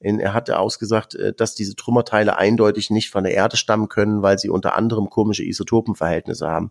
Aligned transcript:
Er 0.00 0.32
hatte 0.32 0.58
ausgesagt, 0.58 1.14
äh, 1.14 1.32
dass 1.32 1.54
diese 1.54 1.74
Trümmerteile 1.74 2.36
eindeutig 2.36 2.90
nicht 2.90 3.10
von 3.10 3.24
der 3.24 3.34
Erde 3.34 3.56
stammen 3.56 3.88
können, 3.88 4.22
weil 4.22 4.38
sie 4.38 4.48
unter 4.48 4.74
anderem 4.74 5.10
komische 5.10 5.44
Isotopenverhältnisse 5.44 6.48
haben. 6.48 6.70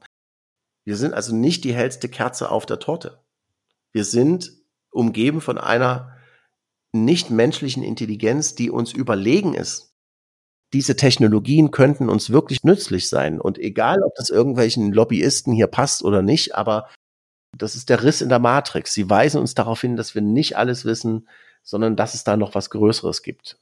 Wir 0.86 0.96
sind 0.96 1.14
also 1.14 1.36
nicht 1.36 1.64
die 1.66 1.74
hellste 1.74 2.08
Kerze 2.08 2.50
auf 2.50 2.66
der 2.66 2.80
Torte. 2.80 3.20
Wir 3.92 4.06
sind 4.06 4.54
umgeben 4.92 5.42
von 5.42 5.58
einer 5.58 6.16
nichtmenschlichen 6.94 7.84
Intelligenz, 7.84 8.56
die 8.56 8.72
uns 8.72 8.94
überlegen 8.94 9.54
ist. 9.54 9.94
Diese 10.74 10.96
Technologien 10.96 11.72
könnten 11.72 12.10
uns 12.10 12.30
wirklich 12.30 12.64
nützlich 12.64 13.10
sein. 13.10 13.40
Und 13.40 13.58
egal, 13.58 14.02
ob 14.04 14.16
das 14.16 14.30
irgendwelchen 14.30 14.92
Lobbyisten 14.92 15.54
hier 15.54 15.68
passt 15.68 16.04
oder 16.04 16.22
nicht, 16.22 16.56
aber 16.56 16.90
das 17.58 17.76
ist 17.76 17.90
der 17.90 18.04
Riss 18.04 18.22
in 18.22 18.30
der 18.30 18.40
Matrix. 18.40 18.94
Sie 18.94 19.10
weisen 19.10 19.40
uns 19.40 19.56
darauf 19.56 19.82
hin, 19.82 19.96
dass 19.96 20.16
wir 20.16 20.22
nicht 20.22 20.58
alles 20.58 20.86
wissen, 20.86 21.28
sondern 21.68 21.98
dass 21.98 22.14
es 22.14 22.24
da 22.24 22.38
noch 22.38 22.56
was 22.56 22.70
Größeres 22.70 23.22
gibt. 23.22 23.60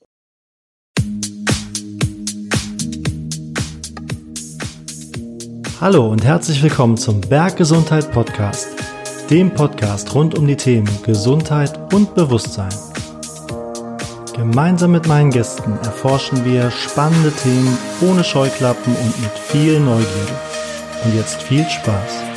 Hallo 5.81 6.07
und 6.07 6.23
herzlich 6.23 6.61
willkommen 6.61 6.97
zum 6.97 7.19
Berggesundheit 7.19 8.11
Podcast, 8.11 8.69
dem 9.29 9.51
Podcast 9.51 10.13
rund 10.13 10.37
um 10.37 10.47
die 10.47 10.55
Themen 10.55 10.87
Gesundheit 11.03 11.93
und 11.93 12.13
Bewusstsein. 12.13 12.73
Gemeinsam 14.35 14.91
mit 14.91 15.07
meinen 15.07 15.31
Gästen 15.31 15.71
erforschen 15.79 16.45
wir 16.45 16.69
spannende 16.69 17.31
Themen 17.31 17.77
ohne 18.01 18.23
Scheuklappen 18.23 18.95
und 18.95 19.21
mit 19.21 19.31
viel 19.31 19.79
Neugierde. 19.79 20.39
Und 21.03 21.15
jetzt 21.15 21.41
viel 21.41 21.67
Spaß. 21.67 22.34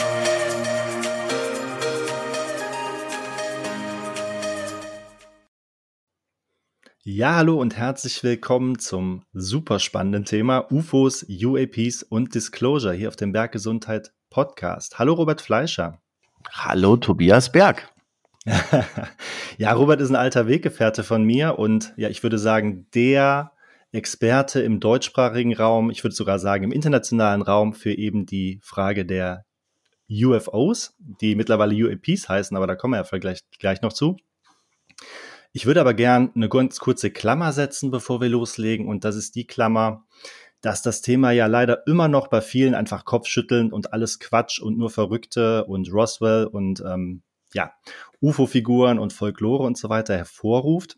Ja, 7.10 7.36
hallo 7.36 7.58
und 7.58 7.74
herzlich 7.74 8.22
willkommen 8.22 8.78
zum 8.78 9.22
super 9.32 9.78
spannenden 9.78 10.26
Thema 10.26 10.70
UFOs, 10.70 11.24
UAPs 11.26 12.02
und 12.02 12.34
Disclosure 12.34 12.92
hier 12.92 13.09
auf 13.09 13.16
dem 13.16 13.32
Berggesundheit 13.32 14.12
Podcast. 14.28 14.98
Hallo 14.98 15.15
Robert 15.15 15.40
Fleischer. 15.40 16.02
Hallo 16.52 16.98
Tobias 16.98 17.50
Berg. 17.50 17.90
ja, 19.56 19.73
Robert 19.73 20.02
ist 20.02 20.10
ein 20.10 20.16
alter 20.16 20.48
Weggefährte 20.48 21.02
von 21.02 21.24
mir 21.24 21.59
und 21.59 21.95
ja, 21.96 22.10
ich 22.10 22.23
würde 22.23 22.37
sagen, 22.37 22.88
der 22.95 23.52
Experte 23.90 24.60
im 24.60 24.78
deutschsprachigen 24.78 25.56
Raum, 25.56 25.88
ich 25.88 26.04
würde 26.04 26.15
sogar 26.15 26.38
sagen 26.38 26.65
im 26.65 26.72
internationalen 26.72 27.40
Raum 27.40 27.72
für 27.72 27.95
eben 27.95 28.26
die 28.26 28.60
Frage 28.62 29.06
der 29.06 29.46
UFOs, 30.10 30.95
die 30.98 31.37
mittlerweile 31.37 31.74
UAPs 31.74 32.28
heißen, 32.28 32.54
aber 32.54 32.66
da 32.66 32.76
kommen 32.76 32.93
wir 32.93 32.98
ja 32.98 33.04
vielleicht 33.04 33.46
gleich 33.59 33.80
noch 33.80 33.95
zu. 33.95 34.18
Ich 35.59 35.66
würde 35.66 35.80
aber 35.80 35.92
gern 35.92 36.30
eine 36.37 36.48
ganz 36.48 36.78
kurze 36.78 37.10
Klammer 37.10 37.52
setzen, 37.52 37.90
bevor 37.90 38.20
wir 38.20 38.28
loslegen. 38.28 38.87
Und 38.87 39.04
das 39.04 39.16
ist 39.16 39.34
die 39.34 39.45
Klammer, 39.45 40.04
dass 40.60 40.82
das 40.82 41.00
Thema 41.00 41.32
ja 41.32 41.46
leider 41.46 41.84
immer 41.88 42.06
noch 42.06 42.28
bei 42.28 42.40
vielen 42.40 42.76
einfach 42.76 43.04
Kopfschütteln 43.04 43.73
und 43.73 43.92
alles 43.92 44.20
Quatsch 44.20 44.60
und 44.60 44.78
nur 44.78 44.88
Verrückte 44.88 45.65
und 45.65 45.92
Roswell 45.92 46.45
und 46.46 46.80
ähm, 46.87 47.23
ja, 47.54 47.73
UFO-Figuren 48.20 49.00
und 49.00 49.12
Folklore 49.12 49.65
und 49.65 49.76
so 49.76 49.88
weiter 49.88 50.16
hervorruft. 50.16 50.96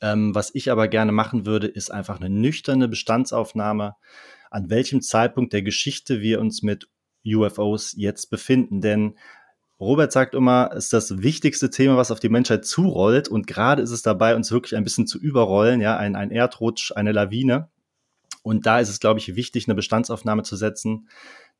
Ähm, 0.00 0.34
was 0.34 0.52
ich 0.52 0.72
aber 0.72 0.88
gerne 0.88 1.12
machen 1.12 1.46
würde, 1.46 1.68
ist 1.68 1.92
einfach 1.92 2.18
eine 2.18 2.30
nüchterne 2.30 2.88
Bestandsaufnahme, 2.88 3.94
an 4.50 4.70
welchem 4.70 5.02
Zeitpunkt 5.02 5.52
der 5.52 5.62
Geschichte 5.62 6.20
wir 6.20 6.40
uns 6.40 6.64
mit 6.64 6.88
UFOs 7.24 7.94
jetzt 7.96 8.28
befinden. 8.28 8.80
Denn 8.80 9.14
Robert 9.82 10.12
sagt 10.12 10.34
immer, 10.34 10.70
es 10.72 10.84
ist 10.84 10.92
das 10.92 11.22
wichtigste 11.22 11.68
Thema, 11.68 11.96
was 11.96 12.12
auf 12.12 12.20
die 12.20 12.28
Menschheit 12.28 12.64
zurollt. 12.64 13.26
Und 13.26 13.48
gerade 13.48 13.82
ist 13.82 13.90
es 13.90 14.02
dabei, 14.02 14.36
uns 14.36 14.52
wirklich 14.52 14.76
ein 14.76 14.84
bisschen 14.84 15.08
zu 15.08 15.18
überrollen, 15.18 15.80
ja, 15.80 15.96
ein, 15.96 16.14
ein 16.14 16.30
Erdrutsch, 16.30 16.92
eine 16.94 17.10
Lawine. 17.10 17.68
Und 18.44 18.64
da 18.64 18.78
ist 18.78 18.88
es, 18.88 19.00
glaube 19.00 19.18
ich, 19.18 19.34
wichtig, 19.34 19.66
eine 19.66 19.74
Bestandsaufnahme 19.74 20.44
zu 20.44 20.54
setzen, 20.54 21.08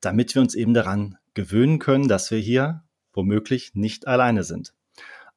damit 0.00 0.36
wir 0.36 0.42
uns 0.42 0.54
eben 0.54 0.72
daran 0.72 1.18
gewöhnen 1.34 1.80
können, 1.80 2.06
dass 2.06 2.30
wir 2.30 2.38
hier 2.38 2.84
womöglich 3.12 3.74
nicht 3.74 4.06
alleine 4.06 4.44
sind. 4.44 4.72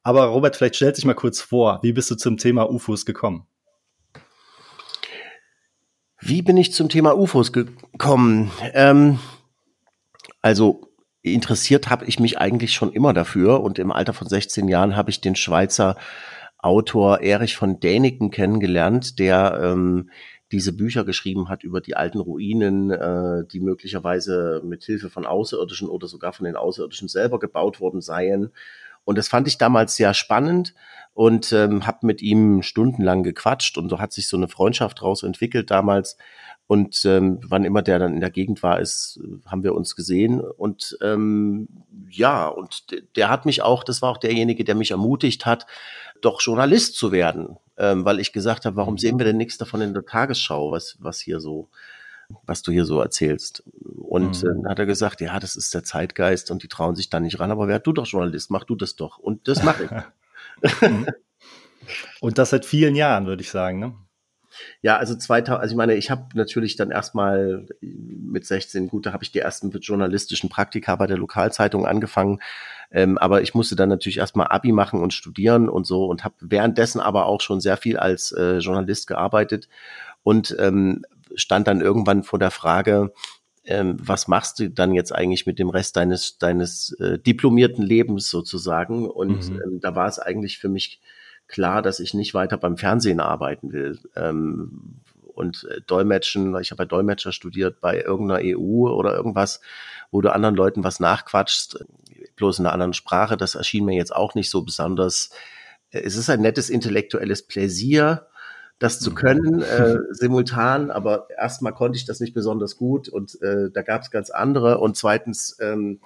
Aber 0.04 0.26
Robert, 0.26 0.54
vielleicht 0.54 0.76
stellt 0.76 0.94
sich 0.94 1.04
mal 1.04 1.14
kurz 1.14 1.40
vor, 1.40 1.80
wie 1.82 1.92
bist 1.92 2.08
du 2.12 2.14
zum 2.14 2.36
Thema 2.36 2.70
UFOs 2.70 3.04
gekommen? 3.04 3.48
Wie 6.20 6.42
bin 6.42 6.56
ich 6.56 6.72
zum 6.72 6.88
Thema 6.88 7.18
UFOs 7.18 7.52
gekommen? 7.52 8.52
Ähm, 8.72 9.18
also 10.40 10.86
interessiert 11.34 11.88
habe 11.90 12.04
ich 12.06 12.20
mich 12.20 12.38
eigentlich 12.38 12.72
schon 12.72 12.92
immer 12.92 13.12
dafür 13.12 13.62
und 13.62 13.78
im 13.78 13.92
Alter 13.92 14.12
von 14.12 14.28
16 14.28 14.68
Jahren 14.68 14.96
habe 14.96 15.10
ich 15.10 15.20
den 15.20 15.36
Schweizer 15.36 15.96
Autor 16.58 17.20
Erich 17.20 17.56
von 17.56 17.80
Däniken 17.80 18.30
kennengelernt, 18.30 19.18
der 19.18 19.60
ähm, 19.62 20.10
diese 20.52 20.72
Bücher 20.72 21.04
geschrieben 21.04 21.48
hat 21.48 21.64
über 21.64 21.80
die 21.80 21.96
alten 21.96 22.18
Ruinen, 22.18 22.90
äh, 22.90 23.44
die 23.50 23.60
möglicherweise 23.60 24.62
mit 24.64 24.84
Hilfe 24.84 25.10
von 25.10 25.26
Außerirdischen 25.26 25.88
oder 25.88 26.06
sogar 26.06 26.32
von 26.32 26.44
den 26.44 26.56
Außerirdischen 26.56 27.08
selber 27.08 27.38
gebaut 27.38 27.80
worden 27.80 28.00
seien. 28.00 28.50
Und 29.04 29.18
das 29.18 29.28
fand 29.28 29.48
ich 29.48 29.58
damals 29.58 29.96
sehr 29.96 30.14
spannend 30.14 30.74
und 31.14 31.52
ähm, 31.52 31.86
habe 31.86 32.06
mit 32.06 32.22
ihm 32.22 32.62
stundenlang 32.62 33.22
gequatscht 33.22 33.78
und 33.78 33.88
so 33.88 33.98
hat 33.98 34.12
sich 34.12 34.28
so 34.28 34.36
eine 34.36 34.48
Freundschaft 34.48 34.98
daraus 34.98 35.22
entwickelt 35.22 35.70
damals. 35.70 36.16
Und 36.68 37.04
ähm, 37.04 37.38
wann 37.46 37.64
immer 37.64 37.82
der 37.82 38.00
dann 38.00 38.14
in 38.14 38.20
der 38.20 38.30
Gegend 38.30 38.62
war, 38.62 38.80
ist, 38.80 39.20
haben 39.46 39.62
wir 39.62 39.74
uns 39.74 39.94
gesehen. 39.94 40.40
Und 40.40 40.98
ähm, 41.00 41.68
ja, 42.10 42.48
und 42.48 42.86
der 43.14 43.28
hat 43.28 43.46
mich 43.46 43.62
auch, 43.62 43.84
das 43.84 44.02
war 44.02 44.10
auch 44.10 44.18
derjenige, 44.18 44.64
der 44.64 44.74
mich 44.74 44.90
ermutigt 44.90 45.46
hat, 45.46 45.66
doch 46.20 46.40
Journalist 46.40 46.96
zu 46.96 47.12
werden. 47.12 47.56
Ähm, 47.78 48.04
weil 48.04 48.18
ich 48.18 48.32
gesagt 48.32 48.64
habe, 48.64 48.76
warum 48.76 48.98
sehen 48.98 49.18
wir 49.18 49.26
denn 49.26 49.36
nichts 49.36 49.58
davon 49.58 49.80
in 49.80 49.94
der 49.94 50.04
Tagesschau, 50.04 50.72
was, 50.72 50.96
was 50.98 51.20
hier 51.20 51.40
so, 51.40 51.68
was 52.44 52.62
du 52.62 52.72
hier 52.72 52.84
so 52.84 53.00
erzählst. 53.00 53.62
Und 53.96 54.42
mhm. 54.42 54.46
dann 54.46 54.68
hat 54.68 54.78
er 54.78 54.86
gesagt, 54.86 55.20
ja, 55.20 55.38
das 55.38 55.56
ist 55.56 55.74
der 55.74 55.84
Zeitgeist 55.84 56.50
und 56.50 56.62
die 56.62 56.68
trauen 56.68 56.96
sich 56.96 57.10
da 57.10 57.20
nicht 57.20 57.38
ran, 57.38 57.50
aber 57.50 57.68
wer 57.68 57.78
du 57.78 57.92
doch 57.92 58.06
Journalist, 58.06 58.50
mach 58.50 58.64
du 58.64 58.74
das 58.74 58.96
doch. 58.96 59.18
Und 59.18 59.46
das 59.48 59.62
mache 59.62 59.84
ich. 59.84 59.90
Mhm. 60.80 61.06
und 62.20 62.38
das 62.38 62.48
seit 62.48 62.64
vielen 62.64 62.94
Jahren, 62.94 63.26
würde 63.26 63.42
ich 63.42 63.50
sagen, 63.50 63.78
ne? 63.78 63.94
Ja, 64.82 64.96
also 64.96 65.14
2000, 65.14 65.60
also 65.60 65.72
ich 65.72 65.76
meine, 65.76 65.94
ich 65.94 66.10
habe 66.10 66.26
natürlich 66.34 66.76
dann 66.76 66.90
erstmal 66.90 67.66
mit 67.80 68.46
16, 68.46 68.88
gut, 68.88 69.06
da 69.06 69.12
habe 69.12 69.24
ich 69.24 69.32
die 69.32 69.38
ersten 69.38 69.70
journalistischen 69.70 70.50
Praktika 70.50 70.96
bei 70.96 71.06
der 71.06 71.18
Lokalzeitung 71.18 71.86
angefangen, 71.86 72.40
ähm, 72.90 73.18
aber 73.18 73.42
ich 73.42 73.54
musste 73.54 73.76
dann 73.76 73.88
natürlich 73.88 74.18
erstmal 74.18 74.48
Abi 74.48 74.72
machen 74.72 75.02
und 75.02 75.12
studieren 75.12 75.68
und 75.68 75.86
so 75.86 76.06
und 76.06 76.24
habe 76.24 76.34
währenddessen 76.40 77.00
aber 77.00 77.26
auch 77.26 77.40
schon 77.40 77.60
sehr 77.60 77.76
viel 77.76 77.96
als 77.96 78.32
äh, 78.32 78.58
Journalist 78.58 79.06
gearbeitet 79.06 79.68
und 80.22 80.56
ähm, 80.58 81.04
stand 81.34 81.68
dann 81.68 81.80
irgendwann 81.80 82.22
vor 82.22 82.38
der 82.38 82.50
Frage, 82.50 83.12
ähm, 83.66 83.96
was 84.00 84.28
machst 84.28 84.60
du 84.60 84.70
dann 84.70 84.94
jetzt 84.94 85.12
eigentlich 85.14 85.46
mit 85.46 85.58
dem 85.58 85.68
Rest 85.68 85.96
deines 85.96 86.38
deines 86.38 86.92
äh, 87.00 87.18
diplomierten 87.18 87.84
Lebens 87.84 88.30
sozusagen? 88.30 89.08
Und 89.08 89.50
mhm. 89.50 89.62
ähm, 89.64 89.80
da 89.80 89.94
war 89.94 90.06
es 90.06 90.18
eigentlich 90.18 90.58
für 90.58 90.68
mich 90.68 91.00
klar, 91.48 91.82
dass 91.82 92.00
ich 92.00 92.14
nicht 92.14 92.34
weiter 92.34 92.56
beim 92.56 92.76
Fernsehen 92.76 93.20
arbeiten 93.20 93.72
will. 93.72 93.98
Ähm, 94.14 95.00
und 95.36 95.68
äh, 95.70 95.80
Dolmetschen, 95.86 96.58
ich 96.60 96.70
habe 96.70 96.82
ja 96.82 96.86
Dolmetscher 96.86 97.32
studiert 97.32 97.80
bei 97.80 98.00
irgendeiner 98.00 98.40
EU 98.42 98.88
oder 98.88 99.14
irgendwas, 99.14 99.60
wo 100.10 100.20
du 100.20 100.32
anderen 100.32 100.54
Leuten 100.54 100.82
was 100.82 100.98
nachquatschst, 100.98 101.84
bloß 102.36 102.58
in 102.58 102.66
einer 102.66 102.72
anderen 102.72 102.94
Sprache, 102.94 103.36
das 103.36 103.54
erschien 103.54 103.84
mir 103.84 103.96
jetzt 103.96 104.14
auch 104.14 104.34
nicht 104.34 104.50
so 104.50 104.62
besonders. 104.62 105.30
Äh, 105.90 106.00
es 106.00 106.16
ist 106.16 106.30
ein 106.30 106.40
nettes 106.40 106.70
intellektuelles 106.70 107.42
Pläsier, 107.42 108.26
das 108.78 108.98
zu 108.98 109.10
mhm. 109.10 109.14
können, 109.14 109.62
äh, 109.62 109.96
simultan, 110.10 110.90
aber 110.90 111.28
erstmal 111.36 111.74
konnte 111.74 111.98
ich 111.98 112.06
das 112.06 112.20
nicht 112.20 112.34
besonders 112.34 112.76
gut 112.76 113.08
und 113.08 113.40
äh, 113.42 113.70
da 113.72 113.82
gab 113.82 114.02
es 114.02 114.10
ganz 114.10 114.30
andere 114.30 114.78
und 114.78 114.96
zweitens 114.96 115.58
ähm, 115.60 116.00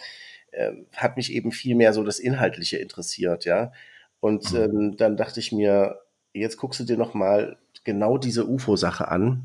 äh, 0.50 0.72
hat 0.96 1.16
mich 1.16 1.32
eben 1.32 1.52
viel 1.52 1.76
mehr 1.76 1.92
so 1.92 2.02
das 2.02 2.18
Inhaltliche 2.18 2.78
interessiert, 2.78 3.44
ja. 3.44 3.72
Und 4.20 4.52
mhm. 4.52 4.58
ähm, 4.58 4.96
dann 4.96 5.16
dachte 5.16 5.40
ich 5.40 5.52
mir, 5.52 6.00
jetzt 6.32 6.56
guckst 6.56 6.80
du 6.80 6.84
dir 6.84 6.96
noch 6.96 7.14
mal 7.14 7.58
genau 7.84 8.18
diese 8.18 8.46
UFO-Sache 8.46 9.08
an. 9.08 9.44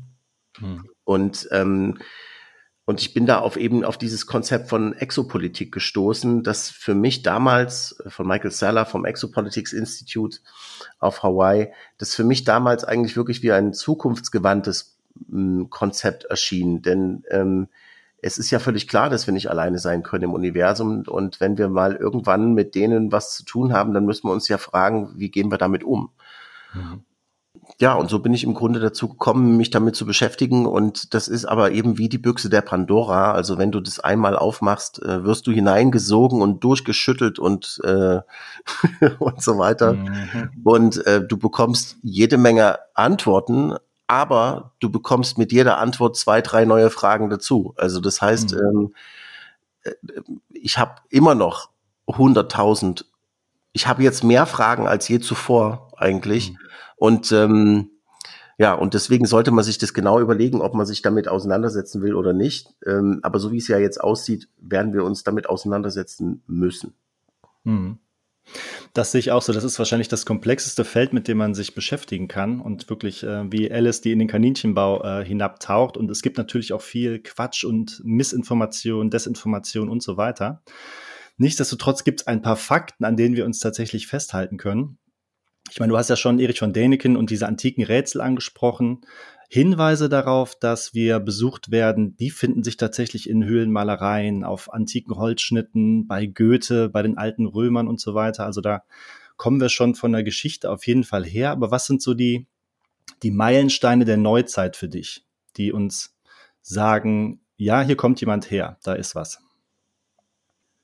Mhm. 0.60 0.84
Und 1.04 1.48
ähm, 1.50 1.98
und 2.88 3.00
ich 3.00 3.12
bin 3.12 3.26
da 3.26 3.40
auf 3.40 3.56
eben 3.56 3.84
auf 3.84 3.98
dieses 3.98 4.26
Konzept 4.26 4.68
von 4.68 4.92
Exopolitik 4.92 5.72
gestoßen, 5.72 6.44
das 6.44 6.70
für 6.70 6.94
mich 6.94 7.22
damals 7.24 8.00
von 8.06 8.28
Michael 8.28 8.52
Saller 8.52 8.86
vom 8.86 9.04
Exopolitics 9.04 9.72
Institute 9.72 10.38
auf 11.00 11.24
Hawaii, 11.24 11.72
das 11.98 12.14
für 12.14 12.22
mich 12.22 12.44
damals 12.44 12.84
eigentlich 12.84 13.16
wirklich 13.16 13.42
wie 13.42 13.50
ein 13.50 13.72
zukunftsgewandtes 13.72 14.98
Konzept 15.68 16.26
erschien. 16.26 16.80
Denn 16.80 17.24
ähm, 17.28 17.68
es 18.26 18.38
ist 18.38 18.50
ja 18.50 18.58
völlig 18.58 18.88
klar, 18.88 19.08
dass 19.08 19.28
wir 19.28 19.32
nicht 19.32 19.50
alleine 19.50 19.78
sein 19.78 20.02
können 20.02 20.24
im 20.24 20.34
Universum. 20.34 21.04
Und 21.06 21.38
wenn 21.40 21.58
wir 21.58 21.68
mal 21.68 21.94
irgendwann 21.94 22.54
mit 22.54 22.74
denen 22.74 23.12
was 23.12 23.36
zu 23.36 23.44
tun 23.44 23.72
haben, 23.72 23.94
dann 23.94 24.04
müssen 24.04 24.26
wir 24.28 24.32
uns 24.32 24.48
ja 24.48 24.58
fragen, 24.58 25.12
wie 25.16 25.30
gehen 25.30 25.50
wir 25.50 25.58
damit 25.58 25.84
um? 25.84 26.10
Mhm. 26.74 27.04
ja, 27.78 27.94
und 27.94 28.10
so 28.10 28.18
bin 28.18 28.34
ich 28.34 28.42
im 28.42 28.52
Grunde 28.52 28.80
dazu 28.80 29.08
gekommen, 29.08 29.56
mich 29.56 29.70
damit 29.70 29.94
zu 29.94 30.06
beschäftigen. 30.06 30.66
Und 30.66 31.14
das 31.14 31.28
ist 31.28 31.44
aber 31.44 31.70
eben 31.70 31.98
wie 31.98 32.08
die 32.08 32.18
Büchse 32.18 32.50
der 32.50 32.62
Pandora. 32.62 33.30
Also 33.30 33.58
wenn 33.58 33.70
du 33.70 33.80
das 33.80 34.00
einmal 34.00 34.36
aufmachst, 34.36 35.00
äh, 35.02 35.22
wirst 35.22 35.46
du 35.46 35.52
hineingesogen 35.52 36.42
und 36.42 36.64
durchgeschüttelt 36.64 37.38
und, 37.38 37.80
äh, 37.84 38.22
und 39.20 39.40
so 39.40 39.56
weiter. 39.56 39.92
Mhm. 39.92 40.50
Und 40.64 41.06
äh, 41.06 41.24
du 41.24 41.36
bekommst 41.38 41.96
jede 42.02 42.38
Menge 42.38 42.80
Antworten, 42.94 43.76
aber 44.06 44.72
du 44.80 44.90
bekommst 44.90 45.38
mit 45.38 45.52
jeder 45.52 45.78
Antwort 45.78 46.16
zwei, 46.16 46.40
drei 46.40 46.64
neue 46.64 46.90
Fragen 46.90 47.30
dazu. 47.30 47.74
Also 47.76 48.00
das 48.00 48.20
heißt, 48.22 48.54
mhm. 48.54 48.58
ähm, 48.58 48.94
äh, 49.82 49.92
ich 50.52 50.78
habe 50.78 50.96
immer 51.10 51.34
noch 51.34 51.70
100.000, 52.06 53.04
ich 53.72 53.86
habe 53.86 54.02
jetzt 54.02 54.24
mehr 54.24 54.46
Fragen 54.46 54.86
als 54.86 55.08
je 55.08 55.20
zuvor 55.20 55.92
eigentlich. 55.96 56.52
Mhm. 56.52 56.58
Und 56.96 57.32
ähm, 57.32 57.90
ja, 58.58 58.72
und 58.72 58.94
deswegen 58.94 59.26
sollte 59.26 59.50
man 59.50 59.64
sich 59.64 59.76
das 59.76 59.92
genau 59.92 60.18
überlegen, 60.18 60.62
ob 60.62 60.72
man 60.74 60.86
sich 60.86 61.02
damit 61.02 61.28
auseinandersetzen 61.28 62.00
will 62.00 62.14
oder 62.14 62.32
nicht. 62.32 62.68
Ähm, 62.86 63.20
aber 63.22 63.38
so 63.38 63.52
wie 63.52 63.58
es 63.58 63.68
ja 63.68 63.78
jetzt 63.78 64.00
aussieht, 64.00 64.48
werden 64.56 64.94
wir 64.94 65.04
uns 65.04 65.24
damit 65.24 65.48
auseinandersetzen 65.48 66.42
müssen. 66.46 66.94
Mhm. 67.64 67.98
Das 68.92 69.12
sehe 69.12 69.18
ich 69.18 69.30
auch 69.32 69.42
so. 69.42 69.52
Das 69.52 69.64
ist 69.64 69.78
wahrscheinlich 69.78 70.08
das 70.08 70.24
komplexeste 70.24 70.84
Feld, 70.84 71.12
mit 71.12 71.28
dem 71.28 71.38
man 71.38 71.54
sich 71.54 71.74
beschäftigen 71.74 72.28
kann 72.28 72.60
und 72.60 72.88
wirklich 72.88 73.22
äh, 73.22 73.50
wie 73.50 73.70
Alice, 73.70 74.00
die 74.00 74.12
in 74.12 74.18
den 74.18 74.28
Kaninchenbau 74.28 75.02
äh, 75.02 75.24
hinabtaucht. 75.24 75.96
Und 75.96 76.10
es 76.10 76.22
gibt 76.22 76.38
natürlich 76.38 76.72
auch 76.72 76.82
viel 76.82 77.20
Quatsch 77.20 77.64
und 77.64 78.00
Missinformation, 78.04 79.10
Desinformation 79.10 79.88
und 79.88 80.02
so 80.02 80.16
weiter. 80.16 80.62
Nichtsdestotrotz 81.36 82.04
gibt 82.04 82.22
es 82.22 82.26
ein 82.26 82.42
paar 82.42 82.56
Fakten, 82.56 83.04
an 83.04 83.16
denen 83.16 83.36
wir 83.36 83.44
uns 83.44 83.58
tatsächlich 83.58 84.06
festhalten 84.06 84.56
können. 84.56 84.98
Ich 85.70 85.80
meine, 85.80 85.90
du 85.90 85.98
hast 85.98 86.08
ja 86.08 86.16
schon 86.16 86.38
Erich 86.38 86.60
von 86.60 86.72
Däniken 86.72 87.16
und 87.16 87.30
diese 87.30 87.46
antiken 87.46 87.84
Rätsel 87.84 88.20
angesprochen. 88.20 89.00
Hinweise 89.48 90.08
darauf, 90.08 90.54
dass 90.58 90.92
wir 90.92 91.20
besucht 91.20 91.70
werden, 91.70 92.16
die 92.16 92.30
finden 92.30 92.64
sich 92.64 92.76
tatsächlich 92.76 93.28
in 93.28 93.44
Höhlenmalereien, 93.44 94.44
auf 94.44 94.72
antiken 94.72 95.16
Holzschnitten, 95.16 96.06
bei 96.06 96.26
Goethe, 96.26 96.88
bei 96.88 97.02
den 97.02 97.16
alten 97.16 97.46
Römern 97.46 97.88
und 97.88 98.00
so 98.00 98.14
weiter. 98.14 98.44
Also 98.44 98.60
da 98.60 98.82
kommen 99.36 99.60
wir 99.60 99.68
schon 99.68 99.94
von 99.94 100.12
der 100.12 100.24
Geschichte 100.24 100.70
auf 100.70 100.86
jeden 100.86 101.04
Fall 101.04 101.24
her. 101.24 101.50
Aber 101.50 101.70
was 101.70 101.86
sind 101.86 102.02
so 102.02 102.14
die, 102.14 102.46
die 103.22 103.30
Meilensteine 103.30 104.04
der 104.04 104.16
Neuzeit 104.16 104.76
für 104.76 104.88
dich, 104.88 105.24
die 105.56 105.72
uns 105.72 106.16
sagen, 106.62 107.40
ja, 107.56 107.82
hier 107.82 107.96
kommt 107.96 108.20
jemand 108.20 108.50
her, 108.50 108.78
da 108.82 108.94
ist 108.94 109.14
was? 109.14 109.38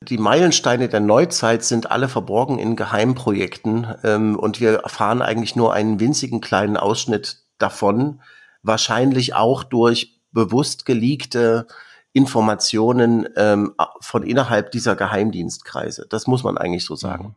Die 0.09 0.19
Meilensteine 0.19 0.89
der 0.89 1.01
Neuzeit 1.01 1.63
sind 1.65 1.91
alle 1.91 2.09
verborgen 2.09 2.59
in 2.59 2.75
Geheimprojekten 2.77 3.95
ähm, 4.03 4.39
und 4.39 4.61
wir 4.61 4.81
erfahren 4.81 5.23
eigentlich 5.23 5.55
nur 5.55 5.75
einen 5.75 6.01
winzigen 6.01 6.41
kleinen 6.41 6.77
Ausschnitt 6.77 7.45
davon, 7.59 8.21
wahrscheinlich 8.63 9.35
auch 9.35 9.65
durch 9.65 10.21
bewusst 10.33 10.87
geleakte 10.87 11.67
Informationen 12.13 13.29
ähm, 13.37 13.75
von 14.01 14.23
innerhalb 14.23 14.71
dieser 14.71 14.97
Geheimdienstkreise. 14.97 16.07
Das 16.09 16.27
muss 16.27 16.45
man 16.45 16.59
eigentlich 16.59 16.85
so 16.85 16.95
sagen. 16.95 17.25
Mhm. 17.25 17.35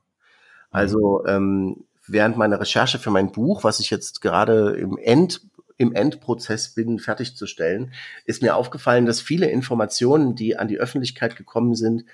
Also 0.72 1.25
ähm, 1.25 1.86
während 2.07 2.38
meiner 2.38 2.60
Recherche 2.60 3.00
für 3.00 3.12
mein 3.12 3.31
Buch, 3.31 3.63
was 3.63 3.80
ich 3.80 3.89
jetzt 3.89 4.22
gerade 4.22 4.72
im 4.72 4.98
End 4.98 5.42
im 5.77 5.94
Endprozess 5.94 6.74
bin, 6.74 7.00
fertigzustellen, 7.00 7.94
ist 8.24 8.42
mir 8.42 8.56
aufgefallen, 8.56 9.06
dass 9.06 9.19
viele 9.19 9.50
Informationen, 9.50 10.33
die 10.33 10.56
an 10.56 10.69
die 10.69 10.77
Öffentlichkeit 10.77 11.36
gekommen 11.36 11.75
sind, 11.75 12.06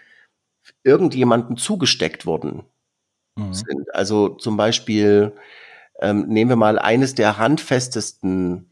irgendjemandem 0.84 1.58
zugesteckt 1.58 2.25
worden 2.25 2.63
mhm. 3.36 3.54
sind. 3.54 3.94
Also 3.94 4.30
zum 4.30 4.58
Beispiel 4.58 5.34
ähm, 6.00 6.28
nehmen 6.28 6.50
wir 6.50 6.56
mal 6.56 6.80
eines 6.80 7.13
der 7.13 7.38
handfestesten, 7.38 8.70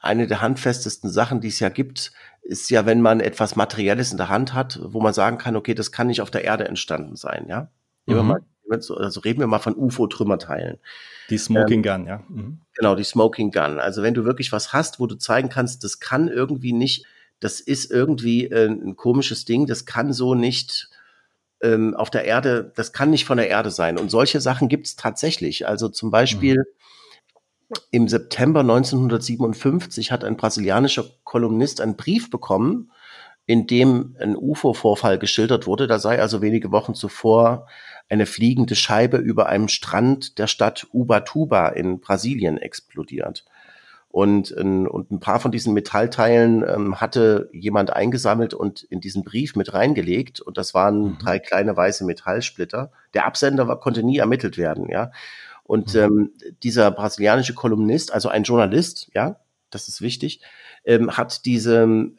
eine 0.00 0.26
der 0.26 0.40
handfestesten 0.40 1.10
Sachen, 1.10 1.40
die 1.40 1.48
es 1.48 1.60
ja 1.60 1.68
gibt, 1.68 2.12
ist 2.42 2.70
ja, 2.70 2.86
wenn 2.86 3.02
man 3.02 3.20
etwas 3.20 3.54
Materielles 3.54 4.10
in 4.10 4.16
der 4.16 4.30
Hand 4.30 4.54
hat, 4.54 4.80
wo 4.82 5.00
man 5.00 5.12
sagen 5.12 5.38
kann, 5.38 5.56
okay, 5.56 5.74
das 5.74 5.92
kann 5.92 6.06
nicht 6.06 6.22
auf 6.22 6.30
der 6.30 6.44
Erde 6.44 6.66
entstanden 6.66 7.16
sein, 7.16 7.46
ja. 7.48 7.70
Mhm. 8.06 8.26
Mal, 8.26 8.40
also 8.70 9.20
reden 9.20 9.40
wir 9.40 9.46
mal 9.46 9.58
von 9.58 9.76
UFO-Trümmerteilen. 9.76 10.78
Die 11.28 11.38
Smoking 11.38 11.84
ähm, 11.84 11.98
Gun, 11.98 12.06
ja. 12.06 12.24
Mhm. 12.28 12.60
Genau, 12.74 12.94
die 12.94 13.04
Smoking 13.04 13.50
Gun. 13.50 13.78
Also 13.78 14.02
wenn 14.02 14.14
du 14.14 14.24
wirklich 14.24 14.52
was 14.52 14.72
hast, 14.72 15.00
wo 15.00 15.06
du 15.06 15.16
zeigen 15.16 15.50
kannst, 15.50 15.84
das 15.84 16.00
kann 16.00 16.28
irgendwie 16.28 16.72
nicht, 16.72 17.04
das 17.40 17.60
ist 17.60 17.90
irgendwie 17.90 18.46
äh, 18.46 18.68
ein 18.68 18.96
komisches 18.96 19.44
Ding, 19.44 19.66
das 19.66 19.84
kann 19.84 20.12
so 20.12 20.34
nicht 20.34 20.88
ähm, 21.62 21.94
auf 21.94 22.10
der 22.10 22.24
Erde, 22.24 22.72
das 22.74 22.92
kann 22.92 23.10
nicht 23.10 23.26
von 23.26 23.36
der 23.36 23.48
Erde 23.48 23.70
sein. 23.70 23.98
Und 23.98 24.10
solche 24.10 24.40
Sachen 24.40 24.68
gibt 24.68 24.86
es 24.86 24.96
tatsächlich. 24.96 25.68
Also 25.68 25.88
zum 25.88 26.10
Beispiel 26.10 26.56
mhm. 26.56 26.80
Im 27.90 28.08
September 28.08 28.60
1957 28.60 30.12
hat 30.12 30.24
ein 30.24 30.36
brasilianischer 30.36 31.04
Kolumnist 31.24 31.80
einen 31.80 31.96
Brief 31.96 32.30
bekommen, 32.30 32.90
in 33.46 33.66
dem 33.66 34.16
ein 34.20 34.36
UFO-Vorfall 34.36 35.18
geschildert 35.18 35.66
wurde. 35.66 35.86
Da 35.86 35.98
sei 35.98 36.20
also 36.20 36.42
wenige 36.42 36.70
Wochen 36.72 36.94
zuvor 36.94 37.66
eine 38.08 38.26
fliegende 38.26 38.74
Scheibe 38.74 39.16
über 39.18 39.48
einem 39.48 39.68
Strand 39.68 40.38
der 40.38 40.46
Stadt 40.46 40.86
Ubatuba 40.92 41.68
in 41.68 42.00
Brasilien 42.00 42.58
explodiert. 42.58 43.44
Und, 44.12 44.50
und 44.50 45.12
ein 45.12 45.20
paar 45.20 45.38
von 45.38 45.52
diesen 45.52 45.72
Metallteilen 45.72 46.64
ähm, 46.68 47.00
hatte 47.00 47.48
jemand 47.52 47.92
eingesammelt 47.92 48.54
und 48.54 48.82
in 48.82 49.00
diesen 49.00 49.22
Brief 49.22 49.54
mit 49.54 49.72
reingelegt. 49.72 50.40
Und 50.40 50.58
das 50.58 50.74
waren 50.74 51.02
mhm. 51.02 51.18
drei 51.18 51.38
kleine 51.38 51.76
weiße 51.76 52.04
Metallsplitter. 52.04 52.90
Der 53.14 53.26
Absender 53.26 53.68
war, 53.68 53.78
konnte 53.78 54.02
nie 54.02 54.18
ermittelt 54.18 54.58
werden, 54.58 54.88
ja. 54.90 55.12
Und 55.70 55.94
mhm. 55.94 56.00
ähm, 56.00 56.32
dieser 56.64 56.90
brasilianische 56.90 57.54
Kolumnist, 57.54 58.12
also 58.12 58.28
ein 58.28 58.42
Journalist, 58.42 59.08
ja, 59.14 59.36
das 59.70 59.86
ist 59.86 60.02
wichtig, 60.02 60.40
ähm, 60.84 61.16
hat 61.16 61.44
diese 61.44 61.82
ähm, 61.82 62.18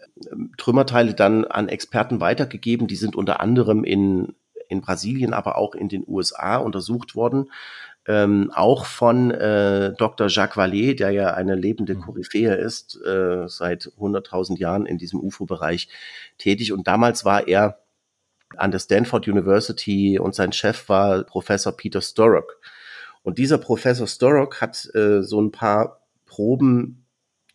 Trümmerteile 0.57 1.13
dann 1.13 1.43
an 1.43 1.67
Experten 1.67 2.21
weitergegeben. 2.21 2.87
Die 2.87 2.95
sind 2.95 3.13
unter 3.13 3.41
anderem 3.41 3.83
in, 3.83 4.35
in 4.69 4.79
Brasilien, 4.79 5.33
aber 5.33 5.57
auch 5.57 5.75
in 5.75 5.89
den 5.89 6.05
USA 6.07 6.55
untersucht 6.55 7.13
worden 7.13 7.51
ähm, 8.07 8.51
auch 8.55 8.85
von 8.85 9.31
äh, 9.31 9.93
Dr. 9.97 10.27
Jacques 10.27 10.55
Vallée, 10.55 10.95
der 10.95 11.11
ja 11.11 11.33
eine 11.33 11.55
lebende 11.55 11.95
mhm. 11.95 12.01
Koryphäe 12.01 12.55
ist, 12.55 12.99
äh, 13.05 13.49
seit 13.49 13.91
100.000 13.99 14.57
Jahren 14.57 14.85
in 14.85 14.97
diesem 14.97 15.19
UFO-Bereich 15.19 15.89
tätig. 16.37 16.71
Und 16.71 16.87
damals 16.87 17.25
war 17.25 17.49
er 17.49 17.79
an 18.55 18.71
der 18.71 18.79
Stanford 18.79 19.27
University 19.27 20.17
und 20.17 20.35
sein 20.35 20.53
Chef 20.53 20.87
war 20.87 21.23
Professor 21.23 21.75
Peter 21.75 22.01
Sturrock. 22.01 22.61
Und 23.23 23.37
dieser 23.37 23.57
Professor 23.57 24.07
Sturrock 24.07 24.61
hat 24.61 24.89
äh, 24.95 25.21
so 25.21 25.41
ein 25.41 25.51
paar 25.51 26.01
Proben 26.25 27.05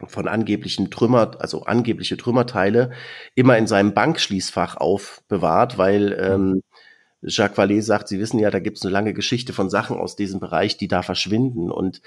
von 0.05 0.29
angeblichen 0.29 0.91
Trümmer, 0.91 1.33
also 1.39 1.65
angebliche 1.65 2.17
Trümmerteile, 2.17 2.91
immer 3.35 3.57
in 3.57 3.67
seinem 3.67 3.95
Bankschließfach 3.95 4.77
aufbewahrt, 4.77 5.79
weil 5.79 6.11
mhm. 6.11 6.55
ähm, 6.55 6.63
Jacques 7.23 7.57
Vallée 7.59 7.81
sagt, 7.83 8.09
Sie 8.09 8.21
wissen 8.21 8.39
ja, 8.39 8.51
da 8.51 8.61
gibt 8.61 8.77
es 8.77 8.85
eine 8.85 8.93
lange 8.93 9.15
Geschichte 9.15 9.53
von 9.53 9.71
Sachen 9.71 9.97
aus 9.97 10.17
diesem 10.17 10.39
Bereich, 10.39 10.77
die 10.77 10.89
da 10.89 11.03
verschwinden. 11.03 11.71
Und, 11.71 12.03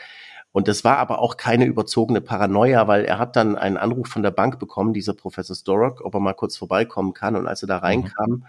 und 0.52 0.68
das 0.68 0.84
war 0.84 0.98
aber 0.98 1.20
auch 1.20 1.36
keine 1.36 1.66
überzogene 1.66 2.22
Paranoia, 2.22 2.88
weil 2.88 3.06
er 3.06 3.18
hat 3.18 3.36
dann 3.36 3.58
einen 3.58 3.78
Anruf 3.78 4.08
von 4.08 4.24
der 4.24 4.32
Bank 4.32 4.60
bekommen, 4.60 4.94
dieser 4.94 5.14
Professor 5.14 5.56
Storrock, 5.56 6.02
ob 6.06 6.14
er 6.14 6.20
mal 6.20 6.34
kurz 6.34 6.58
vorbeikommen 6.58 7.14
kann. 7.14 7.36
Und 7.36 7.48
als 7.48 7.64
er 7.64 7.68
da 7.68 7.78
mhm. 7.78 7.84
reinkam, 7.84 8.30
mhm. 8.30 8.46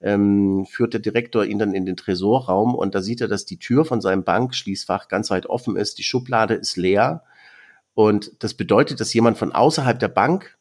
Ähm, 0.00 0.66
führt 0.66 0.92
der 0.92 1.00
Direktor 1.00 1.44
ihn 1.44 1.58
dann 1.58 1.74
in 1.74 1.86
den 1.86 1.96
Tresorraum 1.96 2.74
und 2.74 2.94
da 2.94 3.02
sieht 3.02 3.20
er, 3.20 3.28
dass 3.28 3.46
die 3.46 3.58
Tür 3.58 3.84
von 3.84 4.00
seinem 4.00 4.24
Bankschließfach 4.24 5.08
ganz 5.08 5.30
weit 5.30 5.46
offen 5.46 5.76
ist, 5.76 5.98
die 5.98 6.02
Schublade 6.04 6.54
ist 6.54 6.76
leer. 6.76 7.24
Und 7.94 8.32
das 8.40 8.54
bedeutet, 8.54 9.00
dass 9.00 9.14
jemand 9.14 9.38
von 9.38 9.52
außerhalb 9.52 9.98
der 9.98 10.08
Bank 10.08 10.58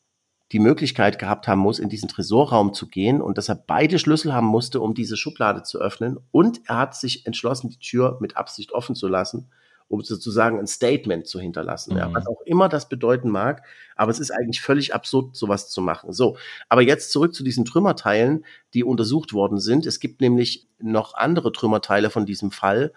die 0.51 0.59
Möglichkeit 0.59 1.19
gehabt 1.19 1.47
haben 1.47 1.59
muss, 1.59 1.79
in 1.79 1.89
diesen 1.89 2.07
Tresorraum 2.07 2.73
zu 2.73 2.87
gehen 2.87 3.21
und 3.21 3.37
dass 3.37 3.49
er 3.49 3.55
beide 3.55 3.99
Schlüssel 3.99 4.33
haben 4.33 4.47
musste, 4.47 4.79
um 4.79 4.93
diese 4.93 5.17
Schublade 5.17 5.63
zu 5.63 5.79
öffnen. 5.79 6.17
Und 6.31 6.61
er 6.67 6.77
hat 6.77 6.95
sich 6.95 7.25
entschlossen, 7.25 7.69
die 7.69 7.79
Tür 7.79 8.17
mit 8.21 8.37
Absicht 8.37 8.71
offen 8.71 8.95
zu 8.95 9.07
lassen, 9.07 9.49
um 9.87 10.01
sozusagen 10.01 10.59
ein 10.59 10.67
Statement 10.67 11.27
zu 11.27 11.39
hinterlassen. 11.39 11.93
Mhm. 11.93 11.99
Ja, 11.99 12.13
was 12.13 12.27
auch 12.27 12.41
immer 12.41 12.69
das 12.69 12.89
bedeuten 12.89 13.29
mag, 13.29 13.63
aber 13.95 14.11
es 14.11 14.19
ist 14.19 14.31
eigentlich 14.31 14.61
völlig 14.61 14.93
absurd, 14.93 15.35
sowas 15.35 15.69
zu 15.69 15.81
machen. 15.81 16.11
So, 16.13 16.37
aber 16.69 16.81
jetzt 16.81 17.11
zurück 17.11 17.33
zu 17.33 17.43
diesen 17.43 17.65
Trümmerteilen, 17.65 18.45
die 18.73 18.83
untersucht 18.83 19.33
worden 19.33 19.59
sind. 19.59 19.85
Es 19.85 19.99
gibt 19.99 20.21
nämlich 20.21 20.67
noch 20.79 21.13
andere 21.13 21.51
Trümmerteile 21.51 22.09
von 22.09 22.25
diesem 22.25 22.51
Fall, 22.51 22.93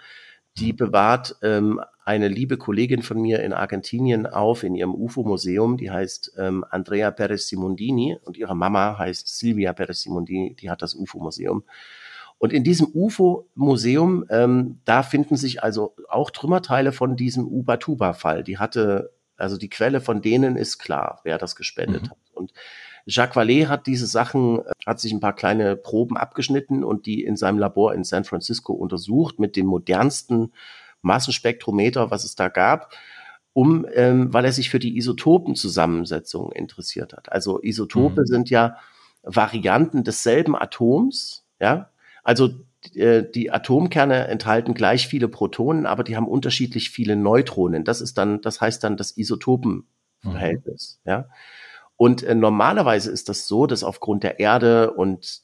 die 0.57 0.73
bewahrt 0.73 1.37
ähm, 1.43 1.81
eine 2.05 2.29
liebe 2.29 2.57
Kollegin 2.57 3.03
von 3.03 3.21
mir 3.21 3.43
in 3.43 3.53
Argentinien 3.53 4.27
auf 4.27 4.65
in 4.65 4.75
ihrem 4.75 4.95
UFO-Museum. 4.95 5.77
Die 5.77 5.91
heißt 5.91 6.33
ähm, 6.39 6.65
Andrea 6.69 7.11
Perez 7.11 7.49
Simondini 7.49 8.17
und 8.25 8.37
ihre 8.37 8.57
Mama 8.57 8.99
heißt 8.99 9.29
Silvia 9.29 9.73
Perez 9.73 10.03
Simondini. 10.03 10.55
Die 10.55 10.71
hat 10.71 10.83
das 10.83 10.95
UFO-Museum. 10.95 11.65
Und 12.39 12.53
in 12.53 12.63
diesem 12.63 12.89
UFO-Museum, 12.95 14.25
ähm, 14.31 14.79
da 14.85 15.03
finden 15.03 15.37
sich 15.37 15.63
also 15.63 15.95
auch 16.09 16.31
Trümmerteile 16.31 16.93
von 16.93 17.17
diesem 17.17 17.47
Ubatuba-Fall. 17.47 18.45
Die 18.45 18.59
hatte, 18.59 19.13
also 19.37 19.57
die 19.57 19.69
Quelle 19.69 20.01
von 20.01 20.23
denen 20.23 20.57
ist 20.57 20.79
klar, 20.79 21.21
wer 21.25 21.37
das 21.39 21.57
gespendet 21.57 22.05
mhm. 22.05 22.11
hat. 22.11 22.19
Und 22.35 22.53
Jacques 23.07 23.37
Vallée 23.37 23.67
hat 23.67 23.87
diese 23.87 24.07
Sachen, 24.07 24.61
äh, 24.61 24.71
hat 24.87 25.01
sich 25.01 25.13
ein 25.13 25.21
paar 25.21 25.35
kleine 25.35 25.77
Proben 25.77 26.17
abgeschnitten 26.17 26.85
und 26.85 27.07
die 27.07 27.25
in 27.25 27.37
seinem 27.37 27.59
Labor 27.59 27.93
in 27.95 28.05
San 28.05 28.25
Francisco 28.25 28.73
untersucht 28.73 29.41
mit 29.41 29.57
dem 29.57 29.67
modernsten 29.67 30.53
Massenspektrometer, 31.03 32.11
was 32.11 32.25
es 32.25 32.37
da 32.37 32.49
gab. 32.49 32.93
um, 33.55 33.87
ähm, 33.93 34.33
weil 34.33 34.45
er 34.45 34.53
sich 34.53 34.71
für 34.71 34.79
die 34.79 34.97
Isotopenzusammensetzung 34.99 36.53
interessiert 36.53 37.13
hat. 37.13 37.33
Also 37.33 37.61
Isotope 37.61 38.21
mhm. 38.21 38.27
sind 38.27 38.51
ja 38.51 38.77
Varianten 39.25 40.05
desselben 40.05 40.55
Atoms, 40.55 41.45
ja. 41.61 41.91
Also 42.29 42.51
äh, 42.93 43.23
die 43.23 43.51
Atomkerne 43.51 44.29
enthalten 44.29 44.75
gleich 44.75 45.09
viele 45.09 45.29
Protonen, 45.29 45.87
aber 45.87 46.05
die 46.05 46.15
haben 46.15 46.29
unterschiedlich 46.29 46.91
viele 46.91 47.17
Neutronen. 47.17 47.85
Das 47.85 48.03
ist 48.03 48.19
dann, 48.19 48.43
das 48.43 48.61
heißt 48.61 48.85
dann 48.85 48.99
das 48.99 49.17
Isotopenverhältnis, 49.17 51.01
mhm. 51.05 51.11
ja. 51.11 51.29
Und 51.97 52.23
äh, 52.23 52.35
normalerweise 52.35 53.11
ist 53.11 53.31
das 53.31 53.49
so, 53.49 53.67
dass 53.67 53.83
aufgrund 53.83 54.25
der 54.25 54.41
Erde 54.41 54.93
und 54.93 55.41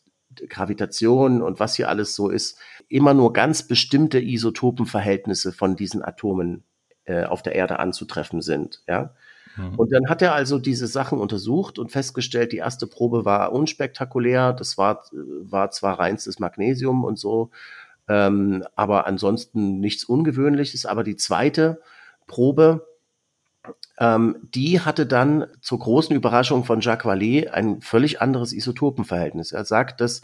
Gravitation 0.46 1.40
und 1.40 1.58
was 1.58 1.74
hier 1.74 1.88
alles 1.88 2.14
so 2.14 2.28
ist, 2.28 2.58
immer 2.88 3.14
nur 3.14 3.32
ganz 3.32 3.66
bestimmte 3.66 4.20
Isotopenverhältnisse 4.20 5.52
von 5.52 5.76
diesen 5.76 6.04
Atomen 6.04 6.64
äh, 7.04 7.24
auf 7.24 7.40
der 7.40 7.54
Erde 7.54 7.78
anzutreffen 7.78 8.42
sind. 8.42 8.82
Ja? 8.86 9.14
Mhm. 9.56 9.74
Und 9.76 9.92
dann 9.92 10.08
hat 10.08 10.22
er 10.22 10.34
also 10.34 10.58
diese 10.58 10.86
Sachen 10.86 11.18
untersucht 11.18 11.78
und 11.78 11.92
festgestellt, 11.92 12.52
die 12.52 12.58
erste 12.58 12.86
Probe 12.86 13.24
war 13.24 13.52
unspektakulär. 13.52 14.52
Das 14.52 14.78
war, 14.78 15.04
war 15.12 15.70
zwar 15.70 15.98
reinstes 15.98 16.38
Magnesium 16.38 17.04
und 17.04 17.18
so, 17.18 17.50
ähm, 18.08 18.64
aber 18.74 19.06
ansonsten 19.06 19.80
nichts 19.80 20.04
Ungewöhnliches. 20.04 20.86
Aber 20.86 21.04
die 21.04 21.16
zweite 21.16 21.80
Probe, 22.26 22.86
ähm, 23.98 24.36
die 24.42 24.80
hatte 24.80 25.06
dann 25.06 25.46
zur 25.60 25.78
großen 25.78 26.14
Überraschung 26.14 26.64
von 26.64 26.80
Jacques 26.80 27.06
Vallée 27.10 27.48
ein 27.48 27.80
völlig 27.80 28.20
anderes 28.20 28.52
Isotopenverhältnis. 28.52 29.52
Er 29.52 29.64
sagt, 29.64 30.00
dass 30.00 30.22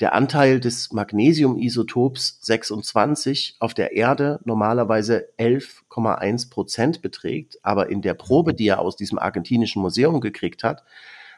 der 0.00 0.14
Anteil 0.14 0.58
des 0.58 0.92
Magnesiumisotops 0.92 2.38
26 2.42 3.56
auf 3.60 3.74
der 3.74 3.92
Erde 3.92 4.40
normalerweise 4.44 5.28
11,1 5.38 6.50
Prozent 6.50 7.02
beträgt, 7.02 7.58
aber 7.62 7.88
in 7.88 8.02
der 8.02 8.14
Probe, 8.14 8.54
die 8.54 8.68
er 8.68 8.80
aus 8.80 8.96
diesem 8.96 9.18
argentinischen 9.18 9.82
Museum 9.82 10.20
gekriegt 10.20 10.64
hat, 10.64 10.84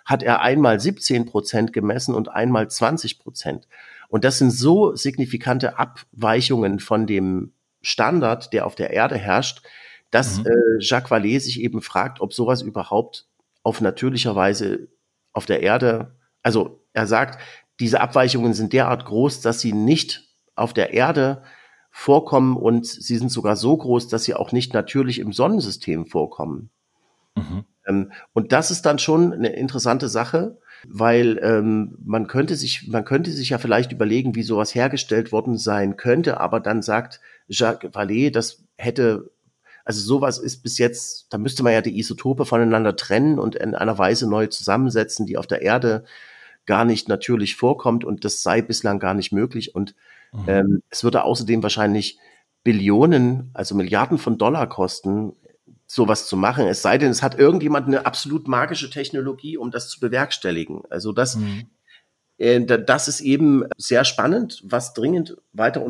hat 0.05 0.23
er 0.23 0.43
einmal 0.43 0.81
17 0.81 1.27
Prozent 1.27 1.73
gemessen 1.73 2.15
und 2.15 2.29
einmal 2.29 2.69
20 2.69 3.19
Prozent. 3.19 3.69
Und 4.09 4.25
das 4.25 4.39
sind 4.39 4.51
so 4.51 4.95
signifikante 4.95 5.79
Abweichungen 5.79 6.79
von 6.79 7.07
dem 7.07 7.53
Standard, 7.83 8.53
der 8.53 8.67
auf 8.67 8.75
der 8.75 8.91
Erde 8.91 9.17
herrscht, 9.17 9.63
dass 10.11 10.39
mhm. 10.39 10.47
äh, 10.47 10.51
Jacques 10.79 11.11
Vallée 11.11 11.41
sich 11.41 11.61
eben 11.61 11.83
fragt, 11.83 12.21
ob 12.21 12.33
sowas 12.33 12.63
überhaupt 12.63 13.27
auf 13.63 13.81
natürlicher 13.81 14.37
Weise 14.37 14.89
auf 15.33 15.47
der 15.47 15.63
Erde, 15.63 16.15
also 16.43 16.81
er 16.93 17.07
sagt, 17.07 17.41
diese 17.81 18.01
Abweichungen 18.01 18.55
sind 18.55 18.73
derart 18.73 19.05
groß, 19.05 19.41
dass 19.41 19.61
sie 19.61 19.73
nicht 19.73 20.29
auf 20.55 20.73
der 20.73 20.93
Erde 20.93 21.43
vorkommen 21.91 22.57
und 22.57 22.87
sie 22.87 23.17
sind 23.17 23.31
sogar 23.31 23.57
so 23.57 23.77
groß, 23.77 24.09
dass 24.09 24.25
sie 24.25 24.35
auch 24.35 24.53
nicht 24.53 24.75
natürlich 24.75 25.19
im 25.19 25.33
Sonnensystem 25.33 26.07
vorkommen. 26.07 26.71
Mhm. 27.37 27.65
Ähm, 27.87 28.13
und 28.33 28.53
das 28.53 28.71
ist 28.71 28.83
dann 28.83 28.99
schon 28.99 29.33
eine 29.33 29.51
interessante 29.51 30.09
Sache, 30.09 30.59
weil 30.87 31.39
ähm, 31.43 31.97
man 32.05 32.27
könnte 32.27 32.57
sich, 32.57 32.89
man 32.89 33.05
könnte 33.05 33.31
sich 33.31 33.51
ja 33.51 33.59
vielleicht 33.59 33.93
überlegen, 33.93 34.35
wie 34.35 34.43
sowas 34.43 34.75
hergestellt 34.75 35.33
worden 35.33 35.57
sein 35.57 35.97
könnte, 35.97 36.41
aber 36.41 36.61
dann 36.61 36.83
sagt 36.83 37.21
Jacques 37.49 37.91
Vallée, 37.93 38.31
das 38.31 38.65
hätte 38.77 39.31
also 39.85 40.01
sowas 40.01 40.39
ist 40.39 40.63
bis 40.63 40.79
jetzt, 40.79 41.27
da 41.31 41.37
müsste 41.37 41.63
man 41.63 41.75
ja 41.75 41.83
die 41.83 41.99
Isotope 41.99 42.47
voneinander 42.47 42.97
trennen 42.97 43.39
und 43.39 43.55
in 43.55 43.75
einer 43.75 43.99
Weise 43.99 44.29
neu 44.29 44.47
zusammensetzen, 44.47 45.27
die 45.27 45.37
auf 45.37 45.47
der 45.47 45.61
Erde 45.61 46.05
gar 46.67 46.85
nicht 46.85 47.09
natürlich 47.09 47.57
vorkommt 47.57 48.05
und 48.05 48.25
das 48.25 48.43
sei 48.43 48.63
bislang 48.63 48.99
gar 48.99 49.15
nicht 49.15 49.33
möglich. 49.33 49.75
Und 49.75 49.95
mhm. 50.33 50.45
ähm, 50.47 50.83
es 50.91 51.05
würde 51.05 51.25
außerdem 51.25 51.63
wahrscheinlich 51.63 52.19
Billionen, 52.63 53.51
also 53.53 53.75
Milliarden 53.75 54.19
von 54.19 54.39
Dollar 54.39 54.69
kosten, 54.69 55.35
sowas 55.87 56.27
zu 56.27 56.37
machen. 56.37 56.67
Es 56.67 56.83
sei 56.83 56.99
denn, 56.99 57.11
es 57.11 57.23
hat 57.23 57.39
irgendjemand 57.39 57.87
eine 57.87 58.07
absolut 58.07 58.49
magische 58.49 58.91
Technologie, 58.91 59.57
um 59.57 59.71
das 59.71 59.89
zu 59.89 60.01
bewerkstelligen. 60.01 60.83
Also 60.91 61.13
das, 61.13 61.37
mhm. 61.37 61.67
äh, 62.39 62.61
das 62.61 63.09
ist 63.09 63.21
eben 63.21 63.65
sehr 63.77 64.05
spannend, 64.05 64.63
was 64.65 64.95
dringend 64.95 65.37
weiter 65.53 65.85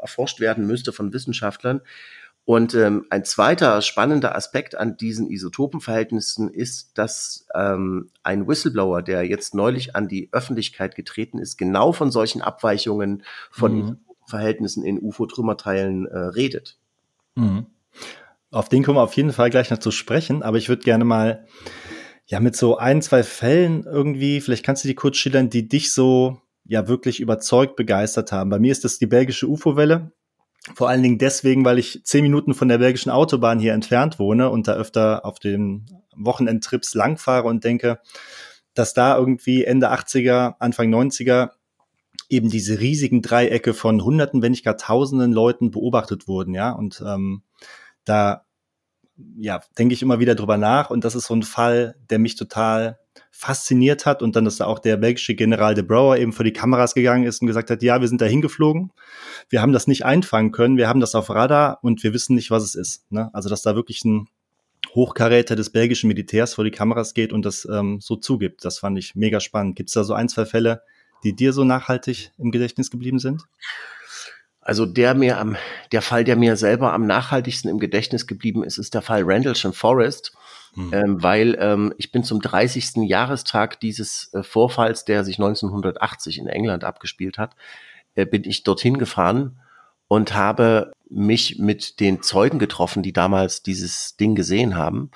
erforscht 0.00 0.40
werden 0.40 0.66
müsste 0.66 0.92
von 0.92 1.12
Wissenschaftlern. 1.12 1.80
Und 2.48 2.72
ähm, 2.72 3.04
ein 3.10 3.26
zweiter 3.26 3.82
spannender 3.82 4.34
Aspekt 4.34 4.74
an 4.74 4.96
diesen 4.96 5.28
Isotopenverhältnissen 5.30 6.48
ist, 6.48 6.96
dass 6.96 7.46
ähm, 7.54 8.08
ein 8.22 8.48
Whistleblower, 8.48 9.02
der 9.02 9.24
jetzt 9.24 9.54
neulich 9.54 9.94
an 9.94 10.08
die 10.08 10.30
Öffentlichkeit 10.32 10.94
getreten 10.94 11.38
ist, 11.40 11.58
genau 11.58 11.92
von 11.92 12.10
solchen 12.10 12.40
Abweichungen 12.40 13.22
von 13.50 13.72
mhm. 13.72 13.80
Isotopenverhältnissen 13.80 14.82
in 14.82 14.98
UFO-Trümmerteilen 14.98 16.06
äh, 16.06 16.18
redet. 16.18 16.78
Mhm. 17.34 17.66
Auf 18.50 18.70
den 18.70 18.82
kommen 18.82 18.96
wir 18.96 19.02
auf 19.02 19.12
jeden 19.12 19.34
Fall 19.34 19.50
gleich 19.50 19.68
noch 19.68 19.76
zu 19.76 19.90
sprechen, 19.90 20.42
aber 20.42 20.56
ich 20.56 20.70
würde 20.70 20.84
gerne 20.84 21.04
mal 21.04 21.46
ja 22.24 22.40
mit 22.40 22.56
so 22.56 22.78
ein, 22.78 23.02
zwei 23.02 23.24
Fällen 23.24 23.84
irgendwie, 23.84 24.40
vielleicht 24.40 24.64
kannst 24.64 24.84
du 24.84 24.88
die 24.88 24.94
kurz 24.94 25.18
schildern, 25.18 25.50
die 25.50 25.68
dich 25.68 25.92
so 25.92 26.40
ja 26.64 26.88
wirklich 26.88 27.20
überzeugt 27.20 27.76
begeistert 27.76 28.32
haben. 28.32 28.48
Bei 28.48 28.58
mir 28.58 28.72
ist 28.72 28.84
das 28.84 28.98
die 28.98 29.06
belgische 29.06 29.46
UFO-Welle. 29.46 30.12
Vor 30.74 30.88
allen 30.88 31.02
Dingen 31.02 31.18
deswegen, 31.18 31.64
weil 31.64 31.78
ich 31.78 32.00
zehn 32.04 32.22
Minuten 32.22 32.54
von 32.54 32.68
der 32.68 32.78
belgischen 32.78 33.10
Autobahn 33.10 33.58
hier 33.58 33.72
entfernt 33.72 34.18
wohne 34.18 34.50
und 34.50 34.68
da 34.68 34.74
öfter 34.74 35.24
auf 35.24 35.38
den 35.38 35.86
Wochenendtrips 36.16 36.94
langfahre 36.94 37.48
und 37.48 37.64
denke, 37.64 38.00
dass 38.74 38.94
da 38.94 39.16
irgendwie 39.16 39.64
Ende 39.64 39.90
80er, 39.92 40.54
Anfang 40.58 40.92
90er 40.92 41.50
eben 42.28 42.50
diese 42.50 42.80
riesigen 42.80 43.22
Dreiecke 43.22 43.74
von 43.74 44.04
Hunderten, 44.04 44.42
wenn 44.42 44.52
nicht 44.52 44.64
gar 44.64 44.76
Tausenden 44.76 45.32
Leuten 45.32 45.70
beobachtet 45.70 46.28
wurden, 46.28 46.54
ja. 46.54 46.72
Und 46.72 47.02
ähm, 47.04 47.42
da 48.04 48.44
ja, 49.36 49.60
denke 49.76 49.94
ich 49.94 50.02
immer 50.02 50.20
wieder 50.20 50.34
drüber 50.34 50.56
nach 50.56 50.90
und 50.90 51.04
das 51.04 51.14
ist 51.14 51.26
so 51.26 51.34
ein 51.34 51.42
Fall, 51.42 51.96
der 52.08 52.18
mich 52.18 52.36
total 52.36 52.98
fasziniert 53.30 54.06
hat 54.06 54.22
und 54.22 54.36
dann, 54.36 54.44
dass 54.44 54.56
da 54.56 54.66
auch 54.66 54.78
der 54.78 54.96
belgische 54.96 55.34
General 55.34 55.74
de 55.74 55.84
Brouwer 55.84 56.16
eben 56.16 56.32
vor 56.32 56.44
die 56.44 56.52
Kameras 56.52 56.94
gegangen 56.94 57.24
ist 57.24 57.40
und 57.40 57.46
gesagt 57.46 57.70
hat, 57.70 57.82
ja, 57.82 58.00
wir 58.00 58.08
sind 58.08 58.20
da 58.20 58.26
hingeflogen, 58.26 58.92
wir 59.48 59.62
haben 59.62 59.72
das 59.72 59.86
nicht 59.86 60.04
einfangen 60.04 60.52
können, 60.52 60.76
wir 60.76 60.88
haben 60.88 61.00
das 61.00 61.14
auf 61.14 61.30
Radar 61.30 61.78
und 61.82 62.02
wir 62.02 62.12
wissen 62.12 62.34
nicht, 62.34 62.50
was 62.50 62.62
es 62.62 62.74
ist. 62.74 63.10
Ne? 63.12 63.30
Also, 63.32 63.48
dass 63.48 63.62
da 63.62 63.74
wirklich 63.74 64.04
ein 64.04 64.28
Hochkaräter 64.94 65.56
des 65.56 65.70
belgischen 65.70 66.08
Militärs 66.08 66.54
vor 66.54 66.64
die 66.64 66.70
Kameras 66.70 67.14
geht 67.14 67.32
und 67.32 67.44
das 67.44 67.66
ähm, 67.70 68.00
so 68.00 68.16
zugibt, 68.16 68.64
das 68.64 68.78
fand 68.78 68.98
ich 68.98 69.14
mega 69.14 69.40
spannend. 69.40 69.76
Gibt 69.76 69.90
es 69.90 69.94
da 69.94 70.04
so 70.04 70.14
ein, 70.14 70.28
zwei 70.28 70.46
Fälle, 70.46 70.82
die 71.24 71.34
dir 71.34 71.52
so 71.52 71.64
nachhaltig 71.64 72.32
im 72.38 72.50
Gedächtnis 72.50 72.90
geblieben 72.90 73.18
sind? 73.18 73.42
Also 74.60 74.84
der 74.84 75.14
mir 75.14 75.38
am, 75.38 75.56
der 75.92 76.02
Fall, 76.02 76.24
der 76.24 76.36
mir 76.36 76.56
selber 76.56 76.92
am 76.92 77.06
nachhaltigsten 77.06 77.70
im 77.70 77.78
Gedächtnis 77.78 78.26
geblieben 78.26 78.62
ist, 78.62 78.76
ist 78.76 78.92
der 78.92 79.00
Fall 79.00 79.22
Randallsham 79.24 79.72
Forest, 79.72 80.34
mhm. 80.78 80.94
ähm, 80.94 81.22
weil 81.22 81.56
ähm, 81.60 81.94
ich 81.98 82.12
bin 82.12 82.24
zum 82.24 82.40
30. 82.40 82.96
Jahrestag 83.08 83.80
dieses 83.80 84.32
äh, 84.32 84.42
Vorfalls, 84.42 85.04
der 85.04 85.24
sich 85.24 85.38
1980 85.38 86.38
in 86.38 86.46
England 86.46 86.84
abgespielt 86.84 87.38
hat, 87.38 87.56
äh, 88.14 88.24
bin 88.24 88.44
ich 88.44 88.62
dorthin 88.62 88.98
gefahren 88.98 89.60
und 90.06 90.34
habe 90.34 90.92
mich 91.10 91.58
mit 91.58 92.00
den 92.00 92.22
Zeugen 92.22 92.58
getroffen, 92.58 93.02
die 93.02 93.12
damals 93.12 93.62
dieses 93.62 94.16
Ding 94.16 94.34
gesehen 94.34 94.76
haben, 94.76 95.10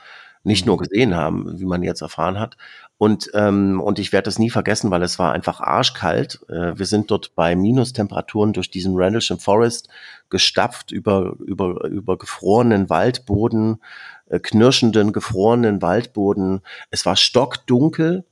nicht 0.44 0.66
nur 0.66 0.76
mhm. 0.76 0.80
gesehen 0.80 1.16
haben, 1.16 1.58
wie 1.60 1.64
man 1.64 1.82
jetzt 1.82 2.02
erfahren 2.02 2.40
hat, 2.40 2.56
und, 3.02 3.32
ähm, 3.34 3.80
und 3.80 3.98
ich 3.98 4.12
werde 4.12 4.26
das 4.26 4.38
nie 4.38 4.48
vergessen, 4.48 4.92
weil 4.92 5.02
es 5.02 5.18
war 5.18 5.32
einfach 5.32 5.60
arschkalt. 5.60 6.38
Äh, 6.48 6.78
wir 6.78 6.86
sind 6.86 7.10
dort 7.10 7.34
bei 7.34 7.56
Minustemperaturen 7.56 8.52
durch 8.52 8.70
diesen 8.70 8.94
Randlesham 8.94 9.40
Forest 9.40 9.88
gestapft 10.30 10.92
über, 10.92 11.34
über, 11.44 11.84
über 11.86 12.16
gefrorenen 12.16 12.90
Waldboden, 12.90 13.80
knirschenden, 14.40 15.12
gefrorenen 15.12 15.82
Waldboden. 15.82 16.62
Es 16.90 17.06
war 17.06 17.16
stockdunkel. 17.16 18.24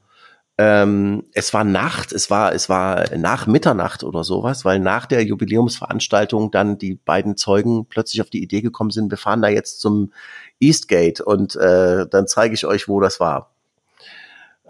Ähm, 0.59 1.25
es 1.33 1.55
war 1.55 1.65
Nacht, 1.65 2.13
es 2.13 2.31
war, 2.31 2.55
es 2.55 2.69
war 2.69 3.17
nach 3.17 3.47
Mitternacht 3.47 4.05
oder 4.05 4.25
sowas, 4.25 4.65
weil 4.65 4.79
nach 4.79 5.07
der 5.07 5.25
Jubiläumsveranstaltung 5.25 6.51
dann 6.51 6.77
die 6.77 6.97
beiden 6.97 7.37
Zeugen 7.39 7.87
plötzlich 7.87 8.21
auf 8.21 8.29
die 8.29 8.43
Idee 8.43 8.61
gekommen 8.61 8.91
sind, 8.91 9.11
wir 9.11 9.17
fahren 9.17 9.41
da 9.41 9.49
jetzt 9.49 9.81
zum 9.81 10.13
Eastgate 10.59 11.25
und 11.25 11.57
äh, 11.57 12.07
dann 12.11 12.27
zeige 12.27 12.55
ich 12.55 12.67
euch, 12.67 12.89
wo 12.89 13.01
das 13.01 13.21
war 13.21 13.51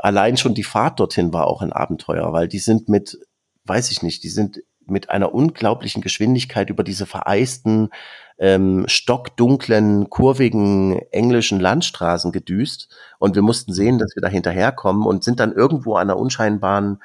allein 0.03 0.37
schon 0.37 0.55
die 0.55 0.65
Fahrt 0.65 0.99
dorthin 0.99 1.33
war 1.33 1.47
auch 1.47 1.63
ein 1.63 1.73
Abenteuer, 1.73 2.33
weil 2.33 2.49
die 2.49 2.59
sind 2.59 2.89
mit, 2.89 3.19
weiß 3.65 3.91
ich 3.91 4.03
nicht, 4.03 4.25
die 4.25 4.29
sind 4.29 4.61
mit 4.90 5.11
einer 5.11 5.35
unglaublichen 5.35 6.02
Geschwindigkeit 6.02 6.70
über 6.70 6.85
diese 6.85 7.06
vereisten, 7.06 7.90
ähm, 8.38 8.85
stockdunklen, 8.88 10.11
kurvigen 10.11 10.99
englischen 11.11 11.61
Landstraßen 11.61 12.32
gedüst. 12.32 12.88
Und 13.18 13.35
wir 13.35 13.42
mussten 13.42 13.73
sehen, 13.73 13.99
dass 13.99 14.14
wir 14.14 14.23
da 14.23 14.28
hinterherkommen 14.28 15.06
und 15.06 15.25
sind 15.25 15.40
dann 15.40 15.52
irgendwo 15.52 15.94
an 15.94 16.11
einer 16.11 16.18
unscheinbaren 16.18 17.00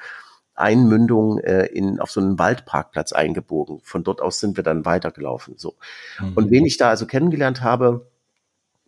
Einmündung 0.54 1.38
äh, 1.38 1.66
in, 1.66 2.00
auf 2.00 2.10
so 2.10 2.20
einen 2.20 2.38
Waldparkplatz 2.38 3.12
eingebogen. 3.12 3.80
Von 3.82 4.02
dort 4.02 4.22
aus 4.22 4.40
sind 4.40 4.56
wir 4.56 4.64
dann 4.64 4.84
weitergelaufen. 4.84 5.54
So. 5.58 5.74
Mhm. 6.20 6.32
Und 6.34 6.50
wen 6.50 6.64
ich 6.64 6.78
da 6.78 6.88
also 6.88 7.06
kennengelernt 7.06 7.62
habe, 7.62 8.06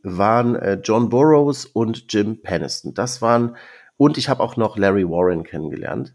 waren 0.02 0.56
äh, 0.56 0.80
John 0.82 1.10
Burroughs 1.10 1.66
und 1.66 2.06
Jim 2.12 2.40
Peniston. 2.40 2.94
Das 2.94 3.20
waren 3.20 3.56
und 3.98 4.16
ich 4.16 4.28
habe 4.28 4.42
auch 4.42 4.56
noch 4.56 4.78
Larry 4.78 5.06
Warren 5.08 5.42
kennengelernt. 5.42 6.14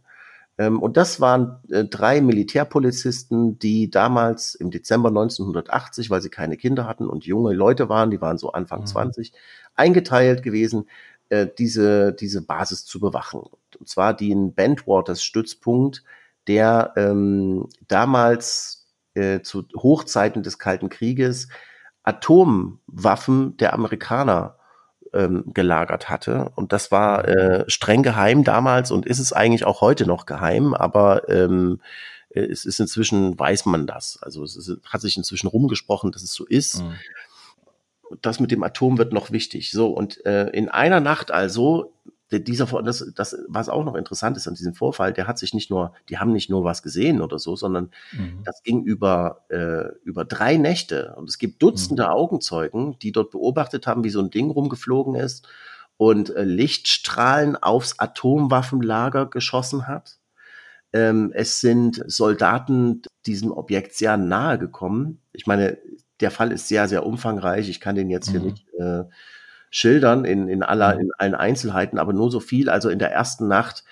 Ähm, 0.57 0.81
und 0.81 0.97
das 0.97 1.19
waren 1.19 1.59
äh, 1.69 1.85
drei 1.85 2.21
Militärpolizisten, 2.21 3.59
die 3.59 3.89
damals 3.89 4.55
im 4.55 4.71
Dezember 4.71 5.09
1980, 5.09 6.09
weil 6.09 6.21
sie 6.21 6.29
keine 6.29 6.57
Kinder 6.57 6.87
hatten 6.87 7.07
und 7.07 7.25
junge 7.25 7.53
Leute 7.53 7.89
waren, 7.89 8.11
die 8.11 8.21
waren 8.21 8.37
so 8.37 8.51
Anfang 8.51 8.81
mhm. 8.81 8.87
20, 8.87 9.33
eingeteilt 9.75 10.43
gewesen, 10.43 10.87
äh, 11.29 11.47
diese, 11.57 12.13
diese 12.13 12.45
Basis 12.45 12.85
zu 12.85 12.99
bewachen. 12.99 13.41
Und 13.79 13.87
zwar 13.87 14.13
den 14.13 14.53
Bentwaters 14.53 15.23
Stützpunkt, 15.23 16.03
der 16.47 16.93
ähm, 16.97 17.67
damals 17.87 18.85
äh, 19.15 19.41
zu 19.41 19.63
Hochzeiten 19.75 20.43
des 20.43 20.59
Kalten 20.59 20.89
Krieges 20.89 21.47
Atomwaffen 22.03 23.55
der 23.57 23.73
Amerikaner 23.73 24.57
ähm, 25.13 25.43
gelagert 25.53 26.09
hatte. 26.09 26.51
Und 26.55 26.73
das 26.73 26.91
war 26.91 27.27
äh, 27.27 27.63
streng 27.67 28.03
geheim 28.03 28.43
damals 28.43 28.91
und 28.91 29.05
ist 29.05 29.19
es 29.19 29.33
eigentlich 29.33 29.65
auch 29.65 29.81
heute 29.81 30.05
noch 30.05 30.25
geheim, 30.25 30.73
aber 30.73 31.29
ähm, 31.29 31.79
es 32.29 32.65
ist 32.65 32.79
inzwischen, 32.79 33.37
weiß 33.37 33.65
man 33.65 33.85
das. 33.85 34.17
Also 34.21 34.43
es 34.43 34.55
ist, 34.55 34.79
hat 34.85 35.01
sich 35.01 35.17
inzwischen 35.17 35.47
rumgesprochen, 35.47 36.11
dass 36.11 36.23
es 36.23 36.33
so 36.33 36.45
ist. 36.45 36.81
Mhm. 36.81 36.93
Das 38.21 38.39
mit 38.39 38.51
dem 38.51 38.63
Atom 38.63 38.97
wird 38.97 39.13
noch 39.13 39.31
wichtig. 39.31 39.71
So, 39.71 39.87
und 39.87 40.25
äh, 40.25 40.49
in 40.49 40.69
einer 40.69 40.99
Nacht 40.99 41.31
also 41.31 41.93
dieser, 42.39 42.65
das, 42.83 43.11
das, 43.15 43.37
was 43.47 43.69
auch 43.69 43.83
noch 43.83 43.95
interessant 43.95 44.37
ist 44.37 44.47
an 44.47 44.55
diesem 44.55 44.73
Vorfall, 44.73 45.13
der 45.13 45.27
hat 45.27 45.37
sich 45.37 45.53
nicht 45.53 45.69
nur, 45.69 45.93
die 46.09 46.17
haben 46.17 46.31
nicht 46.31 46.49
nur 46.49 46.63
was 46.63 46.83
gesehen 46.83 47.21
oder 47.21 47.39
so, 47.39 47.55
sondern 47.55 47.91
mhm. 48.11 48.43
das 48.43 48.63
ging 48.63 48.83
über, 48.83 49.45
äh, 49.49 49.95
über 50.03 50.25
drei 50.25 50.57
Nächte. 50.57 51.13
Und 51.17 51.29
es 51.29 51.37
gibt 51.37 51.61
Dutzende 51.61 52.03
mhm. 52.03 52.09
Augenzeugen, 52.09 52.97
die 52.99 53.11
dort 53.11 53.31
beobachtet 53.31 53.87
haben, 53.87 54.03
wie 54.03 54.09
so 54.09 54.19
ein 54.19 54.29
Ding 54.29 54.49
rumgeflogen 54.49 55.15
ist 55.15 55.47
und 55.97 56.35
äh, 56.35 56.43
Lichtstrahlen 56.43 57.55
aufs 57.55 57.99
Atomwaffenlager 57.99 59.27
geschossen 59.27 59.87
hat. 59.87 60.17
Ähm, 60.91 61.31
es 61.33 61.59
sind 61.59 62.03
Soldaten 62.07 63.01
diesem 63.25 63.51
Objekt 63.51 63.93
sehr 63.93 64.17
nahe 64.17 64.59
gekommen. 64.59 65.21
Ich 65.31 65.47
meine, 65.47 65.77
der 66.19 66.31
Fall 66.31 66.51
ist 66.51 66.67
sehr, 66.67 66.87
sehr 66.87 67.05
umfangreich. 67.05 67.69
Ich 67.69 67.79
kann 67.79 67.95
den 67.95 68.09
jetzt 68.09 68.27
mhm. 68.27 68.31
hier 68.31 68.41
nicht 68.41 68.67
äh, 68.79 69.03
schildern 69.73 70.23
in, 70.23 70.47
in, 70.49 70.61
aller, 70.61 70.93
mhm. 70.93 71.01
in 71.01 71.11
allen 71.17 71.35
Einzelheiten, 71.35 71.97
aber 71.97 72.13
nur 72.13 72.29
so 72.29 72.39
viel. 72.39 72.69
Also 72.69 72.89
in 72.89 72.99
der 72.99 73.11
ersten 73.11 73.47
Nacht 73.47 73.83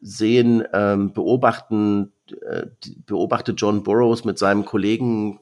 sehen, 0.00 0.62
ähm, 0.72 1.12
beobachten, 1.12 2.12
äh, 2.48 2.66
beobachtet 3.06 3.60
John 3.60 3.82
Burroughs 3.82 4.24
mit 4.24 4.38
seinem 4.38 4.64
Kollegen 4.64 5.40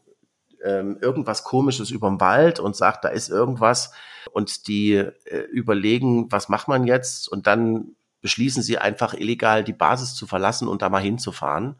ähm, 0.64 0.96
irgendwas 1.02 1.44
Komisches 1.44 1.90
über 1.90 2.08
dem 2.08 2.18
Wald 2.18 2.60
und 2.60 2.74
sagt, 2.74 3.04
da 3.04 3.10
ist 3.10 3.28
irgendwas. 3.28 3.92
Und 4.32 4.68
die 4.68 4.94
äh, 4.94 5.40
überlegen, 5.52 6.32
was 6.32 6.48
macht 6.48 6.66
man 6.66 6.86
jetzt? 6.86 7.28
Und 7.28 7.46
dann 7.46 7.94
beschließen 8.22 8.62
sie 8.62 8.78
einfach 8.78 9.12
illegal 9.12 9.64
die 9.64 9.74
Basis 9.74 10.14
zu 10.14 10.26
verlassen 10.26 10.66
und 10.66 10.80
da 10.80 10.88
mal 10.88 11.02
hinzufahren 11.02 11.76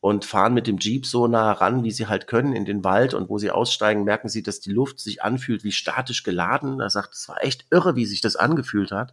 und 0.00 0.24
fahren 0.24 0.54
mit 0.54 0.66
dem 0.66 0.78
Jeep 0.78 1.04
so 1.04 1.26
nah 1.26 1.52
ran, 1.52 1.84
wie 1.84 1.90
sie 1.90 2.06
halt 2.06 2.26
können 2.26 2.54
in 2.54 2.64
den 2.64 2.84
Wald 2.84 3.12
und 3.12 3.28
wo 3.28 3.38
sie 3.38 3.50
aussteigen, 3.50 4.04
merken 4.04 4.28
sie, 4.28 4.42
dass 4.42 4.60
die 4.60 4.72
Luft 4.72 4.98
sich 4.98 5.22
anfühlt 5.22 5.62
wie 5.62 5.72
statisch 5.72 6.22
geladen. 6.22 6.80
Er 6.80 6.88
sagt, 6.88 7.14
es 7.14 7.28
war 7.28 7.44
echt 7.44 7.66
irre, 7.70 7.96
wie 7.96 8.06
sich 8.06 8.22
das 8.22 8.36
angefühlt 8.36 8.92
hat. 8.92 9.12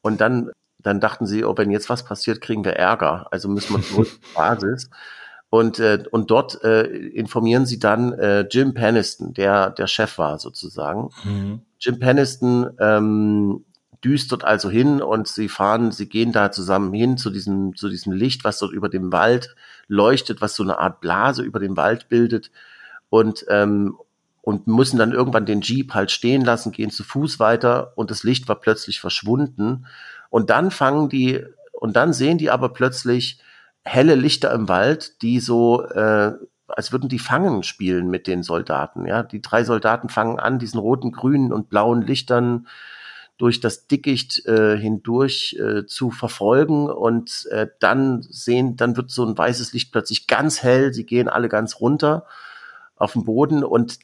Und 0.00 0.20
dann, 0.20 0.50
dann 0.78 1.00
dachten 1.00 1.26
sie, 1.26 1.44
oh, 1.44 1.56
wenn 1.56 1.72
jetzt 1.72 1.90
was 1.90 2.04
passiert, 2.04 2.40
kriegen 2.40 2.64
wir 2.64 2.76
Ärger. 2.76 3.26
Also 3.32 3.48
müssen 3.48 3.76
wir 3.76 3.82
zurück 3.82 4.08
zur 4.22 4.34
Basis. 4.34 4.90
Und, 5.50 5.80
äh, 5.80 6.04
und 6.10 6.30
dort 6.30 6.62
äh, 6.62 6.84
informieren 6.84 7.66
sie 7.66 7.78
dann 7.78 8.12
äh, 8.12 8.46
Jim 8.48 8.74
Peniston, 8.74 9.34
der 9.34 9.70
der 9.70 9.86
Chef 9.86 10.16
war 10.18 10.38
sozusagen. 10.38 11.10
Mhm. 11.24 11.60
Jim 11.78 11.98
Peniston 11.98 12.70
ähm, 12.78 13.64
düst 14.04 14.32
dort 14.32 14.44
also 14.44 14.68
hin 14.68 15.00
und 15.00 15.28
sie 15.28 15.48
fahren, 15.48 15.92
sie 15.92 16.08
gehen 16.08 16.32
da 16.32 16.50
zusammen 16.50 16.92
hin 16.92 17.16
zu 17.16 17.30
diesem, 17.30 17.76
zu 17.76 17.88
diesem 17.88 18.12
Licht, 18.12 18.44
was 18.44 18.58
dort 18.58 18.72
über 18.72 18.88
dem 18.88 19.12
Wald 19.12 19.54
leuchtet, 19.86 20.40
was 20.40 20.56
so 20.56 20.62
eine 20.62 20.78
Art 20.78 21.00
Blase 21.00 21.42
über 21.42 21.60
dem 21.60 21.76
Wald 21.76 22.08
bildet 22.08 22.50
und, 23.10 23.44
ähm, 23.48 23.96
und 24.42 24.66
müssen 24.66 24.98
dann 24.98 25.12
irgendwann 25.12 25.46
den 25.46 25.60
Jeep 25.60 25.94
halt 25.94 26.10
stehen 26.10 26.44
lassen, 26.44 26.72
gehen 26.72 26.90
zu 26.90 27.04
Fuß 27.04 27.38
weiter 27.38 27.92
und 27.96 28.10
das 28.10 28.24
Licht 28.24 28.48
war 28.48 28.56
plötzlich 28.56 29.00
verschwunden. 29.00 29.86
Und 30.30 30.50
dann 30.50 30.70
fangen 30.70 31.08
die, 31.08 31.44
und 31.72 31.94
dann 31.94 32.12
sehen 32.12 32.38
die 32.38 32.50
aber 32.50 32.70
plötzlich 32.70 33.40
helle 33.84 34.14
Lichter 34.14 34.52
im 34.52 34.68
Wald, 34.68 35.22
die 35.22 35.38
so, 35.38 35.84
äh, 35.84 36.32
als 36.66 36.90
würden 36.90 37.08
die 37.08 37.18
Fangen 37.18 37.62
spielen 37.62 38.08
mit 38.08 38.26
den 38.26 38.42
Soldaten. 38.42 39.06
Ja, 39.06 39.22
die 39.22 39.42
drei 39.42 39.62
Soldaten 39.62 40.08
fangen 40.08 40.40
an, 40.40 40.58
diesen 40.58 40.80
roten, 40.80 41.12
grünen 41.12 41.52
und 41.52 41.68
blauen 41.68 42.02
Lichtern 42.02 42.66
durch 43.38 43.60
das 43.60 43.86
Dickicht 43.86 44.46
äh, 44.46 44.76
hindurch 44.76 45.56
äh, 45.58 45.86
zu 45.86 46.10
verfolgen 46.10 46.88
und 46.88 47.46
äh, 47.50 47.66
dann 47.80 48.22
sehen, 48.22 48.76
dann 48.76 48.96
wird 48.96 49.10
so 49.10 49.24
ein 49.24 49.36
weißes 49.36 49.72
Licht 49.72 49.90
plötzlich 49.92 50.26
ganz 50.26 50.62
hell, 50.62 50.92
sie 50.92 51.06
gehen 51.06 51.28
alle 51.28 51.48
ganz 51.48 51.80
runter 51.80 52.26
auf 52.96 53.14
den 53.14 53.24
Boden 53.24 53.64
und 53.64 53.98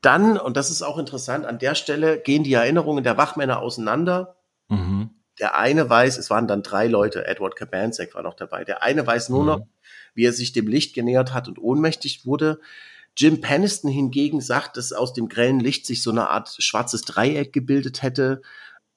dann, 0.00 0.38
und 0.38 0.56
das 0.56 0.70
ist 0.70 0.82
auch 0.82 0.98
interessant, 0.98 1.44
an 1.44 1.58
der 1.58 1.74
Stelle 1.74 2.18
gehen 2.18 2.42
die 2.42 2.54
Erinnerungen 2.54 3.04
der 3.04 3.18
Wachmänner 3.18 3.60
auseinander. 3.60 4.36
Mhm. 4.68 5.10
Der 5.38 5.56
eine 5.56 5.88
weiß, 5.88 6.18
es 6.18 6.30
waren 6.30 6.46
dann 6.46 6.62
drei 6.62 6.86
Leute, 6.86 7.26
Edward 7.26 7.56
Kabansek 7.56 8.14
war 8.14 8.22
noch 8.22 8.34
dabei. 8.34 8.64
Der 8.64 8.82
eine 8.82 9.06
weiß 9.06 9.28
nur 9.28 9.40
mhm. 9.40 9.46
noch, 9.46 9.60
wie 10.14 10.24
er 10.24 10.32
sich 10.32 10.52
dem 10.52 10.66
Licht 10.66 10.94
genähert 10.94 11.34
hat 11.34 11.48
und 11.48 11.58
ohnmächtig 11.58 12.24
wurde. 12.24 12.60
Jim 13.16 13.40
Peniston 13.40 13.90
hingegen 13.90 14.40
sagt, 14.40 14.76
dass 14.76 14.92
aus 14.92 15.12
dem 15.12 15.28
grellen 15.28 15.60
Licht 15.60 15.86
sich 15.86 16.02
so 16.02 16.10
eine 16.10 16.30
Art 16.30 16.54
schwarzes 16.58 17.02
Dreieck 17.02 17.52
gebildet 17.52 18.02
hätte, 18.02 18.40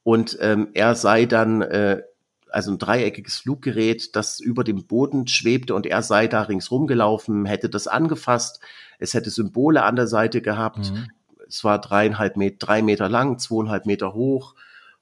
und 0.04 0.38
ähm, 0.42 0.70
er 0.74 0.96
sei 0.96 1.26
dann 1.26 1.62
äh, 1.62 2.02
also 2.50 2.72
ein 2.72 2.78
dreieckiges 2.78 3.38
Fluggerät, 3.38 4.16
das 4.16 4.40
über 4.40 4.64
dem 4.64 4.86
Boden 4.86 5.28
schwebte 5.28 5.74
und 5.74 5.88
er 5.88 6.04
sei 6.04 6.28
da 6.28 6.44
ringsrum 6.44 6.86
gelaufen, 6.86 7.46
hätte 7.46 7.70
das 7.70 7.88
angefasst, 7.88 8.60
es 9.00 9.14
hätte 9.14 9.32
Symbole 9.32 9.84
an 9.84 9.96
der 9.96 10.08
Seite 10.08 10.42
gehabt, 10.42 10.92
mhm. 10.92 11.08
es 11.48 11.64
war 11.64 11.82
dreieinhalb 11.82 12.38
Meter, 12.38 12.58
drei 12.60 12.82
Meter 12.82 13.10
lang, 13.10 13.40
zweieinhalb 13.40 13.86
Meter 13.86 14.14
hoch 14.14 14.56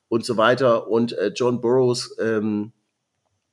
und 0.08 0.24
so 0.24 0.38
weiter. 0.38 0.88
Und 0.88 1.14
äh, 1.14 1.32
John 1.36 1.60
Burroughs 1.60 2.16
ähm, 2.22 2.72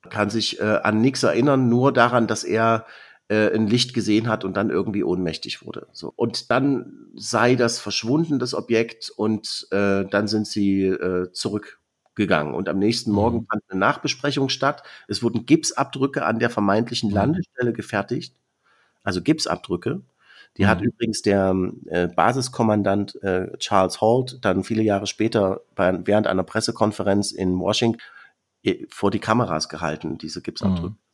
kann 0.09 0.29
sich 0.29 0.61
äh, 0.61 0.79
an 0.83 1.01
nichts 1.01 1.23
erinnern, 1.23 1.67
nur 1.67 1.91
daran, 1.91 2.27
dass 2.27 2.43
er 2.45 2.85
äh, 3.29 3.53
ein 3.53 3.67
Licht 3.67 3.93
gesehen 3.93 4.27
hat 4.27 4.43
und 4.43 4.57
dann 4.57 4.71
irgendwie 4.71 5.03
ohnmächtig 5.03 5.63
wurde. 5.65 5.87
So. 5.93 6.11
Und 6.15 6.49
dann 6.49 7.07
sei 7.15 7.55
das 7.55 7.79
verschwunden, 7.79 8.39
das 8.39 8.55
Objekt, 8.55 9.11
und 9.15 9.67
äh, 9.71 10.05
dann 10.05 10.27
sind 10.27 10.47
sie 10.47 10.85
äh, 10.85 11.31
zurückgegangen. 11.31 12.55
Und 12.55 12.67
am 12.69 12.79
nächsten 12.79 13.11
Morgen 13.11 13.41
mhm. 13.41 13.45
fand 13.45 13.63
eine 13.69 13.79
Nachbesprechung 13.79 14.49
statt. 14.49 14.83
Es 15.07 15.21
wurden 15.21 15.45
Gipsabdrücke 15.45 16.25
an 16.25 16.39
der 16.39 16.49
vermeintlichen 16.49 17.09
mhm. 17.09 17.15
Landestelle 17.15 17.71
gefertigt. 17.71 18.35
Also 19.03 19.21
Gipsabdrücke. 19.21 20.01
Die 20.57 20.63
mhm. 20.63 20.67
hat 20.67 20.81
übrigens 20.81 21.21
der 21.21 21.55
äh, 21.85 22.07
Basiskommandant 22.07 23.21
äh, 23.21 23.55
Charles 23.59 24.01
Holt 24.01 24.43
dann 24.43 24.63
viele 24.63 24.81
Jahre 24.81 25.05
später 25.05 25.61
bei, 25.75 25.99
während 26.03 26.25
einer 26.25 26.43
Pressekonferenz 26.43 27.31
in 27.31 27.59
Washington 27.59 28.01
äh, 28.63 28.87
vor 28.89 29.11
die 29.11 29.19
Kameras 29.19 29.69
gehalten, 29.69 30.17
diese 30.17 30.41
Gipsabdrücke. 30.41 30.89
Mhm 30.89 31.08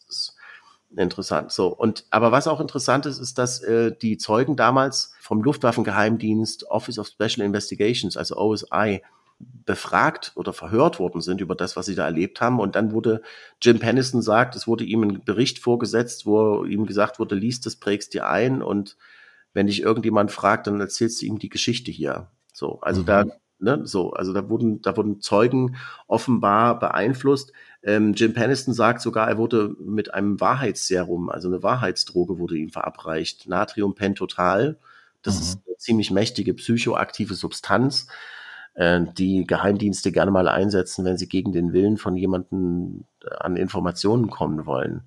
interessant. 0.98 1.52
So 1.52 1.68
und 1.68 2.06
aber 2.10 2.32
was 2.32 2.48
auch 2.48 2.60
interessant 2.60 3.06
ist, 3.06 3.20
ist, 3.20 3.38
dass 3.38 3.62
äh, 3.62 3.96
die 3.96 4.18
Zeugen 4.18 4.56
damals 4.56 5.14
vom 5.20 5.42
Luftwaffengeheimdienst 5.42 6.70
Office 6.70 7.00
of 7.00 7.08
Special 7.08 7.46
Investigations, 7.46 8.18
also 8.18 8.38
OSI, 8.38 9.02
befragt 9.40 10.32
oder 10.36 10.54
verhört 10.54 11.00
worden 11.00 11.22
sind 11.22 11.42
über 11.42 11.56
das, 11.56 11.76
was 11.76 11.88
sie 11.88 11.96
da 11.96 12.06
erlebt 12.06 12.40
haben. 12.40 12.60
Und 12.60 12.76
dann 12.76 12.92
wurde 12.92 13.22
Jim 13.62 13.80
Pennison 13.80 14.22
sagt, 14.22 14.56
es 14.56 14.68
wurde 14.68 14.84
ihm 14.84 15.04
ein 15.04 15.24
Bericht 15.26 15.60
vorgesetzt, 15.60 16.26
wo 16.26 16.64
ihm 16.64 16.86
gesagt 16.86 17.20
wurde, 17.20 17.36
liest 17.36 17.66
das, 17.66 17.76
prägst 17.76 18.14
dir 18.14 18.28
ein 18.30 18.62
und 18.62 18.96
wenn 19.54 19.68
dich 19.68 19.82
irgendjemand 19.82 20.32
fragt, 20.32 20.68
dann 20.68 20.80
erzählst 20.80 21.22
du 21.22 21.26
ihm 21.26 21.40
die 21.40 21.50
Geschichte 21.50 21.92
hier. 21.92 22.30
So, 22.54 22.80
also 22.82 23.02
mhm. 23.02 23.06
da, 23.06 23.26
ne, 23.60 23.82
so, 23.84 24.12
also 24.12 24.34
da 24.34 24.50
wurden, 24.50 24.82
da 24.82 24.96
wurden 24.96 25.22
Zeugen 25.22 25.78
offenbar 26.08 26.80
beeinflusst. 26.80 27.52
Ähm, 27.86 28.14
Jim 28.14 28.34
Peniston 28.34 28.74
sagt 28.74 29.02
sogar, 29.02 29.28
er 29.30 29.38
wurde 29.38 29.76
mit 29.80 30.12
einem 30.12 30.42
Wahrheitsserum, 30.42 31.30
also 31.30 31.48
eine 31.48 31.62
Wahrheitsdroge 31.62 32.40
wurde 32.40 32.58
ihm 32.58 32.72
verabreicht, 32.72 33.48
Natriumpentotal. 33.48 34.80
Das 35.22 35.36
mhm. 35.36 35.42
ist 35.42 35.60
eine 35.68 35.78
ziemlich 35.78 36.10
mächtige 36.10 36.56
psychoaktive 36.56 37.36
Substanz, 37.36 38.08
äh, 38.74 39.02
die 39.18 39.46
Geheimdienste 39.46 40.12
gerne 40.12 40.32
mal 40.32 40.48
einsetzen, 40.48 41.06
wenn 41.06 41.18
sie 41.18 41.30
gegen 41.30 41.52
den 41.52 41.74
Willen 41.74 41.98
von 41.98 42.18
jemandem 42.18 43.06
äh, 43.24 43.36
an 43.36 43.56
Informationen 43.56 44.32
kommen 44.32 44.66
wollen. 44.66 45.04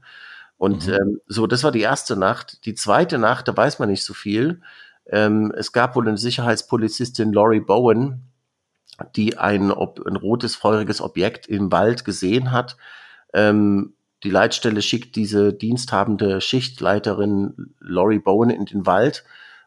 Und 0.57 0.87
mhm. 0.87 0.95
ähm, 0.95 1.21
so, 1.27 1.49
das 1.49 1.65
war 1.65 1.73
die 1.73 1.81
erste 1.81 2.17
Nacht. 2.17 2.65
Die 2.65 2.75
zweite 2.75 3.19
Nacht, 3.19 3.49
da 3.49 3.57
weiß 3.57 3.81
man 3.81 3.89
nicht 3.89 4.05
so 4.05 4.15
viel. 4.15 4.61
Ähm, 5.07 5.53
es 5.57 5.73
gab 5.73 5.97
wohl 5.97 6.07
eine 6.07 6.17
Sicherheitspolizistin 6.17 7.33
Laurie 7.33 7.61
Bowen, 7.61 8.23
die 9.17 9.39
ein, 9.39 9.71
ob, 9.71 10.05
ein 10.07 10.17
rotes, 10.17 10.57
feuriges 10.57 11.01
Objekt 11.01 11.47
im 11.47 11.71
Wald 11.73 12.05
gesehen 12.05 12.53
hat. 12.53 12.77
Ähm, 13.33 13.95
die 14.25 14.31
Leitstelle 14.31 14.83
schickt 14.83 15.15
diese 15.17 15.53
diensthabende 15.53 16.41
Schichtleiterin 16.41 17.75
Laurie 17.79 18.19
Bowen 18.19 18.51
in 18.51 18.65
den 18.65 18.87
Wald 18.87 19.25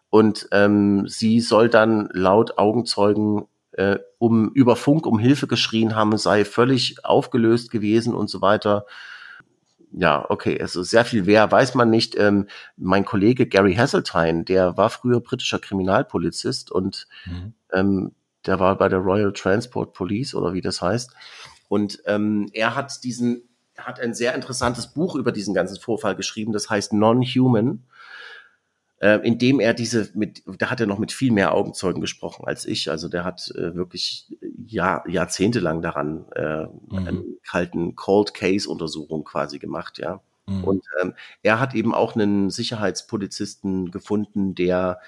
und 0.10 0.50
ähm, 0.52 1.08
sie 1.08 1.39
soll 1.39 1.70
dann 1.70 2.10
laut 2.12 2.58
Augenzeugen 2.58 3.46
äh, 3.72 4.00
um 4.17 4.52
über 4.54 4.76
Funk 4.76 5.06
um 5.06 5.20
Hilfe 5.20 5.48
geschrien 5.48 5.96
haben, 5.96 6.17
sei 6.17 6.44
völlig 6.44 7.06
aufgelöst 7.06 7.72
gewesen 7.72 8.13
und 8.13 8.30
so 8.30 8.41
weiter. 8.41 8.86
ja, 9.94 10.26
okay, 10.30 10.60
also 10.62 10.84
sehr 10.84 11.06
viel 11.06 11.26
wer 11.26 11.50
weiß 11.50 11.76
man 11.76 11.89
nicht. 11.89 12.17
Ähm, 12.17 12.48
mein 12.76 13.06
Kollege 13.06 13.48
Gary 13.48 13.76
Hasseltine, 13.76 14.44
der 14.44 14.76
war 14.76 14.89
früher 14.89 15.22
britischer 15.22 15.60
Kriminalpolizist 15.60 16.72
und 16.72 17.08
mhm. 17.26 17.54
ähm, 17.72 18.12
der 18.46 18.60
war 18.60 18.78
bei 18.78 18.90
der 18.90 19.00
Royal 19.00 19.34
Transport 19.34 19.94
Police 19.94 20.36
oder 20.36 20.54
wie 20.54 20.62
das 20.62 20.82
heißt. 20.82 21.12
Und 21.68 22.02
ähm, 22.06 22.50
er 22.54 22.76
hat 22.76 23.04
diesen, 23.04 23.44
hat 23.78 24.00
ein 24.00 24.14
sehr 24.14 24.36
interessantes 24.36 24.94
Buch 24.94 25.16
über 25.16 25.32
diesen 25.32 25.54
ganzen 25.54 25.80
Vorfall 25.80 26.16
geschrieben, 26.16 26.52
das 26.52 26.70
heißt 26.70 26.94
Non-Human 26.94 27.84
äh, 29.02 29.20
indem 29.24 29.60
er 29.60 29.74
diese 29.74 30.10
mit, 30.14 30.44
da 30.60 30.70
hat 30.70 30.80
er 30.80 30.86
noch 30.86 31.00
mit 31.00 31.12
viel 31.12 31.32
mehr 31.32 31.54
Augenzeugen 31.54 32.02
gesprochen 32.02 32.46
als 32.46 32.66
ich. 32.66 32.92
Also 32.92 33.10
der 33.10 33.24
hat 33.24 33.52
äh, 33.56 33.76
wirklich 33.76 34.32
Jahr, 34.64 35.04
jahrzehntelang 35.10 35.82
daran 35.82 36.26
äh, 36.36 36.66
mhm. 36.66 37.08
einen 37.08 37.38
kalten 37.44 37.96
Cold 37.96 38.36
Case 38.36 38.70
Untersuchung 38.70 39.24
quasi 39.24 39.58
gemacht, 39.58 39.98
ja. 39.98 40.22
Mhm. 40.46 40.64
Und 40.64 40.86
ähm, 41.02 41.16
er 41.42 41.60
hat 41.60 41.74
eben 41.74 41.96
auch 41.96 42.16
einen 42.16 42.52
Sicherheitspolizisten 42.52 43.90
gefunden, 43.90 44.54
der 44.54 45.00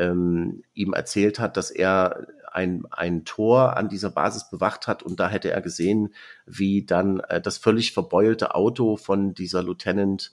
ähm, 0.00 0.62
ihm 0.74 0.92
erzählt 0.92 1.38
hat, 1.38 1.56
dass 1.56 1.70
er 1.70 2.26
ein, 2.50 2.84
ein 2.90 3.24
Tor 3.24 3.76
an 3.76 3.88
dieser 3.88 4.10
Basis 4.10 4.50
bewacht 4.50 4.86
hat 4.86 5.02
und 5.02 5.20
da 5.20 5.28
hätte 5.28 5.50
er 5.50 5.60
gesehen, 5.60 6.14
wie 6.46 6.84
dann 6.84 7.20
äh, 7.20 7.40
das 7.40 7.58
völlig 7.58 7.92
verbeulte 7.92 8.54
Auto 8.54 8.96
von 8.96 9.34
dieser 9.34 9.62
Lieutenant 9.62 10.32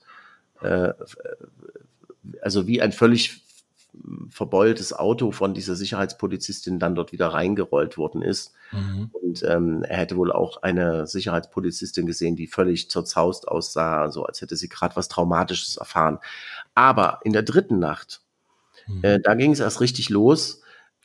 äh, 0.61 0.93
also 2.41 2.67
wie 2.67 2.81
ein 2.81 2.91
völlig 2.91 3.43
verbeultes 4.29 4.93
Auto 4.93 5.31
von 5.31 5.53
dieser 5.53 5.75
Sicherheitspolizistin 5.75 6.77
dann 6.77 6.93
dort 6.93 7.11
wieder 7.11 7.29
reingerollt 7.29 7.97
worden 7.97 8.21
ist. 8.21 8.53
Mhm. 8.71 9.09
Und 9.11 9.43
ähm, 9.43 9.83
er 9.83 9.97
hätte 9.97 10.17
wohl 10.17 10.31
auch 10.31 10.61
eine 10.61 11.07
Sicherheitspolizistin 11.07 12.05
gesehen, 12.05 12.35
die 12.35 12.47
völlig 12.47 12.91
zerzaust 12.91 13.47
aussah, 13.47 14.09
so 14.09 14.23
als 14.23 14.41
hätte 14.41 14.55
sie 14.55 14.69
gerade 14.69 14.95
was 14.95 15.07
Traumatisches 15.07 15.77
erfahren. 15.77 16.19
Aber 16.75 17.19
in 17.23 17.33
der 17.33 17.43
dritten 17.43 17.79
Nacht, 17.79 18.21
mhm. 18.87 19.03
äh, 19.03 19.19
da 19.19 19.35
ging 19.35 19.51
es 19.51 19.59
erst 19.59 19.81
richtig 19.81 20.09
los. 20.09 20.61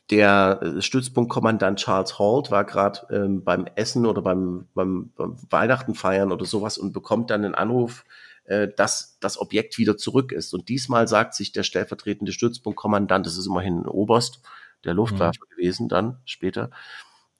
Der 0.09 0.59
äh, 0.61 0.81
Stützpunktkommandant 0.81 1.79
Charles 1.79 2.19
Holt 2.19 2.51
war 2.51 2.65
gerade 2.65 3.01
ähm, 3.09 3.43
beim 3.43 3.65
Essen 3.75 4.05
oder 4.05 4.21
beim, 4.21 4.67
beim, 4.73 5.11
beim 5.15 5.37
Weihnachten 5.49 5.95
feiern 5.95 6.31
oder 6.31 6.45
sowas 6.45 6.77
und 6.77 6.93
bekommt 6.93 7.29
dann 7.29 7.45
einen 7.45 7.55
Anruf 7.55 8.03
äh, 8.45 8.67
dass 8.75 9.17
das 9.21 9.39
Objekt 9.39 9.77
wieder 9.77 9.95
zurück 9.97 10.33
ist. 10.33 10.53
Und 10.53 10.67
diesmal 10.67 11.07
sagt 11.07 11.33
sich 11.33 11.53
der 11.53 11.63
stellvertretende 11.63 12.33
Stützpunktkommandant, 12.33 13.25
das 13.25 13.37
ist 13.37 13.47
immerhin 13.47 13.79
ein 13.79 13.87
Oberst 13.87 14.41
der 14.83 14.93
Luftwaffe 14.93 15.39
mhm. 15.39 15.55
gewesen, 15.55 15.87
dann 15.87 16.17
später. 16.25 16.69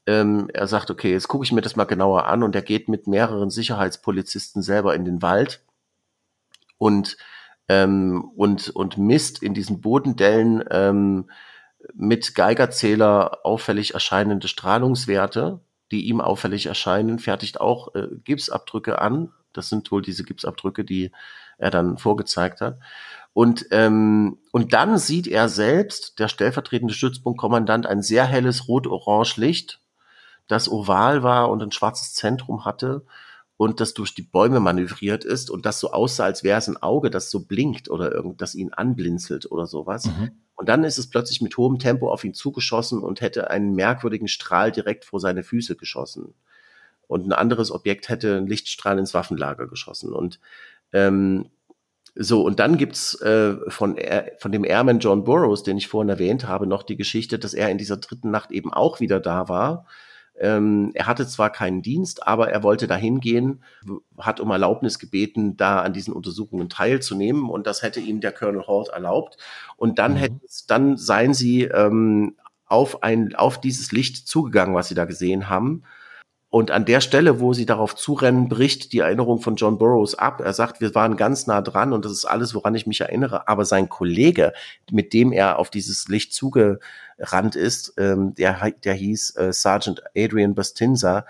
Ähm, 0.06 0.50
er 0.54 0.68
sagt, 0.68 0.92
okay, 0.92 1.12
jetzt 1.12 1.28
gucke 1.28 1.44
ich 1.44 1.52
mir 1.52 1.62
das 1.62 1.76
mal 1.76 1.84
genauer 1.84 2.26
an 2.28 2.42
und 2.42 2.56
er 2.56 2.62
geht 2.62 2.88
mit 2.88 3.08
mehreren 3.08 3.50
Sicherheitspolizisten 3.50 4.62
selber 4.62 4.96
in 4.96 5.04
den 5.04 5.22
Wald 5.22 5.62
und 6.78 7.18
ähm, 7.70 8.32
und 8.36 8.70
und 8.70 8.98
misst 8.98 9.42
in 9.42 9.54
diesen 9.54 9.82
Bodendellen 9.82 10.64
ähm, 10.70 11.30
mit 11.94 12.36
Geigerzähler 12.36 13.40
auffällig 13.44 13.94
erscheinende 13.94 14.48
Strahlungswerte, 14.48 15.60
die 15.92 16.06
ihm 16.06 16.22
auffällig 16.22 16.66
erscheinen, 16.66 17.20
fertigt 17.20 17.60
auch 17.60 17.94
äh, 17.96 18.08
Gipsabdrücke 18.24 19.00
an 19.00 19.32
das 19.54 19.70
sind 19.70 19.92
wohl 19.92 20.02
diese 20.02 20.24
Gipsabdrücke, 20.24 20.84
die 20.84 21.12
er 21.58 21.72
dann 21.72 21.98
vorgezeigt 21.98 22.62
hat. 22.62 22.80
Und, 23.32 23.66
ähm, 23.72 24.38
und 24.52 24.74
dann 24.74 24.98
sieht 24.98 25.28
er 25.28 25.50
selbst, 25.50 26.20
der 26.20 26.28
stellvertretende 26.28 26.94
Stützpunktkommandant, 26.94 27.88
ein 27.88 28.02
sehr 28.02 28.26
helles 28.26 28.68
rot-orange 28.68 29.38
Licht, 29.38 29.80
das 30.48 30.70
oval 30.70 31.24
war 31.24 31.50
und 31.50 31.64
ein 31.64 31.72
schwarzes 31.72 32.14
Zentrum 32.14 32.66
hatte 32.66 33.06
und 33.64 33.80
das 33.80 33.94
durch 33.94 34.14
die 34.14 34.22
Bäume 34.22 34.60
manövriert 34.60 35.24
ist 35.24 35.50
und 35.50 35.66
das 35.66 35.80
so 35.80 35.92
aussah, 35.92 36.26
als 36.26 36.44
wäre 36.44 36.60
es 36.60 36.68
ein 36.68 36.82
Auge, 36.82 37.10
das 37.10 37.32
so 37.32 37.46
blinkt 37.46 37.90
oder 37.90 38.12
irgend, 38.12 38.42
das 38.42 38.56
ihn 38.56 38.74
anblinzelt 38.74 39.50
oder 39.50 39.66
sowas. 39.66 40.06
Mhm. 40.06 40.32
Und 40.56 40.70
dann 40.70 40.84
ist 40.84 40.98
es 40.98 41.10
plötzlich 41.10 41.42
mit 41.42 41.58
hohem 41.58 41.80
Tempo 41.80 42.12
auf 42.12 42.24
ihn 42.24 42.34
zugeschossen 42.34 43.00
und 43.00 43.22
hätte 43.22 43.50
einen 43.50 43.74
merkwürdigen 43.74 44.28
Strahl 44.28 44.72
direkt 44.72 45.06
vor 45.06 45.20
seine 45.20 45.44
Füße 45.44 45.76
geschossen 45.76 46.34
und 47.08 47.28
ein 47.28 47.34
anderes 47.34 47.72
Objekt 47.72 48.10
hätte 48.10 48.38
einen 48.38 48.48
Lichtstrahl 48.48 48.98
ins 48.98 49.14
Waffenlager 49.14 49.68
geschossen. 49.68 50.14
Und 50.14 50.40
ähm, 50.92 51.50
so, 52.16 52.44
und 52.44 52.60
dann 52.60 52.78
gibt's 52.78 53.20
äh, 53.22 53.56
von, 53.70 53.98
von 54.38 54.52
dem 54.52 54.64
Airman 54.64 55.00
John 55.00 55.24
Burroughs, 55.24 55.64
den 55.64 55.78
ich 55.78 55.88
vorhin 55.88 56.10
erwähnt 56.10 56.48
habe, 56.48 56.68
noch 56.68 56.84
die 56.84 56.98
Geschichte, 56.98 57.40
dass 57.40 57.54
er 57.54 57.70
in 57.70 57.78
dieser 57.78 57.98
dritten 57.98 58.30
Nacht 58.30 58.52
eben 58.52 58.72
auch 58.72 59.00
wieder 59.00 59.20
da 59.20 59.50
war. 59.50 59.86
Ähm, 60.40 60.92
er 60.94 61.08
hatte 61.08 61.28
zwar 61.28 61.52
keinen 61.52 61.82
Dienst, 61.82 62.28
aber 62.28 62.50
er 62.50 62.64
wollte 62.64 62.88
dahin 62.88 63.20
gehen, 63.20 63.64
hat 64.18 64.40
um 64.40 64.50
Erlaubnis 64.50 65.00
gebeten, 65.00 65.58
da 65.58 65.82
an 65.82 65.94
diesen 65.94 66.14
Untersuchungen 66.14 66.70
teilzunehmen 66.70 67.50
und 67.50 67.68
das 67.68 67.82
hätte 67.82 68.00
ihm 68.00 68.20
der 68.20 68.32
Colonel 68.32 68.66
Holt 68.66 68.90
erlaubt. 68.90 69.38
Und 69.78 70.00
dann 70.00 70.14
mhm. 70.14 70.18
hätte 70.18 70.40
dann 70.68 70.98
seien 70.98 71.34
sie 71.34 71.64
ähm, 71.64 72.36
auf 72.66 73.04
ein 73.04 73.36
auf 73.36 73.62
dieses 73.62 73.92
Licht 73.92 74.28
zugegangen, 74.28 74.76
was 74.76 74.88
sie 74.88 74.96
da 74.96 75.06
gesehen 75.06 75.50
haben 75.50 75.84
und 76.54 76.70
an 76.70 76.86
der 76.86 77.02
Stelle, 77.02 77.40
wo 77.40 77.54
sie 77.54 77.66
darauf 77.66 77.96
zurennen, 77.96 78.48
bricht 78.48 78.94
die 78.94 79.00
Erinnerung 79.00 79.42
von 79.42 79.56
John 79.56 79.80
Burroughs 79.80 80.14
ab. 80.14 80.40
Er 80.40 80.54
sagt, 80.54 80.82
wir 80.82 80.94
waren 80.94 81.18
ganz 81.18 81.48
nah 81.48 81.64
dran 81.64 81.94
und 81.94 82.06
das 82.06 82.12
ist 82.12 82.26
alles, 82.26 82.54
woran 82.54 82.76
ich 82.76 82.86
mich 82.86 83.02
erinnere. 83.02 83.48
Aber 83.48 83.66
sein 83.66 83.90
Kollege, 83.90 84.54
mit 84.92 85.14
dem 85.14 85.32
er 85.32 85.58
auf 85.58 85.72
dieses 85.72 86.10
Licht 86.10 86.32
zugerannt 86.32 87.56
ist, 87.56 87.96
ähm, 87.98 88.36
der, 88.36 88.70
der 88.84 88.94
hieß 88.94 89.36
äh, 89.36 89.52
Sergeant 89.52 90.04
Adrian 90.16 90.54
Bastinza, 90.54 91.26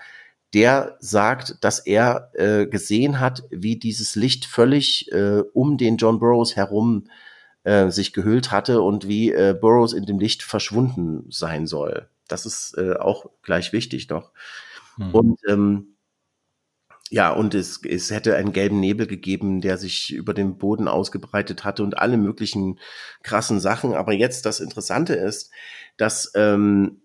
der 0.52 0.98
sagt, 1.00 1.56
dass 1.64 1.78
er 1.78 2.28
äh, 2.34 2.66
gesehen 2.66 3.18
hat, 3.18 3.44
wie 3.48 3.76
dieses 3.76 4.16
Licht 4.16 4.44
völlig 4.44 5.10
äh, 5.10 5.40
um 5.54 5.78
den 5.78 5.96
John 5.96 6.18
Burroughs 6.18 6.54
herum 6.54 7.06
äh, 7.62 7.88
sich 7.88 8.12
gehüllt 8.12 8.50
hatte 8.50 8.82
und 8.82 9.08
wie 9.08 9.32
äh, 9.32 9.56
Burroughs 9.58 9.94
in 9.94 10.04
dem 10.04 10.18
Licht 10.18 10.42
verschwunden 10.42 11.24
sein 11.30 11.66
soll. 11.66 12.10
Das 12.28 12.44
ist 12.44 12.76
äh, 12.76 12.96
auch 12.96 13.30
gleich 13.42 13.72
wichtig 13.72 14.10
noch. 14.10 14.30
Mhm. 14.96 15.10
Und 15.14 15.40
ähm, 15.48 15.94
ja, 17.10 17.30
und 17.30 17.54
es, 17.54 17.80
es 17.84 18.10
hätte 18.10 18.34
einen 18.34 18.52
gelben 18.52 18.80
Nebel 18.80 19.06
gegeben, 19.06 19.60
der 19.60 19.78
sich 19.78 20.12
über 20.12 20.34
den 20.34 20.58
Boden 20.58 20.88
ausgebreitet 20.88 21.62
hatte 21.64 21.82
und 21.82 21.98
alle 21.98 22.16
möglichen 22.16 22.80
krassen 23.22 23.60
Sachen. 23.60 23.94
Aber 23.94 24.12
jetzt 24.12 24.46
das 24.46 24.60
Interessante 24.60 25.14
ist, 25.14 25.52
dass 25.96 26.32
ähm, 26.34 27.02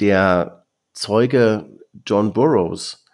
der 0.00 0.66
Zeuge 0.94 1.78
John 2.06 2.32
Burroughs 2.32 3.04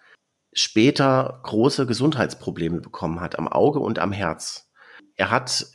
später 0.53 1.41
große 1.45 1.87
Gesundheitsprobleme 1.87 2.81
bekommen 2.81 3.21
hat 3.21 3.39
am 3.39 3.49
Auge 3.49 3.79
und 3.79 3.99
am 3.99 4.13
Herz. 4.13 4.71
Er 5.17 5.31
hat 5.31 5.67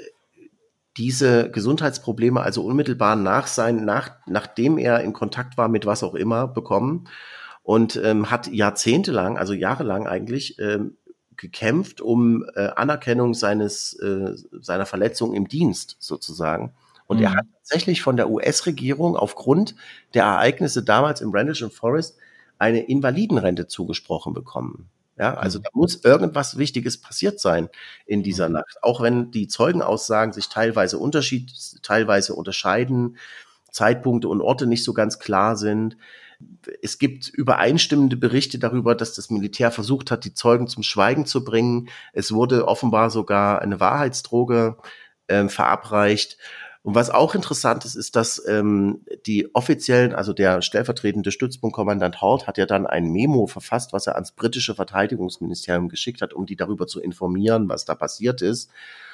diese 0.98 1.50
Gesundheitsprobleme 1.50 2.42
also 2.42 2.64
unmittelbar 2.64 3.16
nach 3.16 3.48
sein, 3.48 3.84
nach, 3.84 4.12
nachdem 4.28 4.78
er 4.78 5.02
in 5.02 5.14
Kontakt 5.14 5.58
war 5.58 5.68
mit 5.68 5.86
was 5.86 6.04
auch 6.04 6.16
immer 6.16 6.48
bekommen 6.48 7.10
und 7.64 7.96
ähm, 7.96 8.30
hat 8.30 8.48
jahrzehntelang, 8.48 9.38
also 9.38 9.54
jahrelang 9.54 10.08
eigentlich, 10.08 10.60
ähm, 10.60 10.98
gekämpft 11.36 12.00
um 12.00 12.46
äh, 12.56 12.68
Anerkennung 12.76 13.34
seines 13.34 13.94
äh, 13.94 14.36
seiner 14.62 14.86
Verletzung 14.86 15.34
im 15.34 15.48
Dienst 15.48 15.98
sozusagen. 16.00 16.74
Und 17.08 17.18
mhm. 17.18 17.24
er 17.24 17.36
hat 17.36 17.46
tatsächlich 17.58 18.02
von 18.02 18.18
der 18.18 18.30
US-Regierung 18.30 19.16
aufgrund 19.16 19.76
der 20.14 20.24
Ereignisse 20.24 20.84
damals 20.84 21.22
im 21.22 21.32
Rendlesham 21.32 21.72
Forest 21.72 22.18
eine 22.60 22.84
Invalidenrente 22.84 23.68
zugesprochen 23.68 24.34
bekommen. 24.34 24.90
Ja, 25.18 25.34
also 25.36 25.60
mhm. 25.60 25.64
da 25.64 25.70
muss 25.74 26.04
irgendwas 26.04 26.58
Wichtiges 26.58 27.00
passiert 27.00 27.40
sein 27.40 27.70
in 28.06 28.24
dieser 28.24 28.48
mhm. 28.48 28.56
Nacht. 28.56 28.78
Auch 28.82 29.02
wenn 29.02 29.32
die 29.32 29.48
Zeugenaussagen 29.48 30.34
sich 30.34 30.50
teilweise 30.50 30.98
unterschied, 30.98 31.52
teilweise 31.82 32.36
unterscheiden, 32.36 33.18
Zeitpunkte 33.72 34.28
und 34.28 34.42
Orte 34.42 34.68
nicht 34.68 34.84
so 34.84 34.94
ganz 34.94 35.20
klar 35.20 35.56
sind 35.56 35.98
es 36.82 36.98
gibt 36.98 37.30
übereinstimmende 37.30 38.18
Berichte 38.18 38.60
darüber, 38.60 38.96
dass 38.96 39.14
das 39.14 39.30
Militär 39.30 39.72
versucht 39.72 40.12
hat, 40.12 40.26
die 40.26 40.34
Zeugen 40.34 40.68
zum 40.68 40.84
Schweigen 40.84 41.26
zu 41.26 41.44
bringen. 41.44 41.90
Es 42.14 42.32
wurde 42.32 42.68
offenbar 42.68 43.10
sogar 43.10 43.62
eine 43.62 43.80
Wahrheitsdroge 43.80 44.78
äh, 45.28 45.48
verabreicht. 45.48 46.38
Und 46.84 46.96
was 46.96 47.10
auch 47.10 47.34
interessant 47.34 47.86
ist, 47.86 47.96
ist, 47.96 48.18
dass 48.18 48.46
ähm, 48.46 49.06
die 49.26 49.56
offiziellen, 49.56 50.14
also 50.14 50.34
der 50.34 50.62
stellvertretende 50.62 51.32
Stützpunktkommandant 51.32 52.22
Hort 52.22 52.46
hat 52.46 52.58
ja 52.58 52.66
dann 52.66 52.86
ein 52.86 53.10
Memo 53.10 53.48
verfasst, 53.48 53.94
was 53.94 54.06
er 54.06 54.16
ans 54.16 54.34
britische 54.34 54.76
Verteidigungsministerium 54.76 55.88
geschickt 55.88 56.22
hat, 56.22 56.34
um 56.34 56.46
die 56.46 56.58
darüber 56.58 56.86
zu 56.86 57.00
informieren, 57.00 57.70
was 57.70 57.86
da 57.86 57.96
passiert 57.96 58.42
ist. 58.42 58.70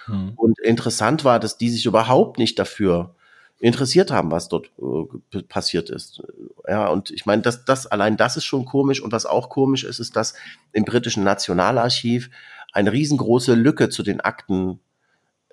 Hm. 0.06 0.34
Und 0.36 0.60
interessant 0.60 1.24
war, 1.26 1.40
dass 1.40 1.58
die 1.58 1.70
sich 1.70 1.86
überhaupt 1.86 2.40
nicht 2.40 2.58
dafür 2.58 3.14
interessiert 3.60 4.10
haben, 4.12 4.32
was 4.32 4.48
dort 4.48 4.72
äh, 4.80 5.42
passiert 5.44 5.90
ist. 5.90 6.24
Ja, 6.68 6.88
und 6.88 7.12
ich 7.12 7.26
meine, 7.26 7.42
das, 7.42 7.66
das, 7.66 7.88
allein 7.88 8.18
das 8.18 8.38
ist 8.38 8.46
schon 8.46 8.66
komisch. 8.66 9.02
Und 9.02 9.12
was 9.12 9.26
auch 9.26 9.50
komisch 9.50 9.84
ist, 9.84 10.00
ist, 10.00 10.16
dass 10.16 10.34
im 10.72 10.86
britischen 10.86 11.24
Nationalarchiv 11.24 12.30
eine 12.72 12.92
riesengroße 12.92 13.56
Lücke 13.56 13.90
zu 13.90 14.04
den 14.04 14.22
Akten, 14.22 14.80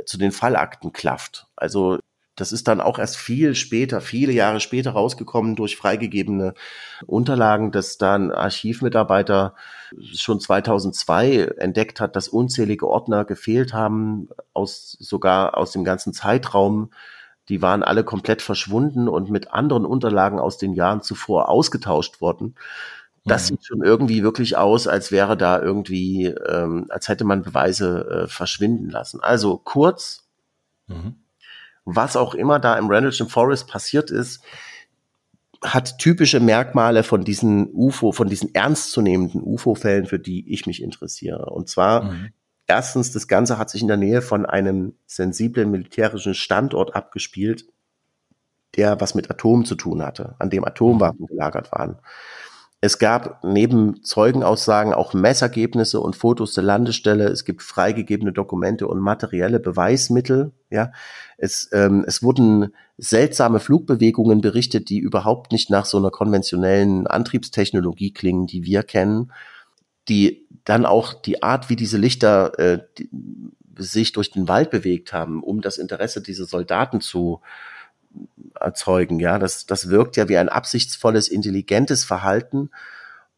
zu 0.04 0.18
den 0.18 0.32
Fallakten 0.32 0.92
klafft. 0.92 1.48
Also 1.56 1.98
das 2.36 2.52
ist 2.52 2.68
dann 2.68 2.82
auch 2.82 2.98
erst 2.98 3.16
viel 3.16 3.54
später, 3.54 4.02
viele 4.02 4.32
Jahre 4.32 4.60
später 4.60 4.90
rausgekommen 4.90 5.56
durch 5.56 5.76
freigegebene 5.76 6.52
Unterlagen, 7.06 7.72
dass 7.72 7.96
da 7.96 8.14
ein 8.14 8.30
Archivmitarbeiter 8.30 9.54
schon 10.12 10.38
2002 10.38 11.54
entdeckt 11.56 11.98
hat, 11.98 12.14
dass 12.14 12.28
unzählige 12.28 12.86
Ordner 12.86 13.24
gefehlt 13.24 13.72
haben, 13.72 14.28
aus, 14.52 14.92
sogar 15.00 15.56
aus 15.56 15.72
dem 15.72 15.82
ganzen 15.82 16.12
Zeitraum. 16.12 16.90
Die 17.48 17.62
waren 17.62 17.82
alle 17.82 18.04
komplett 18.04 18.42
verschwunden 18.42 19.08
und 19.08 19.30
mit 19.30 19.52
anderen 19.52 19.84
Unterlagen 19.84 20.38
aus 20.38 20.58
den 20.58 20.74
Jahren 20.74 21.02
zuvor 21.02 21.48
ausgetauscht 21.48 22.20
worden. 22.20 22.54
Das 23.24 23.44
mhm. 23.44 23.56
sieht 23.56 23.66
schon 23.66 23.82
irgendwie 23.82 24.22
wirklich 24.22 24.56
aus, 24.56 24.86
als 24.88 25.12
wäre 25.12 25.36
da 25.36 25.60
irgendwie, 25.60 26.26
ähm, 26.26 26.86
als 26.88 27.08
hätte 27.08 27.24
man 27.24 27.42
Beweise 27.42 28.24
äh, 28.24 28.28
verschwinden 28.28 28.90
lassen. 28.90 29.20
Also 29.20 29.58
kurz, 29.58 30.26
mhm 30.86 31.16
was 31.86 32.16
auch 32.16 32.34
immer 32.34 32.58
da 32.58 32.76
im 32.76 32.88
Rendlesham 32.88 33.28
Forest 33.28 33.68
passiert 33.68 34.10
ist, 34.10 34.42
hat 35.62 35.98
typische 35.98 36.40
Merkmale 36.40 37.02
von 37.02 37.24
diesen 37.24 37.72
UFO, 37.72 38.12
von 38.12 38.28
diesen 38.28 38.54
ernstzunehmenden 38.54 39.40
UFO-Fällen, 39.42 40.06
für 40.06 40.18
die 40.18 40.52
ich 40.52 40.66
mich 40.66 40.82
interessiere. 40.82 41.46
Und 41.46 41.68
zwar 41.68 42.04
mhm. 42.04 42.28
Erstens, 42.66 43.12
das 43.12 43.28
Ganze 43.28 43.58
hat 43.58 43.70
sich 43.70 43.82
in 43.82 43.88
der 43.88 43.96
Nähe 43.96 44.22
von 44.22 44.46
einem 44.46 44.94
sensiblen 45.06 45.70
militärischen 45.70 46.34
Standort 46.34 46.94
abgespielt, 46.94 47.66
der 48.76 49.00
was 49.00 49.14
mit 49.14 49.30
Atomen 49.30 49.64
zu 49.64 49.74
tun 49.74 50.02
hatte, 50.02 50.34
an 50.38 50.50
dem 50.50 50.64
Atomwaffen 50.64 51.22
mhm. 51.22 51.26
gelagert 51.26 51.72
waren. 51.72 51.98
Es 52.82 52.98
gab 52.98 53.42
neben 53.42 54.02
Zeugenaussagen 54.04 54.92
auch 54.92 55.14
Messergebnisse 55.14 55.98
und 55.98 56.14
Fotos 56.14 56.52
der 56.52 56.62
Landestelle. 56.62 57.24
Es 57.24 57.46
gibt 57.46 57.62
freigegebene 57.62 58.32
Dokumente 58.32 58.86
und 58.86 59.00
materielle 59.00 59.58
Beweismittel. 59.58 60.52
Ja, 60.70 60.92
es, 61.38 61.70
ähm, 61.72 62.04
es 62.06 62.22
wurden 62.22 62.74
seltsame 62.98 63.60
Flugbewegungen 63.60 64.42
berichtet, 64.42 64.90
die 64.90 64.98
überhaupt 64.98 65.52
nicht 65.52 65.70
nach 65.70 65.86
so 65.86 65.96
einer 65.96 66.10
konventionellen 66.10 67.06
Antriebstechnologie 67.06 68.12
klingen, 68.12 68.46
die 68.46 68.62
wir 68.64 68.82
kennen. 68.82 69.32
Die 70.08 70.46
dann 70.64 70.84
auch 70.84 71.14
die 71.14 71.42
Art, 71.42 71.68
wie 71.68 71.76
diese 71.76 71.96
Lichter 71.96 72.58
äh, 72.58 72.82
die, 72.98 73.08
sich 73.78 74.12
durch 74.12 74.30
den 74.30 74.48
Wald 74.48 74.70
bewegt 74.70 75.12
haben, 75.12 75.42
um 75.42 75.60
das 75.60 75.78
Interesse 75.78 76.22
dieser 76.22 76.46
Soldaten 76.46 77.00
zu 77.00 77.40
erzeugen. 78.58 79.20
Ja, 79.20 79.38
das, 79.38 79.66
das 79.66 79.90
wirkt 79.90 80.16
ja 80.16 80.28
wie 80.28 80.38
ein 80.38 80.48
absichtsvolles, 80.48 81.28
intelligentes 81.28 82.04
Verhalten. 82.04 82.70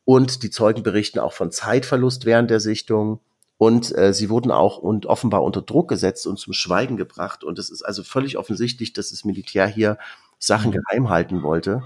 Und 0.04 0.42
die 0.42 0.50
Zeugen 0.50 0.82
berichten 0.82 1.18
auch 1.18 1.32
von 1.32 1.50
Zeitverlust 1.50 2.24
während 2.24 2.50
der 2.50 2.60
Sichtung. 2.60 3.20
Und 3.58 3.94
äh, 3.96 4.14
sie 4.14 4.30
wurden 4.30 4.52
auch 4.52 4.78
und 4.78 5.06
offenbar 5.06 5.42
unter 5.42 5.62
Druck 5.62 5.88
gesetzt 5.88 6.26
und 6.26 6.38
zum 6.38 6.52
Schweigen 6.52 6.96
gebracht. 6.96 7.42
Und 7.42 7.58
es 7.58 7.70
ist 7.70 7.82
also 7.82 8.04
völlig 8.04 8.38
offensichtlich, 8.38 8.92
dass 8.92 9.10
das 9.10 9.24
Militär 9.24 9.66
hier 9.66 9.98
Sachen 10.38 10.70
mhm. 10.70 10.76
geheim 10.76 11.08
halten 11.10 11.42
wollte. 11.42 11.82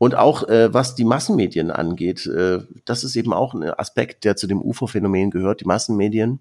Und 0.00 0.14
auch 0.14 0.48
äh, 0.48 0.72
was 0.72 0.94
die 0.94 1.04
Massenmedien 1.04 1.70
angeht, 1.70 2.24
äh, 2.26 2.60
das 2.86 3.04
ist 3.04 3.16
eben 3.16 3.34
auch 3.34 3.52
ein 3.52 3.64
Aspekt, 3.64 4.24
der 4.24 4.34
zu 4.34 4.46
dem 4.46 4.62
UFO-Phänomen 4.62 5.30
gehört. 5.30 5.60
Die 5.60 5.66
Massenmedien 5.66 6.40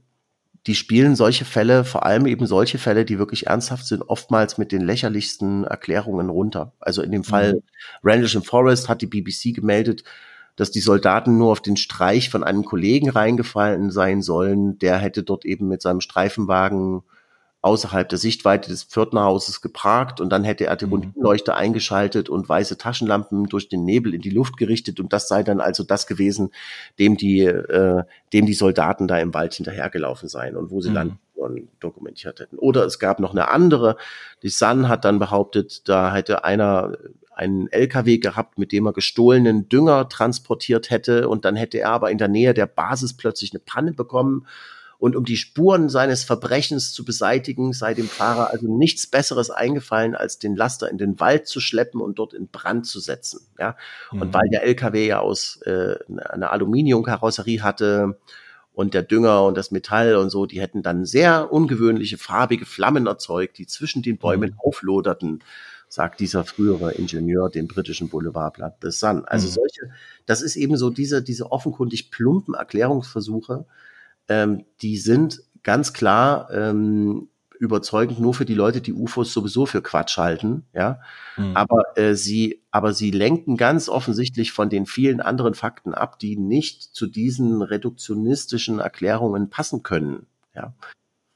die 0.68 0.76
spielen 0.76 1.16
solche 1.16 1.46
Fälle, 1.46 1.84
vor 1.86 2.06
allem 2.06 2.26
eben 2.26 2.46
solche 2.46 2.78
Fälle, 2.78 3.06
die 3.06 3.18
wirklich 3.18 3.48
ernsthaft 3.48 3.86
sind, 3.86 4.04
oftmals 4.08 4.58
mit 4.58 4.72
den 4.72 4.82
lächerlichsten 4.82 5.64
Erklärungen 5.64 6.30
runter. 6.30 6.74
Also 6.80 7.02
in 7.02 7.12
dem 7.12 7.24
Fall 7.24 7.56
mhm. 7.56 7.62
Randall 8.04 8.42
Forest 8.42 8.90
hat 8.90 9.02
die 9.02 9.08
BBC 9.08 9.54
gemeldet, 9.54 10.04
dass 10.56 10.72
die 10.72 10.82
Soldaten 10.82 11.38
nur 11.38 11.52
auf 11.52 11.62
den 11.62 11.78
Streich 11.78 12.30
von 12.30 12.44
einem 12.44 12.66
Kollegen 12.66 13.10
reingefallen 13.10 13.92
sein 13.92 14.22
sollen. 14.22 14.78
Der 14.80 14.98
hätte 14.98 15.24
dort 15.24 15.46
eben 15.46 15.68
mit 15.70 15.82
seinem 15.82 16.02
Streifenwagen 16.02 17.04
außerhalb 17.62 18.08
der 18.08 18.18
Sichtweite 18.18 18.70
des 18.70 18.84
Pförtnerhauses 18.84 19.62
geparkt 19.62 20.22
und 20.22 20.30
dann 20.30 20.46
hätte 20.46 20.66
er 20.66 20.78
die 20.78 20.86
mhm. 20.86 20.94
Rundleuchte 20.94 21.56
eingeschaltet 21.56 22.30
und 22.30 22.48
weiße 22.48 22.78
Taschenlampen 22.78 23.48
durch 23.48 23.68
den 23.68 23.84
Nebel 23.84 24.14
in 24.14 24.22
die 24.22 24.30
Luft 24.30 24.56
gerichtet 24.58 25.00
und 25.00 25.12
das 25.12 25.28
sei 25.28 25.44
dann 25.44 25.60
also 25.60 25.84
das 25.84 26.08
gewesen, 26.08 26.52
dem 27.00 27.18
die, 27.18 27.42
äh, 27.44 28.04
dem 28.32 28.46
die 28.46 28.54
Soldaten 28.54 29.08
da 29.08 29.20
im 29.20 29.34
Wald 29.34 29.54
hinterhergelaufen 29.54 30.30
seien 30.30 30.56
und 30.56 30.72
wo 30.72 30.80
sie 30.80 30.90
mhm. 30.90 30.96
landen 30.96 31.20
dokumentiert 31.80 32.42
hätten. 32.42 32.58
Oder 32.58 32.86
es 32.86 33.00
gab 33.00 33.20
noch 33.20 33.32
eine 33.32 33.48
andere, 33.48 33.96
die 34.44 34.50
Sun 34.50 34.90
hat 34.90 35.06
dann 35.06 35.20
behauptet, 35.20 35.88
da 35.88 36.14
hätte 36.14 36.44
einer 36.44 36.98
einen 37.34 37.72
LKW 37.72 38.18
gehabt, 38.18 38.58
mit 38.58 38.74
dem 38.74 38.86
er 38.86 38.92
gestohlenen 38.92 39.70
Dünger 39.70 40.10
transportiert 40.10 40.90
hätte 40.90 41.30
und 41.30 41.46
dann 41.46 41.56
hätte 41.56 41.80
er 41.80 41.92
aber 41.92 42.12
in 42.12 42.18
der 42.18 42.28
Nähe 42.28 42.54
der 42.54 42.68
Basis 42.68 43.16
plötzlich 43.16 43.54
eine 43.54 43.60
Panne 43.60 43.94
bekommen 43.94 44.46
und 45.00 45.16
um 45.16 45.24
die 45.24 45.38
Spuren 45.38 45.88
seines 45.88 46.26
Verbrechens 46.26 46.92
zu 46.92 47.06
beseitigen, 47.06 47.72
sei 47.72 47.94
dem 47.94 48.10
Fahrer 48.10 48.52
also 48.52 48.68
nichts 48.68 49.08
Besseres 49.08 49.50
eingefallen, 49.50 50.14
als 50.14 50.40
den 50.40 50.58
Laster 50.58 50.92
in 50.92 50.98
den 50.98 51.20
Wald 51.22 51.48
zu 51.48 51.62
schleppen 51.62 52.02
und 52.02 52.20
dort 52.20 52.34
in 52.34 52.50
Brand 52.50 52.86
zu 52.86 53.00
setzen. 53.00 53.40
Ja, 53.58 53.78
mhm. 54.12 54.24
und 54.24 54.34
weil 54.34 54.50
der 54.52 54.64
LKW 54.64 55.08
ja 55.08 55.20
aus 55.20 55.62
äh, 55.62 55.96
einer 56.30 56.52
Aluminiumkarosserie 56.52 57.64
hatte 57.64 58.20
und 58.74 58.94
der 58.94 59.04
Dünger 59.04 59.46
und 59.46 59.56
das 59.56 59.72
Metall 59.72 60.16
und 60.16 60.30
so, 60.30 60.46
die 60.46 60.60
hätten 60.60 60.84
dann 60.84 61.06
sehr 61.06 61.52
ungewöhnliche 61.52 62.18
farbige 62.18 62.66
Flammen 62.66 63.08
erzeugt, 63.08 63.58
die 63.58 63.68
zwischen 63.68 64.02
den 64.02 64.18
Bäumen 64.18 64.52
mhm. 64.52 64.60
aufloderten 64.60 65.40
sagt 65.92 66.20
dieser 66.20 66.44
frühere 66.44 66.92
Ingenieur 66.92 67.50
dem 67.50 67.68
britischen 67.68 68.10
Boulevardblatt 68.10 68.78
The 68.82 68.92
Sun. 68.92 69.26
Also 69.26 69.48
mhm. 69.48 69.52
solche, 69.54 69.94
das 70.28 70.44
ist 70.44 70.56
eben 70.56 70.78
so 70.78 70.92
diese, 70.92 71.24
diese 71.24 71.52
offenkundig 71.52 72.12
plumpen 72.12 72.54
Erklärungsversuche, 72.54 73.66
ähm, 74.30 74.66
die 74.82 74.98
sind 74.98 75.42
ganz 75.64 75.94
klar 75.94 76.50
ähm, 76.52 77.30
überzeugend 77.60 78.20
nur 78.20 78.34
für 78.34 78.46
die 78.46 78.54
Leute, 78.54 78.80
die 78.80 78.94
UFOs 78.94 79.34
sowieso 79.34 79.66
für 79.66 79.82
Quatsch 79.82 80.18
halten, 80.18 80.66
ja. 80.74 81.02
Mhm. 81.36 81.56
Aber 81.56 81.98
äh, 81.98 82.16
sie, 82.16 82.62
aber 82.72 82.94
sie 82.94 83.12
lenken 83.12 83.58
ganz 83.58 83.90
offensichtlich 83.90 84.54
von 84.54 84.70
den 84.70 84.86
vielen 84.86 85.20
anderen 85.20 85.54
Fakten 85.54 85.94
ab, 85.94 86.20
die 86.20 86.38
nicht 86.38 86.84
zu 86.84 87.06
diesen 87.06 87.62
reduktionistischen 87.62 88.80
Erklärungen 88.80 89.50
passen 89.50 89.84
können, 89.84 90.26
ja. 90.56 90.74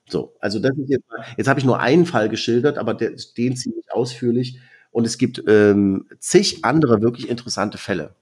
So, 0.10 0.36
also 0.40 0.60
das 0.60 0.78
ist 0.78 0.90
jetzt, 0.90 1.06
jetzt 1.38 1.48
habe 1.48 1.60
ich 1.60 1.66
nur 1.66 1.80
einen 1.80 2.06
Fall 2.06 2.30
geschildert, 2.30 2.78
aber 2.78 2.94
der, 2.94 3.12
den 3.38 3.56
ziemlich 3.56 3.92
ausführlich. 3.92 4.60
Und 4.92 5.06
es 5.06 5.18
gibt 5.18 5.44
ähm, 5.48 6.08
zig 6.20 6.64
andere 6.64 7.02
wirklich 7.02 7.30
interessante 7.30 7.78
Fälle. 7.78 8.16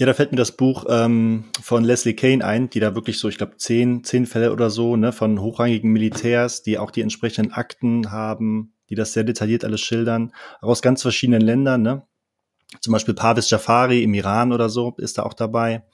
Ja, 0.00 0.06
da 0.06 0.14
fällt 0.14 0.30
mir 0.30 0.38
das 0.38 0.52
Buch 0.52 0.86
ähm, 0.88 1.44
von 1.60 1.84
Leslie 1.84 2.14
Kane 2.14 2.42
ein, 2.42 2.70
die 2.70 2.80
da 2.80 2.94
wirklich 2.94 3.18
so, 3.18 3.28
ich 3.28 3.36
glaube, 3.36 3.58
zehn, 3.58 4.02
zehn 4.02 4.24
Fälle 4.24 4.50
oder 4.50 4.70
so, 4.70 4.96
ne, 4.96 5.12
von 5.12 5.42
hochrangigen 5.42 5.92
Militärs, 5.92 6.62
die 6.62 6.78
auch 6.78 6.90
die 6.90 7.02
entsprechenden 7.02 7.52
Akten 7.52 8.10
haben, 8.10 8.72
die 8.88 8.94
das 8.94 9.12
sehr 9.12 9.24
detailliert 9.24 9.62
alles 9.62 9.82
schildern, 9.82 10.32
aus 10.62 10.80
ganz 10.80 11.02
verschiedenen 11.02 11.42
Ländern, 11.42 11.82
ne? 11.82 12.06
Zum 12.80 12.92
Beispiel 12.92 13.12
Parvez 13.12 13.50
Jafari 13.50 14.02
im 14.02 14.14
Iran 14.14 14.54
oder 14.54 14.70
so 14.70 14.94
ist 14.96 15.18
da 15.18 15.24
auch 15.24 15.34
dabei. 15.34 15.84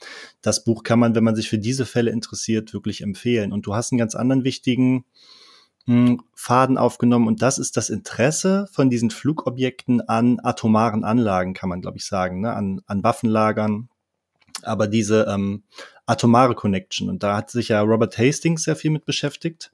Das 0.40 0.62
Buch 0.62 0.84
kann 0.84 1.00
man, 1.00 1.16
wenn 1.16 1.24
man 1.24 1.34
sich 1.34 1.48
für 1.48 1.58
diese 1.58 1.84
Fälle 1.84 2.12
interessiert, 2.12 2.72
wirklich 2.74 3.00
empfehlen. 3.00 3.52
Und 3.52 3.66
du 3.66 3.74
hast 3.74 3.90
einen 3.90 3.98
ganz 3.98 4.14
anderen 4.14 4.44
wichtigen 4.44 5.04
hm, 5.86 6.22
Faden 6.32 6.78
aufgenommen 6.78 7.26
und 7.26 7.42
das 7.42 7.58
ist 7.58 7.76
das 7.76 7.90
Interesse 7.90 8.68
von 8.70 8.88
diesen 8.88 9.10
Flugobjekten 9.10 10.00
an 10.00 10.38
atomaren 10.44 11.02
Anlagen, 11.02 11.54
kann 11.54 11.68
man 11.68 11.80
glaube 11.80 11.96
ich 11.96 12.06
sagen, 12.06 12.40
ne? 12.40 12.52
an, 12.52 12.82
an 12.86 13.02
Waffenlagern, 13.02 13.88
aber 14.62 14.86
diese 14.86 15.26
ähm, 15.28 15.62
atomare 16.06 16.54
Connection 16.54 17.08
und 17.08 17.22
da 17.22 17.36
hat 17.36 17.50
sich 17.50 17.68
ja 17.68 17.80
Robert 17.80 18.16
Hastings 18.18 18.64
sehr 18.64 18.76
viel 18.76 18.90
mit 18.90 19.04
beschäftigt. 19.04 19.72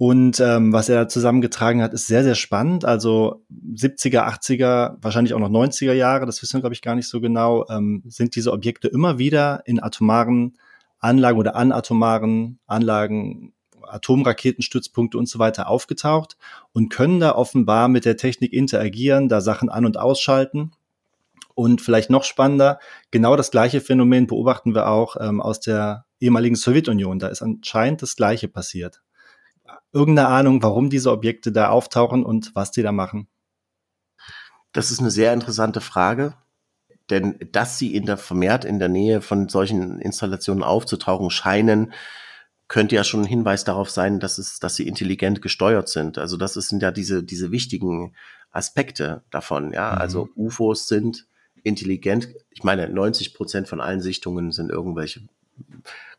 Und 0.00 0.38
ähm, 0.38 0.72
was 0.72 0.88
er 0.88 0.94
da 0.94 1.08
zusammengetragen 1.08 1.82
hat, 1.82 1.92
ist 1.92 2.06
sehr, 2.06 2.22
sehr 2.22 2.36
spannend. 2.36 2.84
Also 2.84 3.44
70er, 3.74 4.28
80er, 4.28 4.96
wahrscheinlich 5.02 5.34
auch 5.34 5.40
noch 5.40 5.50
90er 5.50 5.92
Jahre, 5.92 6.24
das 6.24 6.40
wissen 6.40 6.58
wir, 6.58 6.60
glaube 6.60 6.74
ich, 6.74 6.82
gar 6.82 6.94
nicht 6.94 7.08
so 7.08 7.20
genau, 7.20 7.66
ähm, 7.68 8.04
sind 8.06 8.36
diese 8.36 8.52
Objekte 8.52 8.86
immer 8.86 9.18
wieder 9.18 9.62
in 9.66 9.82
atomaren 9.82 10.56
Anlagen 11.00 11.38
oder 11.38 11.56
an 11.56 11.72
atomaren 11.72 12.60
Anlagen 12.66 13.52
Atomraketenstützpunkte 13.88 15.18
und 15.18 15.28
so 15.28 15.38
weiter 15.38 15.68
aufgetaucht 15.68 16.36
und 16.72 16.90
können 16.90 17.20
da 17.20 17.34
offenbar 17.34 17.88
mit 17.88 18.04
der 18.04 18.16
Technik 18.16 18.52
interagieren, 18.52 19.28
da 19.28 19.40
Sachen 19.40 19.68
an- 19.68 19.86
und 19.86 19.98
ausschalten. 19.98 20.72
Und 21.58 21.80
vielleicht 21.80 22.08
noch 22.08 22.22
spannender, 22.22 22.78
genau 23.10 23.34
das 23.34 23.50
gleiche 23.50 23.80
Phänomen 23.80 24.28
beobachten 24.28 24.76
wir 24.76 24.86
auch 24.86 25.16
ähm, 25.18 25.40
aus 25.40 25.58
der 25.58 26.06
ehemaligen 26.20 26.54
Sowjetunion. 26.54 27.18
Da 27.18 27.26
ist 27.26 27.42
anscheinend 27.42 28.00
das 28.00 28.14
Gleiche 28.14 28.46
passiert. 28.46 29.02
Irgendeine 29.92 30.28
Ahnung, 30.28 30.62
warum 30.62 30.88
diese 30.88 31.10
Objekte 31.10 31.50
da 31.50 31.70
auftauchen 31.70 32.24
und 32.24 32.54
was 32.54 32.70
die 32.70 32.82
da 32.82 32.92
machen? 32.92 33.26
Das 34.70 34.92
ist 34.92 35.00
eine 35.00 35.10
sehr 35.10 35.32
interessante 35.32 35.80
Frage. 35.80 36.34
Denn 37.10 37.36
dass 37.50 37.76
sie 37.76 37.92
in 37.92 38.06
der, 38.06 38.18
vermehrt 38.18 38.64
in 38.64 38.78
der 38.78 38.88
Nähe 38.88 39.20
von 39.20 39.48
solchen 39.48 39.98
Installationen 39.98 40.62
aufzutauchen 40.62 41.28
scheinen, 41.28 41.92
könnte 42.68 42.94
ja 42.94 43.02
schon 43.02 43.22
ein 43.22 43.26
Hinweis 43.26 43.64
darauf 43.64 43.90
sein, 43.90 44.20
dass 44.20 44.38
es, 44.38 44.60
dass 44.60 44.76
sie 44.76 44.86
intelligent 44.86 45.42
gesteuert 45.42 45.88
sind. 45.88 46.18
Also 46.18 46.36
das 46.36 46.54
sind 46.54 46.84
ja 46.84 46.92
diese, 46.92 47.24
diese 47.24 47.50
wichtigen 47.50 48.14
Aspekte 48.52 49.24
davon, 49.32 49.72
ja. 49.72 49.90
Mhm. 49.90 49.98
Also 49.98 50.28
UFOs 50.36 50.86
sind 50.86 51.26
intelligent. 51.64 52.28
Ich 52.50 52.64
meine, 52.64 52.88
90 52.88 53.34
Prozent 53.34 53.68
von 53.68 53.80
allen 53.80 54.00
Sichtungen 54.00 54.52
sind 54.52 54.70
irgendwelche 54.70 55.20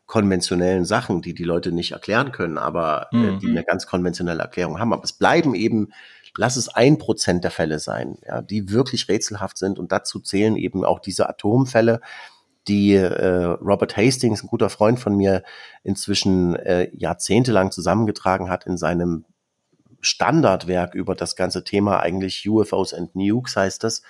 konventionellen 0.06 0.84
Sachen, 0.84 1.22
die 1.22 1.34
die 1.34 1.44
Leute 1.44 1.70
nicht 1.70 1.92
erklären 1.92 2.32
können, 2.32 2.58
aber 2.58 3.08
äh, 3.12 3.16
mhm. 3.16 3.38
die 3.38 3.48
eine 3.48 3.64
ganz 3.64 3.86
konventionelle 3.86 4.42
Erklärung 4.42 4.78
haben. 4.78 4.92
Aber 4.92 5.04
es 5.04 5.12
bleiben 5.12 5.54
eben 5.54 5.92
lass 6.36 6.56
es 6.56 6.68
ein 6.68 6.98
Prozent 6.98 7.44
der 7.44 7.50
Fälle 7.50 7.78
sein, 7.78 8.18
ja, 8.26 8.42
die 8.42 8.70
wirklich 8.70 9.08
rätselhaft 9.08 9.58
sind. 9.58 9.78
Und 9.78 9.92
dazu 9.92 10.20
zählen 10.20 10.56
eben 10.56 10.84
auch 10.84 11.00
diese 11.00 11.28
Atomfälle, 11.28 12.00
die 12.68 12.94
äh, 12.94 13.44
Robert 13.44 13.96
Hastings, 13.96 14.42
ein 14.42 14.48
guter 14.48 14.70
Freund 14.70 15.00
von 15.00 15.16
mir, 15.16 15.42
inzwischen 15.82 16.56
äh, 16.56 16.90
jahrzehntelang 16.94 17.70
zusammengetragen 17.70 18.50
hat 18.50 18.66
in 18.66 18.76
seinem 18.76 19.24
Standardwerk 20.00 20.94
über 20.94 21.14
das 21.14 21.36
ganze 21.36 21.64
Thema, 21.64 22.00
eigentlich 22.00 22.48
UFOs 22.48 22.94
and 22.94 23.14
Nukes 23.14 23.56
heißt 23.56 23.84
das, 23.84 24.02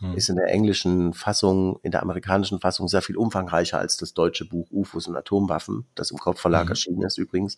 hm. 0.00 0.14
ist 0.14 0.28
in 0.28 0.36
der 0.36 0.48
englischen 0.48 1.12
Fassung, 1.12 1.78
in 1.82 1.90
der 1.90 2.02
amerikanischen 2.02 2.60
Fassung 2.60 2.88
sehr 2.88 3.02
viel 3.02 3.16
umfangreicher 3.16 3.78
als 3.78 3.96
das 3.96 4.14
deutsche 4.14 4.44
Buch 4.44 4.68
UFOs 4.70 5.06
und 5.08 5.16
Atomwaffen, 5.16 5.86
das 5.94 6.10
im 6.10 6.18
Kopfverlag 6.18 6.64
hm. 6.64 6.70
erschienen 6.70 7.02
ist 7.02 7.18
übrigens. 7.18 7.56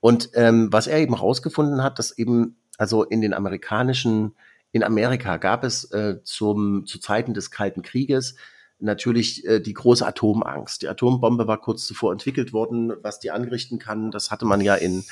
Und 0.00 0.30
ähm, 0.34 0.72
was 0.72 0.88
er 0.88 0.98
eben 0.98 1.14
herausgefunden 1.14 1.82
hat, 1.82 1.98
dass 1.98 2.16
eben, 2.18 2.56
also 2.76 3.04
in 3.04 3.20
den 3.20 3.34
amerikanischen, 3.34 4.34
in 4.72 4.82
Amerika 4.82 5.36
gab 5.36 5.64
es 5.64 5.84
äh, 5.92 6.22
zum, 6.24 6.86
zu 6.86 6.98
Zeiten 6.98 7.34
des 7.34 7.50
Kalten 7.50 7.82
Krieges 7.82 8.34
natürlich 8.82 9.46
äh, 9.46 9.60
die 9.60 9.74
große 9.74 10.04
Atomangst. 10.04 10.82
Die 10.82 10.88
Atombombe 10.88 11.46
war 11.46 11.60
kurz 11.60 11.86
zuvor 11.86 12.12
entwickelt 12.12 12.52
worden, 12.52 12.92
was 13.02 13.20
die 13.20 13.30
anrichten 13.30 13.78
kann. 13.78 14.10
Das 14.10 14.30
hatte 14.30 14.44
man 14.44 14.60
ja 14.60 14.74
in, 14.74 15.04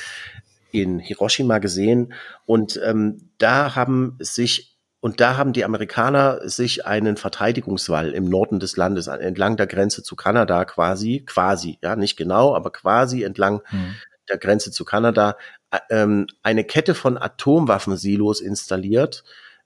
in 0.72 0.98
Hiroshima 0.98 1.58
gesehen. 1.58 2.12
Und 2.44 2.80
ähm, 2.84 3.30
da 3.38 3.76
haben 3.76 4.16
sich 4.18 4.76
und 5.00 5.20
da 5.20 5.36
haben 5.38 5.54
die 5.54 5.64
Amerikaner 5.64 6.46
sich 6.48 6.86
einen 6.86 7.16
Verteidigungswall 7.16 8.12
im 8.12 8.24
Norden 8.24 8.60
des 8.60 8.76
Landes 8.76 9.06
entlang 9.06 9.56
der 9.56 9.66
Grenze 9.66 10.02
zu 10.02 10.14
Kanada 10.14 10.64
quasi, 10.66 11.24
quasi, 11.26 11.78
ja, 11.82 11.96
nicht 11.96 12.16
genau, 12.16 12.54
aber 12.54 12.70
quasi 12.70 13.22
entlang 13.22 13.62
hm. 13.64 13.94
der 14.28 14.36
Grenze 14.36 14.70
zu 14.70 14.84
Kanada 14.84 15.36
äh, 15.70 15.78
ähm, 15.90 16.26
eine 16.42 16.64
Kette 16.64 16.94
von 16.94 17.16
Atomwaffensilos 17.16 18.42
installiert, 18.42 19.24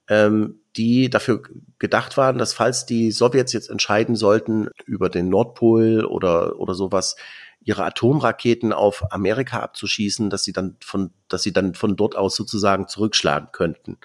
ähm, 0.09 0.61
die 0.77 1.11
dafür 1.11 1.43
gedacht 1.81 2.17
waren, 2.17 2.39
dass 2.39 2.53
falls 2.53 2.87
die 2.87 3.11
Sowjets 3.11 3.53
jetzt 3.53 3.71
entscheiden 3.71 4.15
sollten, 4.15 4.69
über 4.87 5.09
den 5.09 5.29
Nordpol 5.31 6.05
oder, 6.05 6.61
oder 6.61 6.75
sowas 6.75 7.17
ihre 7.61 7.85
Atomraketen 7.85 8.73
auf 8.73 9.11
Amerika 9.11 9.61
abzuschießen, 9.61 10.31
dass 10.31 10.45
sie 10.45 10.53
dann 10.53 10.77
von, 10.81 11.11
dass 11.29 11.43
sie 11.43 11.53
dann 11.53 11.75
von 11.75 11.97
dort 11.97 12.15
aus 12.15 12.37
sozusagen 12.37 12.87
zurückschlagen 12.87 13.49
könnten. 13.53 13.99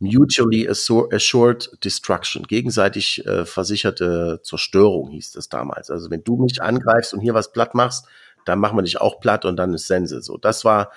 Mutually 0.00 0.68
Assured 0.68 1.70
Destruction, 1.84 2.44
gegenseitig 2.44 3.26
äh, 3.26 3.44
versicherte 3.44 4.40
Zerstörung 4.42 5.10
hieß 5.10 5.32
das 5.32 5.48
damals. 5.48 5.90
Also 5.90 6.10
wenn 6.10 6.22
du 6.22 6.36
mich 6.36 6.62
angreifst 6.62 7.12
und 7.14 7.20
hier 7.20 7.34
was 7.34 7.52
platt 7.52 7.74
machst, 7.74 8.06
dann 8.44 8.60
machen 8.60 8.78
wir 8.78 8.82
dich 8.82 9.00
auch 9.00 9.20
platt 9.20 9.44
und 9.44 9.56
dann 9.56 9.74
ist 9.74 9.86
Sense. 9.86 10.22
So, 10.22 10.36
das 10.36 10.64
war 10.64 10.92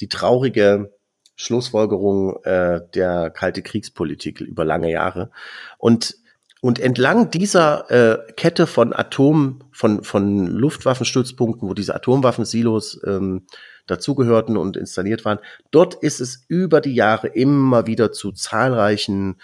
die 0.00 0.08
traurige 0.08 0.92
Schlussfolgerung 1.36 2.42
äh, 2.44 2.80
der 2.94 3.30
kalte 3.30 3.62
Kriegspolitik 3.62 4.40
über 4.40 4.64
lange 4.64 4.90
Jahre. 4.90 5.30
Und 5.78 6.16
und 6.60 6.80
entlang 6.80 7.30
dieser 7.30 7.90
äh, 7.90 8.32
Kette 8.36 8.66
von 8.66 8.94
Atom, 8.94 9.64
von, 9.70 10.02
von 10.02 10.46
Luftwaffenstützpunkten, 10.46 11.68
wo 11.68 11.74
diese 11.74 11.94
Atomwaffensilos 11.94 13.02
ähm, 13.06 13.42
dazugehörten 13.86 14.56
und 14.56 14.76
installiert 14.76 15.24
waren, 15.24 15.38
dort 15.70 15.94
ist 15.94 16.20
es 16.20 16.44
über 16.48 16.80
die 16.80 16.94
Jahre 16.94 17.28
immer 17.28 17.86
wieder 17.86 18.12
zu 18.12 18.32
zahlreichen 18.32 19.36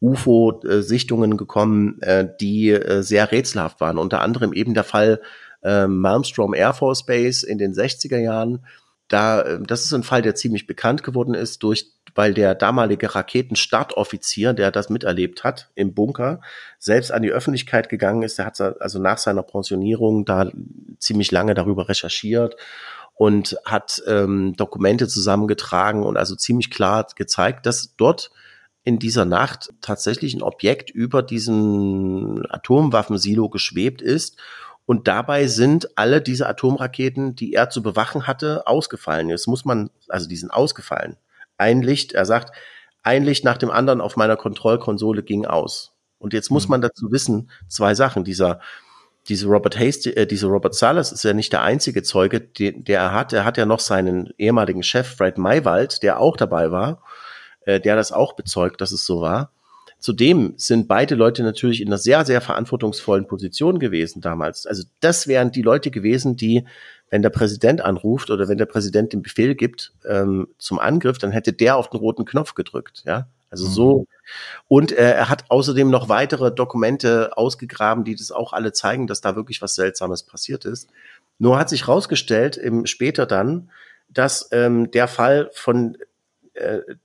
UFO-Sichtungen 0.00 1.36
gekommen, 1.36 2.00
äh, 2.02 2.28
die 2.40 2.70
äh, 2.70 3.02
sehr 3.02 3.32
rätselhaft 3.32 3.80
waren. 3.80 3.98
Unter 3.98 4.20
anderem 4.20 4.52
eben 4.52 4.74
der 4.74 4.84
Fall 4.84 5.20
äh, 5.62 5.86
Malmstrom 5.86 6.54
Air 6.54 6.72
Force 6.72 7.04
Base 7.04 7.46
in 7.46 7.58
den 7.58 7.72
60er 7.72 8.18
Jahren, 8.18 8.64
da, 9.08 9.44
ähm, 9.44 9.66
das 9.66 9.84
ist 9.84 9.92
ein 9.92 10.02
Fall, 10.02 10.22
der 10.22 10.34
ziemlich 10.34 10.66
bekannt 10.66 11.02
geworden 11.02 11.34
ist, 11.34 11.62
durch, 11.62 11.90
weil 12.14 12.34
der 12.34 12.54
damalige 12.54 13.14
Raketenstartoffizier, 13.14 14.52
der 14.52 14.70
das 14.70 14.90
miterlebt 14.90 15.44
hat 15.44 15.70
im 15.74 15.94
Bunker, 15.94 16.40
selbst 16.78 17.10
an 17.10 17.22
die 17.22 17.32
Öffentlichkeit 17.32 17.88
gegangen 17.88 18.22
ist. 18.22 18.38
Der 18.38 18.46
hat 18.46 18.60
also 18.60 19.00
nach 19.00 19.18
seiner 19.18 19.42
Pensionierung 19.42 20.24
da 20.24 20.50
ziemlich 20.98 21.32
lange 21.32 21.54
darüber 21.54 21.88
recherchiert 21.88 22.56
und 23.18 23.56
hat 23.64 24.00
ähm, 24.06 24.54
Dokumente 24.56 25.08
zusammengetragen 25.08 26.04
und 26.04 26.16
also 26.16 26.36
ziemlich 26.36 26.70
klar 26.70 27.06
gezeigt, 27.16 27.66
dass 27.66 27.96
dort 27.96 28.30
in 28.84 29.00
dieser 29.00 29.24
Nacht 29.24 29.70
tatsächlich 29.80 30.34
ein 30.34 30.42
Objekt 30.42 30.88
über 30.88 31.22
diesen 31.22 32.48
Atomwaffensilo 32.48 33.48
geschwebt 33.48 34.00
ist 34.00 34.38
und 34.86 35.08
dabei 35.08 35.48
sind 35.48 35.98
alle 35.98 36.22
diese 36.22 36.48
Atomraketen, 36.48 37.34
die 37.34 37.52
er 37.54 37.70
zu 37.70 37.82
bewachen 37.82 38.28
hatte, 38.28 38.66
ausgefallen. 38.68 39.28
Jetzt 39.28 39.48
muss 39.48 39.64
man, 39.64 39.90
also 40.08 40.28
die 40.28 40.36
sind 40.36 40.50
ausgefallen. 40.50 41.16
Ein 41.58 41.82
Licht, 41.82 42.12
er 42.12 42.24
sagt, 42.24 42.56
ein 43.02 43.24
Licht 43.24 43.44
nach 43.44 43.58
dem 43.58 43.72
anderen 43.72 44.00
auf 44.00 44.16
meiner 44.16 44.36
Kontrollkonsole 44.36 45.24
ging 45.24 45.44
aus. 45.44 45.92
Und 46.18 46.32
jetzt 46.32 46.50
muss 46.50 46.68
mhm. 46.68 46.70
man 46.70 46.80
dazu 46.82 47.10
wissen, 47.10 47.50
zwei 47.66 47.94
Sachen. 47.96 48.22
Dieser, 48.22 48.60
diese 49.28 49.46
Robert 49.46 49.78
Hasty, 49.78 50.10
äh, 50.10 50.26
diese 50.26 50.46
Robert 50.46 50.74
Salas 50.74 51.12
ist 51.12 51.24
ja 51.24 51.32
nicht 51.32 51.52
der 51.52 51.62
einzige 51.62 52.02
Zeuge, 52.02 52.40
den, 52.40 52.84
der 52.84 53.00
er 53.00 53.12
hat. 53.12 53.32
Er 53.32 53.44
hat 53.44 53.58
ja 53.58 53.66
noch 53.66 53.80
seinen 53.80 54.32
ehemaligen 54.38 54.82
Chef 54.82 55.06
Fred 55.16 55.38
Maywald, 55.38 56.02
der 56.02 56.20
auch 56.20 56.36
dabei 56.36 56.70
war, 56.70 57.02
äh, 57.66 57.80
der 57.80 57.96
das 57.96 58.12
auch 58.12 58.34
bezeugt, 58.34 58.80
dass 58.80 58.92
es 58.92 59.04
so 59.04 59.20
war. 59.20 59.52
Zudem 59.98 60.54
sind 60.56 60.86
beide 60.86 61.16
Leute 61.16 61.42
natürlich 61.42 61.80
in 61.80 61.88
einer 61.88 61.98
sehr, 61.98 62.24
sehr 62.24 62.40
verantwortungsvollen 62.40 63.26
Position 63.26 63.80
gewesen 63.80 64.20
damals. 64.20 64.64
Also 64.64 64.84
das 65.00 65.26
wären 65.26 65.50
die 65.50 65.62
Leute 65.62 65.90
gewesen, 65.90 66.36
die, 66.36 66.64
wenn 67.10 67.22
der 67.22 67.30
Präsident 67.30 67.80
anruft 67.80 68.30
oder 68.30 68.48
wenn 68.48 68.58
der 68.58 68.66
Präsident 68.66 69.12
den 69.12 69.22
Befehl 69.22 69.56
gibt 69.56 69.92
ähm, 70.08 70.48
zum 70.58 70.78
Angriff, 70.78 71.18
dann 71.18 71.32
hätte 71.32 71.52
der 71.52 71.76
auf 71.76 71.90
den 71.90 71.98
roten 71.98 72.24
Knopf 72.24 72.54
gedrückt. 72.54 73.02
Ja, 73.06 73.26
also 73.50 73.66
mhm. 73.66 73.70
so. 73.70 74.06
Und 74.66 74.92
äh, 74.92 75.12
er 75.12 75.28
hat 75.28 75.44
außerdem 75.48 75.90
noch 75.90 76.08
weitere 76.08 76.52
Dokumente 76.52 77.36
ausgegraben, 77.36 78.04
die 78.04 78.14
das 78.14 78.30
auch 78.30 78.52
alle 78.52 78.72
zeigen, 78.72 79.06
dass 79.06 79.20
da 79.20 79.36
wirklich 79.36 79.62
was 79.62 79.74
Seltsames 79.74 80.22
passiert 80.22 80.64
ist. 80.64 80.88
Nur 81.38 81.58
hat 81.58 81.68
sich 81.68 81.88
rausgestellt, 81.88 82.56
im, 82.56 82.86
später 82.86 83.26
dann, 83.26 83.70
dass 84.08 84.48
ähm, 84.52 84.90
der 84.90 85.08
Fall 85.08 85.50
von 85.52 85.96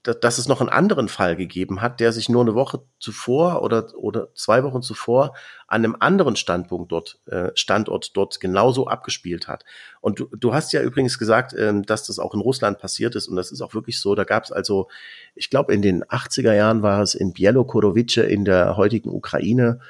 dass 0.02 0.38
es 0.38 0.48
noch 0.48 0.60
einen 0.60 0.70
anderen 0.70 1.08
Fall 1.08 1.36
gegeben 1.36 1.80
hat, 1.80 2.00
der 2.00 2.12
sich 2.12 2.28
nur 2.28 2.42
eine 2.42 2.54
Woche 2.54 2.82
zuvor 2.98 3.62
oder, 3.62 3.86
oder 3.96 4.34
zwei 4.34 4.64
Wochen 4.64 4.82
zuvor 4.82 5.34
an 5.68 5.84
einem 5.84 5.96
anderen 5.98 6.36
Standpunkt 6.36 6.90
dort, 6.90 7.20
äh, 7.26 7.50
Standort 7.54 8.16
dort 8.16 8.40
genauso 8.40 8.86
abgespielt 8.86 9.46
hat. 9.46 9.64
Und 10.00 10.20
du, 10.20 10.28
du 10.36 10.54
hast 10.54 10.72
ja 10.72 10.82
übrigens 10.82 11.18
gesagt, 11.18 11.54
ähm, 11.56 11.84
dass 11.84 12.06
das 12.06 12.18
auch 12.18 12.34
in 12.34 12.40
Russland 12.40 12.78
passiert 12.78 13.14
ist 13.14 13.28
und 13.28 13.36
das 13.36 13.52
ist 13.52 13.60
auch 13.60 13.74
wirklich 13.74 14.00
so. 14.00 14.14
Da 14.14 14.24
gab 14.24 14.44
es 14.44 14.52
also, 14.52 14.88
ich 15.34 15.50
glaube 15.50 15.72
in 15.72 15.82
den 15.82 16.04
80er 16.04 16.52
Jahren 16.52 16.82
war 16.82 17.02
es 17.02 17.14
in 17.14 17.32
Bielokorowice 17.32 18.18
in 18.18 18.44
der 18.44 18.76
heutigen 18.76 19.10
Ukraine, 19.10 19.80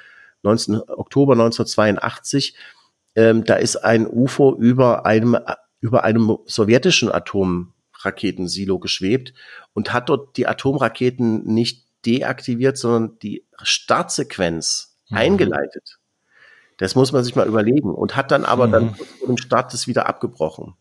19, 0.42 0.76
Oktober 0.88 1.32
1982. 1.32 2.54
Ähm, 3.14 3.44
da 3.44 3.54
ist 3.54 3.76
ein 3.76 4.06
UFO 4.06 4.54
über 4.54 5.06
einem 5.06 5.38
über 5.80 6.02
einem 6.02 6.38
sowjetischen 6.46 7.12
Atom 7.12 7.73
Raketensilo 8.04 8.78
geschwebt 8.78 9.34
und 9.72 9.92
hat 9.92 10.08
dort 10.08 10.36
die 10.36 10.46
Atomraketen 10.46 11.44
nicht 11.44 11.84
deaktiviert, 12.06 12.76
sondern 12.76 13.18
die 13.20 13.44
Startsequenz 13.62 14.96
mhm. 15.08 15.16
eingeleitet. 15.16 15.98
Das 16.76 16.94
muss 16.94 17.12
man 17.12 17.22
sich 17.22 17.36
mal 17.36 17.46
überlegen 17.46 17.94
und 17.94 18.16
hat 18.16 18.30
dann 18.30 18.44
aber 18.44 18.66
mhm. 18.66 18.72
dann 18.72 18.94
vor 18.94 19.28
dem 19.28 19.38
Start 19.38 19.72
das 19.72 19.86
wieder 19.86 20.06
abgebrochen. 20.06 20.74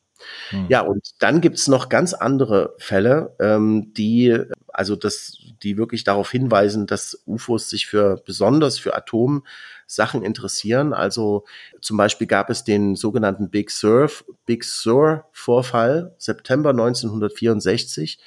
Mhm. 0.52 0.66
Ja, 0.70 0.82
und 0.82 1.12
dann 1.20 1.42
gibt's 1.42 1.68
noch 1.68 1.90
ganz 1.90 2.14
andere 2.14 2.76
Fälle, 2.78 3.36
ähm, 3.40 3.94
die, 3.94 4.38
also 4.68 4.96
das, 4.96 5.38
die 5.64 5.78
wirklich 5.78 6.04
darauf 6.04 6.32
hinweisen, 6.32 6.88
dass 6.88 7.22
UFOs 7.26 7.70
sich 7.70 7.88
für 7.88 8.22
besonders 8.26 8.80
für 8.80 8.96
Atomsachen 9.94 10.24
interessieren. 10.24 10.94
Also 10.94 11.46
zum 11.82 11.98
Beispiel 11.98 12.28
gab 12.28 12.50
es 12.50 12.64
den 12.64 12.96
sogenannten 12.96 13.50
Big 13.50 13.72
Sur, 13.72 14.10
Big 14.46 14.64
Sur 14.64 15.26
Vorfall, 15.32 16.14
September 16.18 16.72
1964. 16.72 18.20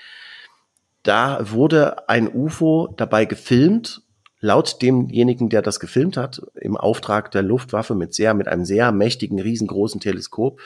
Da 1.02 1.50
wurde 1.50 2.09
ein 2.09 2.33
UFO 2.33 2.92
dabei 2.96 3.24
gefilmt 3.24 4.02
laut 4.40 4.83
demjenigen, 4.83 5.48
der 5.48 5.62
das 5.62 5.81
gefilmt 5.81 6.16
hat, 6.16 6.42
im 6.55 6.76
Auftrag 6.76 7.31
der 7.31 7.42
Luftwaffe 7.42 7.94
mit 7.94 8.14
sehr, 8.14 8.35
mit 8.35 8.48
einem 8.48 8.64
sehr 8.64 8.92
mächtigen, 8.92 9.40
riesengroßen 9.40 9.98
Teleskop, 10.00 10.61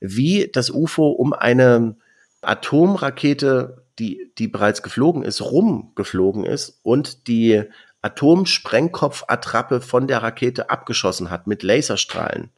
wie 0.00 0.48
das 0.50 0.70
UFO 0.70 1.08
um 1.08 1.32
eine 1.32 1.96
Atomrakete, 2.40 3.82
die, 3.98 4.30
die 4.38 4.46
bereits 4.46 4.82
geflogen 4.82 5.22
ist, 5.22 5.42
rumgeflogen 5.42 6.44
ist 6.44 6.78
und 6.82 7.26
die 7.26 7.64
Atomsprengkopfattrappe 8.06 9.80
von 9.80 10.06
der 10.06 10.22
Rakete 10.22 10.70
abgeschossen 10.70 11.30
hat 11.30 11.46
mit 11.46 11.62
Laserstrahlen. 11.62 12.50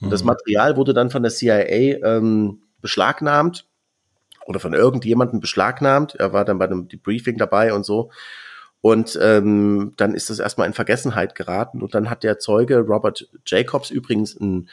Und 0.00 0.08
mhm. 0.08 0.10
das 0.10 0.24
Material 0.24 0.76
wurde 0.76 0.94
dann 0.94 1.10
von 1.10 1.22
der 1.22 1.32
CIA 1.32 1.98
ähm, 2.02 2.62
beschlagnahmt 2.80 3.66
oder 4.46 4.60
von 4.60 4.72
irgendjemandem 4.72 5.40
beschlagnahmt. 5.40 6.14
Er 6.14 6.32
war 6.32 6.44
dann 6.44 6.58
bei 6.58 6.66
einem 6.66 6.88
Debriefing 6.88 7.36
dabei 7.36 7.74
und 7.74 7.84
so. 7.84 8.10
Und 8.80 9.18
ähm, 9.20 9.94
dann 9.96 10.14
ist 10.14 10.30
das 10.30 10.38
erstmal 10.38 10.66
in 10.66 10.74
Vergessenheit 10.74 11.34
geraten. 11.34 11.82
Und 11.82 11.94
dann 11.94 12.08
hat 12.08 12.22
der 12.22 12.38
Zeuge 12.38 12.78
Robert 12.78 13.28
Jacobs 13.44 13.90
übrigens 13.90 14.38
ein, 14.38 14.68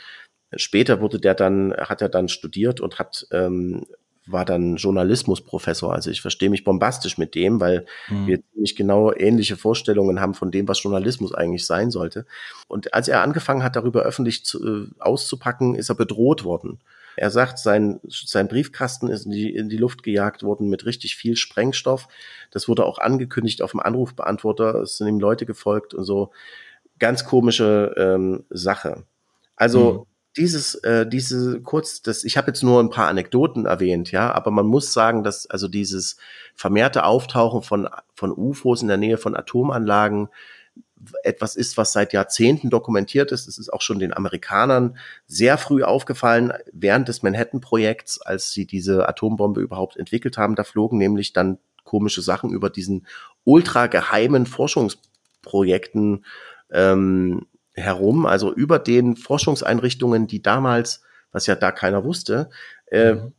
später 0.56 1.02
wurde 1.02 1.20
der 1.20 1.34
dann, 1.34 1.74
hat 1.74 2.02
er 2.02 2.10
dann 2.10 2.30
studiert 2.30 2.80
und 2.80 3.00
hat 3.00 3.28
ähm, 3.32 3.88
war 4.26 4.46
dann 4.46 4.78
Journalismusprofessor. 4.78 5.94
Also 5.94 6.10
ich 6.10 6.22
verstehe 6.22 6.50
mich 6.50 6.64
bombastisch 6.64 7.18
mit 7.18 7.36
dem, 7.36 7.60
weil 7.60 7.86
mhm. 8.10 8.28
wir 8.28 8.40
ziemlich 8.52 8.76
genau 8.76 9.14
ähnliche 9.14 9.58
Vorstellungen 9.58 10.20
haben 10.20 10.34
von 10.34 10.52
dem, 10.52 10.68
was 10.68 10.82
Journalismus 10.82 11.34
eigentlich 11.34 11.66
sein 11.66 11.92
sollte. 11.92 12.26
Und 12.68 12.94
als 12.94 13.08
er 13.08 13.22
angefangen 13.22 13.64
hat, 13.64 13.76
darüber 13.76 14.04
öffentlich 14.04 14.46
zu, 14.46 14.66
äh, 14.66 14.88
auszupacken, 15.00 15.76
ist 15.76 15.90
er 15.90 15.96
bedroht 15.96 16.44
worden. 16.44 16.80
Er 17.16 17.30
sagt, 17.30 17.60
sein, 17.60 18.00
sein 18.08 18.48
Briefkasten 18.48 19.08
ist 19.08 19.26
in 19.26 19.32
die, 19.32 19.54
in 19.56 19.70
die 19.70 19.78
Luft 19.78 20.02
gejagt 20.02 20.42
worden 20.42 20.70
mit 20.70 20.86
richtig 20.86 21.16
viel 21.16 21.36
Sprengstoff. 21.36 22.08
Das 22.50 22.68
wurde 22.68 22.86
auch 22.86 22.98
angekündigt 22.98 23.62
auf 23.62 23.72
dem 23.72 23.82
Anrufbeantworter. 23.82 24.76
Es 24.82 24.98
sind 24.98 25.08
ihm 25.08 25.20
Leute 25.20 25.46
gefolgt 25.46 25.94
und 25.94 26.06
so. 26.06 26.32
Ganz 26.98 27.26
komische 27.26 27.94
ähm, 27.98 28.46
Sache. 28.50 29.04
Also 29.56 29.94
mhm 29.94 30.13
dieses, 30.38 30.76
äh, 30.76 31.08
diese 31.08 31.62
kurz, 31.62 32.02
das, 32.02 32.24
ich 32.24 32.38
habe 32.38 32.48
jetzt 32.48 32.64
nur 32.64 32.80
ein 32.80 32.90
paar 32.90 33.08
Anekdoten 33.08 33.66
erwähnt, 33.66 34.12
ja, 34.12 34.32
aber 34.32 34.52
man 34.52 34.66
muss 34.66 34.94
sagen, 34.94 35.24
dass 35.24 35.48
also 35.48 35.68
dieses 35.68 36.18
vermehrte 36.56 37.06
Auftauchen 37.06 37.62
von, 37.62 37.88
von 38.16 38.32
UFOs 38.32 38.82
in 38.82 38.88
der 38.88 38.98
Nähe 38.98 39.18
von 39.18 39.36
Atomanlagen 39.36 40.30
etwas 41.24 41.56
ist, 41.56 41.78
was 41.78 41.92
seit 41.92 42.14
Jahrzehnten 42.14 42.70
dokumentiert 42.70 43.32
ist. 43.32 43.48
Es 43.48 43.58
ist 43.58 43.72
auch 43.72 43.82
schon 43.82 44.00
den 44.00 44.14
Amerikanern 44.14 44.98
sehr 45.28 45.58
früh 45.58 45.84
aufgefallen, 45.84 46.54
während 46.72 47.08
des 47.08 47.24
Manhattan-Projekts, 47.24 48.22
als 48.22 48.52
sie 48.52 48.66
diese 48.66 49.08
Atombombe 49.08 49.62
überhaupt 49.62 49.98
entwickelt 49.98 50.38
haben. 50.38 50.56
Da 50.56 50.64
flogen 50.64 50.98
nämlich 50.98 51.34
dann 51.34 51.60
komische 51.84 52.22
Sachen 52.22 52.52
über 52.52 52.70
diesen 52.70 53.06
ultra 53.44 53.88
geheimen 53.88 54.46
Forschungsprojekten 54.46 56.26
ähm, 56.72 57.48
herum, 57.74 58.26
also 58.26 58.54
über 58.54 58.80
den 58.80 59.16
Forschungseinrichtungen, 59.16 60.28
die 60.28 60.42
damals, 60.42 61.02
was 61.32 61.48
ja 61.48 61.56
da 61.56 61.72
keiner 61.72 62.04
wusste, 62.04 62.50
äh, 62.88 63.14
mhm. 63.14 63.34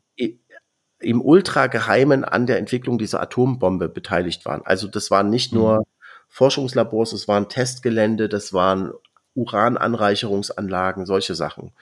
im 1.01 1.23
Ultrageheimen 1.23 2.25
an 2.25 2.47
der 2.47 2.59
Entwicklung 2.59 2.99
dieser 2.99 3.21
Atombombe 3.21 3.89
beteiligt 3.89 4.45
waren. 4.45 4.63
Also 4.65 4.89
das 4.89 5.11
waren 5.11 5.31
nicht 5.31 5.53
mhm. 5.53 5.59
nur 5.59 5.87
Forschungslabors, 6.29 7.13
es 7.13 7.29
waren 7.29 7.49
Testgelände, 7.49 8.29
das 8.29 8.53
waren 8.53 8.93
Urananreicherungsanlagen, 9.35 11.07
solche 11.07 11.35
Sachen. 11.35 11.73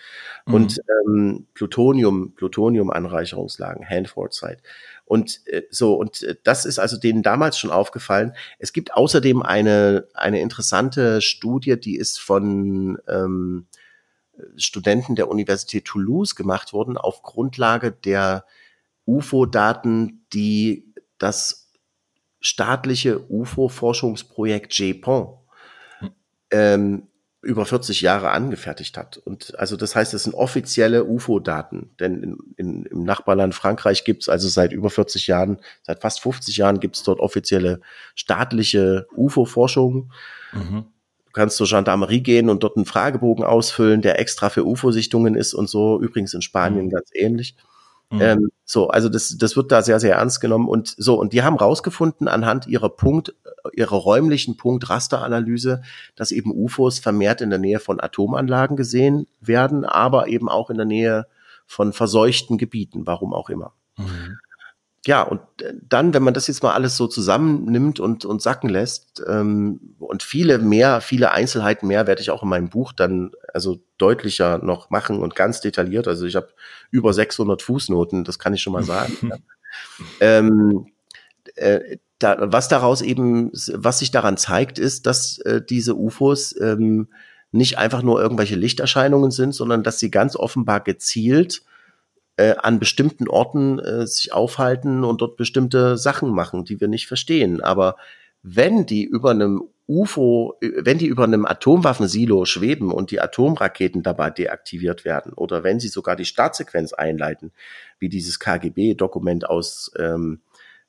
Mhm. 0.46 0.55
Und 0.55 0.80
ähm, 1.07 1.46
Plutonium, 1.55 2.34
Plutonium-Anreicherungslagen, 2.34 3.88
Hanford-Site. 3.88 4.59
Und 5.05 5.46
äh, 5.46 5.62
so, 5.70 5.94
und 5.94 6.22
äh, 6.22 6.36
das 6.42 6.64
ist 6.64 6.78
also 6.78 6.96
denen 6.96 7.22
damals 7.22 7.59
schon 7.59 7.70
aufgefallen. 7.70 8.34
Es 8.59 8.72
gibt 8.72 8.94
außerdem 8.94 9.42
eine, 9.42 10.09
eine 10.14 10.40
interessante 10.40 11.20
Studie, 11.20 11.78
die 11.78 11.96
ist 11.96 12.18
von 12.18 12.98
ähm, 13.07 13.66
Studenten 14.57 15.14
der 15.14 15.28
Universität 15.28 15.84
Toulouse 15.84 16.34
gemacht 16.34 16.72
worden, 16.72 16.96
auf 16.96 17.22
Grundlage 17.22 17.92
der 17.92 18.44
UFO-Daten, 19.07 20.24
die 20.32 20.92
das 21.18 21.70
staatliche 22.40 23.30
UFO-Forschungsprojekt 23.30 24.72
JPON 24.76 25.38
hm. 25.98 26.11
ähm, 26.50 27.09
über 27.43 27.66
40 27.66 28.01
Jahre 28.01 28.30
angefertigt 28.30 28.97
hat. 28.97 29.18
Und 29.18 29.59
also 29.59 29.76
das 29.76 29.97
heißt, 29.97 30.14
es 30.14 30.24
sind 30.24 30.34
offizielle 30.34 31.05
UFO-Daten. 31.05 31.90
Denn 31.99 32.22
in, 32.22 32.38
in, 32.57 32.84
im 32.84 33.03
Nachbarland 33.03 33.55
Frankreich 33.55 34.05
gibt 34.05 34.22
es 34.22 34.28
also 34.28 34.49
seit 34.49 34.72
über 34.72 34.90
40 34.90 35.26
Jahren, 35.26 35.59
seit 35.82 36.01
fast 36.01 36.20
50 36.20 36.57
Jahren 36.57 36.78
gibt 36.78 36.97
es 36.97 37.03
dort 37.03 37.18
offizielle 37.18 37.80
staatliche 38.14 39.09
UFO-Forschung. 39.16 40.12
Mhm. 40.53 40.84
Du 41.26 41.32
kannst 41.32 41.57
zur 41.57 41.66
Gendarmerie 41.66 42.20
gehen 42.20 42.49
und 42.49 42.62
dort 42.62 42.76
einen 42.76 42.86
Fragebogen 42.86 43.45
ausfüllen, 43.45 44.03
der 44.03 44.20
extra 44.20 44.49
für 44.49 44.64
UFO-Sichtungen 44.64 45.34
ist 45.34 45.53
und 45.53 45.68
so. 45.68 46.01
Übrigens 46.01 46.34
in 46.34 46.43
Spanien 46.43 46.86
mhm. 46.86 46.90
ganz 46.90 47.11
ähnlich. 47.12 47.57
Mhm. 48.12 48.20
Ähm, 48.20 48.48
so, 48.64 48.88
also 48.88 49.08
das, 49.08 49.36
das 49.38 49.56
wird 49.56 49.72
da 49.72 49.82
sehr, 49.82 49.98
sehr 49.98 50.16
ernst 50.16 50.40
genommen. 50.40 50.68
Und 50.68 50.94
so, 50.96 51.18
und 51.18 51.32
die 51.32 51.42
haben 51.42 51.56
rausgefunden 51.56 52.28
anhand 52.28 52.66
ihrer 52.66 52.90
Punkt, 52.90 53.34
ihrer 53.72 53.96
räumlichen 53.96 54.56
Punkt-Rasteranalyse, 54.56 55.82
dass 56.14 56.30
eben 56.30 56.52
UFOs 56.52 56.98
vermehrt 56.98 57.40
in 57.40 57.50
der 57.50 57.58
Nähe 57.58 57.80
von 57.80 58.00
Atomanlagen 58.00 58.76
gesehen 58.76 59.26
werden, 59.40 59.84
aber 59.84 60.28
eben 60.28 60.48
auch 60.48 60.70
in 60.70 60.76
der 60.76 60.86
Nähe 60.86 61.26
von 61.66 61.92
verseuchten 61.92 62.58
Gebieten, 62.58 63.06
warum 63.06 63.32
auch 63.32 63.48
immer. 63.48 63.72
Mhm 63.96 64.38
ja, 65.05 65.22
und 65.22 65.40
äh, 65.61 65.74
dann, 65.88 66.14
wenn 66.14 66.22
man 66.22 66.34
das 66.34 66.46
jetzt 66.46 66.62
mal 66.62 66.74
alles 66.74 66.96
so 66.96 67.09
zusammennimmt 67.09 67.98
und, 67.98 68.24
und 68.24 68.40
sacken 68.40 68.68
lässt, 68.68 69.22
ähm, 69.26 69.96
und 69.98 70.22
viele 70.22 70.59
mehr, 70.59 71.00
viele 71.00 71.32
Einzelheiten 71.32 71.88
mehr 71.88 72.07
werde 72.07 72.22
ich 72.22 72.30
auch 72.30 72.42
in 72.42 72.48
meinem 72.48 72.68
Buch 72.68 72.92
dann 72.92 73.32
also 73.53 73.80
deutlicher 73.98 74.59
noch 74.59 74.90
machen 74.90 75.18
und 75.18 75.34
ganz 75.34 75.61
detailliert. 75.61 76.07
Also 76.07 76.26
ich 76.26 76.36
habe 76.36 76.48
über 76.90 77.12
600 77.12 77.62
Fußnoten, 77.62 78.24
das 78.24 78.38
kann 78.38 78.55
ich 78.55 78.62
schon 78.62 78.72
mal 78.72 78.84
sagen. 78.84 79.32
ähm, 80.20 80.86
äh, 81.57 81.96
da, 82.18 82.36
was 82.53 82.68
daraus 82.68 83.03
eben, 83.03 83.50
was 83.74 83.98
sich 83.98 84.12
daran 84.12 84.36
zeigt, 84.36 84.78
ist, 84.78 85.07
dass 85.07 85.38
äh, 85.38 85.61
diese 85.61 85.96
UFOs 85.96 86.55
ähm, 86.61 87.09
nicht 87.50 87.76
einfach 87.76 88.03
nur 88.03 88.22
irgendwelche 88.22 88.55
Lichterscheinungen 88.55 89.32
sind, 89.32 89.53
sondern 89.53 89.82
dass 89.82 89.98
sie 89.98 90.11
ganz 90.11 90.36
offenbar 90.36 90.80
gezielt 90.80 91.62
äh, 92.37 92.55
an 92.57 92.78
bestimmten 92.78 93.28
Orten 93.28 93.78
äh, 93.78 94.07
sich 94.07 94.33
aufhalten 94.33 95.05
und 95.05 95.20
dort 95.20 95.37
bestimmte 95.37 95.97
Sachen 95.97 96.30
machen, 96.30 96.64
die 96.64 96.80
wir 96.80 96.89
nicht 96.89 97.07
verstehen. 97.07 97.61
Aber 97.61 97.97
wenn 98.43 98.87
die 98.87 99.05
über 99.05 99.30
einem 99.30 99.62
UFO, 99.87 100.55
wenn 100.61 100.99
die 100.99 101.07
über 101.07 101.24
einem 101.24 101.45
Atomwaffensilo 101.45 102.45
schweben 102.45 102.93
und 102.93 103.11
die 103.11 103.20
Atomraketen 103.20 104.03
dabei 104.03 104.30
deaktiviert 104.30 105.05
werden 105.05 105.33
oder 105.33 105.64
wenn 105.64 105.80
sie 105.80 105.89
sogar 105.89 106.16
die 106.16 106.24
Startsequenz 106.24 106.93
einleiten, 106.93 107.53
wie 107.99 108.09
dieses 108.09 108.39
KGB-Dokument 108.39 109.49
aus, 109.49 109.91
ähm, 109.99 110.41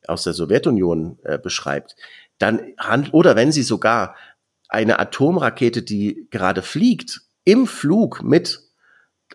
aus 0.08 0.24
der 0.24 0.34
Sowjetunion 0.34 1.20
äh, 1.24 1.38
beschreibt, 1.38 1.96
dann 2.38 2.62
handelt, 2.78 3.14
oder 3.14 3.36
wenn 3.36 3.52
sie 3.52 3.64
sogar 3.64 4.16
eine 4.70 5.00
Atomrakete, 5.00 5.82
die 5.82 6.28
gerade 6.32 6.62
fliegt, 6.62 7.22
im 7.44 7.68
Flug 7.68 8.24
mit 8.24 8.62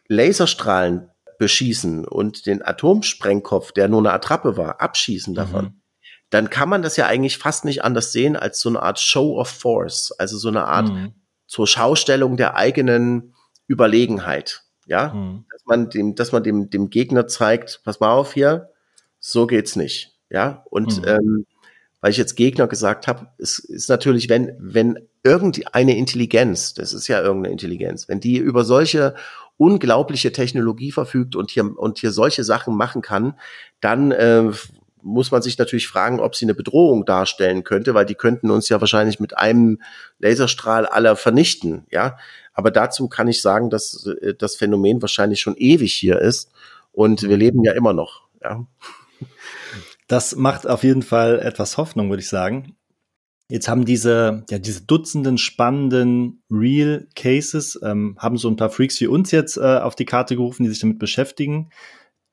Laserstrahlen 0.08 1.10
beschießen 1.38 2.04
und 2.04 2.46
den 2.46 2.62
Atomsprengkopf, 2.64 3.72
der 3.72 3.88
nur 3.88 4.00
eine 4.00 4.12
Attrappe 4.12 4.56
war, 4.56 4.80
abschießen 4.80 5.34
davon, 5.34 5.64
mhm. 5.64 5.80
dann 6.30 6.50
kann 6.50 6.68
man 6.68 6.82
das 6.82 6.96
ja 6.96 7.06
eigentlich 7.06 7.38
fast 7.38 7.64
nicht 7.64 7.84
anders 7.84 8.12
sehen 8.12 8.36
als 8.36 8.60
so 8.60 8.68
eine 8.68 8.82
Art 8.82 8.98
Show 8.98 9.38
of 9.38 9.48
Force, 9.48 10.12
also 10.18 10.36
so 10.36 10.48
eine 10.48 10.64
Art 10.64 10.88
mhm. 10.88 11.14
zur 11.46 11.66
Schaustellung 11.66 12.36
der 12.36 12.56
eigenen 12.56 13.34
Überlegenheit. 13.68 14.62
Ja, 14.86 15.12
mhm. 15.12 15.44
dass 15.50 15.62
man 15.66 15.90
dem, 15.90 16.14
dass 16.14 16.32
man 16.32 16.42
dem, 16.42 16.70
dem 16.70 16.88
Gegner 16.88 17.26
zeigt, 17.26 17.82
pass 17.84 18.00
mal 18.00 18.10
auf 18.10 18.32
hier, 18.32 18.70
so 19.20 19.46
geht's 19.46 19.76
nicht. 19.76 20.16
Ja, 20.30 20.64
und 20.70 20.98
mhm. 21.02 21.08
ähm, 21.08 21.46
weil 22.00 22.10
ich 22.10 22.16
jetzt 22.16 22.36
Gegner 22.36 22.68
gesagt 22.68 23.06
habe, 23.06 23.28
es 23.38 23.58
ist 23.58 23.88
natürlich, 23.88 24.28
wenn, 24.28 24.56
wenn 24.58 25.08
irgendeine 25.28 25.96
Intelligenz, 25.96 26.74
das 26.74 26.92
ist 26.92 27.06
ja 27.08 27.20
irgendeine 27.20 27.52
Intelligenz, 27.52 28.08
wenn 28.08 28.20
die 28.20 28.38
über 28.38 28.64
solche 28.64 29.14
unglaubliche 29.58 30.32
Technologie 30.32 30.92
verfügt 30.92 31.36
und 31.36 31.50
hier, 31.50 31.78
und 31.78 31.98
hier 31.98 32.12
solche 32.12 32.44
Sachen 32.44 32.76
machen 32.76 33.02
kann, 33.02 33.34
dann 33.80 34.12
äh, 34.12 34.50
muss 35.02 35.30
man 35.30 35.42
sich 35.42 35.58
natürlich 35.58 35.86
fragen, 35.88 36.20
ob 36.20 36.34
sie 36.34 36.46
eine 36.46 36.54
Bedrohung 36.54 37.04
darstellen 37.04 37.64
könnte, 37.64 37.94
weil 37.94 38.06
die 38.06 38.14
könnten 38.14 38.50
uns 38.50 38.68
ja 38.68 38.80
wahrscheinlich 38.80 39.20
mit 39.20 39.36
einem 39.36 39.80
Laserstrahl 40.18 40.86
aller 40.86 41.16
vernichten, 41.16 41.86
ja. 41.90 42.16
Aber 42.54 42.70
dazu 42.70 43.08
kann 43.08 43.28
ich 43.28 43.42
sagen, 43.42 43.68
dass 43.70 44.06
äh, 44.06 44.34
das 44.34 44.56
Phänomen 44.56 45.02
wahrscheinlich 45.02 45.40
schon 45.40 45.56
ewig 45.56 45.92
hier 45.92 46.18
ist 46.18 46.50
und 46.92 47.22
wir 47.22 47.36
leben 47.36 47.62
ja 47.64 47.72
immer 47.72 47.92
noch, 47.92 48.22
ja. 48.42 48.64
Das 50.06 50.36
macht 50.36 50.66
auf 50.66 50.84
jeden 50.84 51.02
Fall 51.02 51.38
etwas 51.38 51.76
Hoffnung, 51.76 52.08
würde 52.08 52.22
ich 52.22 52.30
sagen. 52.30 52.77
Jetzt 53.50 53.66
haben 53.66 53.86
diese, 53.86 54.44
ja, 54.50 54.58
diese 54.58 54.82
Dutzenden 54.82 55.38
spannenden 55.38 56.42
Real 56.50 57.08
Cases, 57.14 57.80
ähm, 57.82 58.16
haben 58.18 58.36
so 58.36 58.48
ein 58.48 58.56
paar 58.56 58.68
Freaks 58.68 59.00
wie 59.00 59.06
uns 59.06 59.30
jetzt 59.30 59.56
äh, 59.56 59.78
auf 59.78 59.94
die 59.94 60.04
Karte 60.04 60.36
gerufen, 60.36 60.64
die 60.64 60.68
sich 60.68 60.80
damit 60.80 60.98
beschäftigen, 60.98 61.70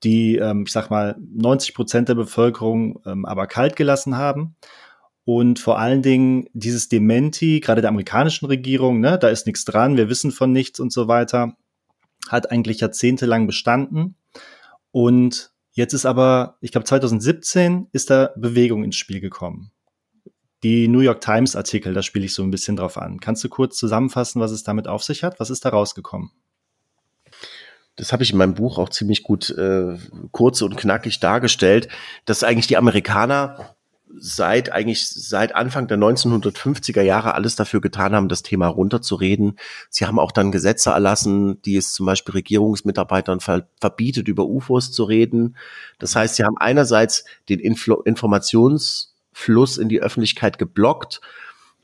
die, 0.03 0.35
ähm, 0.35 0.63
ich 0.67 0.73
sag 0.73 0.89
mal, 0.89 1.15
90 1.33 1.73
Prozent 1.73 2.09
der 2.09 2.15
Bevölkerung 2.15 2.99
ähm, 3.05 3.25
aber 3.25 3.47
kalt 3.47 3.77
gelassen 3.77 4.17
haben. 4.17 4.57
Und 5.23 5.57
vor 5.59 5.79
allen 5.79 6.01
Dingen 6.01 6.49
dieses 6.53 6.89
Dementi, 6.89 7.61
gerade 7.61 7.81
der 7.81 7.89
amerikanischen 7.89 8.45
Regierung, 8.47 8.99
ne, 8.99 9.17
da 9.17 9.29
ist 9.29 9.47
nichts 9.47 9.63
dran, 9.63 9.97
wir 9.97 10.09
wissen 10.09 10.31
von 10.31 10.51
nichts 10.51 10.81
und 10.81 10.91
so 10.91 11.07
weiter, 11.07 11.55
hat 12.27 12.51
eigentlich 12.51 12.81
jahrzehntelang 12.81 13.47
bestanden. 13.47 14.15
Und 14.91 15.53
jetzt 15.71 15.93
ist 15.93 16.05
aber, 16.05 16.57
ich 16.59 16.71
glaube 16.71 16.85
2017 16.85 17.87
ist 17.93 18.09
da 18.09 18.31
Bewegung 18.35 18.83
ins 18.83 18.97
Spiel 18.97 19.21
gekommen. 19.21 19.71
Die 20.65 20.87
New 20.87 21.01
York 21.01 21.21
Times 21.21 21.55
Artikel, 21.55 21.93
da 21.93 22.01
spiele 22.01 22.25
ich 22.25 22.33
so 22.33 22.41
ein 22.41 22.49
bisschen 22.49 22.75
drauf 22.75 22.97
an. 22.97 23.19
Kannst 23.19 23.43
du 23.43 23.49
kurz 23.49 23.77
zusammenfassen, 23.77 24.41
was 24.41 24.49
es 24.49 24.63
damit 24.63 24.87
auf 24.87 25.03
sich 25.03 25.23
hat? 25.23 25.39
Was 25.39 25.51
ist 25.51 25.63
da 25.63 25.69
rausgekommen? 25.69 26.31
das 27.97 28.11
habe 28.11 28.23
ich 28.23 28.31
in 28.31 28.37
meinem 28.37 28.55
Buch 28.55 28.79
auch 28.79 28.89
ziemlich 28.89 29.21
gut 29.21 29.51
äh, 29.51 29.95
kurz 30.31 30.63
und 30.63 30.75
knackig 30.75 31.19
dargestellt, 31.19 31.87
dass 32.25 32.43
eigentlich 32.43 32.67
die 32.67 32.77
Amerikaner 32.77 33.75
seit 34.17 34.71
eigentlich 34.71 35.07
seit 35.07 35.55
Anfang 35.55 35.87
der 35.87 35.97
1950er 35.97 37.01
Jahre 37.01 37.35
alles 37.35 37.55
dafür 37.55 37.81
getan 37.81 38.15
haben, 38.15 38.27
das 38.27 38.43
Thema 38.43 38.67
runterzureden. 38.67 39.57
Sie 39.89 40.05
haben 40.05 40.19
auch 40.19 40.31
dann 40.31 40.51
Gesetze 40.51 40.89
erlassen, 40.89 41.61
die 41.63 41.75
es 41.77 41.93
zum 41.93 42.05
Beispiel 42.05 42.33
Regierungsmitarbeitern 42.33 43.39
ver 43.39 43.67
verbietet, 43.79 44.27
über 44.27 44.45
UFOs 44.45 44.91
zu 44.91 45.03
reden. 45.03 45.55
Das 45.99 46.15
heißt, 46.15 46.35
sie 46.35 46.43
haben 46.43 46.57
einerseits 46.57 47.23
den 47.49 47.59
Infl 47.59 47.95
Informationsfluss 49.35 49.77
in 49.77 49.89
die 49.89 50.01
Öffentlichkeit 50.01 50.57
geblockt 50.57 51.21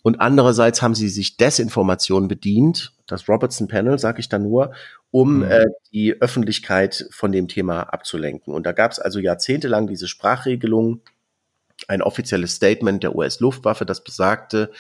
und 0.04 0.20
andererseits 0.20 0.82
haben 0.82 0.96
sie 0.96 1.10
sich 1.10 1.38
Desinformation 1.38 2.28
bedient, 2.28 2.94
das 3.06 3.30
Robertson 3.30 3.68
Panel, 3.68 4.00
sage 4.00 4.20
ich 4.20 4.30
da 4.30 4.40
nur, 4.40 4.74
um 5.12 5.38
mhm. 5.38 5.44
äh, 5.44 5.66
die 5.92 6.20
Öffentlichkeit 6.20 7.06
von 7.12 7.32
dem 7.32 7.48
Thema 7.48 7.84
abzulenken. 7.84 8.54
Und 8.54 8.66
da 8.66 8.72
gab 8.72 8.92
es 8.92 9.00
also 9.00 9.20
jahrzehntelang 9.20 9.88
diese 9.88 10.08
Sprachregelung, 10.08 11.02
ein 11.88 12.02
offizielles 12.02 12.56
Statement 12.56 13.04
der 13.04 13.16
US-Luftwaffe, 13.16 13.86
das 13.86 14.04
besagte, 14.04 14.72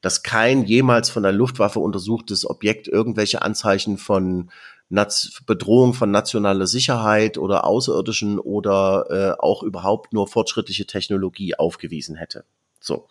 dass 0.00 0.22
kein 0.22 0.64
jemals 0.64 1.10
von 1.10 1.22
der 1.22 1.32
Luftwaffe 1.32 1.80
untersuchtes 1.80 2.48
Objekt 2.48 2.88
irgendwelche 2.88 3.42
Anzeichen 3.42 3.98
von 3.98 4.50
Bedrohung 4.90 5.94
von 5.94 6.10
nationaler 6.10 6.66
Sicherheit 6.66 7.38
oder 7.38 7.64
Außerirdischen 7.64 8.38
oder 8.38 9.06
äh, 9.38 9.42
auch 9.42 9.62
überhaupt 9.62 10.12
nur 10.12 10.28
fortschrittliche 10.28 10.86
Technologie 10.86 11.54
aufgewiesen 11.54 12.16
hätte. 12.16 12.44
So. 12.80 13.08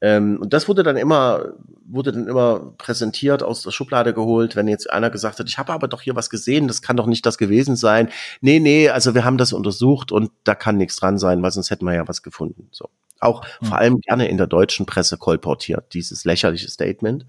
Ähm, 0.00 0.38
und 0.40 0.52
das 0.52 0.68
wurde 0.68 0.82
dann 0.82 0.96
immer, 0.96 1.54
wurde 1.86 2.12
dann 2.12 2.26
immer 2.26 2.74
präsentiert, 2.76 3.42
aus 3.42 3.62
der 3.62 3.70
Schublade 3.70 4.12
geholt, 4.12 4.54
wenn 4.54 4.68
jetzt 4.68 4.90
einer 4.90 5.08
gesagt 5.08 5.38
hat, 5.38 5.48
ich 5.48 5.58
habe 5.58 5.72
aber 5.72 5.88
doch 5.88 6.02
hier 6.02 6.14
was 6.14 6.28
gesehen, 6.28 6.68
das 6.68 6.82
kann 6.82 6.96
doch 6.96 7.06
nicht 7.06 7.24
das 7.24 7.38
gewesen 7.38 7.76
sein. 7.76 8.10
Nee, 8.40 8.58
nee, 8.58 8.90
also 8.90 9.14
wir 9.14 9.24
haben 9.24 9.38
das 9.38 9.52
untersucht 9.52 10.12
und 10.12 10.30
da 10.44 10.54
kann 10.54 10.76
nichts 10.76 10.96
dran 10.96 11.18
sein, 11.18 11.42
weil 11.42 11.50
sonst 11.50 11.70
hätten 11.70 11.86
wir 11.86 11.94
ja 11.94 12.06
was 12.06 12.22
gefunden. 12.22 12.68
So. 12.72 12.90
Auch 13.20 13.42
mhm. 13.60 13.66
vor 13.66 13.78
allem 13.78 14.00
gerne 14.00 14.28
in 14.28 14.36
der 14.36 14.46
deutschen 14.46 14.84
Presse 14.84 15.16
kolportiert, 15.16 15.94
dieses 15.94 16.24
lächerliche 16.24 16.68
Statement. 16.68 17.24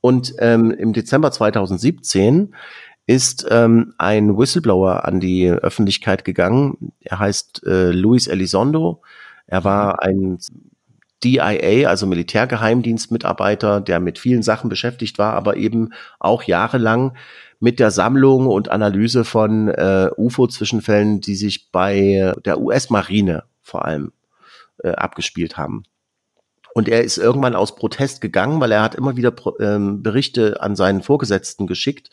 Und 0.00 0.34
ähm, 0.38 0.70
im 0.70 0.92
Dezember 0.92 1.30
2017 1.30 2.54
ist 3.10 3.44
ähm, 3.50 3.92
ein 3.98 4.38
Whistleblower 4.38 5.04
an 5.04 5.18
die 5.18 5.50
Öffentlichkeit 5.50 6.24
gegangen. 6.24 6.92
Er 7.00 7.18
heißt 7.18 7.66
äh, 7.66 7.90
Luis 7.90 8.28
Elizondo. 8.28 9.02
Er 9.48 9.64
war 9.64 10.00
ein 10.00 10.38
DIA, 11.24 11.88
also 11.88 12.06
Militärgeheimdienstmitarbeiter, 12.06 13.80
der 13.80 13.98
mit 13.98 14.20
vielen 14.20 14.44
Sachen 14.44 14.70
beschäftigt 14.70 15.18
war, 15.18 15.34
aber 15.34 15.56
eben 15.56 15.92
auch 16.20 16.44
jahrelang 16.44 17.16
mit 17.58 17.80
der 17.80 17.90
Sammlung 17.90 18.46
und 18.46 18.68
Analyse 18.68 19.24
von 19.24 19.66
äh, 19.66 20.10
UFO-Zwischenfällen, 20.16 21.20
die 21.20 21.34
sich 21.34 21.72
bei 21.72 22.32
der 22.44 22.60
US-Marine 22.60 23.42
vor 23.60 23.86
allem 23.86 24.12
äh, 24.84 24.90
abgespielt 24.90 25.56
haben. 25.56 25.82
Und 26.74 26.88
er 26.88 27.02
ist 27.02 27.18
irgendwann 27.18 27.56
aus 27.56 27.74
Protest 27.74 28.20
gegangen, 28.20 28.60
weil 28.60 28.72
er 28.72 28.82
hat 28.82 28.94
immer 28.94 29.16
wieder 29.16 29.34
ähm, 29.58 30.02
Berichte 30.02 30.60
an 30.60 30.76
seinen 30.76 31.02
Vorgesetzten 31.02 31.66
geschickt, 31.66 32.10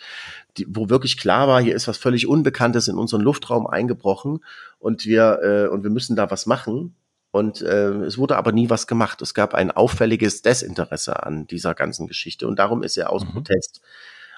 die, 0.58 0.66
wo 0.70 0.90
wirklich 0.90 1.18
klar 1.18 1.48
war, 1.48 1.62
hier 1.62 1.76
ist 1.76 1.88
was 1.88 1.98
völlig 1.98 2.28
Unbekanntes 2.28 2.88
in 2.88 2.98
unseren 2.98 3.22
Luftraum 3.22 3.68
eingebrochen 3.68 4.44
und 4.80 5.06
wir 5.06 5.40
äh, 5.44 5.68
und 5.68 5.84
wir 5.84 5.92
müssen 5.92 6.16
da 6.16 6.32
was 6.32 6.46
machen. 6.46 6.96
Und 7.32 7.62
äh, 7.62 7.90
es 8.06 8.18
wurde 8.18 8.38
aber 8.38 8.52
nie 8.52 8.70
was 8.70 8.88
gemacht. 8.88 9.22
Es 9.22 9.34
gab 9.34 9.54
ein 9.54 9.70
auffälliges 9.70 10.42
Desinteresse 10.42 11.24
an 11.24 11.46
dieser 11.46 11.76
ganzen 11.76 12.08
Geschichte. 12.08 12.48
Und 12.48 12.58
darum 12.58 12.82
ist 12.82 12.98
er 12.98 13.12
aus 13.12 13.26
mhm. 13.26 13.32
Protest 13.32 13.82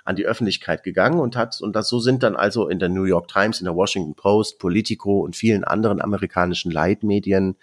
an 0.04 0.16
die 0.16 0.26
Öffentlichkeit 0.26 0.84
gegangen 0.84 1.20
und 1.20 1.36
hat, 1.36 1.62
und 1.62 1.76
das 1.76 1.88
so 1.88 2.00
sind 2.00 2.24
dann 2.24 2.36
also 2.36 2.68
in 2.68 2.80
der 2.80 2.90
New 2.90 3.04
York 3.04 3.28
Times, 3.28 3.60
in 3.60 3.66
der 3.66 3.76
Washington 3.76 4.16
Post, 4.16 4.58
Politico 4.58 5.20
und 5.20 5.36
vielen 5.36 5.64
anderen 5.64 6.02
amerikanischen 6.02 6.72
Leitmedien 6.72 7.56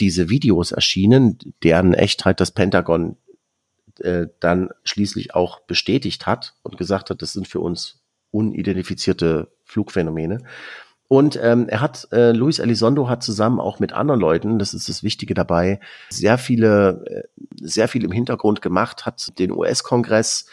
diese 0.00 0.28
Videos 0.28 0.72
erschienen, 0.72 1.38
deren 1.62 1.94
Echtheit 1.94 2.40
das 2.40 2.50
Pentagon 2.50 3.16
äh, 4.00 4.26
dann 4.40 4.70
schließlich 4.84 5.34
auch 5.34 5.60
bestätigt 5.60 6.26
hat 6.26 6.54
und 6.62 6.78
gesagt 6.78 7.10
hat, 7.10 7.22
das 7.22 7.32
sind 7.32 7.46
für 7.46 7.60
uns 7.60 8.00
unidentifizierte 8.30 9.52
Flugphänomene. 9.64 10.38
Und 11.12 11.38
ähm, 11.42 11.68
er 11.68 11.82
hat, 11.82 12.08
äh, 12.10 12.32
Luis 12.32 12.58
Elizondo 12.58 13.06
hat 13.06 13.22
zusammen 13.22 13.60
auch 13.60 13.78
mit 13.78 13.92
anderen 13.92 14.18
Leuten, 14.18 14.58
das 14.58 14.72
ist 14.72 14.88
das 14.88 15.02
Wichtige 15.02 15.34
dabei, 15.34 15.78
sehr 16.08 16.38
viele, 16.38 17.04
äh, 17.06 17.22
sehr 17.60 17.86
viel 17.86 18.02
im 18.04 18.12
Hintergrund 18.12 18.62
gemacht, 18.62 19.04
hat 19.04 19.38
den 19.38 19.52
US-Kongress 19.52 20.46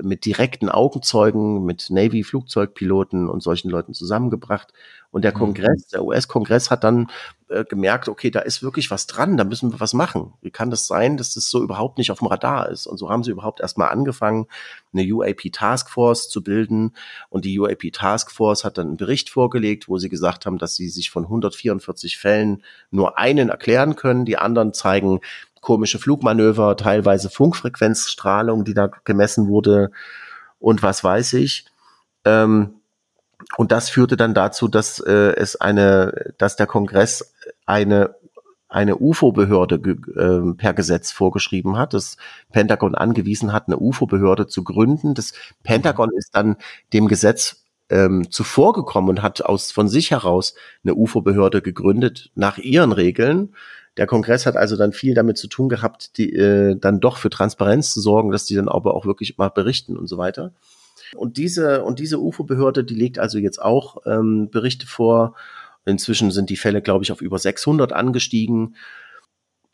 mit 0.00 0.24
direkten 0.24 0.68
Augenzeugen, 0.68 1.64
mit 1.64 1.90
Navy-Flugzeugpiloten 1.90 3.28
und 3.28 3.42
solchen 3.42 3.70
Leuten 3.70 3.92
zusammengebracht. 3.92 4.72
Und 5.10 5.24
der 5.24 5.32
mhm. 5.32 5.38
Kongress, 5.38 5.88
der 5.88 6.04
US-Kongress 6.04 6.70
hat 6.70 6.84
dann 6.84 7.08
äh, 7.48 7.64
gemerkt, 7.64 8.08
okay, 8.08 8.30
da 8.30 8.40
ist 8.40 8.62
wirklich 8.62 8.90
was 8.90 9.06
dran, 9.06 9.36
da 9.36 9.44
müssen 9.44 9.72
wir 9.72 9.80
was 9.80 9.92
machen. 9.92 10.32
Wie 10.40 10.50
kann 10.50 10.70
das 10.70 10.86
sein, 10.86 11.16
dass 11.16 11.34
das 11.34 11.50
so 11.50 11.62
überhaupt 11.62 11.98
nicht 11.98 12.10
auf 12.10 12.20
dem 12.20 12.28
Radar 12.28 12.68
ist? 12.68 12.86
Und 12.86 12.98
so 12.98 13.10
haben 13.10 13.22
sie 13.22 13.30
überhaupt 13.30 13.60
erstmal 13.60 13.90
angefangen, 13.90 14.46
eine 14.92 15.04
UAP 15.12 15.52
Taskforce 15.52 16.28
zu 16.28 16.42
bilden. 16.42 16.94
Und 17.28 17.44
die 17.44 17.58
UAP 17.58 17.92
Taskforce 17.92 18.64
hat 18.64 18.78
dann 18.78 18.88
einen 18.88 18.96
Bericht 18.96 19.30
vorgelegt, 19.30 19.88
wo 19.88 19.98
sie 19.98 20.08
gesagt 20.08 20.46
haben, 20.46 20.58
dass 20.58 20.74
sie 20.74 20.88
sich 20.88 21.10
von 21.10 21.24
144 21.24 22.16
Fällen 22.16 22.62
nur 22.90 23.18
einen 23.18 23.50
erklären 23.50 23.96
können. 23.96 24.24
Die 24.24 24.38
anderen 24.38 24.72
zeigen 24.72 25.20
komische 25.60 25.98
Flugmanöver, 25.98 26.76
teilweise 26.76 27.30
Funkfrequenzstrahlung, 27.30 28.64
die 28.64 28.74
da 28.74 28.90
gemessen 29.04 29.48
wurde 29.48 29.90
und 30.58 30.82
was 30.82 31.02
weiß 31.02 31.34
ich. 31.34 31.64
Ähm, 32.24 32.74
und 33.56 33.72
das 33.72 33.90
führte 33.90 34.16
dann 34.16 34.34
dazu, 34.34 34.68
dass 34.68 35.00
äh, 35.00 35.34
es 35.36 35.60
eine, 35.60 36.34
dass 36.38 36.56
der 36.56 36.66
Kongress 36.66 37.34
eine 37.66 38.14
eine 38.74 38.96
UFO-Behörde 38.96 39.76
äh, 39.76 40.54
per 40.56 40.74
Gesetz 40.74 41.12
vorgeschrieben 41.12 41.78
hat, 41.78 41.94
das 41.94 42.16
Pentagon 42.50 42.96
angewiesen 42.96 43.52
hat, 43.52 43.68
eine 43.68 43.78
UFO-Behörde 43.78 44.48
zu 44.48 44.64
gründen. 44.64 45.14
Das 45.14 45.32
Pentagon 45.62 46.10
ist 46.16 46.34
dann 46.34 46.56
dem 46.92 47.06
Gesetz 47.06 47.64
ähm, 47.88 48.30
zuvorgekommen 48.32 49.10
und 49.10 49.22
hat 49.22 49.42
aus 49.42 49.70
von 49.70 49.88
sich 49.88 50.10
heraus 50.10 50.54
eine 50.82 50.96
UFO-Behörde 50.96 51.62
gegründet 51.62 52.32
nach 52.34 52.58
ihren 52.58 52.90
Regeln. 52.90 53.54
Der 53.96 54.08
Kongress 54.08 54.44
hat 54.44 54.56
also 54.56 54.76
dann 54.76 54.92
viel 54.92 55.14
damit 55.14 55.38
zu 55.38 55.46
tun 55.46 55.68
gehabt, 55.68 56.18
die 56.18 56.32
äh, 56.32 56.76
dann 56.76 56.98
doch 56.98 57.18
für 57.18 57.30
Transparenz 57.30 57.92
zu 57.92 58.00
sorgen, 58.00 58.32
dass 58.32 58.44
die 58.44 58.56
dann 58.56 58.68
aber 58.68 58.94
auch 58.94 59.06
wirklich 59.06 59.38
mal 59.38 59.50
berichten 59.50 59.96
und 59.96 60.08
so 60.08 60.18
weiter. 60.18 60.52
Und 61.14 61.36
diese, 61.36 61.84
und 61.84 61.98
diese 61.98 62.20
UFO-Behörde, 62.20 62.84
die 62.84 62.94
legt 62.94 63.18
also 63.18 63.38
jetzt 63.38 63.60
auch 63.60 63.98
ähm, 64.06 64.50
Berichte 64.50 64.86
vor. 64.86 65.34
Inzwischen 65.84 66.30
sind 66.30 66.50
die 66.50 66.56
Fälle, 66.56 66.82
glaube 66.82 67.04
ich, 67.04 67.12
auf 67.12 67.20
über 67.20 67.38
600 67.38 67.92
angestiegen. 67.92 68.76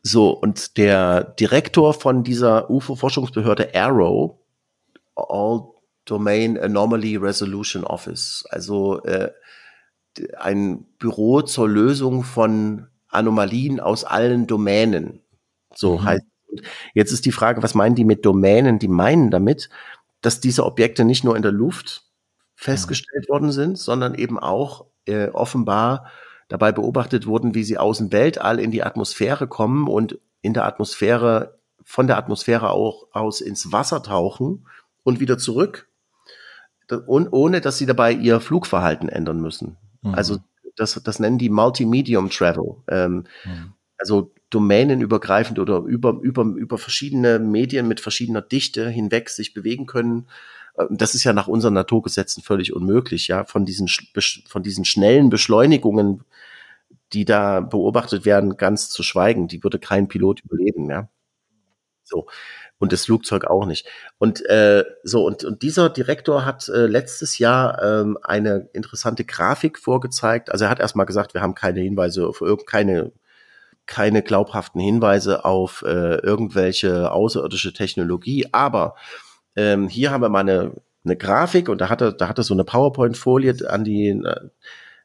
So, 0.03 0.31
und 0.31 0.77
der 0.77 1.25
Direktor 1.25 1.95
von 1.95 2.25
dieser 2.25 2.71
UFO-Forschungsbehörde 2.71 3.75
Arrow, 3.75 4.39
All 5.15 5.69
Domain 6.05 6.59
Anomaly 6.59 7.17
Resolution 7.17 7.85
Office, 7.85 8.45
also 8.51 9.03
äh, 9.03 9.31
ein 10.39 10.87
Büro 10.99 11.43
zur 11.43 11.69
Lösung 11.69 12.25
von 12.25 12.89
Anomalien 13.09 13.81
aus 13.81 14.05
allen 14.05 14.47
Domänen. 14.47 15.21
So 15.75 15.99
mhm. 15.99 16.05
heißt. 16.05 16.25
Jetzt 16.95 17.13
ist 17.13 17.27
die 17.27 17.33
Frage, 17.33 17.63
was 17.63 17.77
meinen 17.77 17.95
die 17.95 18.05
mit 18.05 18.27
Domänen? 18.27 18.81
Die 18.81 18.89
meinen 18.89 19.31
damit, 19.31 19.69
dass 20.21 20.41
diese 20.41 20.65
Objekte 20.65 21.05
nicht 21.05 21.25
nur 21.25 21.37
in 21.37 21.43
der 21.43 21.53
Luft 21.53 22.05
festgestellt 22.55 23.27
mhm. 23.29 23.33
worden 23.33 23.53
sind, 23.53 23.79
sondern 23.79 24.15
eben 24.15 24.39
auch 24.39 24.87
äh, 25.07 25.29
offenbar 25.29 26.11
dabei 26.49 26.73
beobachtet 26.73 27.27
wurden, 27.27 27.55
wie 27.55 27.65
sie 27.65 27.79
aus 27.79 27.99
dem 27.99 28.13
Weltall 28.13 28.59
in 28.59 28.71
die 28.71 28.83
Atmosphäre 28.83 29.47
kommen 29.47 29.87
und 29.89 30.19
in 30.43 30.53
der 30.53 30.67
Atmosphäre, 30.67 31.59
von 31.85 32.07
der 32.07 32.19
Atmosphäre 32.19 32.71
auch 32.71 33.07
aus 33.13 33.41
ins 33.41 33.73
Wasser 33.73 34.03
tauchen 34.03 34.67
und 35.05 35.21
wieder 35.21 35.39
zurück, 35.39 35.89
und 37.07 37.29
ohne 37.31 37.61
dass 37.61 37.79
sie 37.79 37.87
dabei 37.87 38.13
ihr 38.13 38.41
Flugverhalten 38.41 39.09
ändern 39.09 39.41
müssen. 39.41 39.77
Mhm. 40.03 40.15
Also 40.15 40.39
das, 40.77 41.01
das 41.03 41.19
nennen 41.19 41.39
die 41.39 41.51
Multimedium 41.51 42.31
Travel. 42.31 42.77
Ähm, 42.89 43.25
mhm. 43.45 43.73
Also 43.99 44.33
domänenübergreifend 44.51 45.59
oder 45.59 45.79
über, 45.79 46.19
über, 46.21 46.43
über 46.43 46.79
verschiedene 46.79 47.39
Medien 47.39 47.89
mit 47.89 48.01
verschiedener 48.01 48.43
Dichte 48.43 48.89
hinweg 48.89 49.31
sich 49.31 49.55
bewegen 49.55 49.87
können. 49.87 50.29
Äh, 50.77 50.87
das 50.91 51.15
ist 51.15 51.25
ja 51.25 51.33
nach 51.33 51.49
unseren 51.49 51.75
Naturgesetzen 51.75 52.43
völlig 52.43 52.73
unmöglich, 52.75 53.29
ja, 53.29 53.45
von 53.45 53.65
diesen, 53.65 53.89
von 53.89 54.63
diesen 54.63 54.85
schnellen 54.85 55.31
Beschleunigungen, 55.31 56.25
die 57.13 57.25
da 57.25 57.61
beobachtet 57.61 58.25
werden, 58.25 58.57
ganz 58.57 58.91
zu 58.91 59.03
schweigen. 59.03 59.49
Die 59.49 59.63
würde 59.65 59.79
kein 59.79 60.09
Pilot 60.09 60.41
überleben, 60.41 60.91
ja. 60.91 61.09
So. 62.03 62.27
Und 62.79 62.93
das 62.93 63.05
Flugzeug 63.05 63.45
auch 63.45 63.67
nicht. 63.67 63.87
Und 64.19 64.45
äh, 64.47 64.85
so, 65.05 65.27
und, 65.27 65.45
und 65.45 65.63
dieser 65.63 65.91
Direktor 65.91 66.47
hat 66.47 66.69
äh, 66.71 66.87
letztes 66.87 67.39
Jahr 67.39 67.81
ähm, 67.83 68.19
eine 68.23 68.71
interessante 68.73 69.25
Grafik 69.25 69.79
vorgezeigt. 69.79 70.51
Also 70.51 70.65
er 70.65 70.71
hat 70.71 70.81
erstmal 70.81 71.05
gesagt, 71.05 71.35
wir 71.35 71.43
haben 71.43 71.55
keine 71.55 71.81
Hinweise 71.81 72.27
auf 72.27 72.43
keine 72.65 73.13
keine 73.91 74.23
glaubhaften 74.23 74.81
Hinweise 74.81 75.45
auf 75.45 75.83
äh, 75.83 76.15
irgendwelche 76.21 77.11
außerirdische 77.11 77.73
Technologie. 77.73 78.47
Aber 78.53 78.95
ähm, 79.57 79.89
hier 79.89 80.13
haben 80.13 80.23
wir 80.23 80.29
mal 80.29 80.41
eine, 80.41 80.73
eine 81.05 81.17
Grafik 81.17 81.69
und 81.69 81.81
da 81.81 81.89
hat 81.89 82.01
er, 82.01 82.13
da 82.13 82.29
hat 82.29 82.39
er 82.39 82.45
so 82.45 82.55
eine 82.55 82.65
PowerPoint-Folie 82.65 83.69
an 83.69 83.83
die, 83.83 84.11
äh, 84.11 84.49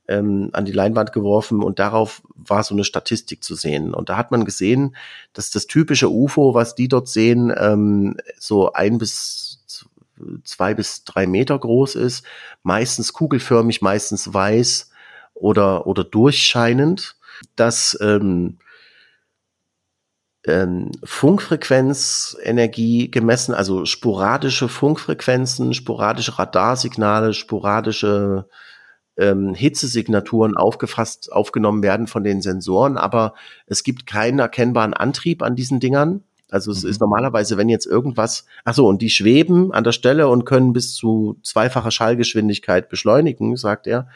ähm, 0.07 0.51
an 0.53 0.65
die 0.65 0.71
Leinwand 0.71 1.13
geworfen 1.13 1.63
und 1.63 1.79
darauf 1.79 2.21
war 2.35 2.63
so 2.63 2.75
eine 2.75 2.83
Statistik 2.83 3.43
zu 3.43 3.55
sehen. 3.55 3.91
Und 3.91 4.09
da 4.09 4.17
hat 4.17 4.29
man 4.29 4.45
gesehen, 4.45 4.95
dass 5.33 5.49
das 5.49 5.65
typische 5.65 6.11
UFO, 6.11 6.53
was 6.53 6.75
die 6.75 6.87
dort 6.87 7.07
sehen, 7.09 7.51
ähm, 7.57 8.17
so 8.37 8.71
ein 8.71 8.99
bis 8.99 9.63
zwei 10.43 10.75
bis 10.75 11.03
drei 11.05 11.25
Meter 11.25 11.57
groß 11.57 11.95
ist, 11.95 12.23
meistens 12.61 13.13
kugelförmig, 13.13 13.81
meistens 13.81 14.31
weiß 14.31 14.91
oder, 15.33 15.87
oder 15.87 16.03
durchscheinend, 16.03 17.17
dass 17.55 17.97
ähm, 17.99 18.59
ähm, 20.47 20.91
Funkfrequenzenergie 21.03 23.09
gemessen, 23.09 23.53
also 23.53 23.85
sporadische 23.85 24.69
Funkfrequenzen, 24.69 25.73
sporadische 25.73 26.37
Radarsignale, 26.37 27.33
sporadische 27.33 28.47
ähm, 29.17 29.53
Hitzesignaturen 29.53 30.57
aufgefasst, 30.57 31.31
aufgenommen 31.31 31.83
werden 31.83 32.07
von 32.07 32.23
den 32.23 32.41
Sensoren, 32.41 32.97
aber 32.97 33.33
es 33.65 33.83
gibt 33.83 34.05
keinen 34.05 34.39
erkennbaren 34.39 34.93
Antrieb 34.93 35.41
an 35.41 35.55
diesen 35.55 35.79
Dingern. 35.79 36.23
Also 36.51 36.71
es 36.71 36.83
mhm. 36.83 36.89
ist 36.89 37.01
normalerweise, 37.01 37.57
wenn 37.57 37.69
jetzt 37.69 37.87
irgendwas, 37.87 38.45
ach 38.65 38.75
so, 38.75 38.87
und 38.87 39.01
die 39.01 39.09
schweben 39.09 39.73
an 39.73 39.83
der 39.83 39.93
Stelle 39.93 40.27
und 40.27 40.45
können 40.45 40.73
bis 40.73 40.93
zu 40.93 41.39
zweifacher 41.43 41.91
Schallgeschwindigkeit 41.91 42.89
beschleunigen, 42.89 43.57
sagt 43.57 43.87
er. 43.87 44.07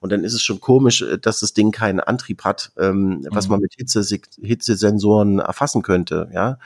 Und 0.00 0.12
dann 0.12 0.24
ist 0.24 0.34
es 0.34 0.42
schon 0.42 0.60
komisch, 0.60 1.02
äh, 1.02 1.18
dass 1.18 1.40
das 1.40 1.52
Ding 1.52 1.72
keinen 1.72 2.00
Antrieb 2.00 2.44
hat, 2.44 2.72
ähm, 2.78 3.26
was 3.30 3.46
mhm. 3.46 3.52
man 3.52 3.60
mit 3.60 3.74
Hitze, 3.76 4.02
Hitzesensoren 4.40 5.38
erfassen 5.38 5.82
könnte, 5.82 6.30
ja. 6.32 6.58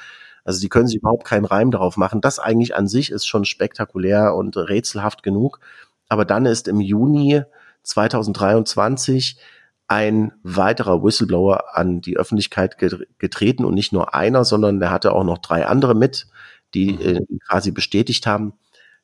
Also 0.45 0.61
die 0.61 0.68
können 0.68 0.89
sich 0.89 0.97
überhaupt 0.97 1.24
keinen 1.24 1.45
Reim 1.45 1.70
darauf 1.70 1.97
machen. 1.97 2.20
Das 2.20 2.41
eigentlich 2.41 2.74
an 2.74 2.89
sich 2.89 3.11
ist 3.11 3.26
schon 3.26 3.45
spektakulär 3.45 4.35
und 4.35 4.57
rätselhaft 4.57 5.22
genug. 5.22 5.61
Aber 6.09 6.24
dann 6.24 6.47
ist 6.47 6.66
im 6.66 6.80
Juni 6.80 7.43
2023 7.85 9.39
ein 9.87 10.33
weiterer 10.43 11.03
Whistleblower 11.03 11.76
an 11.76 12.01
die 12.01 12.16
Öffentlichkeit 12.16 12.76
getreten 13.18 13.64
und 13.64 13.74
nicht 13.74 13.93
nur 13.93 14.14
einer, 14.14 14.45
sondern 14.45 14.80
der 14.80 14.91
hatte 14.91 15.12
auch 15.12 15.24
noch 15.24 15.39
drei 15.39 15.66
andere 15.66 15.95
mit, 15.95 16.26
die 16.74 16.93
mhm. 16.95 17.01
äh, 17.01 17.20
quasi 17.47 17.70
bestätigt 17.70 18.26
haben. 18.26 18.55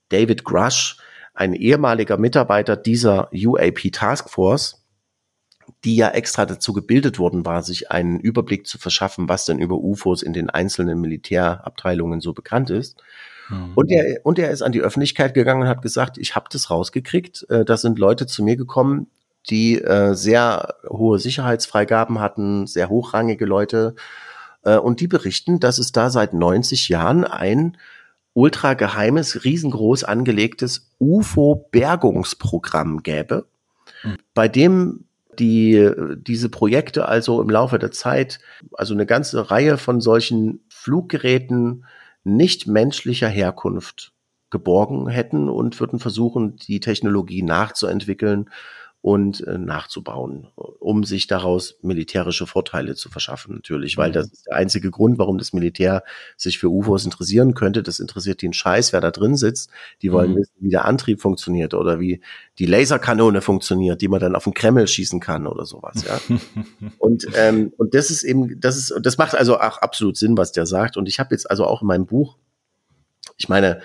David 0.09 0.45
Grush, 0.45 0.97
ein 1.39 1.55
ehemaliger 1.55 2.17
Mitarbeiter 2.17 2.77
dieser 2.77 3.31
UAP 3.33 3.93
Task 3.93 4.29
Force, 4.29 4.85
die 5.85 5.95
ja 5.95 6.09
extra 6.09 6.47
dazu 6.47 6.73
gebildet 6.73 7.21
worden 7.21 7.47
war, 7.47 7.63
sich 7.63 7.93
einen 7.93 8.19
Überblick 8.19 8.67
zu 8.67 8.77
verschaffen, 8.77 9.29
was 9.29 9.45
denn 9.45 9.61
über 9.61 9.77
UFOs 9.77 10.23
in 10.23 10.33
den 10.33 10.51
einzelnen 10.51 11.01
Militärabteilungen 11.01 12.21
so 12.21 12.33
bekannt 12.33 12.71
ist. 12.71 13.01
Mhm. 13.51 13.73
Und 13.77 13.91
er 13.91 14.21
und 14.25 14.41
er 14.41 14.51
ist 14.51 14.63
an 14.63 14.73
die 14.73 14.81
Öffentlichkeit 14.81 15.33
gegangen 15.33 15.63
und 15.63 15.69
hat 15.69 15.81
gesagt, 15.81 16.19
ich 16.19 16.35
habe 16.35 16.47
das 16.51 16.71
rausgekriegt. 16.71 17.47
Äh, 17.49 17.65
da 17.65 17.77
sind 17.77 18.01
Leute 18.01 18.27
zu 18.27 18.43
mir 18.43 18.57
gekommen, 18.57 19.07
die 19.49 19.81
äh, 19.81 20.15
sehr 20.15 20.75
hohe 20.89 21.21
Sicherheitsfreigaben 21.21 22.19
hatten, 22.19 22.67
sehr 22.67 22.89
hochrangige 22.89 23.47
Leute. 23.47 23.95
Äh, 24.65 24.79
und 24.79 24.99
die 24.99 25.07
berichten, 25.09 25.61
dass 25.61 25.79
es 25.79 25.93
da 25.93 26.11
seit 26.11 26.33
90 26.33 26.89
Jahren 26.89 27.23
ein 27.23 27.77
ultra 28.39 28.75
geheimes, 28.75 29.45
riesengroß 29.45 30.05
angelegtes 30.05 30.93
UFO-Bergungsprogramm 31.01 33.03
gäbe, 33.03 33.47
mhm. 34.05 34.17
bei 34.33 34.47
dem 34.47 35.07
die, 35.41 35.91
diese 36.17 36.49
Projekte 36.49 37.09
also 37.09 37.43
im 37.43 37.51
Laufe 37.51 37.81
der 37.81 37.91
Zeit, 37.91 38.39
also 38.75 38.95
eine 38.95 39.07
ganze 39.07 39.51
Reihe 39.51 39.77
von 39.77 40.01
solchen 40.01 40.61
Fluggeräten 40.69 41.85
nicht 42.23 42.69
menschlicher 42.69 43.29
Herkunft 43.29 44.13
geborgen 44.51 45.09
hätten 45.09 45.49
und 45.49 45.81
würden 45.81 45.99
versuchen, 45.99 46.55
die 46.57 46.79
Technologie 46.79 47.43
nachzuentwickeln 47.43 48.51
und 49.01 49.47
äh, 49.47 49.59
nachzubauen, 49.59 50.49
um 50.57 51.05
sich 51.05 51.29
daraus 51.29 51.79
militärische 51.83 52.49
Vorteile 52.49 52.97
zu 52.97 53.09
verschaffen, 53.09 53.55
natürlich, 53.55 53.97
weil 53.97 54.11
mhm. 54.11 54.15
das 54.15 54.33
ist 54.33 54.47
der 54.47 54.57
einzige 54.57 54.91
Grund, 54.91 55.19
warum 55.19 55.39
das 55.39 55.53
Militär 55.53 56.03
sich 56.37 56.59
für 56.59 56.69
UFOs 56.69 57.05
interessieren 57.05 57.55
könnte. 57.55 57.85
Das 57.85 58.01
interessiert 58.01 58.43
den 58.43 58.53
Scheiß, 58.53 58.93
wer 58.93 59.01
da 59.01 59.13
drin 59.13 59.37
sitzt. 59.37 59.71
Die 60.03 60.11
wollen 60.11 60.33
mhm. 60.33 60.37
wissen, 60.39 60.55
wie 60.59 60.71
der 60.71 60.85
Antrieb 60.85 61.21
funktioniert 61.21 61.75
oder 61.75 62.01
wie 62.01 62.21
die 62.59 62.67
Laserkanone 62.67 63.41
funktioniert, 63.41 64.01
die 64.01 64.09
man 64.09 64.21
dann 64.21 64.35
auf 64.35 64.45
den 64.45 64.55
Kreml 64.55 64.89
schießen 64.89 65.21
kann 65.21 65.47
oder 65.47 65.65
sowas, 65.65 66.05
ja. 66.05 66.19
und, 66.99 67.27
ähm, 67.37 67.73
und 67.79 67.95
das 67.95 68.11
ist 68.11 68.25
eben, 68.25 68.61
das 68.61 68.77
ist, 68.77 68.95
das 69.01 69.17
macht 69.17 69.37
also 69.37 69.59
auch 69.59 69.79
absolut 69.79 70.17
Sinn, 70.17 70.37
was 70.37 70.51
der 70.51 70.67
sagt. 70.67 70.97
Und 70.97 71.09
ich 71.09 71.21
habe 71.21 71.35
jetzt 71.35 71.49
also 71.49 71.65
auch 71.67 71.83
in 71.83 71.89
meinem 71.89 72.07
Buch, 72.07 72.37
ich 73.37 73.49
meine, 73.49 73.81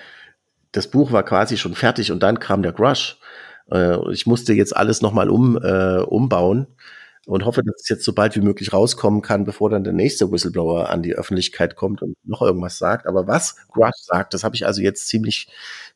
das 0.72 0.88
Buch 0.88 1.12
war 1.12 1.22
quasi 1.22 1.56
schon 1.56 1.76
fertig 1.76 2.10
und 2.10 2.20
dann 2.24 2.40
kam 2.40 2.62
der 2.62 2.72
Grush 2.72 3.16
äh, 3.70 4.12
ich 4.12 4.26
musste 4.26 4.52
jetzt 4.52 4.76
alles 4.76 5.02
nochmal 5.02 5.30
um, 5.30 5.56
äh, 5.56 5.98
umbauen 5.98 6.66
und 7.26 7.44
hoffe, 7.44 7.62
dass 7.64 7.82
es 7.82 7.88
jetzt 7.88 8.04
so 8.04 8.12
bald 8.12 8.36
wie 8.36 8.40
möglich 8.40 8.72
rauskommen 8.72 9.22
kann, 9.22 9.44
bevor 9.44 9.70
dann 9.70 9.84
der 9.84 9.92
nächste 9.92 10.30
Whistleblower 10.30 10.90
an 10.90 11.02
die 11.02 11.14
Öffentlichkeit 11.14 11.74
kommt 11.74 12.02
und 12.02 12.16
noch 12.24 12.42
irgendwas 12.42 12.78
sagt. 12.78 13.06
Aber 13.06 13.26
was 13.26 13.56
Grush 13.68 13.94
sagt, 14.02 14.34
das 14.34 14.44
habe 14.44 14.54
ich 14.56 14.66
also 14.66 14.82
jetzt 14.82 15.08
ziemlich, 15.08 15.48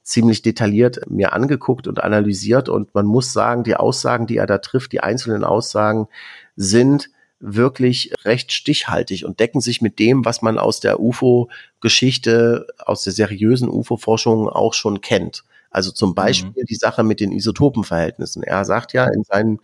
ziemlich 0.02 0.42
detailliert 0.42 1.08
mir 1.10 1.34
angeguckt 1.34 1.86
und 1.86 2.02
analysiert. 2.02 2.68
Und 2.68 2.94
man 2.94 3.06
muss 3.06 3.32
sagen, 3.32 3.64
die 3.64 3.76
Aussagen, 3.76 4.26
die 4.26 4.38
er 4.38 4.46
da 4.46 4.58
trifft, 4.58 4.92
die 4.92 5.00
einzelnen 5.00 5.44
Aussagen 5.44 6.08
sind 6.56 7.10
wirklich 7.40 8.12
recht 8.24 8.52
stichhaltig 8.52 9.24
und 9.24 9.38
decken 9.38 9.60
sich 9.60 9.80
mit 9.80 9.98
dem, 9.98 10.24
was 10.24 10.42
man 10.42 10.58
aus 10.58 10.80
der 10.80 10.98
UFO-Geschichte, 10.98 12.66
aus 12.78 13.04
der 13.04 13.12
seriösen 13.12 13.68
UFO-Forschung 13.68 14.48
auch 14.48 14.74
schon 14.74 15.02
kennt. 15.02 15.44
Also 15.70 15.90
zum 15.90 16.10
mhm. 16.10 16.14
Beispiel 16.14 16.62
mhm. 16.62 16.66
die 16.68 16.74
Sache 16.74 17.02
mit 17.02 17.20
den 17.20 17.32
Isotopenverhältnissen. 17.32 18.42
Er 18.42 18.64
sagt 18.64 18.92
ja 18.92 19.06
in 19.06 19.22
seinen 19.24 19.60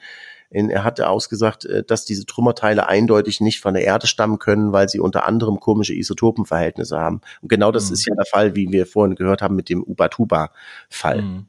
in, 0.50 0.70
er 0.70 0.84
hatte 0.84 1.08
ausgesagt, 1.08 1.64
äh, 1.64 1.82
dass 1.82 2.04
diese 2.04 2.26
Trümmerteile 2.26 2.86
eindeutig 2.88 3.40
nicht 3.40 3.60
von 3.60 3.74
der 3.74 3.84
Erde 3.84 4.06
stammen 4.06 4.38
können, 4.38 4.72
weil 4.72 4.88
sie 4.88 5.00
unter 5.00 5.26
anderem 5.26 5.58
komische 5.58 5.94
Isotopenverhältnisse 5.94 6.98
haben. 6.98 7.20
Und 7.42 7.48
genau 7.48 7.72
das 7.72 7.88
mhm. 7.88 7.94
ist 7.94 8.06
ja 8.06 8.14
der 8.14 8.26
Fall, 8.26 8.54
wie 8.54 8.70
wir 8.70 8.86
vorhin 8.86 9.16
gehört 9.16 9.42
haben 9.42 9.56
mit 9.56 9.68
dem 9.68 9.82
Ubatuba-Fall. 9.82 11.22
Mhm. 11.22 11.46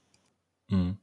Mhm. 0.69 0.97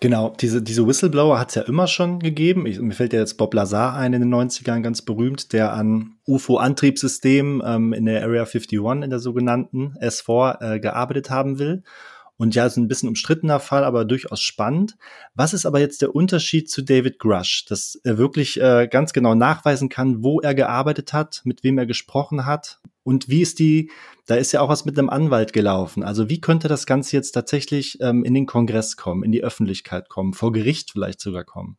Genau, 0.00 0.34
diese, 0.38 0.60
diese 0.60 0.86
Whistleblower 0.86 1.38
hat 1.38 1.50
es 1.50 1.54
ja 1.54 1.62
immer 1.62 1.86
schon 1.86 2.18
gegeben. 2.18 2.66
Ich, 2.66 2.78
mir 2.80 2.92
fällt 2.92 3.14
ja 3.14 3.20
jetzt 3.20 3.38
Bob 3.38 3.54
Lazar 3.54 3.94
ein 3.94 4.12
in 4.12 4.20
den 4.20 4.34
90ern, 4.34 4.82
ganz 4.82 5.00
berühmt, 5.00 5.54
der 5.54 5.72
an 5.72 6.16
UFO-Antriebssystemen 6.26 7.62
ähm, 7.64 7.92
in 7.94 8.04
der 8.04 8.22
Area 8.22 8.42
51, 8.42 8.72
in 9.02 9.10
der 9.10 9.20
sogenannten 9.20 9.94
S4, 10.00 10.74
äh, 10.74 10.80
gearbeitet 10.80 11.30
haben 11.30 11.58
will. 11.58 11.82
Und 12.38 12.54
ja, 12.54 12.66
ist 12.66 12.76
ein 12.76 12.88
bisschen 12.88 13.08
umstrittener 13.08 13.60
Fall, 13.60 13.82
aber 13.82 14.04
durchaus 14.04 14.40
spannend. 14.40 14.96
Was 15.34 15.54
ist 15.54 15.64
aber 15.64 15.80
jetzt 15.80 16.02
der 16.02 16.14
Unterschied 16.14 16.70
zu 16.70 16.82
David 16.82 17.18
Grush, 17.18 17.64
dass 17.66 17.98
er 18.04 18.18
wirklich 18.18 18.60
äh, 18.60 18.88
ganz 18.90 19.12
genau 19.12 19.34
nachweisen 19.34 19.88
kann, 19.88 20.22
wo 20.22 20.40
er 20.40 20.54
gearbeitet 20.54 21.12
hat, 21.12 21.40
mit 21.44 21.64
wem 21.64 21.78
er 21.78 21.86
gesprochen 21.86 22.44
hat 22.44 22.80
und 23.06 23.28
wie 23.28 23.40
ist 23.40 23.58
die, 23.60 23.90
da 24.26 24.34
ist 24.34 24.52
ja 24.52 24.60
auch 24.60 24.68
was 24.68 24.84
mit 24.84 24.98
einem 24.98 25.08
Anwalt 25.08 25.52
gelaufen. 25.52 26.02
Also 26.02 26.28
wie 26.28 26.40
könnte 26.40 26.68
das 26.68 26.86
Ganze 26.86 27.16
jetzt 27.16 27.30
tatsächlich 27.30 27.98
ähm, 28.00 28.24
in 28.24 28.34
den 28.34 28.46
Kongress 28.46 28.96
kommen, 28.96 29.22
in 29.22 29.32
die 29.32 29.44
Öffentlichkeit 29.44 30.08
kommen, 30.08 30.34
vor 30.34 30.52
Gericht 30.52 30.90
vielleicht 30.90 31.20
sogar 31.20 31.44
kommen? 31.44 31.78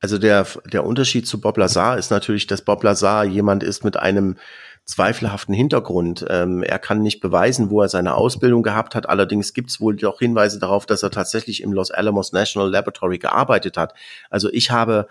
Also 0.00 0.18
der, 0.18 0.46
der 0.72 0.84
Unterschied 0.84 1.28
zu 1.28 1.40
Bob 1.40 1.58
Lazar 1.58 1.96
ist 1.96 2.10
natürlich, 2.10 2.48
dass 2.48 2.62
Bob 2.62 2.82
Lazar 2.82 3.24
jemand 3.24 3.62
ist 3.62 3.84
mit 3.84 3.96
einem 3.96 4.36
zweifelhaften 4.84 5.54
Hintergrund. 5.54 6.24
Ähm, 6.28 6.62
er 6.62 6.78
kann 6.78 7.02
nicht 7.02 7.20
beweisen, 7.20 7.70
wo 7.70 7.80
er 7.80 7.88
seine 7.88 8.14
Ausbildung 8.14 8.62
gehabt 8.62 8.94
hat. 8.94 9.08
Allerdings 9.08 9.54
gibt 9.54 9.70
es 9.70 9.80
wohl 9.80 9.96
doch 9.96 10.18
Hinweise 10.18 10.58
darauf, 10.58 10.86
dass 10.86 11.02
er 11.02 11.10
tatsächlich 11.10 11.62
im 11.62 11.72
Los 11.72 11.90
Alamos 11.90 12.32
National 12.32 12.70
Laboratory 12.70 13.18
gearbeitet 13.18 13.76
hat. 13.76 13.94
Also 14.28 14.50
ich 14.52 14.70
habe 14.70 15.06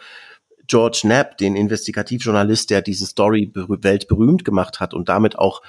George 0.67 0.99
Knapp, 1.01 1.37
den 1.37 1.55
Investigativjournalist, 1.55 2.69
der 2.69 2.81
diese 2.81 3.05
Story 3.05 3.51
weltberühmt 3.53 4.45
gemacht 4.45 4.79
hat 4.79 4.93
und 4.93 5.09
damit 5.09 5.37
auch 5.37 5.61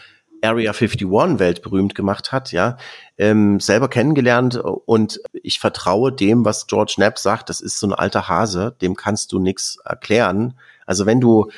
Area 0.43 0.73
51 0.73 1.09
weltberühmt 1.39 1.95
gemacht 1.95 2.33
hat, 2.33 2.51
ja, 2.51 2.77
ähm, 3.17 3.61
selber 3.61 3.89
kennengelernt 3.89 4.57
und 4.57 5.21
ich 5.33 5.61
vertraue 5.61 6.13
dem, 6.13 6.45
was 6.45 6.67
George 6.67 6.95
Knapp 6.97 7.19
sagt, 7.19 7.49
das 7.49 7.61
ist 7.61 7.79
so 7.79 7.87
ein 7.87 7.93
alter 7.93 8.29
Hase, 8.29 8.77
dem 8.81 8.97
kannst 8.97 9.33
du 9.33 9.39
nichts 9.39 9.79
erklären. 9.85 10.59
Also 10.85 11.07
wenn 11.07 11.21
du 11.21 11.51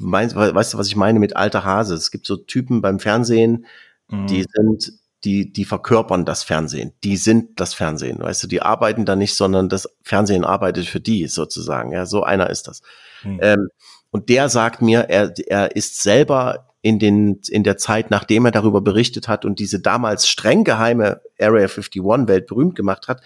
Meinst, 0.00 0.34
weißt 0.34 0.74
du, 0.74 0.78
was 0.78 0.88
ich 0.88 0.96
meine 0.96 1.18
mit 1.18 1.36
alter 1.36 1.64
Hase? 1.64 1.94
Es 1.94 2.10
gibt 2.10 2.26
so 2.26 2.36
Typen 2.36 2.80
beim 2.80 2.98
Fernsehen, 2.98 3.66
mhm. 4.08 4.26
die 4.26 4.46
sind, 4.50 4.92
die, 5.24 5.52
die 5.52 5.66
verkörpern 5.66 6.24
das 6.24 6.42
Fernsehen. 6.42 6.92
Die 7.04 7.18
sind 7.18 7.60
das 7.60 7.74
Fernsehen. 7.74 8.18
Weißt 8.20 8.42
du, 8.42 8.46
die 8.46 8.62
arbeiten 8.62 9.04
da 9.04 9.14
nicht, 9.14 9.34
sondern 9.34 9.68
das 9.68 9.88
Fernsehen 10.02 10.44
arbeitet 10.44 10.86
für 10.86 11.00
die 11.00 11.26
sozusagen. 11.26 11.92
Ja, 11.92 12.06
so 12.06 12.22
einer 12.22 12.48
ist 12.48 12.66
das. 12.66 12.80
Mhm. 13.22 13.38
Ähm, 13.42 13.68
und 14.10 14.28
der 14.28 14.48
sagt 14.48 14.80
mir, 14.80 15.00
er, 15.10 15.34
er 15.46 15.76
ist 15.76 16.02
selber 16.02 16.70
in 16.82 16.98
den, 16.98 17.40
in 17.48 17.62
der 17.62 17.76
Zeit, 17.76 18.10
nachdem 18.10 18.46
er 18.46 18.52
darüber 18.52 18.80
berichtet 18.80 19.28
hat 19.28 19.44
und 19.44 19.58
diese 19.58 19.80
damals 19.80 20.26
streng 20.26 20.64
geheime 20.64 21.20
Area 21.38 21.66
51 21.66 22.02
Welt 22.02 22.46
berühmt 22.46 22.74
gemacht 22.74 23.06
hat, 23.06 23.20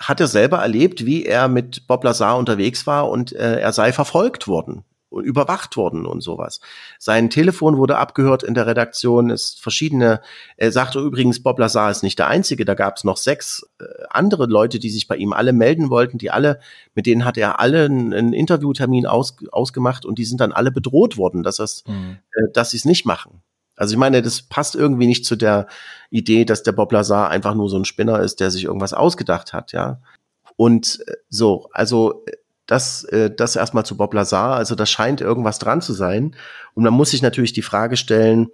hat 0.00 0.20
er 0.20 0.26
selber 0.26 0.58
erlebt, 0.58 1.06
wie 1.06 1.24
er 1.24 1.46
mit 1.46 1.86
Bob 1.86 2.02
Lazar 2.02 2.36
unterwegs 2.36 2.86
war 2.86 3.08
und 3.08 3.32
äh, 3.32 3.60
er 3.60 3.72
sei 3.72 3.92
verfolgt 3.92 4.48
worden 4.48 4.84
überwacht 5.10 5.76
worden 5.76 6.06
und 6.06 6.20
sowas. 6.20 6.60
Sein 6.98 7.30
Telefon 7.30 7.78
wurde 7.78 7.96
abgehört 7.96 8.42
in 8.42 8.54
der 8.54 8.66
Redaktion, 8.66 9.30
es 9.30 9.54
verschiedene, 9.54 10.20
er 10.56 10.70
sagte 10.70 11.00
übrigens, 11.00 11.42
Bob 11.42 11.58
Lazar 11.58 11.90
ist 11.90 12.02
nicht 12.02 12.18
der 12.18 12.28
Einzige, 12.28 12.64
da 12.64 12.74
gab 12.74 12.96
es 12.96 13.04
noch 13.04 13.16
sechs 13.16 13.66
äh, 13.80 13.84
andere 14.10 14.46
Leute, 14.46 14.78
die 14.78 14.90
sich 14.90 15.08
bei 15.08 15.16
ihm 15.16 15.32
alle 15.32 15.52
melden 15.52 15.90
wollten, 15.90 16.18
die 16.18 16.30
alle, 16.30 16.60
mit 16.94 17.06
denen 17.06 17.24
hat 17.24 17.38
er 17.38 17.58
alle 17.58 17.86
einen, 17.86 18.12
einen 18.12 18.32
Interviewtermin 18.32 19.06
aus, 19.06 19.36
ausgemacht 19.50 20.04
und 20.04 20.18
die 20.18 20.24
sind 20.24 20.40
dann 20.40 20.52
alle 20.52 20.70
bedroht 20.70 21.16
worden, 21.16 21.42
dass, 21.42 21.56
das, 21.56 21.84
mhm. 21.86 22.18
äh, 22.32 22.52
dass 22.52 22.72
sie 22.72 22.76
es 22.76 22.84
nicht 22.84 23.06
machen. 23.06 23.42
Also 23.76 23.92
ich 23.92 23.98
meine, 23.98 24.22
das 24.22 24.42
passt 24.42 24.74
irgendwie 24.74 25.06
nicht 25.06 25.24
zu 25.24 25.36
der 25.36 25.68
Idee, 26.10 26.44
dass 26.44 26.64
der 26.64 26.72
Bob 26.72 26.92
Lazar 26.92 27.30
einfach 27.30 27.54
nur 27.54 27.70
so 27.70 27.78
ein 27.78 27.84
Spinner 27.84 28.20
ist, 28.20 28.40
der 28.40 28.50
sich 28.50 28.64
irgendwas 28.64 28.92
ausgedacht 28.92 29.52
hat, 29.52 29.72
ja. 29.72 30.00
Und 30.56 31.00
äh, 31.06 31.14
so, 31.28 31.68
also 31.72 32.24
äh, 32.26 32.32
das, 32.68 33.02
äh, 33.04 33.34
das 33.34 33.56
erstmal 33.56 33.84
zu 33.84 33.96
Bob 33.96 34.14
Lazar. 34.14 34.54
Also 34.54 34.76
da 34.76 34.86
scheint 34.86 35.20
irgendwas 35.20 35.58
dran 35.58 35.80
zu 35.80 35.94
sein. 35.94 36.36
Und 36.74 36.84
man 36.84 36.94
muss 36.94 37.10
sich 37.10 37.22
natürlich 37.22 37.54
die 37.54 37.62
Frage 37.62 37.96
stellen, 37.96 38.48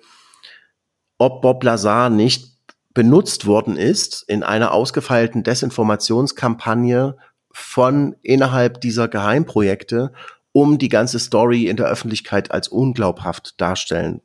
ob 1.18 1.42
Bob 1.42 1.62
Lazar 1.62 2.08
nicht 2.08 2.54
benutzt 2.94 3.44
worden 3.44 3.76
ist 3.76 4.22
in 4.28 4.44
einer 4.44 4.72
ausgefeilten 4.72 5.42
Desinformationskampagne 5.42 7.16
von 7.50 8.14
innerhalb 8.22 8.80
dieser 8.80 9.08
Geheimprojekte, 9.08 10.12
um 10.52 10.78
die 10.78 10.88
ganze 10.88 11.18
Story 11.18 11.66
in 11.66 11.76
der 11.76 11.86
Öffentlichkeit 11.86 12.52
als 12.52 12.68
unglaubhaft 12.68 13.60
darstellen 13.60 14.20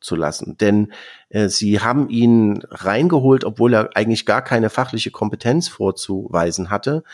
zu 0.00 0.16
lassen. 0.16 0.58
Denn 0.58 0.92
äh, 1.30 1.48
sie 1.48 1.80
haben 1.80 2.10
ihn 2.10 2.62
reingeholt, 2.70 3.44
obwohl 3.44 3.72
er 3.72 3.96
eigentlich 3.96 4.26
gar 4.26 4.42
keine 4.42 4.68
fachliche 4.68 5.10
Kompetenz 5.10 5.68
vorzuweisen 5.68 6.68
hatte 6.68 7.04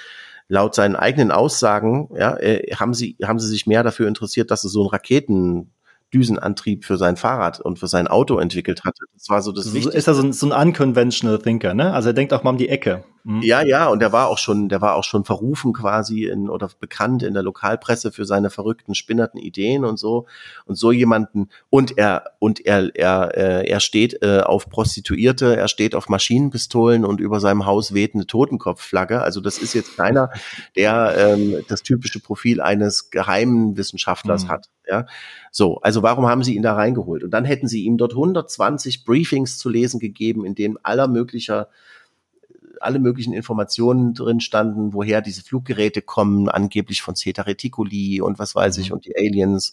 laut 0.48 0.74
seinen 0.74 0.96
eigenen 0.96 1.32
Aussagen, 1.32 2.08
ja, 2.16 2.36
äh, 2.36 2.74
haben 2.74 2.94
sie, 2.94 3.16
haben 3.22 3.38
sie 3.38 3.48
sich 3.48 3.66
mehr 3.66 3.82
dafür 3.82 4.08
interessiert, 4.08 4.50
dass 4.50 4.64
es 4.64 4.72
so 4.72 4.84
ein 4.84 4.90
Raketen 4.90 5.72
Düsenantrieb 6.14 6.84
für 6.84 6.96
sein 6.96 7.16
Fahrrad 7.16 7.60
und 7.60 7.78
für 7.78 7.88
sein 7.88 8.06
Auto 8.06 8.38
entwickelt 8.38 8.84
hatte. 8.84 9.04
Das 9.14 9.28
war 9.28 9.42
so 9.42 9.52
das 9.52 9.64
so, 9.64 9.90
Ist 9.90 10.06
er 10.06 10.14
so 10.14 10.22
ein, 10.22 10.32
so 10.32 10.50
ein 10.50 10.68
unconventional 10.68 11.38
Thinker, 11.38 11.74
ne? 11.74 11.92
Also 11.92 12.10
er 12.10 12.12
denkt 12.12 12.32
auch 12.32 12.44
mal 12.44 12.50
um 12.50 12.58
die 12.58 12.68
Ecke. 12.68 13.04
Mhm. 13.26 13.42
Ja, 13.42 13.60
ja, 13.62 13.88
und 13.88 13.98
der 13.98 14.12
war 14.12 14.28
auch 14.28 14.38
schon, 14.38 14.68
der 14.68 14.80
war 14.80 14.94
auch 14.94 15.02
schon 15.02 15.24
verrufen 15.24 15.72
quasi 15.72 16.26
in 16.26 16.48
oder 16.48 16.70
bekannt 16.78 17.24
in 17.24 17.34
der 17.34 17.42
Lokalpresse 17.42 18.12
für 18.12 18.24
seine 18.24 18.50
verrückten, 18.50 18.94
spinnerten 18.94 19.40
Ideen 19.40 19.84
und 19.84 19.98
so. 19.98 20.26
Und 20.64 20.76
so 20.76 20.92
jemanden 20.92 21.48
und 21.68 21.98
er 21.98 22.30
und 22.38 22.64
er 22.64 22.94
er 22.94 23.36
äh, 23.36 23.68
er 23.68 23.80
steht 23.80 24.22
äh, 24.22 24.42
auf 24.42 24.70
Prostituierte, 24.70 25.56
er 25.56 25.66
steht 25.66 25.96
auf 25.96 26.08
Maschinenpistolen 26.08 27.04
und 27.04 27.18
über 27.18 27.40
seinem 27.40 27.66
Haus 27.66 27.92
weht 27.92 28.14
eine 28.14 28.28
Totenkopfflagge. 28.28 29.20
Also 29.20 29.40
das 29.40 29.58
ist 29.58 29.74
jetzt 29.74 29.96
keiner, 29.96 30.30
der 30.76 31.16
ähm, 31.18 31.64
das 31.66 31.82
typische 31.82 32.20
Profil 32.20 32.60
eines 32.60 33.10
geheimen 33.10 33.76
Wissenschaftlers 33.76 34.44
mhm. 34.44 34.48
hat. 34.50 34.66
Ja, 34.88 35.06
so. 35.50 35.78
Also 35.80 36.04
warum 36.04 36.26
haben 36.26 36.44
sie 36.44 36.54
ihn 36.54 36.62
da 36.62 36.74
reingeholt? 36.74 37.24
Und 37.24 37.32
dann 37.32 37.44
hätten 37.44 37.66
sie 37.66 37.82
ihm 37.82 37.98
dort 37.98 38.12
120 38.12 39.04
Briefings 39.04 39.58
zu 39.58 39.68
lesen 39.68 39.98
gegeben, 39.98 40.44
in 40.44 40.54
denen 40.54 40.76
aller 40.84 41.08
möglicher 41.08 41.68
alle 42.82 42.98
möglichen 42.98 43.32
Informationen 43.32 44.14
drin 44.14 44.40
standen, 44.40 44.92
woher 44.92 45.20
diese 45.20 45.42
Fluggeräte 45.42 46.02
kommen, 46.02 46.48
angeblich 46.48 47.02
von 47.02 47.16
Zeta 47.16 47.42
Reticuli 47.42 48.20
und 48.20 48.38
was 48.38 48.54
weiß 48.54 48.78
ich, 48.78 48.90
mhm. 48.90 48.96
und 48.96 49.06
die 49.06 49.16
Aliens, 49.16 49.72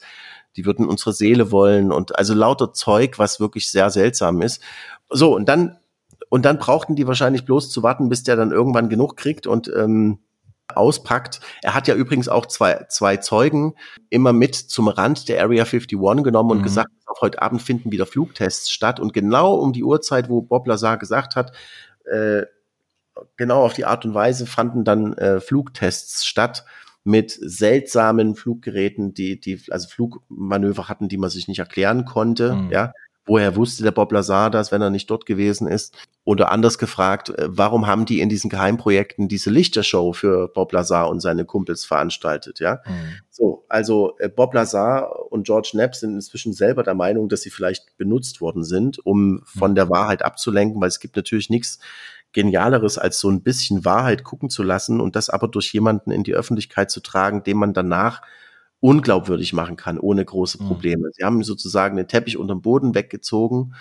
die 0.55 0.65
würden 0.65 0.87
unsere 0.87 1.13
Seele 1.13 1.51
wollen 1.51 1.91
und 1.91 2.17
also 2.17 2.33
lauter 2.33 2.73
Zeug, 2.73 3.19
was 3.19 3.39
wirklich 3.39 3.69
sehr 3.69 3.89
seltsam 3.89 4.41
ist. 4.41 4.61
So, 5.09 5.35
und 5.35 5.49
dann, 5.49 5.77
und 6.29 6.45
dann 6.45 6.57
brauchten 6.57 6.95
die 6.95 7.07
wahrscheinlich 7.07 7.45
bloß 7.45 7.69
zu 7.69 7.83
warten, 7.83 8.09
bis 8.09 8.23
der 8.23 8.35
dann 8.35 8.51
irgendwann 8.51 8.89
genug 8.89 9.17
kriegt 9.17 9.47
und 9.47 9.71
ähm, 9.75 10.19
auspackt. 10.75 11.41
Er 11.61 11.73
hat 11.73 11.87
ja 11.87 11.95
übrigens 11.95 12.27
auch 12.27 12.45
zwei, 12.45 12.85
zwei 12.89 13.17
Zeugen 13.17 13.75
immer 14.09 14.33
mit 14.33 14.55
zum 14.55 14.87
Rand 14.87 15.29
der 15.29 15.41
Area 15.41 15.63
51 15.63 16.23
genommen 16.23 16.51
und 16.51 16.59
mhm. 16.59 16.63
gesagt, 16.63 16.89
auch 17.05 17.21
heute 17.21 17.41
Abend 17.41 17.61
finden 17.61 17.91
wieder 17.91 18.05
Flugtests 18.05 18.71
statt. 18.71 18.99
Und 18.99 19.13
genau 19.13 19.55
um 19.55 19.73
die 19.73 19.83
Uhrzeit, 19.83 20.29
wo 20.29 20.41
Bob 20.41 20.67
Lazar 20.67 20.97
gesagt 20.97 21.35
hat, 21.35 21.51
äh, 22.05 22.43
genau 23.37 23.63
auf 23.63 23.73
die 23.73 23.85
Art 23.85 24.05
und 24.05 24.13
Weise 24.13 24.45
fanden 24.45 24.83
dann 24.83 25.13
äh, 25.13 25.39
Flugtests 25.39 26.25
statt 26.25 26.65
mit 27.03 27.31
seltsamen 27.31 28.35
Fluggeräten, 28.35 29.13
die, 29.13 29.39
die 29.39 29.61
also 29.69 29.89
Flugmanöver 29.89 30.87
hatten, 30.87 31.09
die 31.09 31.17
man 31.17 31.29
sich 31.29 31.47
nicht 31.47 31.59
erklären 31.59 32.05
konnte, 32.05 32.55
mhm. 32.55 32.71
ja. 32.71 32.93
Woher 33.25 33.55
wusste 33.55 33.83
der 33.83 33.91
Bob 33.91 34.11
Lazar 34.11 34.49
das, 34.49 34.73
wenn 34.73 34.81
er 34.81 34.89
nicht 34.89 35.09
dort 35.09 35.25
gewesen 35.25 35.65
ist? 35.65 35.95
Oder 36.25 36.51
anders 36.51 36.77
gefragt, 36.77 37.29
äh, 37.29 37.47
warum 37.47 37.87
haben 37.87 38.05
die 38.05 38.19
in 38.19 38.27
diesen 38.27 38.49
Geheimprojekten 38.49 39.29
diese 39.29 39.49
Lichtershow 39.49 40.11
für 40.11 40.49
Bob 40.49 40.73
Lazar 40.73 41.09
und 41.09 41.21
seine 41.21 41.45
Kumpels 41.45 41.85
veranstaltet, 41.85 42.59
ja? 42.59 42.81
Mhm. 42.85 43.13
So, 43.29 43.65
also 43.69 44.17
äh, 44.19 44.27
Bob 44.27 44.53
Lazar 44.53 45.31
und 45.31 45.45
George 45.45 45.69
Knapp 45.71 45.95
sind 45.95 46.15
inzwischen 46.15 46.51
selber 46.51 46.83
der 46.83 46.95
Meinung, 46.95 47.29
dass 47.29 47.41
sie 47.41 47.49
vielleicht 47.49 47.97
benutzt 47.97 48.41
worden 48.41 48.65
sind, 48.65 49.05
um 49.05 49.41
von 49.45 49.71
mhm. 49.71 49.75
der 49.75 49.89
Wahrheit 49.89 50.23
abzulenken, 50.23 50.81
weil 50.81 50.89
es 50.89 50.99
gibt 50.99 51.15
natürlich 51.15 51.49
nichts 51.49 51.79
Genialeres, 52.33 52.97
als 52.97 53.19
so 53.19 53.29
ein 53.29 53.41
bisschen 53.41 53.85
Wahrheit 53.85 54.23
gucken 54.23 54.49
zu 54.49 54.63
lassen 54.63 54.99
und 54.99 55.15
das 55.15 55.29
aber 55.29 55.47
durch 55.47 55.71
jemanden 55.71 56.11
in 56.11 56.23
die 56.23 56.33
Öffentlichkeit 56.33 56.91
zu 56.91 56.99
tragen, 56.99 57.43
den 57.43 57.57
man 57.57 57.73
danach 57.73 58.21
unglaubwürdig 58.79 59.53
machen 59.53 59.77
kann, 59.77 59.97
ohne 59.97 60.25
große 60.25 60.61
mhm. 60.61 60.67
Probleme. 60.67 61.07
Mhm. 61.07 61.11
Sie 61.13 61.23
haben 61.23 61.43
sozusagen 61.43 61.95
den 61.95 62.07
Teppich 62.07 62.37
unter 62.37 62.55
dem 62.55 62.61
Boden 62.61 62.95
weggezogen, 62.95 63.75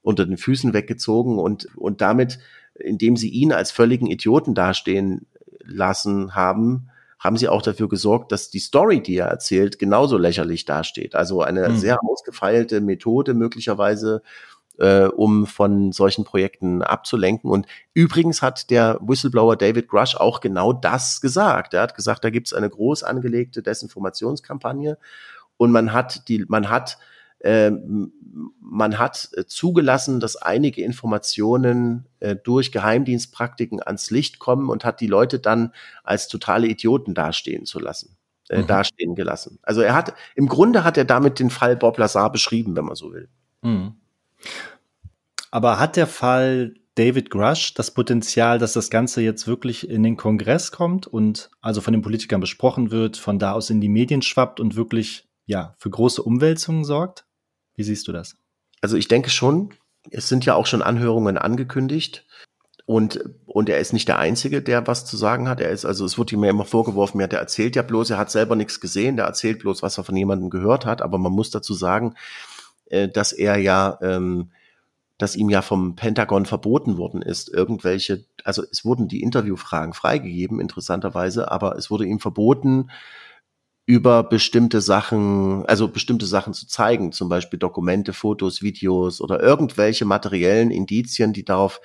unter 0.00 0.24
den 0.24 0.38
Füßen 0.38 0.72
weggezogen 0.72 1.38
und, 1.38 1.68
und 1.76 2.00
damit, 2.00 2.38
indem 2.74 3.16
sie 3.16 3.28
ihn 3.28 3.52
als 3.52 3.70
völligen 3.70 4.06
Idioten 4.06 4.54
dastehen 4.54 5.26
lassen 5.62 6.34
haben, 6.34 6.88
haben 7.18 7.36
sie 7.36 7.48
auch 7.48 7.62
dafür 7.62 7.88
gesorgt, 7.88 8.30
dass 8.32 8.50
die 8.50 8.58
Story, 8.58 9.02
die 9.02 9.16
er 9.16 9.26
erzählt, 9.26 9.78
genauso 9.78 10.16
lächerlich 10.16 10.64
dasteht. 10.64 11.14
Also 11.14 11.42
eine 11.42 11.68
mhm. 11.68 11.76
sehr 11.76 11.98
ausgefeilte 12.04 12.80
Methode 12.80 13.34
möglicherweise, 13.34 14.22
äh, 14.78 15.06
um 15.06 15.46
von 15.46 15.92
solchen 15.92 16.24
Projekten 16.24 16.82
abzulenken. 16.82 17.50
Und 17.50 17.66
übrigens 17.94 18.42
hat 18.42 18.70
der 18.70 18.98
Whistleblower 19.00 19.56
David 19.56 19.88
Grush 19.88 20.16
auch 20.16 20.40
genau 20.40 20.72
das 20.72 21.20
gesagt. 21.20 21.74
Er 21.74 21.82
hat 21.82 21.94
gesagt, 21.94 22.24
da 22.24 22.30
gibt 22.30 22.48
es 22.48 22.52
eine 22.52 22.70
groß 22.70 23.02
angelegte 23.02 23.62
Desinformationskampagne 23.62 24.98
und 25.56 25.70
man 25.72 25.92
hat 25.92 26.28
die, 26.28 26.44
man 26.48 26.68
hat 26.68 26.98
äh, 27.40 27.70
man 28.60 28.98
hat 28.98 29.30
äh, 29.34 29.46
zugelassen, 29.46 30.20
dass 30.20 30.36
einige 30.36 30.82
Informationen 30.82 32.06
äh, 32.20 32.36
durch 32.36 32.72
Geheimdienstpraktiken 32.72 33.82
ans 33.82 34.10
Licht 34.10 34.38
kommen 34.38 34.68
und 34.68 34.84
hat 34.84 35.00
die 35.00 35.06
Leute 35.06 35.38
dann 35.38 35.72
als 36.04 36.28
totale 36.28 36.66
Idioten 36.66 37.14
dastehen 37.14 37.64
zu 37.64 37.78
lassen, 37.78 38.16
äh, 38.48 38.62
mhm. 38.62 38.66
dastehen 38.66 39.14
gelassen. 39.14 39.58
Also 39.62 39.80
er 39.80 39.94
hat, 39.94 40.14
im 40.34 40.48
Grunde 40.48 40.84
hat 40.84 40.98
er 40.98 41.04
damit 41.04 41.38
den 41.38 41.50
Fall 41.50 41.76
Bob 41.76 41.98
Lazar 41.98 42.30
beschrieben, 42.30 42.76
wenn 42.76 42.84
man 42.84 42.96
so 42.96 43.12
will. 43.12 43.28
Mhm. 43.62 43.94
Aber 45.50 45.78
hat 45.78 45.96
der 45.96 46.06
Fall 46.06 46.74
David 46.96 47.30
Grush 47.30 47.74
das 47.74 47.92
Potenzial, 47.92 48.58
dass 48.58 48.72
das 48.72 48.90
Ganze 48.90 49.20
jetzt 49.20 49.46
wirklich 49.46 49.88
in 49.88 50.02
den 50.02 50.16
Kongress 50.16 50.72
kommt 50.72 51.06
und 51.06 51.50
also 51.60 51.80
von 51.80 51.92
den 51.92 52.02
Politikern 52.02 52.40
besprochen 52.40 52.90
wird, 52.90 53.16
von 53.18 53.38
da 53.38 53.52
aus 53.52 53.70
in 53.70 53.80
die 53.80 53.88
Medien 53.88 54.22
schwappt 54.22 54.60
und 54.60 54.76
wirklich 54.76 55.28
ja 55.44 55.74
für 55.78 55.90
große 55.90 56.22
Umwälzungen 56.22 56.84
sorgt? 56.84 57.26
Wie 57.74 57.84
siehst 57.84 58.08
du 58.08 58.12
das? 58.12 58.36
Also 58.80 58.96
ich 58.96 59.08
denke 59.08 59.30
schon. 59.30 59.74
Es 60.10 60.28
sind 60.28 60.46
ja 60.46 60.54
auch 60.54 60.66
schon 60.66 60.82
Anhörungen 60.82 61.36
angekündigt. 61.36 62.24
Und, 62.86 63.24
und 63.46 63.68
er 63.68 63.80
ist 63.80 63.92
nicht 63.92 64.06
der 64.06 64.20
Einzige, 64.20 64.62
der 64.62 64.86
was 64.86 65.04
zu 65.04 65.16
sagen 65.16 65.48
hat. 65.48 65.60
Er 65.60 65.70
ist, 65.70 65.84
also 65.84 66.04
es 66.04 66.18
wird 66.18 66.30
ihm 66.30 66.44
ja 66.44 66.50
immer 66.50 66.64
vorgeworfen, 66.64 67.20
ja, 67.20 67.26
der 67.26 67.40
erzählt 67.40 67.74
ja 67.74 67.82
bloß, 67.82 68.10
er 68.10 68.18
hat 68.18 68.30
selber 68.30 68.54
nichts 68.54 68.80
gesehen, 68.80 69.16
der 69.16 69.26
erzählt 69.26 69.58
bloß, 69.58 69.82
was 69.82 69.98
er 69.98 70.04
von 70.04 70.16
jemandem 70.16 70.50
gehört 70.50 70.86
hat. 70.86 71.02
Aber 71.02 71.18
man 71.18 71.32
muss 71.32 71.50
dazu 71.50 71.74
sagen, 71.74 72.14
äh, 72.90 73.08
dass 73.08 73.32
er 73.32 73.56
ja, 73.56 73.98
ähm, 74.02 74.50
dass 75.18 75.36
ihm 75.36 75.48
ja 75.48 75.62
vom 75.62 75.96
Pentagon 75.96 76.46
verboten 76.46 76.98
worden 76.98 77.22
ist, 77.22 77.48
irgendwelche, 77.48 78.24
also 78.44 78.62
es 78.70 78.84
wurden 78.84 79.08
die 79.08 79.22
Interviewfragen 79.22 79.94
freigegeben, 79.94 80.60
interessanterweise, 80.60 81.50
aber 81.50 81.76
es 81.76 81.90
wurde 81.90 82.04
ihm 82.04 82.20
verboten, 82.20 82.90
über 83.86 84.24
bestimmte 84.24 84.80
Sachen, 84.80 85.64
also 85.66 85.88
bestimmte 85.88 86.26
Sachen 86.26 86.52
zu 86.52 86.66
zeigen, 86.66 87.12
zum 87.12 87.28
Beispiel 87.28 87.58
Dokumente, 87.58 88.12
Fotos, 88.12 88.60
Videos 88.60 89.20
oder 89.20 89.40
irgendwelche 89.40 90.04
materiellen 90.04 90.72
Indizien, 90.72 91.32
die 91.32 91.44
darauf, 91.44 91.80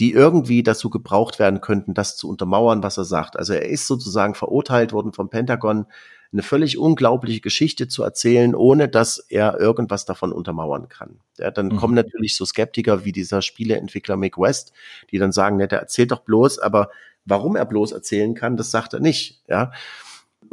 die 0.00 0.12
irgendwie 0.12 0.64
dazu 0.64 0.90
gebraucht 0.90 1.38
werden 1.38 1.60
könnten, 1.60 1.94
das 1.94 2.16
zu 2.16 2.28
untermauern, 2.28 2.82
was 2.82 2.98
er 2.98 3.04
sagt. 3.04 3.38
Also 3.38 3.52
er 3.52 3.68
ist 3.68 3.86
sozusagen 3.86 4.34
verurteilt 4.34 4.92
worden 4.92 5.12
vom 5.12 5.30
Pentagon, 5.30 5.86
eine 6.32 6.42
völlig 6.42 6.78
unglaubliche 6.78 7.40
Geschichte 7.40 7.88
zu 7.88 8.02
erzählen, 8.02 8.54
ohne 8.54 8.88
dass 8.88 9.18
er 9.18 9.58
irgendwas 9.58 10.04
davon 10.04 10.32
untermauern 10.32 10.88
kann. 10.88 11.20
Ja, 11.38 11.50
dann 11.50 11.68
mhm. 11.68 11.76
kommen 11.76 11.94
natürlich 11.94 12.36
so 12.36 12.44
Skeptiker 12.44 13.04
wie 13.04 13.12
dieser 13.12 13.40
Spieleentwickler 13.40 14.16
Mick 14.16 14.36
West, 14.36 14.72
die 15.10 15.18
dann 15.18 15.32
sagen, 15.32 15.56
ne, 15.56 15.68
der 15.68 15.80
erzählt 15.80 16.10
doch 16.10 16.20
bloß, 16.20 16.58
aber 16.58 16.90
warum 17.24 17.56
er 17.56 17.64
bloß 17.64 17.92
erzählen 17.92 18.34
kann, 18.34 18.56
das 18.56 18.70
sagt 18.70 18.92
er 18.92 19.00
nicht. 19.00 19.42
Ja. 19.48 19.72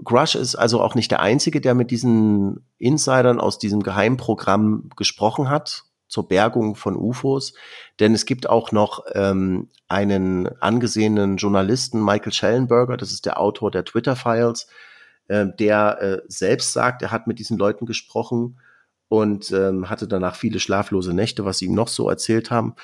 Grush 0.03 0.35
ist 0.35 0.55
also 0.55 0.81
auch 0.81 0.95
nicht 0.95 1.11
der 1.11 1.21
Einzige, 1.21 1.61
der 1.61 1.73
mit 1.73 1.91
diesen 1.91 2.65
Insidern 2.77 3.39
aus 3.39 3.59
diesem 3.59 3.83
Geheimprogramm 3.83 4.89
gesprochen 4.95 5.49
hat 5.49 5.83
zur 6.07 6.27
Bergung 6.27 6.75
von 6.75 6.95
UFOs, 6.95 7.53
denn 7.99 8.13
es 8.13 8.25
gibt 8.25 8.47
auch 8.47 8.71
noch 8.71 9.03
ähm, 9.13 9.69
einen 9.87 10.47
angesehenen 10.61 11.37
Journalisten, 11.37 12.03
Michael 12.03 12.31
Schellenberger, 12.31 12.97
das 12.97 13.11
ist 13.11 13.25
der 13.25 13.39
Autor 13.39 13.71
der 13.71 13.85
Twitter-Files, 13.85 14.67
äh, 15.27 15.45
der 15.59 16.01
äh, 16.01 16.21
selbst 16.27 16.73
sagt, 16.73 17.01
er 17.01 17.11
hat 17.11 17.27
mit 17.27 17.39
diesen 17.39 17.57
Leuten 17.57 17.85
gesprochen 17.85 18.59
und 19.07 19.51
ähm, 19.51 19.89
hatte 19.89 20.07
danach 20.07 20.35
viele 20.35 20.59
schlaflose 20.59 21.13
Nächte, 21.13 21.45
was 21.45 21.59
sie 21.59 21.65
ihm 21.65 21.73
noch 21.73 21.87
so 21.87 22.09
erzählt 22.09 22.51
haben. 22.51 22.75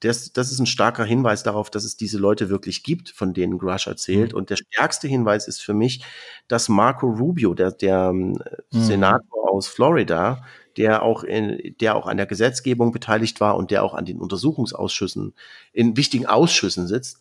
Das, 0.00 0.32
das 0.32 0.50
ist 0.50 0.58
ein 0.58 0.66
starker 0.66 1.04
Hinweis 1.04 1.42
darauf, 1.42 1.68
dass 1.68 1.84
es 1.84 1.96
diese 1.96 2.18
Leute 2.18 2.48
wirklich 2.48 2.82
gibt, 2.82 3.10
von 3.10 3.34
denen 3.34 3.58
Grush 3.58 3.86
erzählt. 3.86 4.32
Mhm. 4.32 4.38
Und 4.38 4.50
der 4.50 4.56
stärkste 4.56 5.06
Hinweis 5.06 5.48
ist 5.48 5.60
für 5.60 5.74
mich, 5.74 6.02
dass 6.48 6.68
Marco 6.68 7.06
Rubio, 7.06 7.52
der, 7.54 7.72
der 7.72 8.08
ähm, 8.10 8.38
mhm. 8.72 8.82
Senator 8.82 9.50
aus 9.52 9.68
Florida, 9.68 10.42
der 10.76 11.02
auch 11.02 11.24
in, 11.24 11.74
der 11.80 11.94
auch 11.94 12.06
an 12.06 12.16
der 12.16 12.26
Gesetzgebung 12.26 12.90
beteiligt 12.92 13.40
war 13.40 13.56
und 13.56 13.70
der 13.70 13.82
auch 13.82 13.94
an 13.94 14.06
den 14.06 14.18
Untersuchungsausschüssen, 14.18 15.34
in 15.72 15.96
wichtigen 15.96 16.26
Ausschüssen 16.26 16.86
sitzt, 16.86 17.18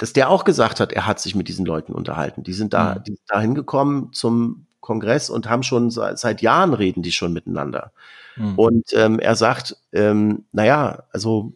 dass 0.00 0.14
der 0.14 0.30
auch 0.30 0.44
gesagt 0.44 0.80
hat, 0.80 0.94
er 0.94 1.06
hat 1.06 1.20
sich 1.20 1.34
mit 1.34 1.46
diesen 1.46 1.66
Leuten 1.66 1.92
unterhalten. 1.92 2.42
Die 2.42 2.54
sind 2.54 2.72
da, 2.72 2.94
mhm. 2.94 3.04
die 3.04 3.12
sind 3.12 3.26
da 3.28 3.38
hingekommen 3.38 4.14
zum 4.14 4.64
Kongress 4.80 5.28
und 5.28 5.46
haben 5.46 5.62
schon 5.62 5.90
seit, 5.90 6.18
seit 6.18 6.40
Jahren 6.40 6.72
reden 6.72 7.02
die 7.02 7.12
schon 7.12 7.34
miteinander. 7.34 7.92
Mhm. 8.36 8.58
Und 8.58 8.86
ähm, 8.94 9.18
er 9.18 9.36
sagt, 9.36 9.76
ähm, 9.92 10.46
naja, 10.52 11.02
also 11.12 11.52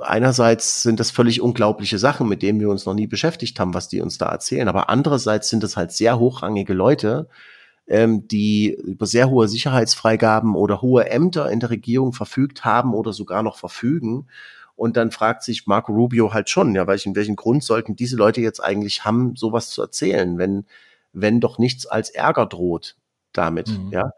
einerseits 0.00 0.84
sind 0.84 1.00
das 1.00 1.10
völlig 1.10 1.40
unglaubliche 1.40 1.98
Sachen, 1.98 2.28
mit 2.28 2.42
denen 2.42 2.60
wir 2.60 2.68
uns 2.68 2.86
noch 2.86 2.94
nie 2.94 3.08
beschäftigt 3.08 3.58
haben, 3.58 3.74
was 3.74 3.88
die 3.88 4.00
uns 4.00 4.16
da 4.16 4.26
erzählen. 4.26 4.68
Aber 4.68 4.88
andererseits 4.88 5.48
sind 5.48 5.64
es 5.64 5.76
halt 5.76 5.90
sehr 5.90 6.20
hochrangige 6.20 6.72
Leute, 6.72 7.28
ähm, 7.88 8.28
die 8.28 8.72
über 8.72 9.06
sehr 9.06 9.28
hohe 9.28 9.48
Sicherheitsfreigaben 9.48 10.54
oder 10.54 10.82
hohe 10.82 11.10
Ämter 11.10 11.50
in 11.50 11.58
der 11.58 11.70
Regierung 11.70 12.12
verfügt 12.12 12.64
haben 12.64 12.94
oder 12.94 13.12
sogar 13.12 13.42
noch 13.42 13.58
verfügen. 13.58 14.28
Und 14.80 14.96
dann 14.96 15.10
fragt 15.10 15.42
sich 15.42 15.66
Marco 15.66 15.92
Rubio 15.92 16.32
halt 16.32 16.48
schon, 16.48 16.74
ja, 16.74 16.86
welchen, 16.86 17.14
welchen 17.14 17.36
Grund 17.36 17.62
sollten 17.62 17.96
diese 17.96 18.16
Leute 18.16 18.40
jetzt 18.40 18.60
eigentlich 18.60 19.04
haben, 19.04 19.36
sowas 19.36 19.68
zu 19.68 19.82
erzählen, 19.82 20.38
wenn, 20.38 20.64
wenn 21.12 21.38
doch 21.38 21.58
nichts 21.58 21.84
als 21.86 22.08
Ärger 22.08 22.46
droht 22.46 22.96
damit, 23.34 23.68
mhm. 23.68 23.90
ja. 23.92 24.12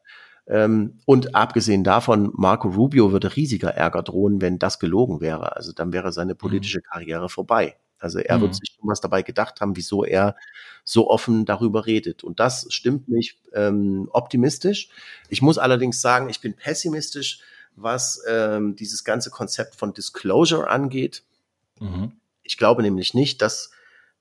Ähm, 0.46 1.00
und 1.04 1.34
abgesehen 1.34 1.82
davon, 1.82 2.30
Marco 2.34 2.68
Rubio 2.68 3.10
würde 3.10 3.34
riesiger 3.34 3.70
Ärger 3.70 4.04
drohen, 4.04 4.40
wenn 4.40 4.60
das 4.60 4.78
gelogen 4.78 5.20
wäre. 5.20 5.56
Also 5.56 5.72
dann 5.72 5.92
wäre 5.92 6.12
seine 6.12 6.36
politische 6.36 6.78
mhm. 6.78 6.92
Karriere 6.92 7.28
vorbei. 7.28 7.74
Also 7.98 8.20
er 8.20 8.38
mhm. 8.38 8.42
wird 8.42 8.54
sich 8.54 8.76
schon 8.76 8.88
was 8.88 9.00
dabei 9.00 9.22
gedacht 9.22 9.60
haben, 9.60 9.74
wieso 9.74 10.04
er 10.04 10.36
so 10.84 11.10
offen 11.10 11.44
darüber 11.44 11.86
redet. 11.86 12.22
Und 12.22 12.38
das 12.38 12.66
stimmt 12.68 13.08
mich 13.08 13.36
ähm, 13.52 14.08
optimistisch. 14.12 14.90
Ich 15.28 15.42
muss 15.42 15.58
allerdings 15.58 16.00
sagen, 16.00 16.28
ich 16.28 16.40
bin 16.40 16.54
pessimistisch, 16.54 17.40
was 17.76 18.22
ähm, 18.28 18.76
dieses 18.76 19.04
ganze 19.04 19.30
Konzept 19.30 19.76
von 19.76 19.94
Disclosure 19.94 20.68
angeht. 20.68 21.22
Mhm. 21.80 22.12
Ich 22.42 22.58
glaube 22.58 22.82
nämlich 22.82 23.14
nicht, 23.14 23.42
dass 23.42 23.70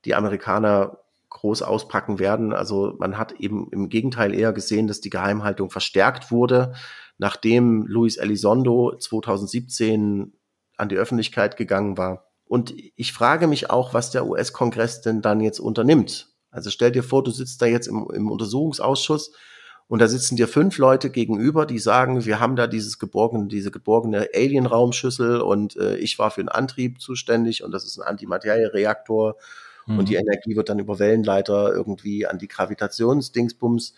die 0.06 0.16
Amerikaner 0.16 0.98
groß 1.30 1.62
auspacken 1.62 2.20
werden. 2.20 2.54
Also 2.54 2.96
man 3.00 3.18
hat 3.18 3.34
eben 3.34 3.70
im 3.72 3.90
Gegenteil 3.90 4.34
eher 4.34 4.54
gesehen, 4.54 4.88
dass 4.88 5.02
die 5.02 5.10
Geheimhaltung 5.10 5.70
verstärkt 5.70 6.32
wurde, 6.32 6.74
nachdem 7.18 7.86
Luis 7.88 8.18
Elizondo 8.18 8.96
2017 8.98 10.34
an 10.78 10.90
die 10.90 10.98
Öffentlichkeit 10.98 11.58
gegangen 11.58 11.98
war. 11.98 12.28
Und 12.46 12.74
ich 12.96 13.14
frage 13.14 13.48
mich 13.48 13.70
auch, 13.70 13.94
was 13.94 14.12
der 14.12 14.28
US-Kongress 14.28 15.02
denn 15.02 15.22
dann 15.22 15.40
jetzt 15.40 15.60
unternimmt. 15.60 16.30
Also 16.50 16.70
stell 16.70 16.92
dir 16.92 17.04
vor, 17.04 17.24
du 17.24 17.32
sitzt 17.32 17.62
da 17.62 17.66
jetzt 17.66 17.88
im, 17.88 18.08
im 18.14 18.30
Untersuchungsausschuss 18.30 19.32
und 19.88 20.00
da 20.00 20.08
sitzen 20.08 20.38
dir 20.38 20.48
fünf 20.48 20.78
Leute 20.78 21.10
gegenüber, 21.10 21.66
die 21.66 21.80
sagen, 21.80 22.26
wir 22.26 22.40
haben 22.40 22.56
da 22.56 22.68
dieses 22.68 22.98
geborgene, 22.98 23.48
diese 23.48 23.72
geborgene 23.72 24.30
Alien-Raumschüssel 24.34 25.42
und 25.42 25.76
äh, 25.76 25.98
ich 25.98 26.18
war 26.18 26.32
für 26.32 26.42
den 26.42 26.50
Antrieb 26.50 27.02
zuständig 27.02 27.64
und 27.64 27.72
das 27.72 27.86
ist 27.86 28.00
ein 28.00 28.08
Antimateriereaktor 28.08 29.36
mhm. 29.88 30.00
und 30.00 30.10
die 30.10 30.16
Energie 30.16 30.56
wird 30.56 30.70
dann 30.70 30.80
über 30.80 31.00
Wellenleiter 31.00 31.74
irgendwie 31.74 32.26
an 32.26 32.38
die 32.38 32.48
Gravitationsdingsbums 32.48 33.94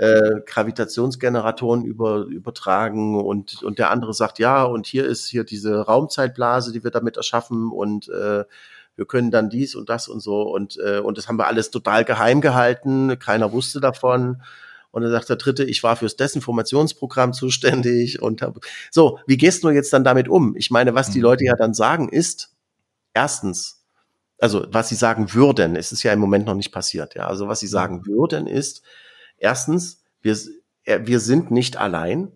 äh, 0.00 0.40
Gravitationsgeneratoren 0.46 1.84
über, 1.84 2.24
übertragen 2.24 3.20
und, 3.20 3.62
und 3.62 3.78
der 3.78 3.90
andere 3.90 4.14
sagt, 4.14 4.38
ja, 4.38 4.64
und 4.64 4.86
hier 4.86 5.04
ist 5.04 5.26
hier 5.26 5.44
diese 5.44 5.80
Raumzeitblase, 5.80 6.72
die 6.72 6.82
wir 6.82 6.90
damit 6.90 7.18
erschaffen 7.18 7.70
und 7.70 8.08
äh, 8.08 8.44
wir 8.96 9.06
können 9.06 9.30
dann 9.30 9.50
dies 9.50 9.74
und 9.74 9.90
das 9.90 10.08
und 10.08 10.20
so 10.20 10.42
und, 10.42 10.78
äh, 10.78 11.00
und 11.00 11.18
das 11.18 11.28
haben 11.28 11.38
wir 11.38 11.46
alles 11.46 11.70
total 11.70 12.04
geheim 12.04 12.40
gehalten, 12.40 13.18
keiner 13.18 13.52
wusste 13.52 13.80
davon. 13.80 14.42
Und 14.90 15.02
dann 15.02 15.10
sagt 15.12 15.28
der 15.28 15.36
Dritte, 15.36 15.64
ich 15.64 15.82
war 15.82 15.96
fürs 15.96 16.16
Desinformationsprogramm 16.16 17.32
zuständig 17.32 18.20
und 18.20 18.42
hab, 18.42 18.58
so, 18.90 19.18
wie 19.26 19.36
gehst 19.36 19.62
du 19.62 19.70
jetzt 19.70 19.92
dann 19.92 20.04
damit 20.04 20.28
um? 20.28 20.56
Ich 20.56 20.70
meine, 20.70 20.94
was 20.94 21.10
die 21.10 21.18
mhm. 21.18 21.24
Leute 21.24 21.44
ja 21.44 21.54
dann 21.54 21.74
sagen 21.74 22.08
ist, 22.08 22.54
erstens, 23.14 23.84
also 24.38 24.66
was 24.70 24.88
sie 24.88 24.94
sagen 24.96 25.32
würden, 25.34 25.76
es 25.76 25.92
ist 25.92 26.02
ja 26.02 26.12
im 26.12 26.18
Moment 26.18 26.46
noch 26.46 26.54
nicht 26.54 26.72
passiert, 26.72 27.14
ja, 27.14 27.26
also 27.26 27.46
was 27.46 27.60
sie 27.60 27.66
sagen 27.66 28.06
würden 28.06 28.46
ist, 28.46 28.82
erstens, 29.36 30.02
wir, 30.22 30.36
äh, 30.84 31.00
wir 31.04 31.20
sind 31.20 31.50
nicht 31.50 31.76
allein, 31.76 32.32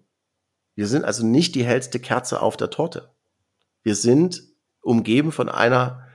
wir 0.74 0.86
sind 0.86 1.04
also 1.04 1.24
nicht 1.24 1.54
die 1.54 1.64
hellste 1.64 2.00
Kerze 2.00 2.40
auf 2.40 2.56
der 2.56 2.70
Torte. 2.70 3.10
Wir 3.82 3.94
sind 3.94 4.42
umgeben 4.80 5.30
von 5.30 5.48
einer 5.48 6.06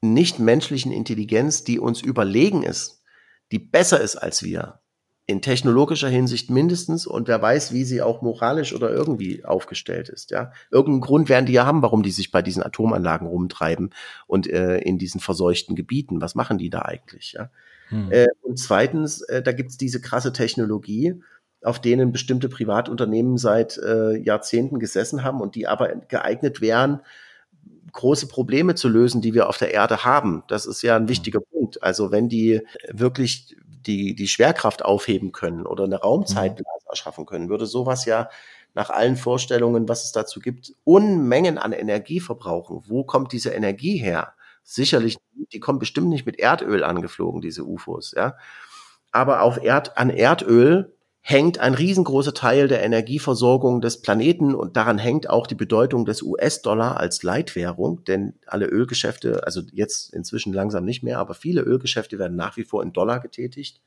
nicht 0.00 0.38
menschlichen 0.38 0.92
Intelligenz, 0.92 1.64
die 1.64 1.78
uns 1.78 2.00
überlegen 2.00 2.62
ist, 2.62 3.02
die 3.52 3.58
besser 3.58 4.00
ist 4.00 4.16
als 4.16 4.42
wir, 4.42 4.80
in 5.32 5.40
technologischer 5.40 6.08
Hinsicht 6.08 6.50
mindestens 6.50 7.06
und 7.06 7.26
wer 7.26 7.40
weiß, 7.40 7.72
wie 7.72 7.84
sie 7.84 8.02
auch 8.02 8.20
moralisch 8.20 8.74
oder 8.74 8.90
irgendwie 8.90 9.44
aufgestellt 9.44 10.10
ist. 10.10 10.30
Ja, 10.30 10.52
irgendeinen 10.70 11.00
Grund 11.00 11.28
werden 11.28 11.46
die 11.46 11.54
ja 11.54 11.64
haben, 11.64 11.82
warum 11.82 12.02
die 12.02 12.10
sich 12.10 12.30
bei 12.30 12.42
diesen 12.42 12.62
Atomanlagen 12.62 13.26
rumtreiben 13.26 13.90
und 14.26 14.46
äh, 14.46 14.78
in 14.78 14.98
diesen 14.98 15.20
verseuchten 15.20 15.74
Gebieten. 15.74 16.20
Was 16.20 16.34
machen 16.34 16.58
die 16.58 16.70
da 16.70 16.82
eigentlich? 16.82 17.32
Ja. 17.32 17.50
Hm. 17.88 18.12
Äh, 18.12 18.28
und 18.42 18.58
zweitens, 18.58 19.22
äh, 19.22 19.42
da 19.42 19.52
gibt's 19.52 19.78
diese 19.78 20.00
krasse 20.00 20.32
Technologie, 20.32 21.20
auf 21.62 21.80
denen 21.80 22.12
bestimmte 22.12 22.48
Privatunternehmen 22.48 23.38
seit 23.38 23.78
äh, 23.78 24.16
Jahrzehnten 24.18 24.78
gesessen 24.78 25.24
haben 25.24 25.40
und 25.40 25.54
die 25.54 25.66
aber 25.66 25.94
geeignet 26.08 26.60
wären, 26.60 27.00
große 27.92 28.26
Probleme 28.26 28.74
zu 28.74 28.88
lösen, 28.88 29.22
die 29.22 29.34
wir 29.34 29.48
auf 29.48 29.58
der 29.58 29.72
Erde 29.72 30.04
haben. 30.04 30.42
Das 30.48 30.66
ist 30.66 30.82
ja 30.82 30.96
ein 30.96 31.02
hm. 31.02 31.08
wichtiger 31.08 31.40
Punkt. 31.40 31.82
Also 31.82 32.10
wenn 32.10 32.28
die 32.28 32.60
wirklich 32.90 33.56
die, 33.86 34.14
die 34.14 34.28
Schwerkraft 34.28 34.84
aufheben 34.84 35.32
können 35.32 35.66
oder 35.66 35.84
eine 35.84 36.00
Raumzeitblase 36.00 36.84
mhm. 36.84 36.90
erschaffen 36.90 37.26
können, 37.26 37.48
würde 37.48 37.66
sowas 37.66 38.04
ja 38.04 38.28
nach 38.74 38.90
allen 38.90 39.16
Vorstellungen, 39.16 39.88
was 39.88 40.04
es 40.04 40.12
dazu 40.12 40.40
gibt, 40.40 40.72
Unmengen 40.84 41.58
an 41.58 41.72
Energie 41.72 42.20
verbrauchen. 42.20 42.82
Wo 42.86 43.04
kommt 43.04 43.32
diese 43.32 43.50
Energie 43.50 43.98
her? 43.98 44.34
Sicherlich, 44.62 45.18
die 45.52 45.60
kommen 45.60 45.78
bestimmt 45.78 46.08
nicht 46.08 46.24
mit 46.24 46.38
Erdöl 46.38 46.84
angeflogen, 46.84 47.40
diese 47.40 47.64
UFOs, 47.64 48.12
ja. 48.16 48.36
Aber 49.10 49.42
auf 49.42 49.62
Erd, 49.62 49.98
an 49.98 50.08
Erdöl 50.08 50.94
hängt 51.24 51.60
ein 51.60 51.74
riesengroßer 51.74 52.34
Teil 52.34 52.66
der 52.66 52.82
Energieversorgung 52.82 53.80
des 53.80 54.02
Planeten 54.02 54.56
und 54.56 54.76
daran 54.76 54.98
hängt 54.98 55.30
auch 55.30 55.46
die 55.46 55.54
Bedeutung 55.54 56.04
des 56.04 56.20
US-Dollar 56.20 56.98
als 56.98 57.22
Leitwährung, 57.22 58.02
denn 58.04 58.34
alle 58.44 58.66
Ölgeschäfte, 58.66 59.46
also 59.46 59.62
jetzt 59.72 60.12
inzwischen 60.12 60.52
langsam 60.52 60.84
nicht 60.84 61.04
mehr, 61.04 61.20
aber 61.20 61.34
viele 61.34 61.62
Ölgeschäfte 61.62 62.18
werden 62.18 62.36
nach 62.36 62.56
wie 62.56 62.64
vor 62.64 62.82
in 62.82 62.92
Dollar 62.92 63.20
getätigt. 63.20 63.80